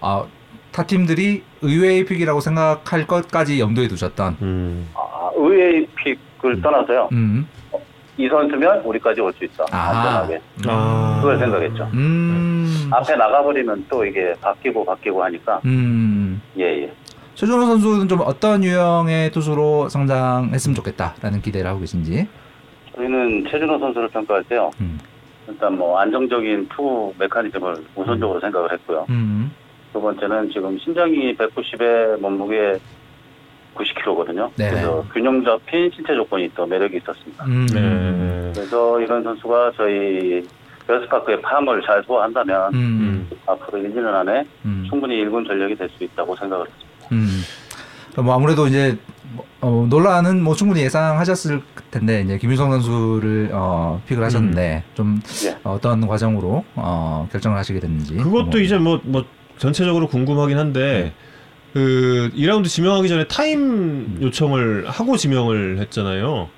아, 0.00 0.24
타 0.72 0.82
팀들이 0.84 1.42
의외의 1.60 2.04
픽이라고 2.06 2.40
생각할 2.40 3.06
것까지 3.06 3.60
염두에 3.60 3.88
두셨던. 3.88 4.36
음. 4.42 4.88
아, 4.94 5.30
의외의 5.36 5.86
픽을 5.94 6.60
떠나서요. 6.62 7.08
음, 7.12 7.46
이 8.16 8.28
선수면 8.28 8.80
우리까지 8.80 9.20
올 9.20 9.32
수 9.34 9.44
있다. 9.44 9.64
아. 9.70 9.90
안전하게. 9.90 10.40
아. 10.66 11.18
그걸 11.20 11.38
생각했죠. 11.38 11.90
음, 11.92 12.88
앞에 12.90 13.16
나가버리면 13.16 13.86
또 13.88 14.04
이게 14.04 14.32
바뀌고 14.40 14.84
바뀌고 14.84 15.22
하니까 15.24 15.60
음. 15.66 16.40
예, 16.58 16.64
예. 16.84 16.92
최준호 17.34 17.64
선수는 17.66 18.08
좀 18.08 18.20
어떤 18.22 18.62
유형의 18.64 19.30
투수로 19.32 19.88
성장했으면 19.88 20.74
좋겠다라는 20.74 21.40
기대를 21.42 21.68
하고 21.68 21.80
계신지. 21.80 22.26
저희는 22.96 23.46
최준호 23.50 23.78
선수를 23.78 24.08
평가할 24.08 24.44
때요. 24.44 24.70
음. 24.80 24.98
일단 25.48 25.76
뭐 25.76 25.98
안정적인 25.98 26.68
투구 26.68 27.14
메커니즘을 27.18 27.74
우선적으로 27.96 28.38
생각을 28.40 28.72
했고요. 28.72 29.06
음, 29.10 29.50
두 29.92 30.00
번째는 30.00 30.50
지금 30.52 30.78
신장이 30.78 31.36
190에 31.36 32.18
몸무게 32.20 32.78
90kg거든요. 33.74 34.50
네네. 34.56 34.70
그래서 34.70 35.04
균형 35.12 35.44
잡힌 35.44 35.90
신체 35.94 36.14
조건이 36.14 36.50
또 36.54 36.66
매력이 36.66 36.98
있었습니다. 36.98 37.44
음, 37.44 37.66
네. 37.72 38.52
그래서 38.54 39.00
이런 39.00 39.22
선수가 39.22 39.72
저희 39.76 40.46
베어스파크의 40.86 41.40
팜을 41.42 41.82
잘 41.86 42.02
소화한다면 42.04 42.74
음, 42.74 43.30
앞으로 43.46 43.78
1, 43.78 43.94
2년 43.94 44.12
안에 44.14 44.44
음, 44.64 44.86
충분히 44.88 45.24
1군 45.24 45.46
전력이 45.46 45.76
될 45.76 45.88
수 45.96 46.04
있다고 46.04 46.34
생각을 46.36 46.66
했습니다. 46.66 47.08
음. 47.12 47.28
그럼 48.12 48.26
뭐 48.26 48.34
아무래도 48.34 48.66
이제 48.66 48.98
뭐, 49.34 49.46
어, 49.62 49.86
논란은 49.88 50.42
뭐 50.42 50.54
충분히 50.54 50.82
예상하셨을 50.82 51.62
텐데 51.90 52.20
이제 52.22 52.36
김유성 52.36 52.70
선수를 52.72 53.50
어, 53.52 54.02
픽을 54.06 54.22
하셨는데 54.24 54.82
좀 54.94 55.20
예. 55.46 55.56
어떤 55.62 56.06
과정으로 56.06 56.62
어, 56.74 57.26
결정을 57.32 57.56
하시게 57.56 57.80
됐는지. 57.80 58.16
그것도 58.16 58.50
뭐, 58.50 58.60
이제 58.60 58.76
뭐 58.76 59.00
뭐 59.04 59.24
전체적으로 59.66 60.08
궁금하긴 60.08 60.58
한데 60.58 61.12
그 61.72 62.30
2라운드 62.34 62.66
지명하기 62.66 63.08
전에 63.08 63.24
타임 63.28 64.18
요청을 64.20 64.86
하고 64.88 65.16
지명을 65.16 65.78
했잖아요. 65.78 66.48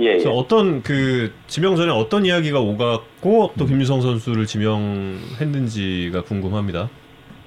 예, 0.00 0.04
예. 0.04 0.08
그래서 0.10 0.30
어떤 0.32 0.82
그 0.82 1.32
지명 1.46 1.74
전에 1.76 1.90
어떤 1.90 2.26
이야기가 2.26 2.60
오갔고 2.60 3.52
또 3.58 3.64
김유성 3.64 4.02
선수를 4.02 4.44
지명했는지가 4.44 6.22
궁금합니다. 6.24 6.90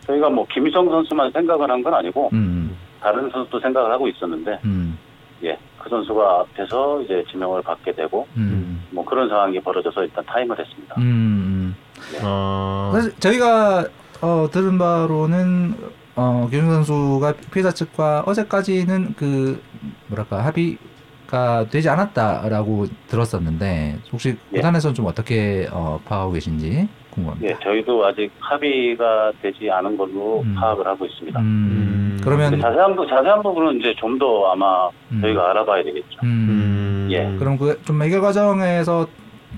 저희가 0.07 0.29
뭐 0.31 0.45
김희성 0.51 0.89
선수만 0.89 1.31
생각을 1.31 1.69
한 1.69 1.83
건 1.83 1.93
아니고 1.93 2.29
음, 2.33 2.75
다른 2.99 3.29
선수도 3.29 3.59
생각을 3.59 3.91
하고 3.91 4.07
있었는데 4.07 4.59
음, 4.65 4.97
예, 5.43 5.55
그 5.77 5.89
선수가 5.89 6.39
앞에서 6.41 7.01
이제 7.03 7.23
지명을 7.31 7.61
받게 7.61 7.93
되고 7.93 8.27
음, 8.35 8.81
뭐 8.89 9.05
그런 9.05 9.29
상황이 9.29 9.59
벌어져서 9.59 10.03
일단 10.03 10.25
타임을 10.25 10.59
했습니다. 10.59 10.95
음, 10.97 11.03
음. 11.03 11.75
아, 12.21 12.91
저희가 13.19 13.85
어, 14.23 14.47
들은 14.49 14.77
바로는 14.77 15.75
어, 16.15 16.47
김유성 16.49 16.71
선수가 16.85 17.33
피해자 17.51 17.71
측과 17.71 18.23
어제까지는 18.25 19.15
그 19.17 19.61
뭐랄까 20.07 20.45
합의가 20.45 21.65
되지 21.69 21.89
않았다라고 21.89 22.85
들었었는데 23.07 23.99
혹시 24.13 24.37
예. 24.53 24.55
구단에서는 24.57 24.93
좀 24.95 25.07
어떻게 25.07 25.67
어, 25.73 25.99
파악하고 26.05 26.31
계신지 26.31 26.87
궁금합니다. 27.09 27.49
예, 27.53 27.57
저희도 27.61 28.05
아직 28.05 28.31
합의가 28.39 29.33
되지 29.41 29.69
않은 29.69 29.97
걸로 29.97 30.41
음. 30.41 30.55
파악을 30.57 30.87
하고 30.87 31.05
있습니다. 31.05 31.37
음, 31.41 31.43
음. 31.45 32.21
그러면 32.23 32.57
자세한 32.61 32.95
부 32.95 33.05
자세한 33.05 33.43
부분은 33.43 33.79
이제 33.81 33.93
좀 33.97 34.17
더 34.17 34.51
아마 34.51 34.87
음. 35.11 35.19
저희가 35.21 35.49
알아봐야 35.49 35.83
되겠죠. 35.83 36.19
음, 36.23 36.27
음. 36.27 37.07
예. 37.11 37.35
그럼 37.37 37.57
그 37.57 37.77
좀 37.83 38.01
해결 38.01 38.21
과정에서 38.21 39.05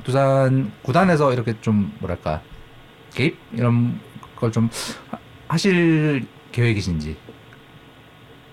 두산 0.04 0.72
구단에서 0.82 1.34
이렇게 1.34 1.54
좀 1.62 1.92
뭐랄까 2.00 2.42
개입 3.14 3.38
이런 3.54 4.00
걸 4.36 4.52
좀 4.52 4.70
하실 5.48 6.26
계획이신지. 6.52 7.16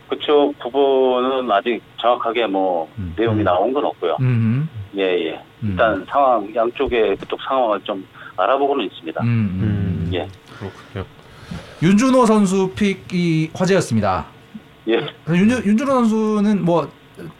그쪽 0.09 0.59
부분은 0.59 1.51
아직 1.51 1.81
정확하게 2.01 2.47
뭐 2.47 2.89
음. 2.99 3.15
내용이 3.17 3.41
음. 3.41 3.45
나온 3.45 3.73
건 3.73 3.85
없고요. 3.87 4.17
음, 4.21 4.69
예, 4.97 5.03
예. 5.03 5.43
일단 5.63 6.05
상황, 6.09 6.55
양쪽의 6.55 7.17
그쪽 7.17 7.41
상황을 7.43 7.81
좀 7.83 8.07
알아보고는 8.37 8.85
있습니다. 8.87 9.23
음, 9.23 9.29
음. 9.29 10.11
예. 10.13 10.29
그렇군요. 10.59 11.07
윤준호 11.83 12.27
선수 12.27 12.71
픽이 12.75 13.51
화제였습니다. 13.55 14.27
예. 14.89 14.95
윤, 15.29 15.49
윤준호 15.65 15.91
선수는 15.93 16.65
뭐 16.65 16.91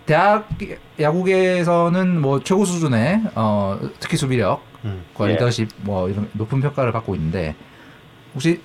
대학 0.07 0.49
야구계에서는 0.99 2.21
뭐 2.21 2.41
최고 2.41 2.65
수준의 2.65 3.23
어, 3.35 3.79
특히 4.01 4.17
수비력, 4.17 4.63
음. 4.87 5.05
과 5.15 5.29
예. 5.29 5.33
리더십 5.35 5.69
뭐 5.83 6.09
이런 6.09 6.31
높은 6.33 6.61
평가를 6.61 6.93
받고 6.93 7.15
있는데 7.17 7.55
혹시 8.35 8.61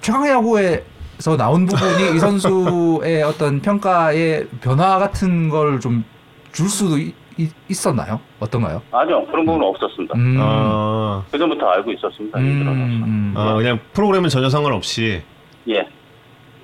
최강 0.00 0.26
야구에서 0.28 1.36
나온 1.36 1.66
부분이 1.66 2.16
이 2.16 2.18
선수의 2.18 3.22
어떤 3.24 3.60
평가의 3.60 4.46
변화 4.60 4.98
같은 4.98 5.48
걸 5.48 5.78
좀 5.80 6.04
줄 6.52 6.66
수도 6.68 6.96
있, 6.98 7.14
있- 7.36 7.52
있었나요? 7.68 8.18
어떤가요? 8.40 8.80
아니요, 8.90 9.24
그런 9.26 9.44
부분은 9.44 9.66
없었습니다. 9.68 10.14
음. 10.16 10.36
아, 10.40 11.22
그전부터 11.30 11.66
알고 11.68 11.92
있었습니다. 11.92 12.38
음, 12.38 13.02
음. 13.04 13.34
아, 13.36 13.54
그냥 13.54 13.78
프로그램은 13.92 14.28
전혀 14.30 14.48
상관없이 14.48 15.22
예. 15.68 15.86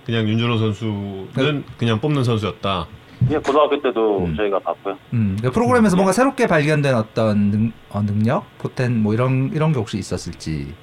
그냥 0.06 0.26
윤준호 0.26 0.56
선수는 0.58 1.64
그냥 1.76 2.00
뽑는 2.00 2.24
선수였다. 2.24 2.86
예, 3.30 3.36
고등학교 3.38 3.80
때도 3.82 4.24
음. 4.24 4.34
저희가 4.36 4.58
봤고요. 4.60 4.96
음, 5.12 5.38
그 5.40 5.50
프로그램에서 5.50 5.96
뭔가 5.96 6.12
새롭게 6.12 6.46
발견된 6.46 6.94
어떤 6.94 7.50
능, 7.50 7.72
어, 7.90 8.00
능력, 8.02 8.44
포텐 8.58 9.00
뭐 9.02 9.12
이런 9.14 9.50
이런 9.54 9.70
게 9.72 9.78
혹시 9.78 9.98
있었을지. 9.98 10.74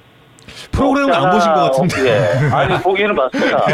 프로그램은 0.72 1.12
안 1.14 1.30
보신 1.30 1.52
것 1.52 1.60
같은데. 1.60 2.08
예. 2.08 2.50
아니, 2.54 2.82
보기는 2.82 3.14
봤습니다. 3.14 3.64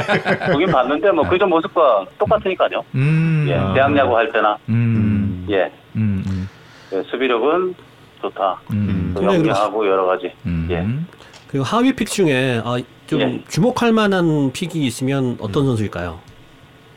보긴 0.52 0.70
봤는데, 0.70 1.10
뭐, 1.12 1.28
그전 1.28 1.48
모습과 1.48 2.06
똑같으니까요. 2.18 2.84
음, 2.94 3.46
예. 3.48 3.54
아. 3.54 3.72
대학 3.74 3.96
야구 3.96 4.16
할 4.16 4.30
때나, 4.32 4.56
음, 4.68 5.46
예. 5.50 5.70
음, 5.96 6.22
음, 6.26 6.48
예, 6.92 7.02
수비력은 7.04 7.74
좋다. 8.20 8.60
음, 8.72 9.14
영리하고 9.20 9.86
여러 9.86 10.06
가지. 10.06 10.32
음. 10.46 10.66
예. 10.70 10.86
그리고 11.48 11.64
하위 11.64 11.92
픽 11.92 12.08
중에 12.08 12.60
아, 12.64 12.78
좀 13.06 13.20
예. 13.20 13.42
주목할 13.48 13.92
만한 13.92 14.52
픽이 14.52 14.84
있으면 14.86 15.38
어떤 15.40 15.64
선수일까요? 15.66 16.18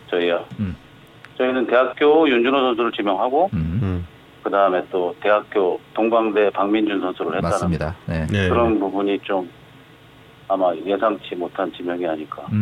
저희요. 0.10 0.44
음. 0.60 0.76
저희는 1.38 1.68
대학교 1.68 2.28
윤준호 2.30 2.60
선수를 2.60 2.92
지명하고, 2.92 3.50
음, 3.54 3.80
음. 3.82 4.08
그 4.44 4.50
다음에 4.50 4.84
또 4.92 5.16
대학교 5.22 5.80
동방대 5.94 6.50
박민준 6.50 7.00
선수를 7.00 7.36
했다는 7.36 7.50
맞습니다. 7.54 7.96
네. 8.08 8.26
네. 8.28 8.50
그런 8.50 8.80
부분이 8.80 9.20
좀 9.24 9.50
아마 10.52 10.76
예상치 10.86 11.34
못한 11.36 11.72
지명이 11.72 12.06
아닐까. 12.06 12.46
음, 12.52 12.58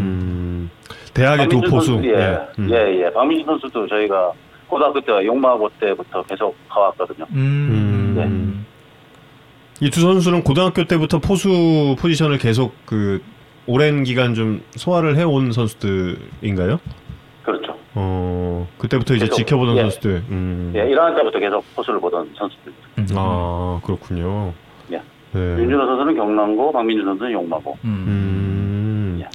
음, 0.00 0.70
대학의 1.14 1.48
두 1.48 1.60
포수. 1.60 1.92
선수, 1.92 2.08
예, 2.08 2.36
음. 2.58 2.68
예, 2.68 3.04
예. 3.04 3.12
박민준 3.12 3.46
선수도 3.46 3.86
저희가 3.86 4.32
고등학교 4.66 5.00
때 5.00 5.24
용마고 5.24 5.70
때부터 5.78 6.20
계속 6.24 6.56
가왔거든요. 6.68 7.24
음, 7.30 8.16
음. 8.18 8.66
이두 9.80 10.00
선수는 10.00 10.42
고등학교 10.42 10.84
때부터 10.84 11.20
포수 11.20 11.94
포지션을 12.00 12.38
계속 12.38 12.74
그 12.84 13.22
오랜 13.66 14.02
기간 14.02 14.34
좀 14.34 14.60
소화를 14.70 15.16
해온 15.16 15.52
선수들인가요? 15.52 16.80
그렇죠. 17.44 17.78
어 17.94 18.66
그때부터 18.78 19.14
이제 19.14 19.26
계속, 19.26 19.36
지켜보던 19.36 19.76
예. 19.76 19.80
선수들. 19.82 20.24
음. 20.30 20.72
예, 20.74 20.80
1학년 20.80 21.16
때부터 21.18 21.38
계속 21.38 21.64
포수를 21.76 22.00
보던 22.00 22.34
선수들. 22.36 22.72
음. 22.98 23.06
아 23.14 23.80
그렇군요. 23.84 24.52
예. 25.34 25.38
네. 25.38 25.62
윤준호 25.62 25.86
선수는 25.86 26.16
경남고, 26.16 26.72
박민준 26.72 27.04
선수는 27.04 27.32
용마고. 27.32 27.76
음. 27.84 28.04
음. 28.06 29.18
예. 29.20 29.28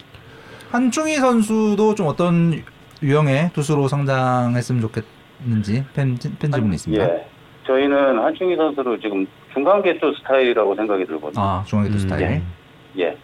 한중희 0.71 1.15
선수도 1.17 1.95
좀 1.95 2.07
어떤 2.07 2.53
유형의 3.01 3.51
투수로 3.53 3.87
성장했으면 3.87 4.81
좋겠는지 4.81 5.83
팬, 5.93 6.17
팬 6.39 6.51
질문이 6.51 6.75
있습니다. 6.75 7.03
예. 7.03 7.27
저희는 7.67 8.19
한충희 8.19 8.55
선수를 8.55 8.99
지금 8.99 9.25
중간계투 9.53 10.13
스타일이라고 10.19 10.75
생각이 10.75 11.05
들거든요. 11.05 11.43
아, 11.43 11.63
중간계투 11.65 11.97
음. 11.97 11.99
스타일. 11.99 12.41
예. 12.97 13.17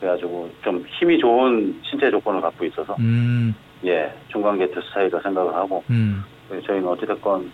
그래가지고 0.00 0.50
좀 0.62 0.84
힘이 0.98 1.18
좋은 1.18 1.78
신체 1.82 2.10
조건을 2.10 2.40
갖고 2.40 2.64
있어서 2.64 2.96
음, 2.98 3.54
예 3.84 4.10
중간계투 4.28 4.80
스타일이라 4.80 5.20
생각을 5.20 5.54
하고 5.54 5.84
음, 5.90 6.24
저희는 6.48 6.88
어찌됐건 6.88 7.52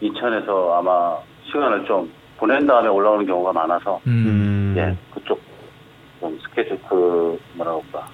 이천에서 0.00 0.74
아마 0.78 1.18
시간을 1.46 1.84
좀 1.84 2.10
보낸 2.42 2.66
다음에 2.66 2.88
올라오는 2.88 3.24
경우가 3.24 3.52
많아서 3.52 4.00
음, 4.04 4.26
음. 4.26 4.74
예 4.76 4.96
그쪽 5.14 5.40
좀 6.18 6.36
스케줄 6.42 6.76
그 6.88 7.38
뭐라고 7.54 7.84
할까 7.92 8.08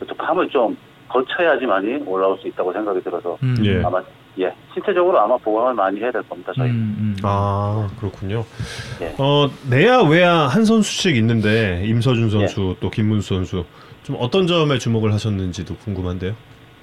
그쪽 0.00 0.16
함을 0.18 0.48
좀 0.48 0.74
거쳐야지만이 1.08 2.04
올라올 2.06 2.38
수 2.38 2.48
있다고 2.48 2.72
생각이 2.72 3.02
들어서 3.02 3.36
음, 3.42 3.54
예. 3.62 3.82
아마 3.84 4.02
예 4.38 4.50
신체적으로 4.72 5.20
아마 5.20 5.36
보강을 5.36 5.74
많이 5.74 6.00
해야 6.00 6.10
될 6.10 6.22
겁니다 6.22 6.54
저희. 6.56 6.70
음, 6.70 6.96
음. 6.98 7.16
아 7.22 7.86
그렇군요. 8.00 8.46
예. 9.02 9.14
어 9.18 9.46
내야 9.68 9.98
외야 9.98 10.32
한 10.46 10.64
선수씩 10.64 11.14
있는데 11.18 11.84
임서준 11.84 12.30
선수 12.30 12.74
또 12.80 12.88
김문수 12.88 13.34
선수 13.34 13.66
좀 14.04 14.16
어떤 14.18 14.46
점에 14.46 14.78
주목을 14.78 15.12
하셨는지도 15.12 15.76
궁금한데요. 15.84 16.32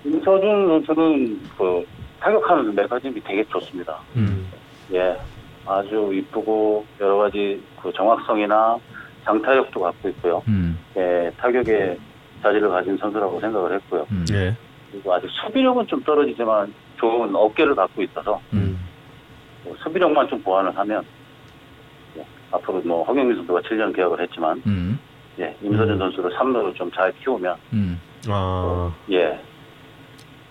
임서준 0.06 0.84
선수는 0.86 1.42
그 1.58 1.84
타격하는 2.20 2.76
메커니즘이 2.76 3.20
되게 3.24 3.44
좋습니다. 3.46 3.98
음. 4.16 4.46
예, 4.94 5.18
아주 5.66 6.12
이쁘고 6.14 6.86
여러 7.00 7.18
가지 7.18 7.62
그 7.82 7.92
정확성이나 7.94 8.78
장타력도 9.26 9.80
갖고 9.80 10.10
있고요. 10.10 10.42
음, 10.48 10.78
예, 10.98 11.32
타격에 11.38 11.98
자질을 12.42 12.70
가진 12.70 12.98
선수라고 12.98 13.40
생각을 13.40 13.74
했고요. 13.76 14.06
음, 14.12 14.26
예. 14.32 14.56
그리고 14.92 15.14
아직 15.14 15.30
수비력은 15.30 15.88
좀 15.88 16.04
떨어지지만 16.04 16.74
좋은 16.98 17.36
어깨를 17.36 17.76
갖고 17.76 18.02
있어서 18.02 18.42
음. 18.54 18.80
뭐 19.64 19.76
수비력만 19.84 20.28
좀 20.28 20.42
보완을 20.42 20.76
하면 20.76 21.04
예, 22.18 22.26
앞으로 22.52 22.82
뭐 22.84 23.04
허경민 23.04 23.38
선수가 23.38 23.62
7년 23.62 23.96
계약을 23.96 24.20
했지만 24.22 24.62
음, 24.66 25.00
예, 25.40 25.56
임서준 25.62 25.92
음. 25.94 25.98
선수를 26.00 26.32
3루로 26.32 26.76
좀 26.76 26.92
잘 26.92 27.14
키우면 27.24 27.56
음. 27.74 28.02
아 28.28 28.92
예, 29.12 29.40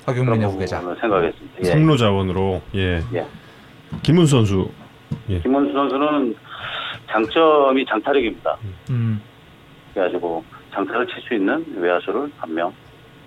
허경민의 0.07 0.49
후계자. 0.49 0.81
생각했습니다. 0.81 1.59
예. 1.61 1.65
삼루 1.65 1.97
자원으로 1.97 2.63
예. 2.77 3.03
예. 3.15 3.27
김문수 4.05 4.31
선수 4.37 4.71
김원수 5.43 5.73
선수는 5.73 6.35
장점이 7.09 7.85
장타력입니다. 7.87 8.57
음, 8.91 9.21
그래가지고 9.95 10.45
장타를 10.73 11.07
칠 11.09 11.21
수 11.23 11.35
있는 11.35 11.65
외야수를 11.77 12.31
한 12.37 12.55
명 12.55 12.73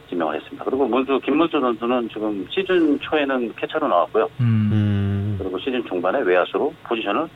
지명을 0.09 0.35
했습니다. 0.35 0.63
그리고 0.65 0.85
문수 0.85 1.19
김문수 1.23 1.59
선수는 1.59 2.09
지금 2.09 2.45
시즌 2.49 2.99
초에는 2.99 3.53
캐처로 3.55 3.87
나왔고요. 3.87 4.29
음, 4.41 4.69
음. 4.71 5.35
그리고 5.39 5.57
시즌 5.59 5.83
중반에 5.87 6.19
외야수로 6.21 6.73
포지션을 6.83 7.27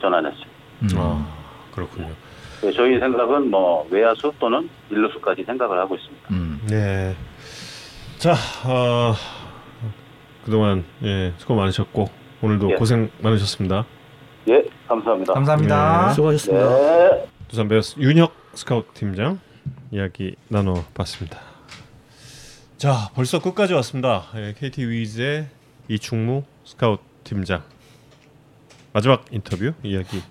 전환했어요. 0.00 0.44
음. 0.82 0.88
아 0.96 1.26
그렇군요. 1.74 2.08
그래서 2.60 2.76
저희 2.76 2.98
생각은 2.98 3.50
뭐 3.50 3.86
외야수 3.90 4.32
또는 4.38 4.68
일루수까지 4.90 5.44
생각을 5.44 5.78
하고 5.78 5.94
있습니다. 5.96 6.28
음. 6.30 6.60
네. 6.68 7.16
자, 8.18 8.32
어, 8.66 9.14
그동안 10.44 10.84
예, 11.02 11.32
수고 11.38 11.54
많으셨고 11.54 12.10
오늘도 12.42 12.70
예. 12.72 12.74
고생 12.76 13.10
많으셨습니다. 13.20 13.84
예, 14.48 14.62
감사합니다. 14.88 15.34
감사합니다. 15.34 16.06
네. 16.08 16.14
수고하셨습니다. 16.14 16.68
네. 16.68 17.28
두산 17.48 17.68
베어스 17.68 17.98
윤혁 17.98 18.32
스카우트 18.54 18.92
팀장 18.94 19.38
이야기 19.90 20.36
나눠봤습니다. 20.48 21.38
자, 22.78 23.10
벌써 23.14 23.40
끝까지 23.40 23.74
왔습니다. 23.74 24.24
예, 24.36 24.54
KT 24.58 24.88
위즈의 24.88 25.48
이충무 25.88 26.44
스카우트 26.64 27.02
팀장 27.24 27.62
마지막 28.92 29.24
인터뷰 29.30 29.72
이야기 29.82 30.22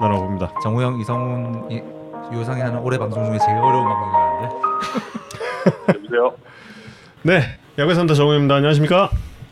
나눠봅니다. 0.00 0.52
정우영, 0.62 1.00
이성훈, 1.00 1.70
이, 1.70 1.82
유상이 2.36 2.60
하는 2.60 2.78
올해 2.80 2.98
방송 2.98 3.24
중에 3.24 3.38
제일 3.38 3.56
어려운 3.56 3.84
방송이라는데. 3.84 4.54
여보세요? 5.94 6.36
네, 7.22 7.40
야구의 7.78 7.94
산다 7.94 8.14
정우입니다. 8.14 8.56
안녕하십니까? 8.56 9.10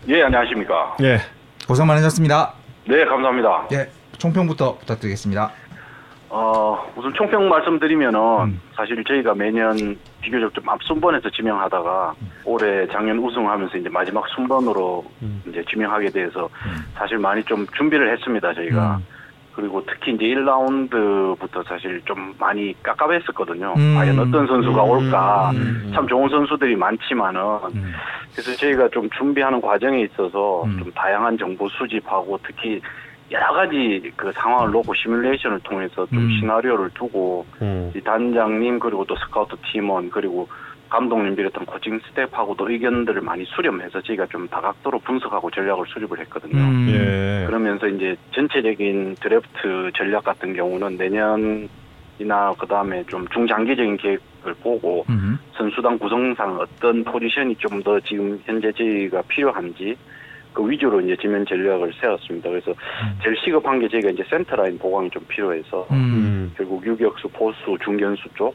예, 0.09 0.23
안녕하십니까. 0.23 0.97
예, 1.03 1.19
고생 1.67 1.87
많으셨습니다. 1.87 2.53
네, 2.87 3.05
감사합니다. 3.07 3.69
예, 3.73 3.89
총평부터 4.19 4.79
부탁드리겠습니다. 4.79 5.51
어, 6.29 6.93
우선 6.97 7.15
총평 7.15 7.49
말씀드리면은 7.49 8.21
음. 8.41 8.61
사실 8.75 9.03
저희가 9.05 9.35
매년 9.35 9.97
비교적 10.21 10.53
좀 10.53 10.69
앞순번에서 10.69 11.31
지명하다가 11.31 12.15
올해 12.45 12.87
작년 12.89 13.19
우승하면서 13.19 13.79
이제 13.79 13.89
마지막 13.89 14.29
순번으로 14.29 15.05
음. 15.23 15.43
이제 15.49 15.65
지명하게 15.71 16.11
돼서 16.11 16.49
음. 16.67 16.85
사실 16.95 17.19
많이 17.19 17.43
좀 17.45 17.67
준비를 17.77 18.13
했습니다, 18.13 18.53
저희가. 18.53 19.01
음. 19.55 19.57
그리고 19.57 19.85
특히 19.87 20.13
이제 20.13 20.25
1라운드부터 20.25 21.67
사실 21.67 22.01
좀 22.05 22.35
많이 22.39 22.75
깝깝했었거든요. 22.83 23.75
음. 23.77 23.95
과연 23.97 24.19
어떤 24.19 24.47
선수가 24.47 24.85
음. 24.85 24.91
올까. 24.91 25.51
음. 25.53 25.93
참 25.95 26.07
좋은 26.09 26.29
선수들이 26.29 26.77
많지만은 26.77 27.41
음. 27.75 27.93
그래서 28.33 28.53
저희가 28.57 28.89
좀 28.89 29.09
준비하는 29.11 29.61
과정에 29.61 30.03
있어서 30.03 30.65
음. 30.65 30.79
좀 30.79 30.93
다양한 30.93 31.39
정보 31.39 31.69
수집하고 31.69 32.39
특히 32.47 32.81
여러 33.31 33.53
가지 33.55 34.13
그 34.17 34.31
상황을 34.33 34.71
놓고 34.71 34.95
시뮬레이션을 34.95 35.61
통해서 35.61 36.07
좀 36.07 36.19
음. 36.19 36.31
시나리오를 36.39 36.91
두고 36.95 37.47
음. 37.63 37.93
이 37.95 38.01
단장님 38.01 38.79
그리고 38.79 39.05
또 39.05 39.17
스카우트 39.17 39.57
팀원 39.73 40.11
그리고 40.11 40.49
감독님 40.89 41.35
비롯한 41.35 41.67
코칭 41.67 41.99
스태프하고도 42.01 42.71
의견들을 42.71 43.21
많이 43.23 43.45
수렴해서 43.45 44.01
저희가 44.03 44.27
좀 44.27 44.47
다각도로 44.49 45.01
분석하고 45.01 45.51
전략을 45.51 45.87
수립을 45.89 46.19
했거든요. 46.21 46.57
음. 46.63 46.87
예. 46.91 47.47
그러면서 47.47 47.89
이제 47.89 48.17
전체적인 48.33 49.17
드래프트 49.21 49.91
전략 49.97 50.25
같은 50.25 50.55
경우는 50.55 50.97
내년이나 50.97 52.55
그 52.59 52.67
다음에 52.67 53.03
좀 53.07 53.27
중장기적인 53.29 53.97
계획을 53.97 54.55
보고 54.63 55.05
음. 55.09 55.39
선수단 55.55 55.99
구성상 55.99 56.59
어떤 56.61 57.03
포지션이 57.05 57.57
좀 57.57 57.83
더 57.83 57.99
지금 58.01 58.41
현재 58.45 58.71
저희가 58.73 59.23
필요한지 59.29 59.97
그 60.53 60.71
위주로 60.71 61.01
이제 61.01 61.17
지명 61.21 61.45
전략을 61.45 61.93
세웠습니다. 62.01 62.49
그래서 62.49 62.73
제일 63.23 63.37
시급한 63.45 63.81
게 63.81 63.89
저희가 63.89 64.11
이제 64.11 64.23
센터라인 64.31 64.79
보강이 64.79 65.11
좀 65.11 65.25
필요해서 65.27 65.89
음. 65.91 66.53
결국 66.57 66.87
유격수, 66.87 67.29
포수, 67.31 67.77
중견수 67.83 68.23
쪽 68.37 68.55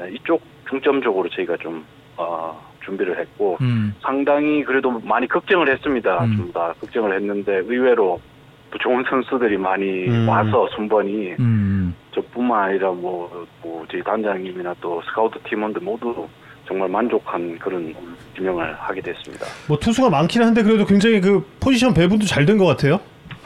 에, 0.00 0.10
이쪽 0.12 0.40
중점적으로 0.68 1.28
저희가 1.30 1.56
좀 1.58 1.84
어, 2.16 2.60
준비를 2.84 3.18
했고 3.18 3.58
음. 3.60 3.94
상당히 4.02 4.62
그래도 4.64 4.90
많이 5.04 5.26
걱정을 5.28 5.68
했습니다. 5.70 6.24
음. 6.24 6.36
좀다 6.36 6.74
걱정을 6.80 7.14
했는데 7.16 7.56
의외로 7.66 8.20
또 8.70 8.78
좋은 8.78 9.02
선수들이 9.08 9.56
많이 9.56 10.06
음. 10.08 10.28
와서 10.28 10.68
순번이 10.74 11.34
음. 11.38 11.94
저뿐만 12.14 12.70
아니라 12.70 12.90
뭐, 12.90 13.46
뭐 13.62 13.86
저희 13.90 14.02
단장님이나 14.02 14.74
또 14.80 15.00
스카우트 15.06 15.38
팀원들 15.48 15.80
모두 15.82 16.26
정말 16.66 16.88
만족한 16.88 17.58
그런 17.58 17.94
지명을 18.36 18.74
하게 18.74 19.00
됐습니다. 19.00 19.46
뭐 19.68 19.78
투수가 19.78 20.10
많긴 20.10 20.42
한데 20.42 20.62
그래도 20.62 20.84
굉장히 20.84 21.20
그 21.20 21.42
포지션 21.60 21.94
배분도 21.94 22.26
잘 22.26 22.44
된 22.44 22.58
것 22.58 22.66
같아요. 22.66 23.00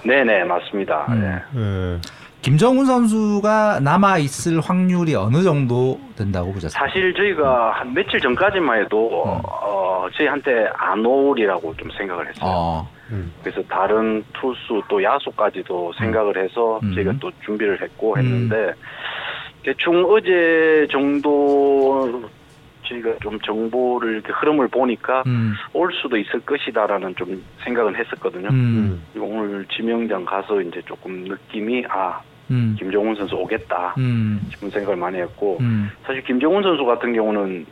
네네 0.05 0.45
맞습니다. 0.45 1.07
음. 1.11 1.23
예. 1.57 1.99
예. 2.43 2.51
김정훈 2.51 2.85
선수가 2.87 3.81
남아 3.81 4.19
있을 4.19 4.61
확률이 4.61 5.15
어느 5.15 5.43
정도 5.43 6.01
된다고 6.17 6.53
보셨어요? 6.53 6.71
사실 6.71 7.15
저희가 7.15 7.71
한 7.73 7.95
며칠 7.95 8.21
전까지만 8.21 8.83
해도 8.83 9.25
음. 9.25 9.41
어, 9.45 10.07
저희한테 10.15 10.69
안 10.77 11.05
오리라고 11.07 11.75
좀 11.77 11.89
생각을 11.91 12.29
했어요. 12.29 12.51
어. 12.53 12.89
그래서 13.43 13.63
다른 13.69 14.25
투수 14.33 14.83
또 14.89 15.03
야수까지도 15.03 15.93
생각을 15.99 16.43
해서 16.43 16.81
음. 16.83 16.95
저희가 16.95 17.13
또 17.21 17.31
준비를 17.45 17.81
했고 17.83 18.17
했는데 18.17 18.73
대충 19.63 20.05
어제 20.09 20.87
정도 20.91 22.23
저희가 22.85 23.17
좀 23.23 23.39
정보를 23.41 24.15
이렇게 24.15 24.33
흐름을 24.33 24.69
보니까 24.69 25.23
음. 25.27 25.53
올 25.73 25.93
수도 25.93 26.17
있을 26.17 26.41
것이다라는 26.41 27.15
좀 27.17 27.45
생각은 27.65 27.95
했었거든요. 27.97 28.49
음. 28.49 29.03
그리고 29.13 29.27
오늘 29.29 29.67
지명장 29.67 30.25
가서 30.25 30.61
이제 30.61 30.81
조금 30.87 31.25
느낌이 31.25 31.85
아 31.89 32.21
음. 32.53 32.77
김정운 32.79 33.15
선수 33.17 33.35
오겠다 33.35 33.95
음. 33.99 34.41
싶은 34.51 34.71
생각을 34.71 34.97
많이 34.97 35.19
했고 35.19 35.59
음. 35.61 35.91
사실 36.05 36.23
김정운 36.23 36.63
선수 36.63 36.85
같은 36.85 37.13
경우는 37.13 37.67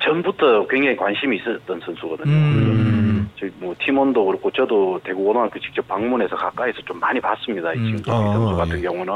전부터 0.00 0.66
굉장히 0.68 0.96
관심이 0.96 1.36
있었던 1.36 1.80
선수거든요. 1.80 2.32
음. 2.32 3.30
저희 3.36 3.50
뭐 3.58 3.74
팀원도 3.78 4.24
그렇고 4.24 4.50
저도 4.50 5.00
대구 5.02 5.24
고등학교 5.24 5.58
직접 5.58 5.86
방문해서 5.88 6.36
가까이서 6.36 6.82
좀 6.82 7.00
많이 7.00 7.20
봤습니다. 7.20 7.72
이 7.72 7.78
음. 7.78 7.84
친구 7.96 8.10
이 8.10 8.14
아, 8.14 8.32
선수 8.32 8.52
예. 8.52 8.56
같은 8.56 8.82
경우는 8.82 9.12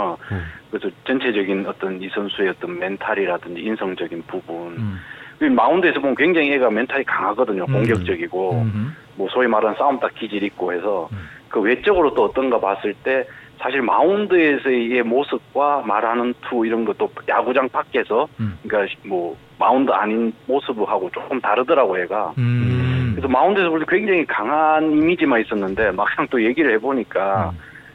그래서 0.70 0.90
전체적인 1.06 1.66
어떤 1.66 2.00
이 2.02 2.08
선수의 2.08 2.50
어떤 2.50 2.78
mental이라든지 2.78 3.60
인성적인 3.60 4.24
부분 4.26 4.56
음. 4.76 5.00
그 5.38 5.44
마운드에서 5.44 6.00
보면 6.00 6.14
굉장히 6.14 6.52
애가 6.52 6.70
mental이 6.70 7.04
강하거든요. 7.04 7.64
음. 7.68 7.72
공격적이고 7.72 8.52
음. 8.62 8.96
뭐 9.16 9.28
소위 9.30 9.46
말하는 9.46 9.76
싸움닭 9.76 10.14
기질 10.14 10.42
있고 10.44 10.72
해서 10.72 11.08
그 11.48 11.60
외적으로 11.60 12.14
또 12.14 12.24
어떤가 12.24 12.58
봤을 12.58 12.94
때 13.04 13.26
사실 13.60 13.80
마운드에서의 13.82 15.02
모습과 15.02 15.82
말하는 15.86 16.34
투 16.42 16.66
이런 16.66 16.84
것도 16.84 17.10
야구장 17.28 17.68
밖에서 17.68 18.26
음. 18.40 18.58
그러니까 18.66 18.94
뭐 19.04 19.36
마운드 19.58 19.90
아닌 19.90 20.32
모습하고 20.46 21.10
조금 21.12 21.40
다르더라고 21.40 22.00
얘가. 22.00 22.32
음. 22.38 23.12
그래서 23.14 23.28
마운드에서 23.28 23.70
볼때 23.70 23.86
굉장히 23.88 24.26
강한 24.26 24.90
이미지만 24.92 25.40
있었는데 25.40 25.92
막상 25.92 26.26
또 26.30 26.42
얘기를 26.42 26.72
해보니까 26.74 27.52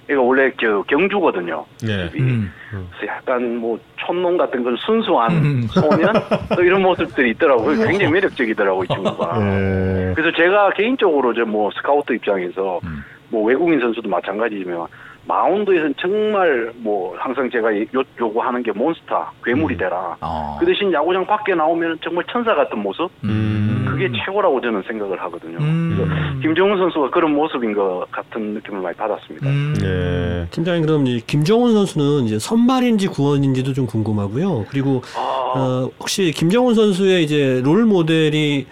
얘가 0.09 0.21
원래 0.21 0.49
저 0.59 0.81
경주거든요. 0.83 1.65
예. 1.87 2.09
음. 2.19 2.51
그래서 2.69 3.13
약간 3.15 3.57
뭐 3.57 3.77
촌놈 3.97 4.37
같은 4.37 4.63
건 4.63 4.75
순수한 4.77 5.31
음. 5.33 5.61
소년 5.67 6.13
또 6.55 6.63
이런 6.63 6.81
모습들이 6.81 7.31
있더라고요. 7.31 7.85
굉장히 7.85 8.11
매력적이더라고 8.13 8.85
이 8.85 8.87
친구가. 8.95 9.37
예. 9.41 10.13
그래서 10.15 10.35
제가 10.35 10.71
개인적으로 10.71 11.33
저 11.33 11.43
뭐 11.45 11.69
스카우트 11.75 12.13
입장에서 12.13 12.79
음. 12.85 13.03
뭐 13.29 13.43
외국인 13.43 13.79
선수도 13.79 14.09
마찬가지지만 14.09 14.87
마운드에서는 15.29 15.93
정말 16.01 16.71
뭐 16.77 17.15
항상 17.17 17.49
제가 17.51 17.75
요, 17.79 18.03
요구하는 18.19 18.63
게 18.63 18.71
몬스터 18.71 19.31
괴물이 19.45 19.77
되라. 19.77 20.17
어. 20.21 20.57
그 20.59 20.65
대신 20.65 20.91
야구장 20.91 21.25
밖에 21.25 21.53
나오면 21.53 21.99
정말 22.03 22.25
천사 22.31 22.55
같은 22.55 22.79
모습 22.79 23.11
음. 23.23 23.85
그게 23.87 24.09
최고라고 24.25 24.59
저는 24.59 24.81
생각을 24.87 25.21
하거든요. 25.21 25.59
음. 25.59 25.95
그래서 25.95 26.41
김정은 26.41 26.77
선수가 26.77 27.11
그런 27.11 27.35
모습인 27.35 27.73
것 27.73 28.07
같은 28.11 28.55
느낌을 28.55 28.81
많이 28.81 28.95
받았습니다. 28.97 29.47
음. 29.47 29.75
예. 29.83 30.47
팀장님 30.49 30.85
그럼 30.85 31.05
이 31.05 31.21
김정훈 31.21 31.73
선수는 31.73 32.25
이제 32.25 32.39
선발인지 32.39 33.09
구원인지도 33.09 33.73
좀 33.73 33.85
궁금하고요. 33.85 34.65
그리고 34.69 35.03
아, 35.15 35.53
어, 35.55 35.89
혹시 35.99 36.31
김정훈 36.31 36.73
선수의 36.73 37.23
이제 37.23 37.61
롤 37.63 37.85
모델이 37.85 38.65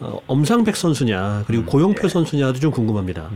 어, 0.00 0.18
엄상백 0.26 0.76
선수냐 0.76 1.44
그리고 1.46 1.64
고용표 1.64 2.08
선수냐도 2.08 2.60
좀 2.60 2.70
궁금합니다. 2.70 3.30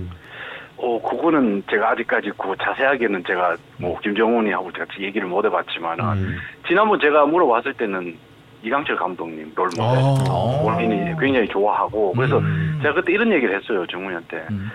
어, 0.79 1.03
그거는 1.03 1.63
제가 1.71 1.91
아직까지 1.91 2.31
그 2.39 2.55
자세하게는 2.63 3.25
제가 3.27 3.57
뭐 3.79 3.99
김정훈이하고 4.01 4.73
제가 4.73 4.87
얘기를 5.01 5.27
못 5.27 5.45
해봤지만은 5.45 6.05
음. 6.05 6.39
지난번 6.67 7.01
제가 7.01 7.27
물어봤을 7.27 7.75
때는 7.75 8.17
이강철 8.63 8.97
감독님 8.97 9.53
롤 9.55 9.69
모델 9.77 9.81
아. 9.81 10.61
본인이 10.63 11.15
굉장히 11.19 11.49
좋아하고 11.49 12.13
그래서 12.13 12.39
음. 12.39 12.79
제가 12.83 12.95
그때 12.95 13.13
이런 13.13 13.33
얘기를 13.33 13.57
했어요 13.57 13.87
정훈이한테 13.87 14.47
음. 14.51 14.71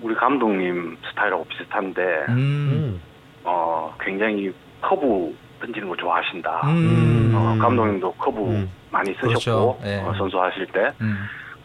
우리 0.00 0.14
감독님 0.14 0.96
스타일하고 1.10 1.44
비슷한데 1.44 2.26
음. 2.28 3.00
어 3.44 3.94
굉장히 4.00 4.52
커브 4.80 5.34
던지는 5.60 5.88
거 5.88 5.96
좋아하신다. 5.96 6.60
음. 6.68 7.32
어, 7.34 7.56
감독님도 7.60 8.12
커브 8.12 8.40
음. 8.40 8.70
많이 8.90 9.12
쓰셨고 9.14 9.28
그렇죠. 9.28 9.78
예. 9.84 9.98
어, 9.98 10.14
선수 10.16 10.40
하실 10.40 10.66
때 10.66 10.92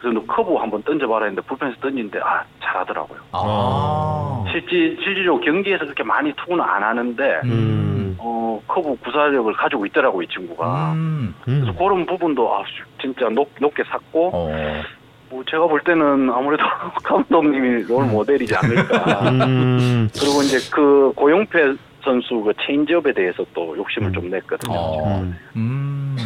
음. 0.04 0.12
그래서 0.12 0.12
너 0.12 0.24
커브 0.26 0.54
한번 0.54 0.82
던져봐라 0.82 1.26
했는데 1.26 1.46
불펜에서 1.46 1.80
던지는데 1.80 2.20
아 2.20 2.44
잘하더라고요. 2.62 3.18
아. 3.32 4.44
실제 4.50 4.96
실질적으로 5.02 5.40
경기에서 5.40 5.84
그렇게 5.84 6.02
많이 6.02 6.32
투구는 6.34 6.62
안 6.62 6.82
하는데 6.82 7.40
음. 7.44 8.16
어 8.18 8.60
커브 8.66 8.96
구사력을 8.96 9.52
가지고 9.54 9.86
있더라고 9.86 10.22
이 10.22 10.28
친구가. 10.28 10.92
음. 10.92 11.34
그래서 11.44 11.72
그런 11.72 12.06
부분도 12.06 12.54
아 12.54 12.62
진짜 13.00 13.28
높, 13.30 13.48
높게 13.60 13.82
샀고 13.84 14.30
어. 14.32 14.82
뭐 15.30 15.42
제가 15.50 15.66
볼 15.66 15.80
때는 15.80 16.30
아무래도 16.30 16.64
감독님이 17.02 17.84
롤 17.84 18.04
모델이지 18.06 18.54
않을까. 18.54 19.30
음. 19.30 20.08
그리고 20.12 20.42
이제 20.42 20.58
그 20.70 21.12
고영표 21.16 21.76
선수 22.04 22.42
그 22.42 22.52
체인지업에 22.60 23.14
대해서 23.14 23.44
또 23.54 23.74
욕심을 23.76 24.12
좀 24.12 24.28
냈거든요. 24.28 24.76
어. 24.76 25.32
음. 25.56 26.16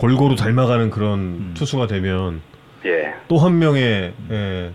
음. 0.00 0.02
골고루 0.08 0.36
닮아가는 0.36 0.90
그런 0.90 1.18
음. 1.18 1.54
투수가 1.56 1.86
되면 1.86 2.40
예. 2.86 3.12
또 3.28 3.36
한 3.36 3.58
명의 3.58 4.12
예, 4.30 4.72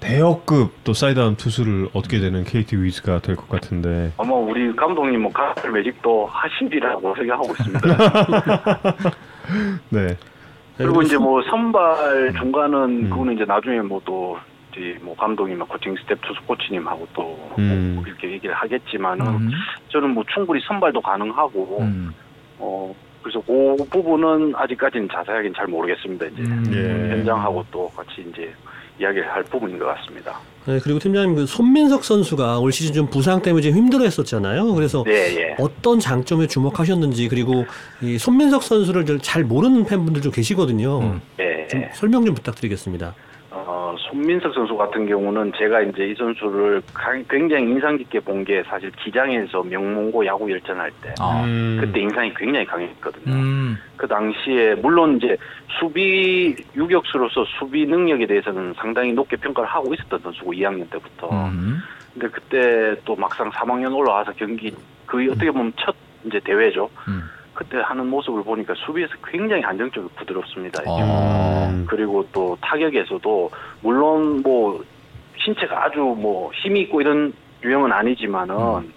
대역급 0.00 0.84
또 0.84 0.92
사이드암 0.92 1.36
투수를 1.36 1.88
얻게 1.92 2.20
되는 2.20 2.44
KT 2.44 2.76
위즈가 2.82 3.20
될 3.20 3.36
것 3.36 3.48
같은데. 3.48 4.12
아마 4.18 4.34
우리 4.34 4.74
감독님 4.74 5.22
뭐 5.22 5.32
가을 5.32 5.70
매직도 5.72 6.26
하신리라고 6.26 7.14
생각하고 7.16 7.52
있습니다. 7.52 7.80
네. 9.90 10.16
그리고 10.76 11.02
이제 11.02 11.16
뭐 11.16 11.42
선발 11.42 12.34
중간은 12.38 13.04
음. 13.04 13.10
그거는 13.10 13.34
이제 13.34 13.44
나중에 13.44 13.80
뭐또 13.80 14.38
뭐 15.02 15.14
감독님이나 15.16 15.64
코칭 15.66 15.94
스텝 15.96 16.20
투수 16.22 16.40
코치님하고 16.46 17.06
또 17.14 17.54
음. 17.58 17.92
뭐 17.94 18.04
이렇게 18.06 18.30
얘기를 18.32 18.54
하겠지만은 18.54 19.26
음. 19.26 19.50
저는 19.88 20.10
뭐 20.10 20.24
충분히 20.34 20.60
선발도 20.66 21.00
가능하고 21.00 21.78
음. 21.80 22.12
어 22.58 22.92
그래서 23.24 23.42
그 23.46 23.76
부분은 23.90 24.52
아직까지는 24.54 25.08
자세하게는 25.10 25.54
잘 25.56 25.66
모르겠습니다. 25.66 26.26
이제 26.26 26.42
음. 26.42 26.64
예. 26.74 27.16
현장하고 27.16 27.64
또 27.70 27.88
같이 27.88 28.22
이제 28.30 28.52
이야기를 29.00 29.28
할 29.28 29.42
부분인 29.44 29.78
것 29.78 29.86
같습니다. 29.86 30.38
네, 30.66 30.78
그리고 30.82 30.98
팀장님 30.98 31.34
그 31.34 31.46
손민석 31.46 32.04
선수가 32.04 32.58
올 32.58 32.70
시즌 32.70 32.92
좀 32.92 33.06
부상 33.08 33.40
때문에 33.40 33.62
좀 33.62 33.72
힘들어했었잖아요. 33.72 34.74
그래서 34.74 35.02
네, 35.04 35.36
예. 35.36 35.56
어떤 35.58 35.98
장점에 35.98 36.46
주목하셨는지 36.46 37.28
그리고 37.28 37.64
이 38.02 38.18
손민석 38.18 38.62
선수를 38.62 39.06
좀잘 39.06 39.44
모르는 39.44 39.84
팬분들 39.84 40.20
좀 40.20 40.30
계시거든요. 40.30 41.00
음. 41.00 41.20
예. 41.40 41.66
좀 41.68 41.82
설명 41.94 42.26
좀 42.26 42.34
부탁드리겠습니다. 42.34 43.14
어, 43.56 43.94
손민석 43.98 44.52
선수 44.52 44.76
같은 44.76 45.06
경우는 45.06 45.52
제가 45.56 45.80
이제 45.82 46.06
이 46.08 46.14
선수를 46.16 46.82
가- 46.92 47.12
굉장히 47.30 47.64
인상 47.70 47.96
깊게 47.96 48.20
본 48.20 48.44
게 48.44 48.62
사실 48.64 48.90
기장에서 48.90 49.62
명문고 49.62 50.26
야구 50.26 50.50
열전할 50.50 50.90
때 51.00 51.14
아. 51.20 51.44
음. 51.44 51.78
그때 51.80 52.00
인상이 52.00 52.34
굉장히 52.34 52.66
강했거든요. 52.66 53.32
음. 53.32 53.78
그 53.96 54.06
당시에 54.08 54.74
물론 54.74 55.16
이제 55.16 55.36
수비 55.78 56.54
유격수로서 56.74 57.44
수비 57.58 57.86
능력에 57.86 58.26
대해서는 58.26 58.74
상당히 58.76 59.12
높게 59.12 59.36
평가를 59.36 59.68
하고 59.70 59.94
있었던 59.94 60.18
선수고 60.20 60.52
2학년 60.52 60.90
때부터. 60.90 61.30
음. 61.30 61.78
근데 62.12 62.28
그때 62.28 62.94
또 63.04 63.14
막상 63.16 63.48
3학년 63.50 63.94
올라와서 63.96 64.32
경기 64.36 64.74
거의 65.06 65.28
어떻게 65.30 65.50
보면 65.50 65.72
첫 65.76 65.94
이제 66.24 66.40
대회죠. 66.40 66.90
음. 67.54 67.56
그때 67.56 67.78
하는 67.78 68.08
모습을 68.08 68.42
보니까 68.42 68.74
수비에서 68.74 69.14
굉장히 69.24 69.64
안정적이고 69.64 70.12
부드럽습니다. 70.16 70.82
이게. 70.82 70.90
어. 70.90 71.84
그리고 71.86 72.26
또 72.32 72.56
타격에서도 72.60 73.50
물론 73.82 74.42
뭐 74.42 74.84
신체가 75.38 75.84
아주 75.84 75.98
뭐 75.98 76.50
힘이 76.52 76.82
있고 76.82 77.00
이런 77.00 77.32
유형은 77.62 77.92
아니지만은 77.92 78.92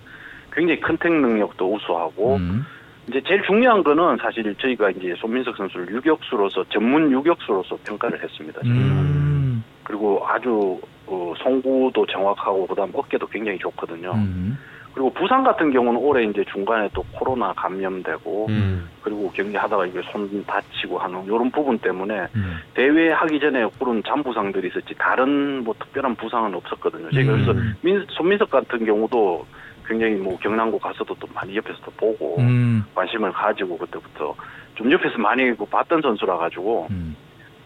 굉장히 0.51 0.79
컨택 0.81 1.11
능력도 1.11 1.73
우수하고 1.73 2.35
음. 2.37 2.65
이제 3.07 3.21
제일 3.25 3.41
중요한 3.43 3.83
거는 3.83 4.17
사실 4.21 4.53
저희가 4.55 4.89
이제 4.89 5.13
손민석 5.17 5.55
선수를 5.55 5.89
유격수로서 5.89 6.65
전문 6.69 7.11
유격수로서 7.11 7.77
평가를 7.85 8.21
했습니다. 8.21 8.61
음. 8.65 9.63
그리고 9.83 10.21
아주 10.27 10.79
어, 11.05 11.33
송구도 11.37 12.05
정확하고 12.07 12.67
그다음 12.67 12.91
어깨도 12.93 13.27
굉장히 13.27 13.57
좋거든요. 13.59 14.11
음. 14.11 14.57
그리고 14.97 15.11
부산 15.11 15.43
같은 15.43 15.71
경우는 15.71 16.01
올해 16.01 16.23
이제 16.23 16.43
중간에 16.51 16.89
또 16.91 17.03
코로나 17.11 17.53
감염되고 17.53 18.47
음. 18.49 18.89
그리고 19.03 19.31
경기하다가 19.31 19.85
이게 19.85 20.01
손 20.11 20.43
다치고 20.43 20.97
하는 20.97 21.23
이런 21.25 21.51
부분 21.51 21.77
때문에 21.77 22.25
음. 22.35 22.57
대회 22.73 23.11
하기 23.11 23.39
전에 23.39 23.69
그런 23.77 24.01
잔부상들이 24.01 24.69
있었지 24.69 24.95
다른 24.97 25.63
뭐 25.63 25.75
특별한 25.77 26.15
부상은 26.15 26.55
없었거든요. 26.55 27.11
제가 27.11 27.31
음. 27.31 27.45
그래서 27.45 27.59
민, 27.83 28.03
손민석 28.09 28.49
같은 28.49 28.83
경우도 28.83 29.45
굉장히 29.85 30.15
뭐 30.15 30.35
경남고 30.39 30.79
가서도 30.79 31.15
또 31.19 31.27
많이 31.31 31.55
옆에서 31.55 31.77
또 31.85 31.91
보고 31.91 32.37
음. 32.39 32.83
관심을 32.95 33.31
가지고 33.33 33.77
그때부터 33.77 34.33
좀 34.73 34.91
옆에서 34.91 35.19
많이 35.19 35.55
그 35.55 35.63
봤던 35.65 36.01
선수라 36.01 36.37
가지고 36.37 36.87
음. 36.89 37.15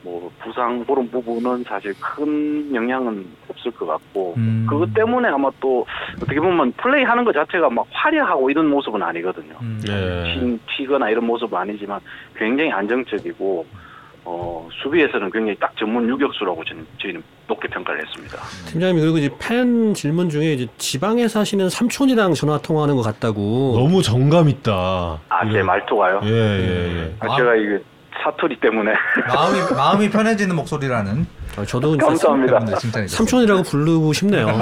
뭐 0.04 0.32
부상 0.40 0.84
그런 0.86 1.10
부분은 1.10 1.64
사실 1.64 1.94
큰 2.00 2.74
영향은 2.74 3.26
없을 3.50 3.72
것 3.72 3.86
같고 3.86 4.34
음. 4.38 4.66
그것 4.68 4.92
때문에 4.94 5.30
아마 5.30 5.50
또 5.60 5.86
어떻게 6.18 6.40
보면 6.40 6.72
플레이하는 6.74 7.24
것 7.24 7.34
자체가 7.34 7.70
막 7.70 7.86
화려하고 7.92 8.50
이런 8.50 8.68
모습은 8.70 9.02
아니거든요. 9.02 9.56
음. 9.62 9.82
네. 9.86 10.34
튀, 10.34 10.60
튀거나 10.78 11.10
이런 11.10 11.26
모습은 11.26 11.58
아니지만 11.58 12.00
굉장히 12.36 12.72
안정적이고 12.72 13.66
어, 14.24 14.70
수비에서는 14.84 15.32
굉장히 15.32 15.56
딱 15.60 15.76
전문 15.78 16.08
유격수라고 16.08 16.64
저는, 16.64 16.86
저희는 17.02 17.24
높게 17.48 17.68
평가를 17.68 18.06
했습니다. 18.06 18.38
팀장님 18.68 19.02
그리고 19.02 19.18
이제 19.18 19.30
팬 19.40 19.94
질문 19.96 20.30
중에 20.30 20.54
이제 20.54 20.68
지방에 20.78 21.28
사시는 21.28 21.70
삼촌이랑 21.70 22.34
전화 22.34 22.60
통화하는 22.60 22.96
것 22.96 23.02
같다고. 23.02 23.74
너무 23.76 24.02
정감 24.02 24.48
있다. 24.48 25.20
아, 25.28 25.52
제 25.52 25.64
말투가요? 25.64 26.22
예, 26.24 26.30
예, 26.30 26.98
예. 26.98 27.16
아, 27.20 27.36
제가 27.36 27.56
이게 27.56 27.80
사투리 28.24 28.60
때문에 28.60 28.92
마음이 29.28 29.60
마음이 29.76 30.10
편해지는 30.10 30.56
목소리라는. 30.56 31.26
아, 31.58 31.66
저도 31.66 31.98
감사합니다. 31.98 32.60
칭찬해 32.78 33.08
주세요. 33.08 33.18
삼촌이라고 33.18 33.64
부르고 33.64 34.14
싶네요. 34.14 34.48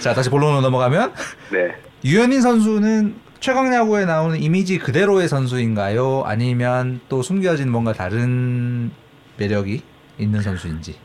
자 0.00 0.12
다시 0.14 0.28
본론으로 0.30 0.60
넘어가면 0.62 1.12
네. 1.52 1.74
유현인 2.04 2.40
선수는 2.40 3.14
최강 3.40 3.72
야구에 3.72 4.04
나오는 4.04 4.38
이미지 4.38 4.78
그대로의 4.78 5.28
선수인가요? 5.28 6.22
아니면 6.26 7.00
또 7.08 7.22
숨겨진 7.22 7.70
뭔가 7.70 7.92
다른 7.92 8.90
매력이 9.38 9.82
있는 10.18 10.42
선수인지. 10.42 10.98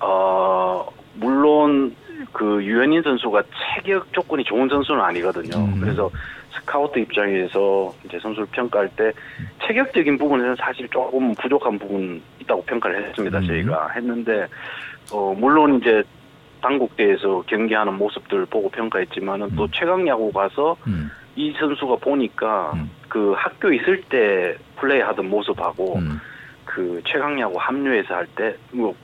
어, 0.00 0.86
물론 1.14 1.96
그 2.32 2.62
유현인 2.64 3.02
선수가 3.02 3.42
체격 3.74 4.12
조건이 4.12 4.44
좋은 4.44 4.68
선수는 4.68 5.00
아니거든요. 5.00 5.56
음. 5.56 5.80
그래서 5.80 6.08
스 6.12 6.16
카우트 6.66 6.98
입장에서 6.98 7.94
이제 8.04 8.18
선수를 8.18 8.46
평가할 8.52 8.88
때 8.96 9.12
체격적인 9.66 10.18
부분에서는 10.18 10.56
사실 10.56 10.88
조금 10.88 11.34
부족한 11.34 11.78
부분 11.78 12.22
있다고 12.40 12.62
평가를 12.64 13.08
했습니다. 13.08 13.38
음. 13.38 13.46
저희가 13.46 13.88
했는데 13.90 14.46
어, 15.12 15.34
물론 15.36 15.78
이제 15.80 16.02
당국대에서 16.62 17.42
경기하는 17.46 17.94
모습들 17.94 18.46
보고 18.46 18.68
평가했지만은 18.68 19.56
또 19.56 19.68
최강 19.70 20.06
야구 20.06 20.30
가서 20.32 20.76
음. 20.86 21.10
이 21.36 21.52
선수가 21.58 21.96
보니까 21.96 22.72
음. 22.74 22.90
그 23.08 23.32
학교 23.36 23.72
있을 23.72 24.02
때 24.02 24.56
플레이하던 24.76 25.28
모습하고 25.28 25.96
음. 25.96 26.20
그 26.64 27.00
최강 27.06 27.38
야구 27.40 27.56
합류해서 27.58 28.14
할 28.14 28.26
때뭐 28.26 28.94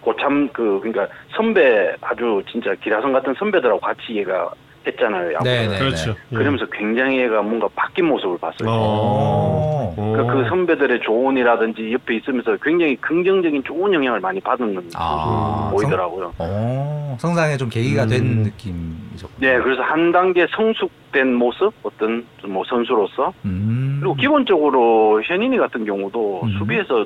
고참 0.00 0.48
그 0.52 0.80
그러니까 0.80 1.08
선배 1.30 1.94
아주 2.00 2.42
진짜 2.50 2.74
기라성 2.74 3.12
같은 3.12 3.34
선배들하고 3.34 3.80
같이 3.80 4.16
얘가 4.16 4.50
했잖아요. 4.86 5.34
야구를. 5.34 5.52
네네. 5.52 5.78
그렇죠. 5.78 6.14
예. 6.32 6.36
그러면서 6.36 6.66
굉장히 6.66 7.18
얘가 7.18 7.42
뭔가 7.42 7.68
바뀐 7.74 8.06
모습을 8.06 8.38
봤어요. 8.38 8.68
어. 8.68 9.94
그러니까 9.96 10.34
그 10.34 10.48
선배들의 10.48 11.00
조언이라든지 11.00 11.92
옆에 11.92 12.16
있으면서 12.16 12.56
굉장히 12.62 12.96
긍정적인 12.96 13.64
좋은 13.64 13.92
영향을 13.94 14.20
많이 14.20 14.40
받는 14.40 14.90
아, 14.94 15.70
모습 15.72 15.84
보이더라고요. 15.84 16.32
어, 16.38 17.16
성장에 17.18 17.56
좀 17.56 17.68
계기가 17.68 18.06
된 18.06 18.22
음. 18.22 18.42
느낌이죠. 18.42 19.28
네, 19.36 19.58
그래서 19.58 19.82
한 19.82 20.12
단계 20.12 20.46
성숙된 20.54 21.34
모습, 21.34 21.72
어떤 21.82 22.26
뭐 22.46 22.62
선수로서 22.66 23.32
음. 23.44 23.98
그리고 24.00 24.14
기본적으로 24.14 25.22
현인이 25.22 25.56
같은 25.58 25.84
경우도 25.84 26.42
음. 26.44 26.58
수비에서 26.58 27.04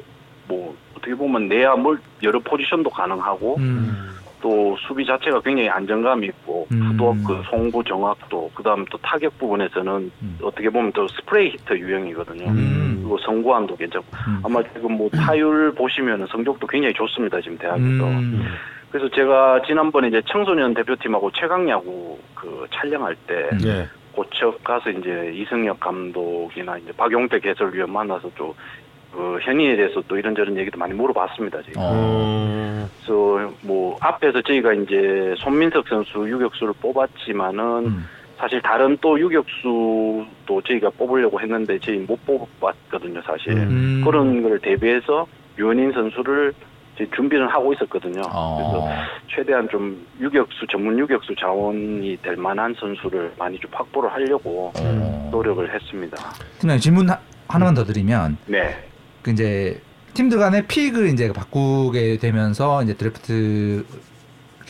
뭐 0.48 0.74
어떻게 0.96 1.14
보면 1.14 1.48
내야 1.48 1.74
뭘 1.76 1.98
여러 2.22 2.38
포지션도 2.40 2.90
가능하고 2.90 3.56
음. 3.58 4.10
또 4.40 4.76
수비 4.86 5.04
자체가 5.04 5.40
굉장히 5.40 5.68
안정감이 5.68 6.26
있고 6.26 6.66
음. 6.72 6.96
또그 6.96 7.42
송구 7.50 7.84
정확도 7.84 8.50
그다음 8.54 8.84
또 8.86 8.98
타격 8.98 9.38
부분에서는 9.38 10.10
음. 10.22 10.38
어떻게 10.42 10.68
보면 10.70 10.92
또 10.92 11.06
스프레이 11.08 11.50
히터 11.50 11.76
유형이거든요. 11.76 12.48
음. 12.48 12.98
그리고 13.00 13.18
선구안도 13.18 13.76
괜찮고 13.76 14.06
음. 14.28 14.40
아마 14.44 14.62
지금 14.72 14.92
뭐 14.92 15.08
타율 15.10 15.72
보시면은 15.74 16.26
성적도 16.28 16.66
굉장히 16.66 16.94
좋습니다 16.94 17.40
지금 17.40 17.58
대학에서. 17.58 18.04
음. 18.04 18.44
그래서 18.90 19.08
제가 19.14 19.62
지난번에 19.66 20.08
이제 20.08 20.20
청소년 20.26 20.74
대표팀하고 20.74 21.30
최강야구 21.32 22.18
그 22.34 22.66
촬영할 22.72 23.16
때 23.26 23.48
음. 23.52 23.58
예. 23.64 23.88
고척 24.12 24.62
가서 24.64 24.90
이제 24.90 25.32
이승엽 25.34 25.78
감독이나 25.78 26.76
이제 26.78 26.92
박용택 26.92 27.46
해설위원 27.46 27.92
만나서 27.92 28.30
또 28.36 28.54
그 29.12 29.38
현인에 29.42 29.76
대해서 29.76 30.02
또 30.06 30.16
이런저런 30.16 30.56
얘기도 30.56 30.78
많이 30.78 30.94
물어봤습니다. 30.94 31.62
지금. 31.62 31.74
어. 31.78 32.88
그래서 33.04 33.52
뭐 33.62 33.96
앞에서 34.00 34.40
저희가 34.42 34.72
이제 34.74 35.34
손민석 35.38 35.88
선수 35.88 36.28
유격수를 36.28 36.74
뽑았지만은 36.80 37.86
음. 37.86 38.08
사실 38.38 38.62
다른 38.62 38.96
또 39.00 39.18
유격수도 39.20 40.62
저희가 40.66 40.90
뽑으려고 40.90 41.40
했는데 41.40 41.78
저희 41.80 41.98
못 41.98 42.18
뽑았거든요, 42.24 43.20
사실. 43.22 43.52
음. 43.52 44.02
그런 44.04 44.42
걸 44.42 44.58
대비해서 44.60 45.26
유현인 45.58 45.92
선수를 45.92 46.54
준비를 47.14 47.48
하고 47.48 47.72
있었거든요. 47.72 48.22
어. 48.32 48.56
그래서 48.56 48.88
최대한 49.34 49.68
좀 49.68 50.06
유격수 50.20 50.66
전문 50.70 50.98
유격수 50.98 51.34
자원이 51.34 52.18
될 52.22 52.36
만한 52.36 52.74
선수를 52.78 53.32
많이 53.38 53.58
좀 53.58 53.70
확보를 53.72 54.12
하려고 54.12 54.72
어. 54.78 55.28
노력을 55.32 55.72
했습니다. 55.72 56.16
팀장님 56.58 56.80
질문 56.80 57.08
하, 57.10 57.18
하나만 57.48 57.74
더 57.74 57.84
드리면 57.84 58.36
네. 58.46 58.76
그 59.22 59.30
이제 59.30 59.80
팀들 60.14 60.38
간의 60.38 60.66
pick을 60.66 61.08
이제 61.08 61.32
바꾸게 61.32 62.18
되면서 62.18 62.82
이제 62.82 62.94
드래프트를 62.94 63.84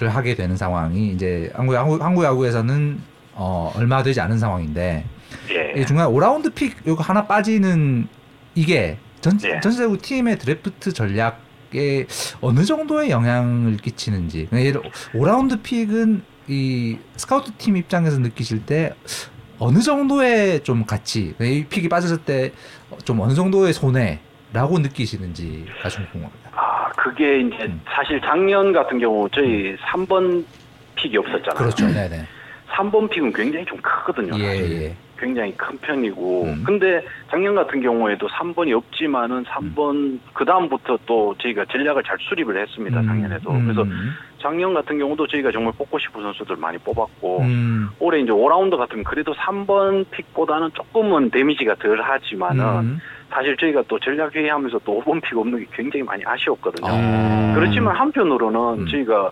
하게 0.09 0.35
되는 0.35 0.56
상황이 0.56 1.12
이제 1.12 1.51
한국 1.55 1.74
한국, 1.77 2.02
한국 2.02 2.24
야구에서는 2.24 3.01
어, 3.35 3.72
얼마 3.77 4.02
되지 4.02 4.20
않은 4.20 4.39
상황인데 4.39 5.05
예. 5.51 5.81
이 5.81 5.86
중간 5.86 6.09
5라운드 6.09 6.55
pick 6.55 6.77
요거 6.86 7.02
하나 7.02 7.27
빠지는 7.27 8.09
이게 8.55 8.98
전, 9.20 9.39
예. 9.44 9.60
전체적으로 9.60 9.98
팀의 10.01 10.39
드래프트 10.39 10.93
전략에 10.93 12.06
어느 12.40 12.64
정도의 12.64 13.10
영향을 13.10 13.77
끼치는지 13.78 14.47
그러니까 14.51 14.66
예를 14.68 14.82
5라운드 15.12 15.62
pick은 15.62 16.23
이 16.48 16.98
스카우트 17.16 17.52
팀 17.56 17.77
입장에서 17.77 18.18
느끼실 18.18 18.66
때 18.66 18.93
어느 19.59 19.78
정도의 19.78 20.64
좀 20.64 20.85
가치 20.85 21.35
이 21.40 21.64
pick이 21.69 21.89
빠졌을 21.89 22.18
때 22.18 22.52
좀 23.05 23.20
어느 23.20 23.35
정도의 23.35 23.72
손해 23.72 24.20
라고 24.52 24.78
느끼시는지가 24.78 25.89
좀 25.89 26.06
궁금합니다. 26.12 26.51
아, 26.52 26.89
그게 26.97 27.40
이제 27.40 27.64
음. 27.64 27.81
사실 27.86 28.20
작년 28.20 28.72
같은 28.72 28.98
경우 28.98 29.28
저희 29.32 29.77
3번 29.77 30.44
pick이 30.97 31.16
없었잖아요. 31.18 31.55
그렇죠. 31.55 31.86
네네. 31.86 32.27
3번 32.70 33.10
pick은 33.11 33.32
굉장히 33.32 33.64
좀 33.66 33.78
크거든요. 33.78 34.39
예. 34.39 34.85
예. 34.86 34.97
굉장히 35.18 35.55
큰 35.56 35.77
편이고. 35.78 36.44
음. 36.44 36.64
근데 36.64 37.05
작년 37.31 37.55
같은 37.55 37.82
경우에도 37.82 38.27
3번이 38.28 38.74
없지만은 38.74 39.44
3번 39.44 40.18
그 40.32 40.44
다음부터 40.47 40.98
또 41.05 41.35
저희가 41.39 41.66
전략을 41.66 42.02
잘 42.05 42.16
수립을 42.20 42.60
했습니다. 42.60 43.02
작년에도. 43.02 43.51
음. 43.51 43.64
그래서 43.64 43.85
작년 44.40 44.72
같은 44.72 44.98
경우도 44.98 45.27
저희가 45.27 45.52
정말 45.52 45.74
뽑고 45.77 45.98
싶은 45.98 46.22
선수들 46.22 46.56
많이 46.56 46.78
뽑았고 46.78 47.40
음. 47.40 47.90
올해 47.98 48.20
이제 48.20 48.31
5라운드 48.32 48.78
같으면 48.78 49.05
그래도 49.05 49.35
3번 49.35 50.10
pick보다는 50.11 50.70
조금은 50.72 51.31
damage가 51.31 51.74
덜 51.74 52.01
하지만은 52.01 52.64
음. 52.78 53.01
사실 53.31 53.57
저희가 53.57 53.82
또 53.89 53.98
전략 53.98 54.35
회의하면서 54.35 54.81
또 54.85 55.01
5번 55.01 55.20
pick 55.23 55.37
없는 55.39 55.61
게 55.61 55.66
굉장히 55.73 56.02
많이 56.02 56.23
아쉬웠거든요. 56.24 56.93
음. 56.93 57.52
그렇지만 57.55 57.94
한편으로는 57.97 58.82
음. 58.82 58.86
저희가 58.89 59.31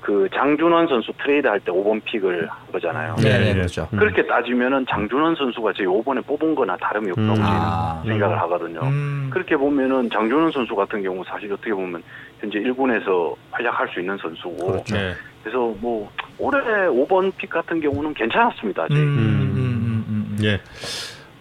그 0.00 0.26
장준원 0.34 0.88
선수 0.88 1.12
트레이드 1.22 1.46
할 1.46 1.60
때 1.60 1.70
5번 1.70 2.02
pick을 2.04 2.48
한 2.48 2.72
거잖아요. 2.72 3.16
네네 3.16 3.52
그렇죠. 3.54 3.86
그렇게 3.90 4.26
따지면은 4.26 4.86
장준원 4.88 5.34
선수가 5.34 5.72
저희 5.76 5.86
5번에 5.86 6.24
뽑은 6.26 6.54
거나 6.54 6.76
다름이 6.78 7.10
없다고 7.10 7.28
음. 7.32 7.34
저희는 7.36 7.50
아. 7.60 8.02
생각을 8.06 8.40
하거든요. 8.42 8.80
음. 8.84 9.28
그렇게 9.30 9.56
보면은 9.56 10.08
장준원 10.10 10.52
선수 10.52 10.74
같은 10.74 11.02
경우 11.02 11.22
사실 11.26 11.52
어떻게 11.52 11.72
보면 11.74 12.02
현재 12.40 12.58
1군에서 12.60 13.34
활약할 13.50 13.88
수 13.88 14.00
있는 14.00 14.16
선수고 14.16 14.66
그렇죠. 14.72 14.94
네. 14.96 15.12
그래서 15.42 15.58
뭐 15.80 16.10
올해 16.38 16.58
5번 16.88 17.36
pick 17.36 17.50
같은 17.50 17.80
경우는 17.80 18.14
괜찮았습니다. 18.14 18.84
음. 18.90 18.96
음, 18.96 19.54
음, 19.56 20.04
음. 20.08 20.36
예. 20.44 20.54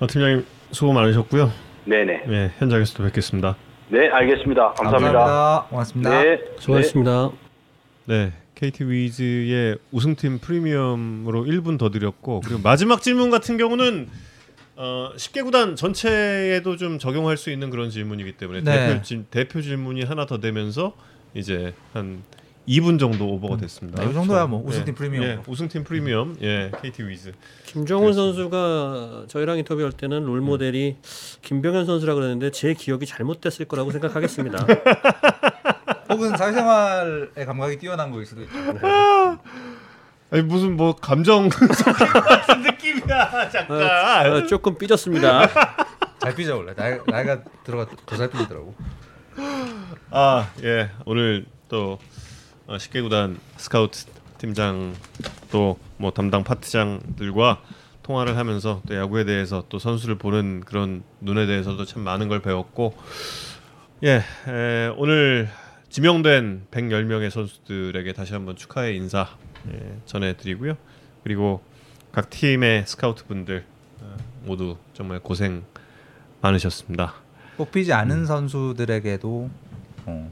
어, 0.01 0.07
팀장님 0.07 0.45
수고 0.71 0.91
많으셨고요. 0.93 1.49
네네. 1.89 2.23
예, 2.29 2.51
현장에서도 2.59 3.03
뵙겠습니다. 3.05 3.55
네, 3.89 4.09
알겠습니다. 4.09 4.73
감사합니다. 4.73 5.65
고맙습니다. 5.69 6.23
네. 6.23 6.39
수고하셨습니다. 6.59 7.31
네. 8.05 8.31
KT 8.53 8.83
위즈의 8.83 9.77
우승팀 9.91 10.37
프리미엄으로 10.39 11.45
1분 11.45 11.79
더 11.79 11.89
드렸고 11.89 12.41
그리고 12.41 12.59
마지막 12.61 13.01
질문 13.01 13.31
같은 13.31 13.57
경우는 13.57 14.07
어, 14.75 15.11
10개 15.15 15.43
구단 15.43 15.75
전체에도 15.75 16.77
좀 16.77 16.99
적용할 16.99 17.37
수 17.37 17.49
있는 17.49 17.71
그런 17.71 17.89
질문이기 17.89 18.33
때문에 18.33 18.61
네. 18.61 18.87
대표, 18.87 19.01
질, 19.01 19.25
대표 19.25 19.61
질문이 19.61 20.03
하나 20.03 20.25
더 20.27 20.39
되면서 20.39 20.93
이제 21.33 21.73
한 21.93 22.21
2분 22.69 22.99
정도 22.99 23.27
오버가 23.27 23.57
됐습니다. 23.57 24.03
네, 24.03 24.11
이 24.11 24.13
정도야 24.13 24.45
뭐 24.45 24.61
예, 24.63 24.69
우승팀 24.69 24.93
프리미엄. 24.95 25.23
예, 25.23 25.39
우승팀 25.47 25.83
프리미엄. 25.83 26.37
예, 26.41 26.71
KT 26.81 27.03
위즈. 27.07 27.31
김정훈 27.65 28.13
선수가 28.13 29.23
저희랑 29.27 29.57
인터뷰할 29.57 29.91
때는 29.91 30.23
롤 30.23 30.39
모델이 30.41 30.97
김병현 31.41 31.87
선수라 31.87 32.13
그러는데 32.13 32.51
제 32.51 32.75
기억이 32.75 33.07
잘못됐을 33.07 33.65
거라고 33.65 33.89
생각하겠습니다. 33.91 34.65
혹은 36.09 36.37
사회생활의 36.37 37.45
감각이 37.45 37.77
뛰어난 37.79 38.11
거일 38.11 38.25
수도 38.27 38.43
있죠. 38.43 38.53
아니 40.31 40.43
무슨 40.43 40.77
뭐 40.77 40.95
감정 40.95 41.49
같은 41.49 42.61
느낌이야 42.61 43.49
잠깐. 43.49 44.31
어, 44.31 44.45
조금 44.45 44.77
삐졌습니다. 44.77 45.49
잘 46.21 46.35
삐져 46.35 46.55
원래 46.57 46.75
나이, 46.75 46.99
나이가 47.07 47.41
들어가 47.63 47.87
더 48.05 48.15
잘 48.15 48.29
삐지더라고. 48.29 48.75
아, 50.11 50.49
예. 50.63 50.91
오늘 51.05 51.45
또 51.69 51.97
어, 52.69 52.77
10개 52.77 53.01
구단 53.01 53.37
스카우트 53.57 54.05
팀장 54.37 54.95
또 55.51 55.77
뭐 55.99 56.11
담당 56.11 56.45
파트장들과 56.45 57.61
통화를 58.03 58.37
하면서 58.37 58.81
또 58.87 58.95
야구에 58.95 59.25
대해서 59.25 59.65
또 59.67 59.79
선수를 59.79 60.17
보는 60.17 60.61
그런 60.61 61.03
눈에 61.19 61.45
대해서도 61.45 61.83
참 61.83 62.03
많은 62.03 62.29
걸 62.29 62.41
배웠고 62.41 62.95
예, 64.03 64.23
에, 64.47 64.87
오늘 64.95 65.49
지명된 65.89 66.67
110명의 66.71 67.29
선수들에게 67.31 68.13
다시 68.13 68.33
한번 68.33 68.55
축하의 68.55 68.95
인사 68.95 69.27
예, 69.73 69.97
전해드리고요. 70.05 70.77
그리고 71.23 71.61
각 72.13 72.29
팀의 72.29 72.85
스카우트 72.87 73.25
분들 73.25 73.65
어, 74.01 74.15
모두 74.45 74.77
정말 74.93 75.19
고생 75.19 75.65
많으셨습니다. 76.39 77.13
뽑히지 77.57 77.91
않은 77.91 78.25
선수들에게도 78.25 79.49
어, 80.05 80.31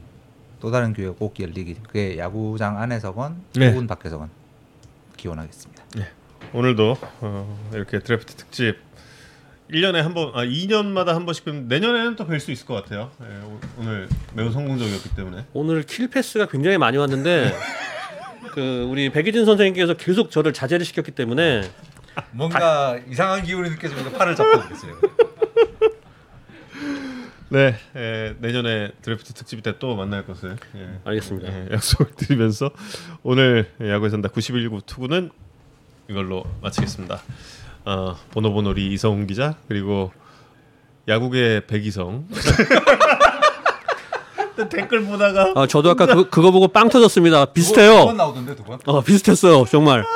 또 0.60 0.70
다른 0.70 0.92
기회가 0.92 1.12
꼭 1.14 1.38
열리기. 1.40 1.74
그게 1.86 2.18
야구장 2.18 2.78
안에서건 2.80 3.36
네. 3.54 3.70
혹은 3.70 3.86
밖에서건 3.86 4.30
기원하겠습니다. 5.16 5.84
오늘도 6.52 6.96
어, 7.20 7.70
이렇게 7.74 7.98
드래프트 7.98 8.34
특집 8.34 8.76
1년에 9.70 9.96
한 10.00 10.14
번, 10.14 10.32
아 10.34 10.44
2년마다 10.44 11.08
한 11.08 11.26
번씩 11.26 11.44
끔 11.44 11.68
내년에는 11.68 12.16
또 12.16 12.26
뵐 12.26 12.40
수 12.40 12.50
있을 12.52 12.64
것 12.66 12.74
같아요. 12.74 13.10
예, 13.20 13.44
오- 13.44 13.60
오늘 13.78 14.08
매우 14.32 14.50
성공적이었기 14.50 15.14
때문에. 15.14 15.44
오늘 15.52 15.82
kill 15.82 16.08
pass가 16.08 16.46
굉장히 16.46 16.78
많이 16.78 16.96
왔는데 16.96 17.52
그 18.54 18.86
우리 18.88 19.10
백이진 19.10 19.44
선생님께서 19.44 19.94
계속 19.94 20.30
저를 20.30 20.54
자제를 20.54 20.86
시켰기 20.86 21.10
때문에 21.10 21.70
뭔가 22.32 22.98
이상한 23.10 23.42
기운이 23.42 23.68
느껴지면서 23.70 24.10
팔을 24.12 24.34
잡고 24.34 24.74
있어요. 24.74 24.94
네, 27.50 27.74
예, 27.96 28.34
내년에 28.40 28.92
드래프트 29.00 29.32
특집 29.32 29.62
때 29.62 29.72
또 29.78 29.96
만날 29.96 30.26
것을 30.26 30.56
예, 30.76 30.98
알겠습니다. 31.04 31.48
예, 31.48 31.68
약속을 31.72 32.12
드리면서 32.16 32.70
오늘 33.22 33.70
야구에 33.80 34.10
산다 34.10 34.28
91구 34.28 34.84
투구는 34.86 35.30
이걸로 36.10 36.44
마치겠습니다. 36.62 37.20
어, 37.86 38.16
보노보노리 38.32 38.92
이성훈 38.92 39.26
기자 39.26 39.54
그리고 39.68 40.12
야구계 41.06 41.62
백이성 41.66 42.26
댓글 44.70 45.04
보다가 45.06 45.52
아, 45.54 45.66
저도 45.66 45.90
아까 45.90 46.04
그, 46.06 46.28
그거 46.28 46.50
보고 46.50 46.68
빵 46.68 46.88
터졌습니다. 46.88 47.46
비슷해요. 47.46 48.00
두번 48.00 48.16
나오던데 48.16 48.56
두 48.56 48.64
번? 48.64 48.78
어 48.86 49.00
비슷했어요 49.00 49.64
정말. 49.66 50.04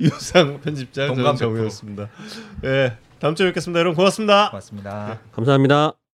유상 0.00 0.60
편집장 0.60 1.36
정우였습니다. 1.36 2.08
예, 2.64 2.96
다음 3.22 3.36
주에 3.36 3.46
뵙겠습니다. 3.46 3.78
여러분 3.78 3.94
고맙습니다. 3.94 4.50
고맙습니다. 4.50 5.20
감사합니다. 5.30 6.01